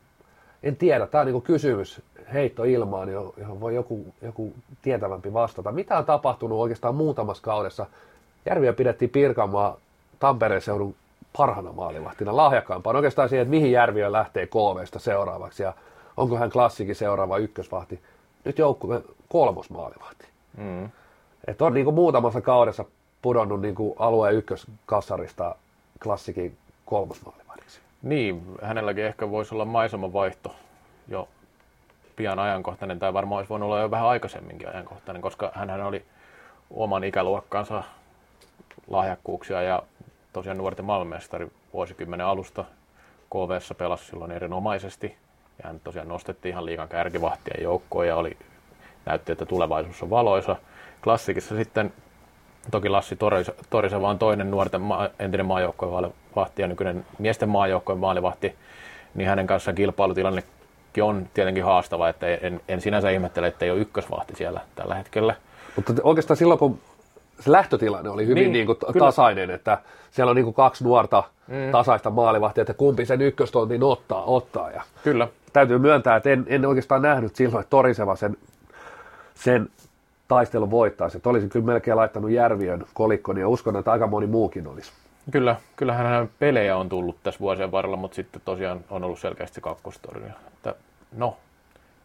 en 0.63 0.75
tiedä, 0.75 1.07
tämä 1.07 1.19
on 1.19 1.25
niin 1.25 1.33
kuin 1.33 1.43
kysymys 1.43 2.01
heitto 2.33 2.63
ilmaan, 2.63 3.09
johon 3.37 3.59
voi 3.59 3.75
joku, 3.75 4.05
joku 4.21 4.53
tietävämpi 4.81 5.33
vastata. 5.33 5.71
Mitä 5.71 5.97
on 5.97 6.05
tapahtunut 6.05 6.59
oikeastaan 6.59 6.95
muutamassa 6.95 7.43
kaudessa? 7.43 7.85
Järviä 8.45 8.73
pidettiin 8.73 9.11
Pirkanmaa 9.11 9.77
Tampereen 10.19 10.61
seudun 10.61 10.95
parhana 11.37 11.71
maalivahtina, 11.71 12.35
lahjakkaampaan 12.35 12.95
oikeastaan 12.95 13.29
siihen, 13.29 13.41
että 13.41 13.49
mihin 13.49 13.71
Järviö 13.71 14.11
lähtee 14.11 14.47
KVsta 14.47 14.99
seuraavaksi 14.99 15.63
ja 15.63 15.73
onko 16.17 16.37
hän 16.37 16.51
klassikin 16.51 16.95
seuraava 16.95 17.37
ykkösvahti. 17.37 17.99
Nyt 18.45 18.57
joukkue 18.57 19.01
kolmos 19.29 19.69
maalivahti. 19.69 20.25
Mm. 20.57 20.89
Et 21.47 21.61
on 21.61 21.73
niin 21.73 21.85
kuin 21.85 21.95
muutamassa 21.95 22.41
kaudessa 22.41 22.85
pudonnut 23.21 23.61
niin 23.61 23.75
kuin 23.75 23.95
alueen 23.99 24.35
ykköskassarista 24.35 25.55
klassikin 26.03 26.57
kolmosmaalivahdiksi. 26.85 27.79
Niin, 28.01 28.43
hänelläkin 28.61 29.05
ehkä 29.05 29.31
voisi 29.31 29.55
olla 29.55 29.65
maisemavaihto 29.65 30.55
jo 31.07 31.27
pian 32.15 32.39
ajankohtainen, 32.39 32.99
tai 32.99 33.13
varmaan 33.13 33.37
olisi 33.37 33.49
voinut 33.49 33.67
olla 33.67 33.79
jo 33.79 33.91
vähän 33.91 34.07
aikaisemminkin 34.07 34.69
ajankohtainen, 34.69 35.21
koska 35.21 35.51
hän 35.53 35.85
oli 35.85 36.05
oman 36.71 37.03
ikäluokkansa 37.03 37.83
lahjakkuuksia 38.87 39.61
ja 39.61 39.83
tosiaan 40.33 40.57
nuorten 40.57 40.85
maailmanmestari 40.85 41.51
vuosikymmenen 41.73 42.27
alusta 42.27 42.65
KVssa 43.29 43.75
pelasi 43.75 44.05
silloin 44.05 44.31
erinomaisesti. 44.31 45.15
Ja 45.57 45.67
hän 45.67 45.79
tosiaan 45.79 46.07
nostettiin 46.07 46.51
ihan 46.51 46.65
liikan 46.65 46.87
kärkivahtien 46.87 47.63
joukkoon 47.63 48.07
ja 48.07 48.15
oli, 48.15 48.37
näytti, 49.05 49.31
että 49.31 49.45
tulevaisuus 49.45 50.03
on 50.03 50.09
valoisa. 50.09 50.55
Klassikissa 51.03 51.55
sitten 51.55 51.93
toki 52.71 52.89
Lassi 52.89 53.17
Torisa, 53.69 54.01
vaan 54.01 54.19
toinen 54.19 54.51
nuorten 54.51 54.81
maa, 54.81 55.09
entinen 55.19 55.45
maajoukkojen 55.45 55.91
maalivahti 55.91 56.61
ja 56.61 56.67
nykyinen 56.67 57.05
miesten 57.19 57.49
maajoukkojen 57.49 57.99
maalivahti, 57.99 58.55
niin 59.15 59.29
hänen 59.29 59.47
kanssaan 59.47 59.75
kilpailutilanne 59.75 60.43
on 61.01 61.27
tietenkin 61.33 61.63
haastava, 61.63 62.09
että 62.09 62.27
en, 62.27 62.61
en 62.67 62.81
sinänsä 62.81 63.09
ihmettele, 63.09 63.47
että 63.47 63.65
ei 63.65 63.71
ole 63.71 63.79
ykkösvahti 63.79 64.35
siellä 64.35 64.61
tällä 64.75 64.95
hetkellä. 64.95 65.35
Mutta 65.75 65.93
oikeastaan 66.03 66.37
silloin, 66.37 66.59
kun 66.59 66.79
se 67.39 67.51
lähtötilanne 67.51 68.09
oli 68.09 68.25
hyvin 68.25 68.43
niin, 68.43 68.53
niin 68.53 68.65
kuin 68.65 68.77
tasainen, 68.99 69.49
että 69.51 69.77
siellä 70.11 70.29
on 70.29 70.35
niin 70.35 70.43
kuin 70.43 70.53
kaksi 70.53 70.83
nuorta 70.83 71.23
mm. 71.47 71.71
tasaista 71.71 72.09
maalivahtia, 72.09 72.61
että 72.61 72.73
kumpi 72.73 73.05
sen 73.05 73.21
ykköstontin 73.21 73.83
ottaa. 73.83 74.23
ottaa. 74.23 74.71
Ja 74.71 74.81
Kyllä. 75.03 75.27
Täytyy 75.53 75.77
myöntää, 75.77 76.15
että 76.15 76.29
en, 76.29 76.45
en 76.47 76.65
oikeastaan 76.65 77.01
nähnyt 77.01 77.35
silloin, 77.35 77.61
että 77.61 77.69
Toriseva 77.69 78.15
sen, 78.15 78.37
sen 79.35 79.69
taistelun 80.31 80.71
voittaisi. 80.71 81.17
Että 81.17 81.29
olisin 81.29 81.49
kyllä 81.49 81.65
melkein 81.65 81.97
laittanut 81.97 82.31
Järviön 82.31 82.85
kolikkoon 82.93 83.37
ja 83.37 83.47
uskon, 83.47 83.75
että 83.75 83.91
aika 83.91 84.07
moni 84.07 84.27
muukin 84.27 84.67
olisi. 84.67 84.91
Kyllä, 85.31 85.55
kyllähän 85.75 86.05
hän 86.05 86.29
pelejä 86.39 86.77
on 86.77 86.89
tullut 86.89 87.17
tässä 87.23 87.39
vuosien 87.39 87.71
varrella, 87.71 87.97
mutta 87.97 88.15
sitten 88.15 88.41
tosiaan 88.45 88.79
on 88.89 89.03
ollut 89.03 89.19
selkeästi 89.19 89.61
se. 89.89 90.33
Että, 90.47 90.75
no, 91.17 91.37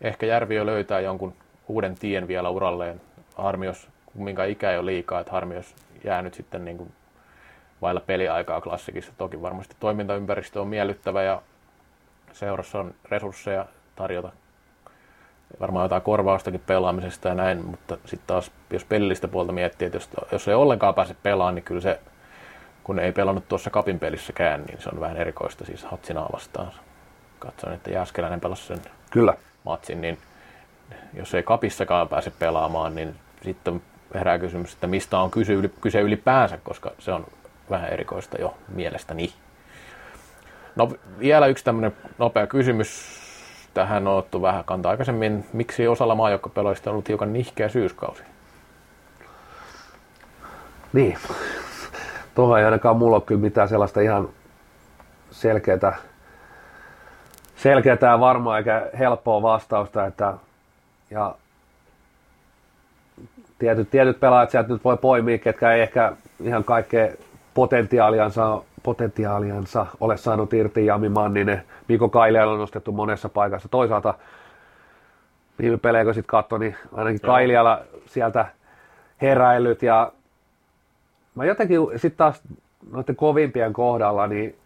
ehkä 0.01 0.27
Järviö 0.27 0.67
löytää 0.67 1.01
jonkun 1.01 1.33
uuden 1.69 1.95
tien 1.95 2.29
vielä 2.29 2.51
uralleen. 2.51 3.01
Harmi, 3.37 3.67
jos 3.67 3.89
minkä 4.15 4.45
ikä 4.45 4.71
ei 4.71 4.79
ole 4.79 4.87
liikaa, 4.87 5.21
että 5.21 5.33
harmi, 5.33 5.55
jos 5.55 5.75
jää 6.05 6.23
nyt 6.23 6.35
sitten 6.35 6.65
niin 6.65 6.77
kuin 6.77 6.93
vailla 7.83 8.01
peliaikaa 8.01 8.61
klassikissa. 8.61 9.13
Toki 9.19 9.43
varmasti 9.43 9.77
toimintaympäristö 9.81 10.61
on 10.61 10.69
miellyttävä 10.69 11.23
ja 11.23 11.43
seurassa 12.33 12.79
on 12.79 12.95
resursseja 13.05 13.67
tarjota 13.97 14.33
varmaan 15.61 15.85
jotain 15.85 16.03
korvaustakin 16.03 16.63
pelaamisesta 16.67 17.29
ja 17.29 17.35
näin, 17.35 17.65
mutta 17.65 17.97
sitten 18.05 18.27
taas 18.27 18.51
jos 18.71 18.85
pelillistä 18.85 19.29
puolta 19.29 19.53
miettii, 19.53 19.87
että 19.87 19.97
jos, 19.97 20.11
jos 20.33 20.49
ei 20.49 20.55
ollenkaan 20.55 20.95
pääse 20.95 21.17
pelaamaan, 21.23 21.55
niin 21.55 21.63
kyllä 21.65 21.81
se 21.81 22.01
kun 22.85 22.99
ei 22.99 23.13
pelannut 23.13 23.49
tuossa 23.49 23.71
kapin 23.71 23.99
pelissäkään, 23.99 24.65
niin 24.65 24.83
se 24.83 24.89
on 24.93 25.01
vähän 25.01 25.17
erikoista 25.17 25.65
siis 25.65 25.85
Hatsinaa 25.85 26.29
vastaan. 26.33 26.73
Katsoin, 27.39 27.73
että 27.73 27.91
Jääskeläinen 27.91 28.41
pelasi 28.41 28.67
sen 28.67 28.81
Kyllä. 29.11 29.35
matsin, 29.65 30.01
niin 30.01 30.19
jos 31.15 31.35
ei 31.35 31.43
kapissakaan 31.43 32.09
pääse 32.09 32.33
pelaamaan, 32.39 32.95
niin 32.95 33.15
sitten 33.45 33.83
herää 34.15 34.39
kysymys, 34.39 34.73
että 34.73 34.87
mistä 34.87 35.19
on 35.19 35.31
kyse, 35.31 35.53
kyse 35.81 36.01
ylipäänsä, 36.01 36.59
koska 36.63 36.93
se 36.99 37.13
on 37.13 37.27
vähän 37.71 37.91
erikoista 37.91 38.41
jo 38.41 38.55
mielestäni. 38.69 39.33
No 40.77 40.93
vielä 41.19 41.47
yksi 41.47 41.65
tämmöinen 41.65 41.93
nopea 42.19 42.47
kysymys. 42.47 43.21
Tähän 43.77 44.07
on 44.07 44.17
ottu 44.17 44.43
vähän 44.43 44.65
kantaa 44.65 44.91
aikaisemmin. 44.91 45.47
Miksi 45.53 45.89
osalla 45.89 46.15
maajoukkopelaajista 46.15 46.91
on 46.91 46.93
ollut 46.93 47.09
hiukan 47.09 47.33
nihkeä 47.33 47.69
syyskausi? 47.69 48.23
Niin, 50.93 51.19
tuohon 52.35 52.59
ei 52.59 52.65
ainakaan 52.65 52.97
mulla 52.97 53.17
ole 53.17 53.23
kyllä 53.27 53.41
mitään 53.41 53.69
sellaista 53.69 54.01
ihan 54.01 54.29
selkeää, 55.31 55.97
selkeää 57.57 57.99
ja 58.01 58.21
varmaa 58.21 58.59
eikä 58.59 58.91
helppoa 58.99 59.43
vastausta, 59.43 60.07
että 60.07 60.35
ja 61.11 61.35
tietyt, 63.59 63.91
tietyt 63.91 64.21
pelaajat 64.21 64.51
sieltä 64.51 64.73
nyt 64.73 64.85
voi 64.85 64.97
poimia, 64.97 65.39
ketkä 65.39 65.73
ei 65.73 65.83
ehkä 65.83 66.13
ihan 66.41 66.65
kaikkea 66.65 67.09
potentiaaliansa, 67.55 68.63
potentiaaliansa 68.87 69.87
ole 70.01 70.17
saanut 70.17 70.53
irti. 70.53 70.87
Jami 70.87 71.09
Manninen, 71.09 71.63
Mikko 71.89 72.09
Kailiala 72.09 72.53
on 72.53 72.59
nostettu 72.59 72.93
monessa 72.93 73.29
paikassa. 73.29 73.69
Toisaalta 73.69 74.15
viime 75.59 75.77
pelejä 75.77 76.05
kun 76.05 76.15
sitten 76.15 76.29
katsoi, 76.29 76.59
niin 76.59 76.77
ainakin 76.93 77.21
Kailiala 77.21 77.81
sieltä 78.07 78.47
heräillyt 79.23 79.83
ja 79.83 80.13
mä 81.35 81.45
jotenkin 81.45 81.81
sitten 81.97 82.17
taas 82.17 82.43
noiden 82.91 83.17
kovimpien 83.17 83.73
kohdalla, 83.73 84.27
niin 84.27 84.57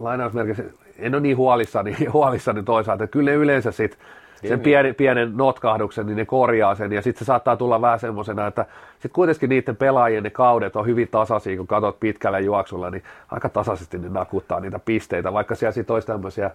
lainausmerkissä 0.00 0.64
en 0.98 1.14
ole 1.14 1.22
niin 1.22 1.36
huolissani, 1.36 2.04
huolissani 2.12 2.62
toisaalta. 2.62 3.06
Kyllä 3.06 3.30
ne 3.30 3.36
yleensä 3.36 3.72
sitten 3.72 4.00
sen 4.46 4.60
pieni, 4.60 4.92
pienen 4.92 5.36
notkahduksen, 5.36 6.06
niin 6.06 6.16
ne 6.16 6.24
korjaa 6.24 6.74
sen, 6.74 6.92
ja 6.92 7.02
sitten 7.02 7.18
se 7.18 7.24
saattaa 7.24 7.56
tulla 7.56 7.80
vähän 7.80 8.00
semmoisena, 8.00 8.46
että 8.46 8.66
sitten 8.92 9.10
kuitenkin 9.10 9.48
niiden 9.48 9.76
pelaajien 9.76 10.22
ne 10.22 10.30
kaudet 10.30 10.76
on 10.76 10.86
hyvin 10.86 11.08
tasaisia, 11.08 11.56
kun 11.56 11.66
katsot 11.66 12.00
pitkällä 12.00 12.38
juoksulla, 12.38 12.90
niin 12.90 13.02
aika 13.30 13.48
tasaisesti 13.48 13.98
ne 13.98 14.08
nakuttaa 14.08 14.60
niitä 14.60 14.78
pisteitä, 14.78 15.32
vaikka 15.32 15.54
siellä 15.54 15.72
sitten 15.72 15.94
olisi 15.94 16.06
tämmöisiä 16.06 16.50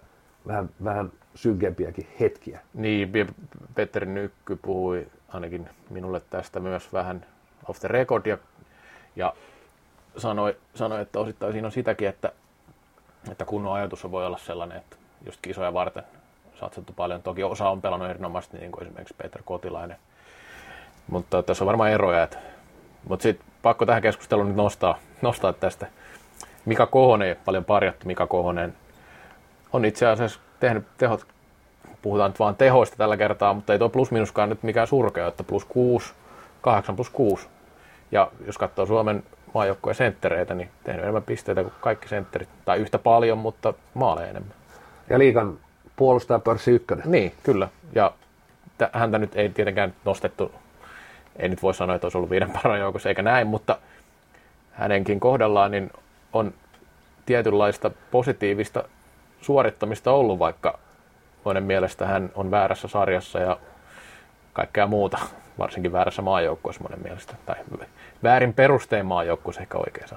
vähän, 0.47 0.69
vähän 0.83 1.11
synkempiäkin 1.35 2.07
hetkiä. 2.19 2.59
Niin, 2.73 3.11
Petteri 3.75 4.05
Nykky 4.05 4.55
puhui 4.61 5.07
ainakin 5.27 5.69
minulle 5.89 6.21
tästä 6.29 6.59
myös 6.59 6.93
vähän 6.93 7.25
off 7.67 7.79
the 7.79 7.87
record, 7.87 8.25
ja, 8.25 8.37
ja 9.15 9.33
sanoi, 10.17 10.55
sanoi, 10.75 11.01
että 11.01 11.19
osittain 11.19 11.53
siinä 11.53 11.67
on 11.67 11.71
sitäkin, 11.71 12.07
että, 12.07 12.31
että 13.31 13.45
kunnon 13.45 13.73
ajatus 13.73 14.11
voi 14.11 14.25
olla 14.25 14.37
sellainen, 14.37 14.77
että 14.77 14.95
just 15.25 15.39
kisoja 15.41 15.73
varten 15.73 16.03
satsattu 16.55 16.93
paljon. 16.93 17.21
Toki 17.21 17.43
osa 17.43 17.69
on 17.69 17.81
pelannut 17.81 18.09
erinomaisesti, 18.09 18.57
niin 18.57 18.71
kuin 18.71 18.83
esimerkiksi 18.83 19.15
Peter 19.17 19.41
Kotilainen. 19.45 19.97
Mutta 21.07 21.43
tässä 21.43 21.63
on 21.63 21.67
varmaan 21.67 21.91
eroja. 21.91 22.23
Että... 22.23 22.37
Mutta 23.09 23.23
sitten 23.23 23.47
pakko 23.61 23.85
tähän 23.85 24.01
keskusteluun 24.01 24.47
nyt 24.47 24.55
nostaa, 24.55 24.97
nostaa 25.21 25.53
tästä. 25.53 25.87
Mika 26.65 26.85
Kohonen, 26.85 27.37
paljon 27.45 27.65
parjattu 27.65 28.07
Mika 28.07 28.27
Kohonen, 28.27 28.75
on 29.73 29.85
itse 29.85 30.07
asiassa 30.07 30.39
tehnyt 30.59 30.83
tehot, 30.97 31.25
puhutaan 32.01 32.31
nyt 32.31 32.39
vaan 32.39 32.55
tehoista 32.55 32.97
tällä 32.97 33.17
kertaa, 33.17 33.53
mutta 33.53 33.73
ei 33.73 33.79
tuo 33.79 33.89
plus 33.89 34.11
minuskaan 34.11 34.49
nyt 34.49 34.63
mikään 34.63 34.87
surkea, 34.87 35.27
että 35.27 35.43
plus 35.43 35.65
6, 35.65 36.13
8 36.61 36.95
plus 36.95 37.09
6. 37.09 37.47
Ja 38.11 38.31
jos 38.45 38.57
katsoo 38.57 38.85
Suomen 38.85 39.23
maajoukkueen 39.53 39.95
senttereitä, 39.95 40.53
niin 40.53 40.69
tehnyt 40.83 41.03
enemmän 41.03 41.23
pisteitä 41.23 41.63
kuin 41.63 41.73
kaikki 41.81 42.07
sentterit, 42.07 42.49
tai 42.65 42.77
yhtä 42.77 42.99
paljon, 42.99 43.37
mutta 43.37 43.73
maaleja 43.93 44.29
enemmän. 44.29 44.53
Ja 45.09 45.19
liikan 45.19 45.57
puolustaa 46.03 46.39
pörssi 46.39 46.71
ykkönen. 46.71 47.11
Niin, 47.11 47.33
kyllä. 47.43 47.67
Ja 47.95 48.11
häntä 48.93 49.17
nyt 49.17 49.35
ei 49.35 49.49
tietenkään 49.49 49.93
nostettu, 50.05 50.51
ei 51.35 51.49
nyt 51.49 51.63
voi 51.63 51.73
sanoa, 51.73 51.95
että 51.95 52.05
olisi 52.05 52.17
ollut 52.17 52.29
viiden 52.29 52.51
paran 52.51 52.79
joukossa 52.79 53.09
eikä 53.09 53.21
näin, 53.21 53.47
mutta 53.47 53.77
hänenkin 54.71 55.19
kohdallaan 55.19 55.71
niin 55.71 55.91
on 56.33 56.53
tietynlaista 57.25 57.91
positiivista 58.11 58.83
suorittamista 59.41 60.11
ollut, 60.11 60.39
vaikka 60.39 60.79
monen 61.45 61.63
mielestä 61.63 62.05
hän 62.05 62.29
on 62.35 62.51
väärässä 62.51 62.87
sarjassa 62.87 63.39
ja 63.39 63.57
kaikkea 64.53 64.87
muuta, 64.87 65.17
varsinkin 65.59 65.91
väärässä 65.91 66.21
maajoukkueessa 66.21 66.83
monen 66.83 67.03
mielestä, 67.03 67.35
tai 67.45 67.55
väärin 68.23 68.53
perusteen 68.53 69.05
maajoukkueessa 69.05 69.61
ehkä 69.61 69.77
oikein. 69.77 70.07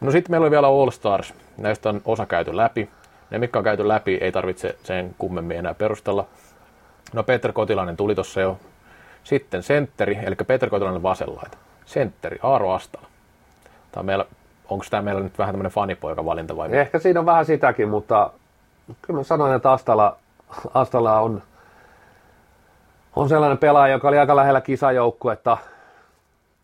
No 0.00 0.10
sitten 0.10 0.30
meillä 0.30 0.44
oli 0.44 0.50
vielä 0.50 0.66
All 0.66 0.90
Stars, 0.90 1.34
näistä 1.56 1.88
on 1.88 2.00
osa 2.04 2.26
käyty 2.26 2.56
läpi, 2.56 2.90
ne, 3.34 3.38
mitkä 3.38 3.58
on 3.58 3.64
käyty 3.64 3.88
läpi, 3.88 4.18
ei 4.20 4.32
tarvitse 4.32 4.76
sen 4.82 5.14
kummemmin 5.18 5.56
enää 5.56 5.74
perustella. 5.74 6.26
No 7.12 7.22
Peter 7.22 7.52
Kotilainen 7.52 7.96
tuli 7.96 8.14
tuossa 8.14 8.40
jo. 8.40 8.58
Sitten 9.24 9.62
sentteri, 9.62 10.18
eli 10.22 10.34
Peter 10.34 10.70
Kotilainen 10.70 11.02
vasenlaita. 11.02 11.58
Sentteri, 11.86 12.38
Aaro 12.42 12.72
Astala. 12.72 13.06
Tämä 13.92 14.02
meillä, 14.02 14.24
onko 14.68 14.84
tämä 14.90 15.02
meillä 15.02 15.20
nyt 15.20 15.38
vähän 15.38 15.52
tämmöinen 15.52 15.72
fanipoika-valinta 15.72 16.56
vai? 16.56 16.68
Ehkä 16.76 16.98
siinä 16.98 17.20
on 17.20 17.26
vähän 17.26 17.46
sitäkin, 17.46 17.88
mutta 17.88 18.30
kyllä 19.02 19.20
mä 19.20 19.24
sanoin, 19.24 19.54
että 19.54 19.72
Astala, 19.72 20.16
Astala 20.74 21.20
on, 21.20 21.42
on 23.16 23.28
sellainen 23.28 23.58
pelaaja, 23.58 23.94
joka 23.94 24.08
oli 24.08 24.18
aika 24.18 24.36
lähellä 24.36 24.60
kisajoukkuetta. 24.60 25.56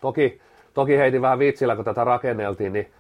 Toki, 0.01 0.41
toki 0.75 0.99
heitin 0.99 1.23
vähän 1.23 1.39
vitsillä, 1.39 1.77
kun 1.77 1.85
tätä 1.85 2.05
rakenneltiin, 2.05 2.73
niin 2.73 2.93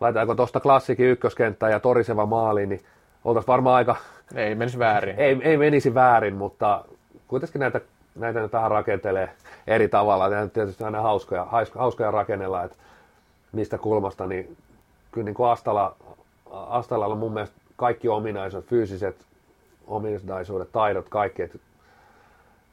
laitetaanko 0.00 0.34
tuosta 0.34 0.60
klassikin 0.60 1.06
ykköskenttää 1.06 1.70
ja 1.70 1.80
toriseva 1.80 2.26
maali, 2.26 2.66
niin 2.66 2.84
oltaisiin 3.24 3.48
varmaan 3.48 3.76
aika... 3.76 3.96
Ei 4.34 4.54
menisi 4.54 4.78
väärin. 4.78 5.18
Ei, 5.18 5.38
ei 5.42 5.56
menisi 5.56 5.94
väärin, 5.94 6.34
mutta 6.34 6.84
kuitenkin 7.28 7.58
näitä, 7.58 7.80
näitä 8.14 8.48
tähän 8.48 8.70
rakentelee 8.70 9.30
eri 9.66 9.88
tavalla. 9.88 10.28
Nämä 10.28 10.48
tietysti 10.48 10.84
aina 10.84 11.02
hauskoja, 11.02 11.46
hauskoja 11.74 12.10
rakennella, 12.10 12.64
että 12.64 12.76
mistä 13.52 13.78
kulmasta, 13.78 14.26
niin 14.26 14.56
kyllä 15.12 15.24
niin 15.24 15.34
kuin 15.34 15.50
Astala, 15.50 15.96
Astalalla 16.50 17.14
on 17.14 17.18
mun 17.18 17.32
mielestä 17.32 17.56
kaikki 17.76 18.08
ominaisuudet, 18.08 18.68
fyysiset 18.68 19.16
ominaisuudet, 19.86 20.72
taidot, 20.72 21.08
kaikki, 21.08 21.42
että 21.42 21.58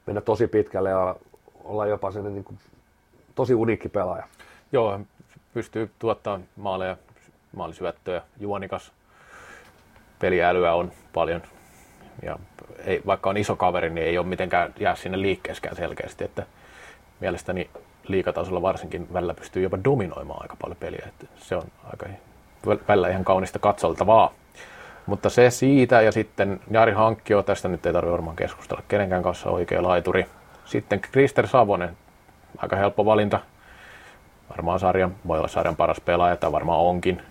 mennä 0.06 0.20
tosi 0.20 0.46
pitkälle 0.46 0.90
ja 0.90 1.16
olla 1.64 1.86
jopa 1.86 2.10
sen 2.10 2.24
niin 2.24 2.44
kuin, 2.44 2.58
tosi 3.34 3.54
uniikki 3.54 3.88
pelaaja. 3.88 4.24
Joo, 4.72 5.00
pystyy 5.54 5.90
tuottamaan 5.98 6.44
maaleja, 6.56 6.96
maalisyöttöjä, 7.56 8.22
juonikas, 8.40 8.92
peliälyä 10.22 10.74
on 10.74 10.92
paljon. 11.12 11.42
Ja 12.22 12.38
ei, 12.84 13.02
vaikka 13.06 13.30
on 13.30 13.36
iso 13.36 13.56
kaveri, 13.56 13.90
niin 13.90 14.06
ei 14.06 14.18
ole 14.18 14.26
mitenkään 14.26 14.74
jää 14.80 14.94
sinne 14.94 15.20
liikkeeskään 15.20 15.76
selkeästi. 15.76 16.24
Että 16.24 16.46
mielestäni 17.20 17.70
liikatasolla 18.08 18.62
varsinkin 18.62 19.12
välillä 19.12 19.34
pystyy 19.34 19.62
jopa 19.62 19.78
dominoimaan 19.84 20.42
aika 20.42 20.56
paljon 20.60 20.76
peliä. 20.80 21.04
Että 21.08 21.26
se 21.36 21.56
on 21.56 21.64
aika 21.90 22.06
välillä 22.88 23.08
ihan 23.08 23.24
kaunista 23.24 23.58
katsoltavaa. 23.58 24.32
Mutta 25.06 25.30
se 25.30 25.50
siitä 25.50 26.02
ja 26.02 26.12
sitten 26.12 26.60
Jari 26.70 26.92
Hankkio, 26.92 27.42
tästä 27.42 27.68
nyt 27.68 27.86
ei 27.86 27.92
tarvitse 27.92 28.12
varmaan 28.12 28.36
keskustella 28.36 28.82
kenenkään 28.88 29.22
kanssa, 29.22 29.50
oikea 29.50 29.82
laituri. 29.82 30.26
Sitten 30.64 31.00
Krister 31.00 31.46
Savonen, 31.46 31.96
aika 32.58 32.76
helppo 32.76 33.04
valinta. 33.04 33.40
Varmaan 34.50 34.80
sarjan, 34.80 35.14
voi 35.26 35.38
olla 35.38 35.48
sarjan 35.48 35.76
paras 35.76 36.00
pelaaja, 36.00 36.36
tai 36.36 36.52
varmaan 36.52 36.80
onkin. 36.80 37.22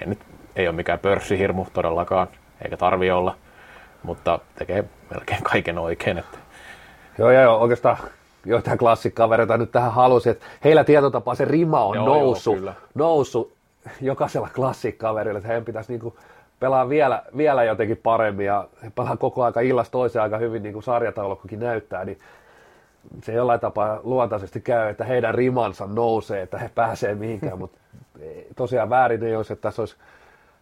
Ei, 0.00 0.06
nyt, 0.06 0.18
ei 0.56 0.68
ole 0.68 0.76
mikään 0.76 0.98
pörssihirmu 0.98 1.66
todellakaan 1.72 2.28
eikä 2.64 2.76
tarvi 2.76 3.10
olla, 3.10 3.36
mutta 4.02 4.38
tekee 4.54 4.84
melkein 5.10 5.42
kaiken 5.42 5.78
oikein. 5.78 6.18
Että... 6.18 6.38
Joo, 7.18 7.30
joo, 7.30 7.58
oikeastaan 7.58 7.96
joitain 8.44 8.78
klassikkavereita 8.78 9.56
nyt 9.56 9.72
tähän 9.72 9.92
halusi, 9.92 10.30
että 10.30 10.46
heillä 10.64 10.84
tietotapaa 10.84 11.34
se 11.34 11.44
rima 11.44 11.84
on 11.84 11.96
joo, 11.96 12.06
noussut, 12.06 12.60
joo, 12.60 12.74
noussut 12.94 13.52
jokaisella 14.00 14.48
klassikkaverilla, 14.54 15.38
että 15.38 15.48
heidän 15.48 15.64
pitäisi 15.64 15.92
niinku 15.92 16.16
pelaa 16.60 16.88
vielä, 16.88 17.22
vielä 17.36 17.64
jotenkin 17.64 17.96
paremmin 17.96 18.46
ja 18.46 18.68
he 18.82 18.90
pelaa 18.94 19.16
koko 19.16 19.44
aika 19.44 19.60
illasta 19.60 19.92
toiseen 19.92 20.22
aika 20.22 20.38
hyvin, 20.38 20.62
niin 20.62 20.72
kuin 20.72 20.82
sarjataulukkokin 20.82 21.60
näyttää, 21.60 22.04
niin 22.04 22.18
se 23.22 23.32
jollain 23.32 23.60
tapaa 23.60 24.00
luontaisesti 24.02 24.60
käy, 24.60 24.90
että 24.90 25.04
heidän 25.04 25.34
rimansa 25.34 25.86
nousee, 25.86 26.42
että 26.42 26.58
he 26.58 26.70
pääsee 26.74 27.14
mihinkään, 27.14 27.58
mutta 27.62 27.78
tosiaan 28.56 28.90
väärin 28.90 29.22
ei 29.22 29.36
olisi, 29.36 29.52
että 29.52 29.62
tässä 29.62 29.82
olisi 29.82 29.96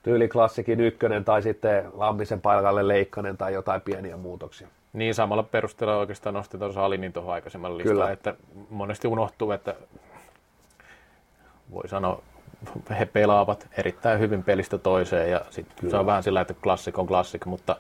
tyyli 0.03 0.29
klassikin 0.29 0.81
ykkönen 0.81 1.25
tai 1.25 1.43
sitten 1.43 1.85
Lammisen 1.93 2.41
paikalle 2.41 2.89
Leikkanen 2.89 3.37
tai 3.37 3.55
jotain 3.55 3.81
pieniä 3.81 4.17
muutoksia. 4.17 4.69
Niin 4.93 5.15
samalla 5.15 5.43
perusteella 5.43 5.97
oikeastaan 5.97 6.35
nosti 6.35 6.59
tuossa 6.59 6.85
Alinin 6.85 7.13
tuohon 7.13 7.35
aikaisemman 7.35 7.79
listaan, 7.79 8.13
että 8.13 8.35
monesti 8.71 9.09
unohtuu, 9.09 9.53
että 9.53 9.75
voi 11.71 11.89
sanoa, 11.89 12.23
he 12.99 13.07
pelaavat 13.07 13.69
erittäin 13.79 14.21
hyvin 14.21 14.45
pelistä 14.45 14.79
toiseen 14.79 15.31
ja 15.31 15.41
sit 15.51 15.67
se 15.91 15.97
on 15.97 16.07
vähän 16.07 16.23
sillä, 16.23 16.41
että 16.41 16.55
klassik 16.63 16.99
on 16.99 17.07
klassik, 17.07 17.47
mutta 17.47 17.77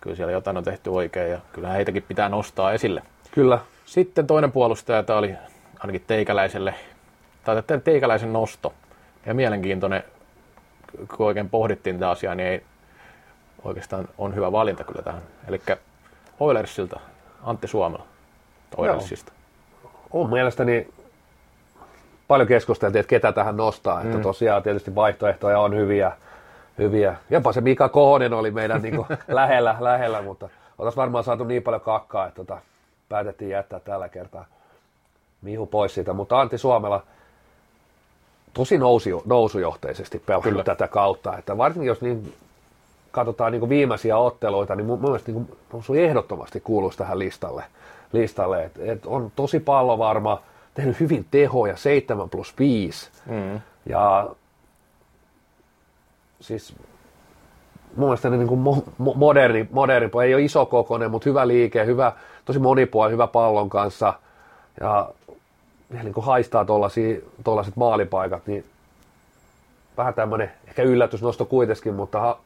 kyllä 0.00 0.16
siellä 0.16 0.32
jotain 0.32 0.56
on 0.56 0.64
tehty 0.64 0.90
oikein 0.90 1.30
ja 1.30 1.40
kyllä 1.52 1.68
heitäkin 1.68 2.02
pitää 2.02 2.28
nostaa 2.28 2.72
esille. 2.72 3.02
Kyllä. 3.30 3.58
Sitten 3.84 4.26
toinen 4.26 4.52
puolustaja, 4.52 5.02
tämä 5.02 5.18
oli 5.18 5.34
ainakin 5.78 6.04
teikäläiselle, 6.06 6.74
tai 7.44 7.62
teikäläisen 7.84 8.32
nosto 8.32 8.72
ja 9.26 9.34
mielenkiintoinen 9.34 10.04
kun 11.16 11.26
oikein 11.26 11.50
pohdittiin 11.50 11.96
tätä 11.96 12.10
asiaa, 12.10 12.34
niin 12.34 12.48
ei 12.48 12.62
oikeastaan 13.64 14.08
on 14.18 14.34
hyvä 14.34 14.52
valinta 14.52 14.84
kyllä 14.84 15.02
tähän. 15.02 15.22
Eli 15.48 15.60
Oilersilta 16.40 17.00
Antti 17.42 17.66
Suomela 17.66 18.06
Oilersista. 18.76 19.32
On 20.10 20.30
mielestäni 20.30 20.88
paljon 22.28 22.48
keskusteltiin, 22.48 23.00
että 23.00 23.10
ketä 23.10 23.32
tähän 23.32 23.56
nostaa. 23.56 24.02
Mm. 24.02 24.10
Että 24.10 24.22
tosiaan 24.22 24.62
tietysti 24.62 24.94
vaihtoehtoja 24.94 25.58
on 25.58 25.76
hyviä. 25.76 26.12
hyviä. 26.78 27.16
Jopa 27.30 27.52
se 27.52 27.60
Mika 27.60 27.88
Kohonen 27.88 28.32
oli 28.32 28.50
meidän 28.50 28.82
niin 28.82 29.06
lähellä, 29.28 29.76
lähellä, 29.80 30.22
mutta 30.22 30.48
oltaisiin 30.78 31.00
varmaan 31.00 31.24
saatu 31.24 31.44
niin 31.44 31.62
paljon 31.62 31.80
kakkaa, 31.82 32.26
että 32.26 32.36
tota, 32.36 32.58
päätettiin 33.08 33.50
jättää 33.50 33.80
tällä 33.80 34.08
kertaa 34.08 34.44
Mihu 35.42 35.66
pois 35.66 35.94
siitä. 35.94 36.12
Mutta 36.12 36.40
Antti 36.40 36.58
Suomela, 36.58 37.02
tosi 38.54 38.78
nousu, 38.78 39.22
nousujohteisesti 39.26 40.18
pelannut 40.18 40.64
tätä 40.64 40.88
kautta. 40.88 41.38
Että 41.38 41.58
varsinkin 41.58 41.88
jos 41.88 42.00
niin 42.00 42.34
katsotaan 43.10 43.52
niin 43.52 43.68
viimeisiä 43.68 44.16
otteluita, 44.16 44.74
niin 44.74 44.86
mun, 44.86 45.00
mun 45.00 45.10
mielestä 45.10 45.32
niin 45.32 45.48
kuin, 45.86 45.98
ehdottomasti 45.98 46.60
kuuluisi 46.60 46.98
tähän 46.98 47.18
listalle. 47.18 47.64
listalle. 48.12 48.64
Et, 48.64 48.72
et 48.78 49.06
on 49.06 49.32
tosi 49.36 49.60
pallovarma, 49.60 50.42
tehnyt 50.74 51.00
hyvin 51.00 51.26
tehoja, 51.30 51.76
7 51.76 52.30
plus 52.30 52.54
5. 52.58 53.10
Mm. 53.26 53.60
Ja 53.86 54.30
siis 56.40 56.74
mun 57.96 58.08
mielestä 58.08 58.30
niin 58.30 58.48
kuin 58.48 58.60
mo- 58.64 59.12
moderni, 59.14 59.68
moderni, 59.70 60.10
ei 60.24 60.34
ole 60.34 60.42
iso 60.42 60.66
kokoinen, 60.66 61.10
mutta 61.10 61.28
hyvä 61.28 61.48
liike, 61.48 61.86
hyvä, 61.86 62.12
tosi 62.44 62.58
monipuolinen, 62.58 63.12
hyvä 63.12 63.26
pallon 63.26 63.68
kanssa. 63.68 64.14
Ja 64.80 65.10
niin 65.92 66.14
haistaa 66.20 66.64
tuollaiset 67.44 67.76
maalipaikat, 67.76 68.46
niin 68.46 68.64
vähän 69.96 70.14
tämmöinen 70.14 70.52
ehkä 70.68 70.82
yllätysnosto 70.82 71.44
kuitenkin, 71.44 71.94
mutta 71.94 72.20
ha, 72.20 72.38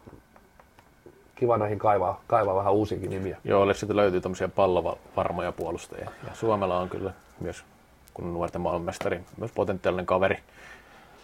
kiva 1.35 1.59
näihin 1.59 1.78
kaivaa, 1.78 2.20
kaivaa 2.27 2.56
vähän 2.56 2.73
uusiakin 2.73 3.10
nimiä. 3.10 3.36
Joo, 3.44 3.74
sitten 3.74 3.97
löytyy 3.97 4.20
tämmöisiä 4.20 4.48
pallovarmoja 4.48 5.52
puolustajia. 5.52 6.10
Ja 6.27 6.35
Suomella 6.35 6.78
on 6.78 6.89
kyllä 6.89 7.12
myös, 7.40 7.64
kun 8.14 8.35
nuorten 8.35 8.60
maailmanmestari, 8.60 9.20
myös 9.36 9.52
potentiaalinen 9.52 10.06
kaveri. 10.06 10.39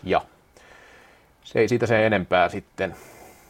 Ja 0.04 0.20
se 1.44 1.58
ei 1.58 1.68
siitä 1.68 1.86
se 1.86 2.06
enempää 2.06 2.48
sitten. 2.48 2.96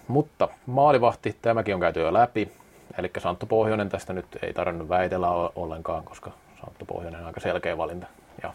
Mutta 0.08 0.48
maalivahti, 0.66 1.36
tämäkin 1.42 1.74
on 1.74 1.80
käyty 1.80 2.00
jo 2.00 2.12
läpi. 2.12 2.52
Eli 2.98 3.10
Santtu 3.18 3.46
Pohjonen 3.46 3.88
tästä 3.88 4.12
nyt 4.12 4.26
ei 4.42 4.52
tarvinnut 4.52 4.88
väitellä 4.88 5.28
ollenkaan, 5.56 6.04
koska 6.04 6.30
Santtu 6.60 6.84
Pohjonen 6.84 7.20
on 7.20 7.26
aika 7.26 7.40
selkeä 7.40 7.78
valinta. 7.78 8.06
Ja 8.42 8.54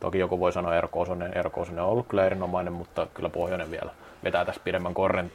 toki 0.00 0.18
joku 0.18 0.40
voi 0.40 0.52
sanoa 0.52 0.76
Erko 0.76 1.00
Osonen. 1.00 1.38
Erko 1.38 1.60
Osonen 1.60 1.84
on 1.84 1.90
ollut 1.90 2.06
kyllä 2.06 2.26
erinomainen, 2.26 2.72
mutta 2.72 3.06
kyllä 3.14 3.28
Pohjonen 3.28 3.70
vielä 3.70 3.90
vetää 4.24 4.44
tässä 4.44 4.60
pidemmän 4.64 4.94
korren. 4.94 5.32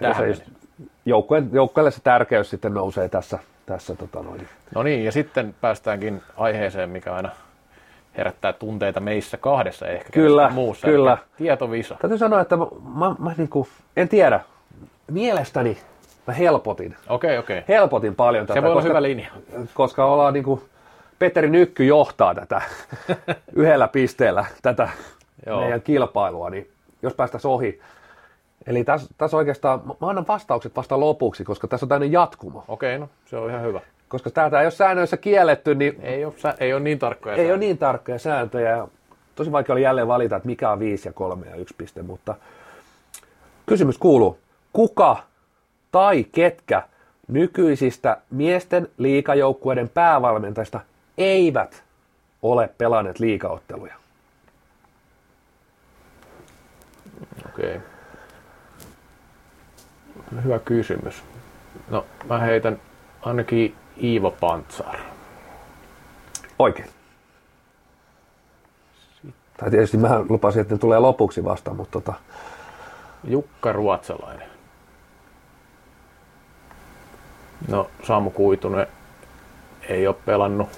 Se 0.00 0.44
joukkueen, 1.04 1.48
joukkueelle 1.52 1.90
se 1.90 2.00
tärkeys 2.04 2.50
sitten 2.50 2.74
nousee 2.74 3.08
tässä. 3.08 3.38
tässä 3.66 3.94
tota 3.94 4.22
noin. 4.22 4.48
No 4.74 4.82
niin, 4.82 5.04
ja 5.04 5.12
sitten 5.12 5.54
päästäänkin 5.60 6.22
aiheeseen, 6.36 6.90
mikä 6.90 7.14
aina 7.14 7.30
herättää 8.16 8.52
tunteita 8.52 9.00
meissä 9.00 9.36
kahdessa 9.36 9.86
ehkä. 9.86 10.10
Kyllä, 10.10 10.50
muussa, 10.50 10.86
kyllä. 10.86 11.18
Tietovisa. 11.36 11.96
Täytyy 12.00 12.18
sanoa, 12.18 12.40
että 12.40 12.56
mä, 12.56 12.66
mä, 12.94 13.14
mä 13.18 13.34
niin 13.36 13.48
kuin, 13.48 13.68
en 13.96 14.08
tiedä, 14.08 14.40
mielestäni 15.10 15.78
mä 16.26 16.34
helpotin. 16.34 16.96
Okei, 17.08 17.30
okay, 17.30 17.38
okei. 17.38 17.58
Okay. 17.58 17.74
Helpotin 17.76 18.14
paljon 18.14 18.46
tätä. 18.46 18.60
Se 18.60 18.62
voi 18.62 18.70
olla 18.70 18.80
koska, 18.80 18.88
hyvä 18.88 19.02
linja. 19.02 19.28
Koska 19.74 20.04
ollaan 20.04 20.34
niin 20.34 20.44
kuin, 20.44 20.62
Petteri 21.22 21.50
Nykky 21.50 21.84
johtaa 21.84 22.34
tätä 22.34 22.62
yhdellä 23.54 23.88
pisteellä 23.88 24.44
tätä 24.62 24.88
Joo. 25.46 25.60
meidän 25.60 25.82
kilpailua, 25.82 26.50
niin 26.50 26.70
jos 27.02 27.14
päästäisiin 27.14 27.50
ohi. 27.50 27.80
Eli 28.66 28.84
tässä, 28.84 29.14
tässä 29.18 29.36
oikeastaan, 29.36 29.82
mä 29.86 30.08
annan 30.08 30.26
vastaukset 30.28 30.76
vasta 30.76 31.00
lopuksi, 31.00 31.44
koska 31.44 31.68
tässä 31.68 31.84
on 31.84 31.88
tämmöinen 31.88 32.12
jatkumo. 32.12 32.64
Okei, 32.68 32.98
no 32.98 33.08
se 33.26 33.36
on 33.36 33.50
ihan 33.50 33.62
hyvä. 33.62 33.80
Koska 34.08 34.30
täältä 34.30 34.60
ei 34.60 34.66
ole 34.66 34.70
säännöissä 34.70 35.16
kielletty, 35.16 35.74
niin... 35.74 36.00
Ei 36.00 36.24
ole, 36.24 36.34
ei 36.60 36.72
ole 36.72 36.80
niin 36.80 36.98
tarkkoja 36.98 37.32
Ei 37.32 37.36
sääntöjä. 37.36 37.54
ole 37.54 37.58
niin 37.58 37.78
tarkkoja 37.78 38.18
sääntöjä. 38.18 38.88
Tosi 39.34 39.52
vaikea 39.52 39.72
oli 39.72 39.82
jälleen 39.82 40.08
valita, 40.08 40.36
että 40.36 40.48
mikä 40.48 40.70
on 40.70 40.78
5 40.78 41.08
ja 41.08 41.12
3 41.12 41.46
ja 41.46 41.56
1 41.56 41.74
piste, 41.78 42.02
mutta 42.02 42.34
kysymys 43.66 43.98
kuuluu, 43.98 44.38
kuka 44.72 45.16
tai 45.92 46.24
ketkä 46.32 46.82
nykyisistä 47.28 48.16
miesten 48.30 48.88
liikajoukkueiden 48.98 49.88
päävalmentajista 49.88 50.80
eivät 51.18 51.84
ole 52.42 52.70
pelanneet 52.78 53.20
liikaotteluja? 53.20 53.94
Okei. 57.46 57.76
Okay. 57.76 57.80
Hyvä 60.44 60.58
kysymys. 60.58 61.22
No, 61.90 62.06
mä 62.28 62.38
heitän 62.38 62.80
ainakin 63.22 63.76
Iivo 64.02 64.30
Pantsar. 64.30 64.96
Oikein. 66.58 66.88
Tai 69.56 69.70
tietysti 69.70 69.96
mä 69.96 70.24
lupasin, 70.28 70.62
että 70.62 70.74
ne 70.74 70.78
tulee 70.78 70.98
lopuksi 70.98 71.44
vasta, 71.44 71.74
mutta 71.74 71.92
tota... 72.00 72.14
Jukka 73.24 73.72
Ruotsalainen. 73.72 74.48
No, 77.68 77.90
Samu 78.06 78.30
Kuitunen 78.30 78.86
ei 79.88 80.06
ole 80.06 80.16
pelannut 80.26 80.68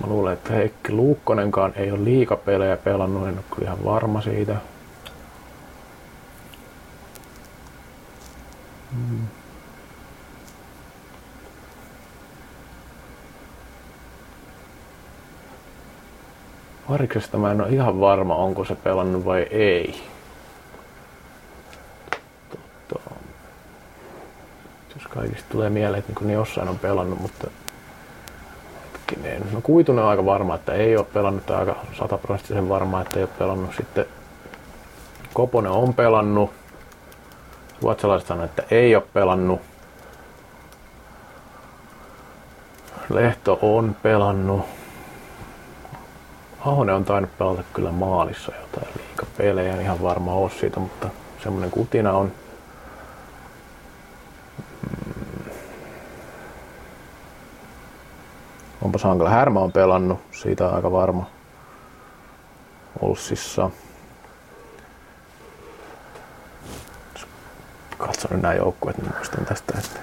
Mä 0.00 0.06
luulen, 0.06 0.32
että 0.32 0.52
Heikki 0.52 0.92
Luukkonenkaan 0.92 1.72
ei 1.76 1.92
ole 1.92 2.04
liikapelejä 2.04 2.76
pelannut, 2.76 3.28
en 3.28 3.34
ole 3.34 3.44
kyllä 3.54 3.66
ihan 3.66 3.84
varma 3.84 4.20
siitä. 4.20 4.56
Hmm. 8.92 9.26
Variksesta 16.90 17.38
mä 17.38 17.50
en 17.50 17.60
ole 17.60 17.68
ihan 17.68 18.00
varma, 18.00 18.34
onko 18.34 18.64
se 18.64 18.74
pelannut 18.74 19.24
vai 19.24 19.42
ei. 19.42 20.02
Totta. 22.50 23.10
Jos 24.94 25.06
kaikista 25.06 25.48
tulee 25.50 25.70
mieleen, 25.70 26.04
että 26.08 26.24
niin 26.24 26.34
jossain 26.34 26.68
on 26.68 26.78
pelannut, 26.78 27.20
mutta 27.20 27.50
hetkinen. 29.08 29.42
No 29.52 29.60
Kuitunen 29.60 30.04
on 30.04 30.10
aika 30.10 30.24
varma, 30.24 30.54
että 30.54 30.72
ei 30.72 30.96
ole 30.96 31.06
pelannut, 31.12 31.46
tai 31.46 31.56
aika 31.58 31.76
sataprosenttisen 31.98 32.68
varma, 32.68 33.00
että 33.00 33.18
ei 33.18 33.22
ole 33.22 33.30
pelannut. 33.38 33.74
Sitten 33.76 34.06
Koponen 35.34 35.72
on 35.72 35.94
pelannut. 35.94 36.50
Ruotsalaiset 37.82 38.28
sanoo, 38.28 38.44
että 38.44 38.62
ei 38.70 38.96
ole 38.96 39.04
pelannut. 39.12 39.60
Lehto 43.08 43.58
on 43.62 43.96
pelannut. 44.02 44.62
Ahonen 46.66 46.94
on 46.94 47.04
tainnut 47.04 47.38
pelata 47.38 47.62
kyllä 47.74 47.90
maalissa 47.90 48.52
jotain 48.60 48.92
liikapelejä, 48.96 49.74
en 49.74 49.80
ihan 49.80 50.02
varma 50.02 50.32
ole 50.32 50.50
siitä, 50.50 50.80
mutta 50.80 51.08
semmoinen 51.42 51.70
kutina 51.70 52.12
on. 52.12 52.32
Onpa 58.82 58.98
Sankala 58.98 59.30
Härmä 59.30 59.60
on 59.60 59.72
pelannut, 59.72 60.20
siitä 60.32 60.66
on 60.66 60.74
aika 60.74 60.92
varma. 60.92 61.26
Olssissa. 63.02 63.70
Katson 67.98 68.30
nyt 68.30 68.42
nämä 68.42 68.54
joukkueet, 68.54 68.98
niin 68.98 69.12
muistan 69.16 69.44
tästä, 69.44 69.74
että 69.78 70.00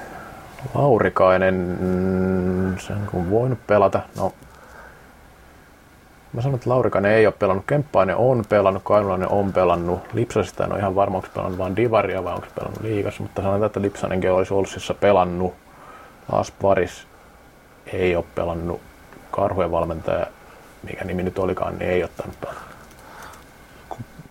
Laurikainen, 0.74 1.78
sen 2.80 3.08
kun 3.12 3.30
voinut 3.30 3.68
pelata, 3.68 4.02
no 4.18 4.34
Mä 6.34 6.42
sanon, 6.42 6.56
että 6.56 6.70
Laurikainen 6.70 7.12
ei 7.12 7.26
ole 7.26 7.34
pelannut, 7.40 7.66
Kemppainen 7.68 8.16
on 8.16 8.44
pelannut, 8.50 8.84
Kainulainen 8.84 9.32
on 9.32 9.54
pelannut, 9.54 10.00
Lipsasista 10.14 10.64
en 10.64 10.72
ole 10.72 10.80
ihan 10.80 10.96
varma, 10.96 11.18
onko 11.18 11.28
pelannut 11.34 11.58
vain 11.58 11.76
Divaria 11.76 12.24
vai 12.24 12.34
onko 12.34 12.48
pelannut 12.56 12.82
liigassa, 12.82 13.24
mutta 13.24 13.42
sanotaan, 13.42 13.66
että 13.66 13.82
Lipsanenkin 13.82 14.32
olisi 14.32 14.54
Olssissa 14.54 14.94
pelannut. 14.94 15.54
Taas 16.32 16.52
Paris 16.52 17.08
ei 17.94 18.16
ole 18.16 18.26
pelannut 18.36 18.82
karhujen 19.32 19.72
valmentaja, 19.72 20.28
mikä 20.84 21.04
nimi 21.04 21.24
nyt 21.24 21.40
olikaan, 21.40 21.80
niin 21.80 21.92
ei 21.92 22.04
ottanut 22.04 22.40
pelata. 22.42 22.60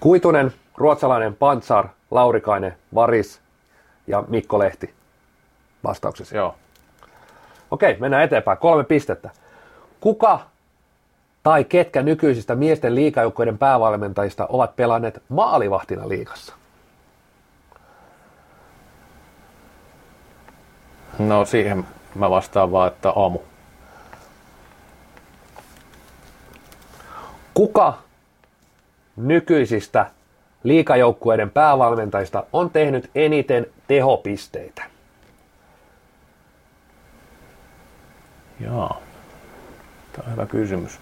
Kuitunen, 0.01 0.53
ruotsalainen 0.77 1.37
Pantsar, 1.37 1.89
Laurikainen, 2.11 2.77
Varis 2.95 3.41
ja 4.07 4.25
Mikko 4.29 4.59
Lehti 4.59 4.95
vastauksesi. 5.85 6.37
Joo. 6.37 6.55
Okei, 7.71 7.97
mennään 8.01 8.23
eteenpäin. 8.23 8.59
Kolme 8.59 8.85
pistettä. 8.85 9.31
Kuka 10.01 10.41
tai 11.43 11.65
ketkä 11.65 12.03
nykyisistä 12.03 12.55
miesten 12.55 12.95
liikajoukkoiden 12.95 13.59
päävalmentajista 13.59 14.47
ovat 14.47 14.77
pelanneet 14.77 15.23
maalivahtina 15.29 16.09
liikassa? 16.09 16.55
No 21.19 21.45
siihen 21.45 21.87
Mä 22.15 22.31
vastaan 22.31 22.73
vaan, 22.73 22.89
että 22.89 23.11
aamu. 23.17 23.39
Kuka 27.55 27.99
nykyisistä 29.17 30.11
liikajoukkueiden 30.63 31.51
päävalmentajista 31.51 32.45
on 32.53 32.71
tehnyt 32.71 33.11
eniten 33.15 33.67
tehopisteitä? 33.89 34.85
Jaa, 38.61 39.01
tämä 40.13 40.27
on 40.27 40.33
hyvä 40.33 40.47
kysymys. 40.47 40.99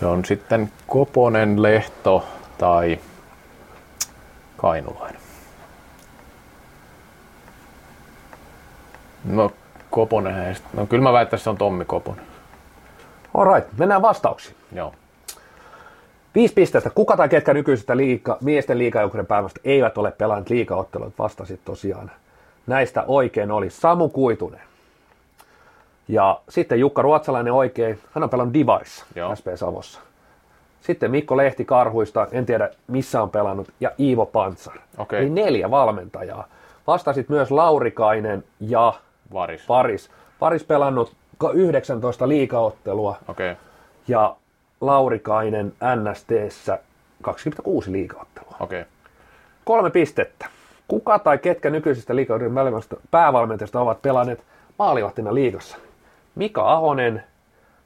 Se 0.00 0.06
on 0.06 0.24
sitten 0.24 0.72
Koponen, 0.86 1.62
Lehto 1.62 2.24
tai 2.58 2.98
Kainulainen. 4.56 5.19
No 9.24 9.50
Koponen, 9.90 10.56
no 10.72 10.86
kyllä 10.86 11.02
mä 11.02 11.12
väittäisin, 11.12 11.36
että 11.36 11.44
se 11.44 11.50
on 11.50 11.58
Tommi 11.58 11.84
Koponen. 11.84 12.24
Alright, 13.34 13.78
mennään 13.78 14.02
vastauksiin. 14.02 14.56
Joo. 14.72 14.94
Viisi 16.34 16.54
pistettä. 16.54 16.90
Kuka 16.90 17.16
tai 17.16 17.28
ketkä 17.28 17.54
nykyisistä 17.54 17.96
liika, 17.96 18.38
miesten 18.40 18.78
liikajoukkueiden 18.78 19.26
päivästä 19.26 19.60
eivät 19.64 19.98
ole 19.98 20.10
pelanneet 20.10 20.50
liikaotteluita? 20.50 21.22
Vastasit 21.22 21.60
tosiaan. 21.64 22.10
Näistä 22.66 23.04
oikein 23.06 23.50
oli 23.50 23.70
Samu 23.70 24.08
Kuitunen. 24.08 24.60
Ja 26.08 26.40
sitten 26.48 26.80
Jukka 26.80 27.02
Ruotsalainen 27.02 27.52
oikein. 27.52 27.98
Hän 28.14 28.24
on 28.24 28.30
pelannut 28.30 28.54
Divarissa, 28.54 29.04
Joo. 29.14 29.36
SP 29.38 29.46
Savossa. 29.54 30.00
Sitten 30.80 31.10
Mikko 31.10 31.36
Lehti 31.36 31.64
Karhuista, 31.64 32.26
en 32.32 32.46
tiedä 32.46 32.70
missä 32.86 33.22
on 33.22 33.30
pelannut, 33.30 33.68
ja 33.80 33.90
Iivo 34.00 34.26
Pantsar. 34.26 34.78
Okay. 34.98 35.18
Eli 35.18 35.30
neljä 35.30 35.70
valmentajaa. 35.70 36.46
Vastasit 36.86 37.28
myös 37.28 37.50
Laurikainen 37.50 38.44
ja 38.60 38.92
Varis. 39.32 39.68
Varis. 39.68 40.10
Varis 40.40 40.64
pelannut 40.64 41.12
19 41.54 42.28
liikaottelua. 42.28 43.16
Okay. 43.28 43.56
Ja 44.08 44.36
Laurikainen 44.80 45.72
NSTssä 45.96 46.78
26 47.22 47.92
liikaottelua. 47.92 48.56
Okei. 48.60 48.80
Okay. 48.80 48.92
Kolme 49.64 49.90
pistettä. 49.90 50.46
Kuka 50.88 51.18
tai 51.18 51.38
ketkä 51.38 51.70
nykyisistä 51.70 52.16
liikauden 52.16 52.52
päävalmentajista 53.10 53.80
ovat 53.80 54.02
pelanneet 54.02 54.44
maalivahtina 54.78 55.34
liigassa? 55.34 55.76
Mika 56.34 56.72
Ahonen, 56.72 57.24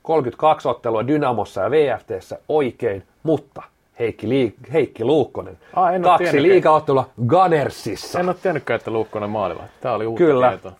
32 0.02 0.68
ottelua 0.68 1.06
Dynamossa 1.06 1.60
ja 1.60 1.70
VFTssä 1.70 2.38
oikein, 2.48 3.02
mutta 3.22 3.62
Heikki, 3.98 4.26
Liik- 4.26 4.72
Heikki 4.72 5.04
Luukkonen, 5.04 5.58
Ah, 5.74 5.94
en 5.94 6.02
kaksi 6.02 6.42
liikaottelua 6.42 7.10
Gunnersissa. 7.28 8.20
En 8.20 8.28
ole 8.28 8.36
tiennytkään, 8.42 8.76
että 8.78 8.90
Luukkonen 8.90 9.30
maalivahti. 9.30 9.72
Tämä 9.80 9.94
oli 9.94 10.06
uutta 10.06 10.24
Kyllä. 10.24 10.48
tietoa. 10.48 10.72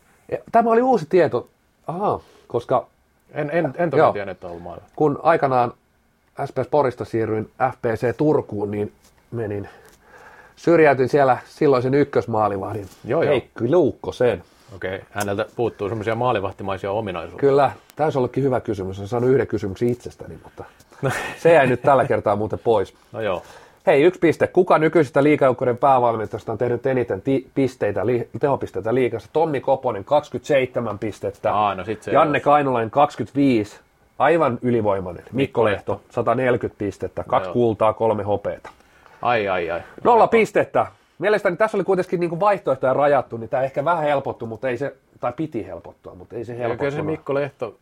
Tämä 0.53 0.71
oli 0.71 0.83
uusi 0.83 1.07
tieto, 1.09 1.49
Aha, 1.87 2.21
koska 2.47 2.87
En, 3.33 3.51
en, 3.51 3.75
en 3.79 3.91
tosiaan 3.91 4.13
tiennyt, 4.13 4.37
että 4.37 4.47
on 4.47 4.51
ollut 4.51 4.63
maalivahti. 4.65 4.93
kun 4.97 5.21
aikanaan 5.23 5.73
SPS 6.45 6.69
Porista 6.71 7.05
siirryin 7.05 7.51
FPC 7.73 8.17
Turkuun, 8.17 8.71
niin 8.71 8.93
menin, 9.31 9.69
syrjäytin 10.57 11.09
siellä 11.09 11.39
silloisen 11.47 11.95
ykkösmaalivahdin 11.95 12.87
Joo, 13.05 13.23
joo. 13.23 13.31
Heikki 13.31 13.71
Luukkosen. 13.71 14.43
Okei, 14.75 15.01
häneltä 15.11 15.47
puuttuu 15.57 15.89
semmoisia 15.89 16.15
maalivahtimaisia 16.15 16.91
ominaisuuksia. 16.91 17.49
Kyllä, 17.49 17.71
tämä 17.97 18.07
olisi 18.07 18.19
ollutkin 18.19 18.45
hyvä 18.45 18.61
kysymys. 18.61 18.99
Olen 18.99 19.09
saanut 19.09 19.31
yhden 19.31 19.47
kysymyksen 19.47 19.89
itsestäni, 19.89 20.39
mutta 20.45 20.65
se 21.43 21.53
jäi 21.53 21.67
nyt 21.67 21.83
tällä 21.83 22.05
kertaa 22.05 22.37
muuten 22.37 22.59
pois. 22.59 22.95
No 23.13 23.21
joo. 23.21 23.43
Hei, 23.87 24.03
yksi 24.03 24.21
piste. 24.21 24.47
Kuka 24.47 24.79
nykyisistä 24.79 25.23
liikajoukkojen 25.23 25.77
päävalmentajista 25.77 26.53
on 26.53 26.59
tehnyt 26.59 26.87
eniten 26.87 27.23
ti- 27.23 27.47
pisteitä, 27.55 28.07
li- 28.07 28.29
tehopisteitä 28.41 28.95
liikassa? 28.95 29.29
Tommi 29.33 29.61
Koponen, 29.61 30.05
27 30.05 30.99
pistettä. 30.99 31.55
Aa, 31.55 31.75
no 31.75 31.85
sit 31.85 32.03
se 32.03 32.11
Janne 32.13 32.39
ei 32.39 32.43
Kainulainen, 32.43 32.91
25. 32.91 33.81
Aivan 34.19 34.59
ylivoimainen. 34.63 35.25
Mikko 35.33 35.65
Lehto, 35.65 36.01
140 36.11 36.79
pistettä. 36.79 37.25
Kaksi 37.29 37.49
joo. 37.49 37.53
kultaa, 37.53 37.93
kolme 37.93 38.23
hopeeta. 38.23 38.71
Ai, 39.23 39.49
ai, 39.49 39.71
ai. 39.71 39.81
Nolla 40.05 40.27
pistettä. 40.27 40.87
Mielestäni 41.19 41.57
tässä 41.57 41.77
oli 41.77 41.85
kuitenkin 41.85 42.21
niin 42.21 42.41
vaihtoehtoja 42.41 42.93
rajattu, 42.93 43.37
niin 43.37 43.49
tämä 43.51 43.63
ehkä 43.63 43.85
vähän 43.85 44.03
helpottui, 44.05 44.49
mutta 44.49 44.69
ei 44.69 44.77
se, 44.77 44.95
tai 45.21 45.33
piti 45.33 45.67
helpottua, 45.67 46.15
mutta 46.15 46.37
ei 46.37 46.45
se 46.45 46.55
Ja 46.55 46.77
Kyllä 46.77 46.91
se. 46.91 47.03
Mikko 47.03 47.35
Lehto... 47.35 47.77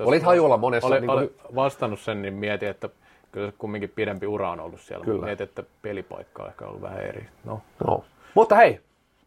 Olit 0.00 0.22
hajulla 0.22 0.56
monessa, 0.56 0.86
Olen, 0.86 1.02
niin 1.02 1.10
kuin- 1.10 1.30
vastannut 1.54 2.00
sen, 2.00 2.22
niin 2.22 2.34
mietin, 2.34 2.68
että 2.68 2.88
kyllä 3.32 3.50
se 3.50 3.54
kumminkin 3.58 3.92
pidempi 3.94 4.26
ura 4.26 4.50
on 4.50 4.60
ollut 4.60 4.80
siellä. 4.80 5.04
Kyllä. 5.04 5.26
Mietin, 5.26 5.44
että 5.44 5.62
pelipaikka 5.82 6.42
on 6.42 6.48
ehkä 6.48 6.64
ollut 6.66 6.82
vähän 6.82 7.00
eri. 7.00 7.26
No, 7.44 7.60
No. 7.86 8.04
Mutta 8.34 8.54
hei, 8.56 8.80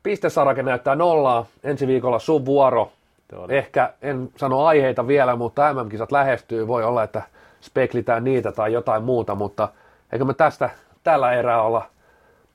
pistesarake 0.03 0.63
näyttää 0.63 0.95
nollaa. 0.95 1.45
Ensi 1.63 1.87
viikolla 1.87 2.19
sun 2.19 2.45
vuoro. 2.45 2.91
oli. 3.35 3.57
Ehkä 3.57 3.93
en 4.01 4.29
sano 4.37 4.65
aiheita 4.65 5.07
vielä, 5.07 5.35
mutta 5.35 5.73
MM-kisat 5.73 6.11
lähestyy. 6.11 6.67
Voi 6.67 6.83
olla, 6.83 7.03
että 7.03 7.21
speklitään 7.61 8.23
niitä 8.23 8.51
tai 8.51 8.73
jotain 8.73 9.03
muuta, 9.03 9.35
mutta 9.35 9.69
eikö 10.11 10.25
me 10.25 10.33
tästä 10.33 10.69
tällä 11.03 11.33
erää 11.33 11.61
olla 11.61 11.85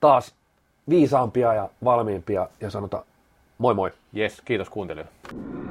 taas 0.01 0.35
viisaampia 0.89 1.55
ja 1.55 1.68
valmiimpia 1.85 2.48
ja 2.60 2.70
sanota 2.70 3.05
moi 3.59 3.74
moi. 3.74 3.90
Yes, 4.16 4.43
kiitos 4.44 4.70
kuuntelijoille. 4.70 5.65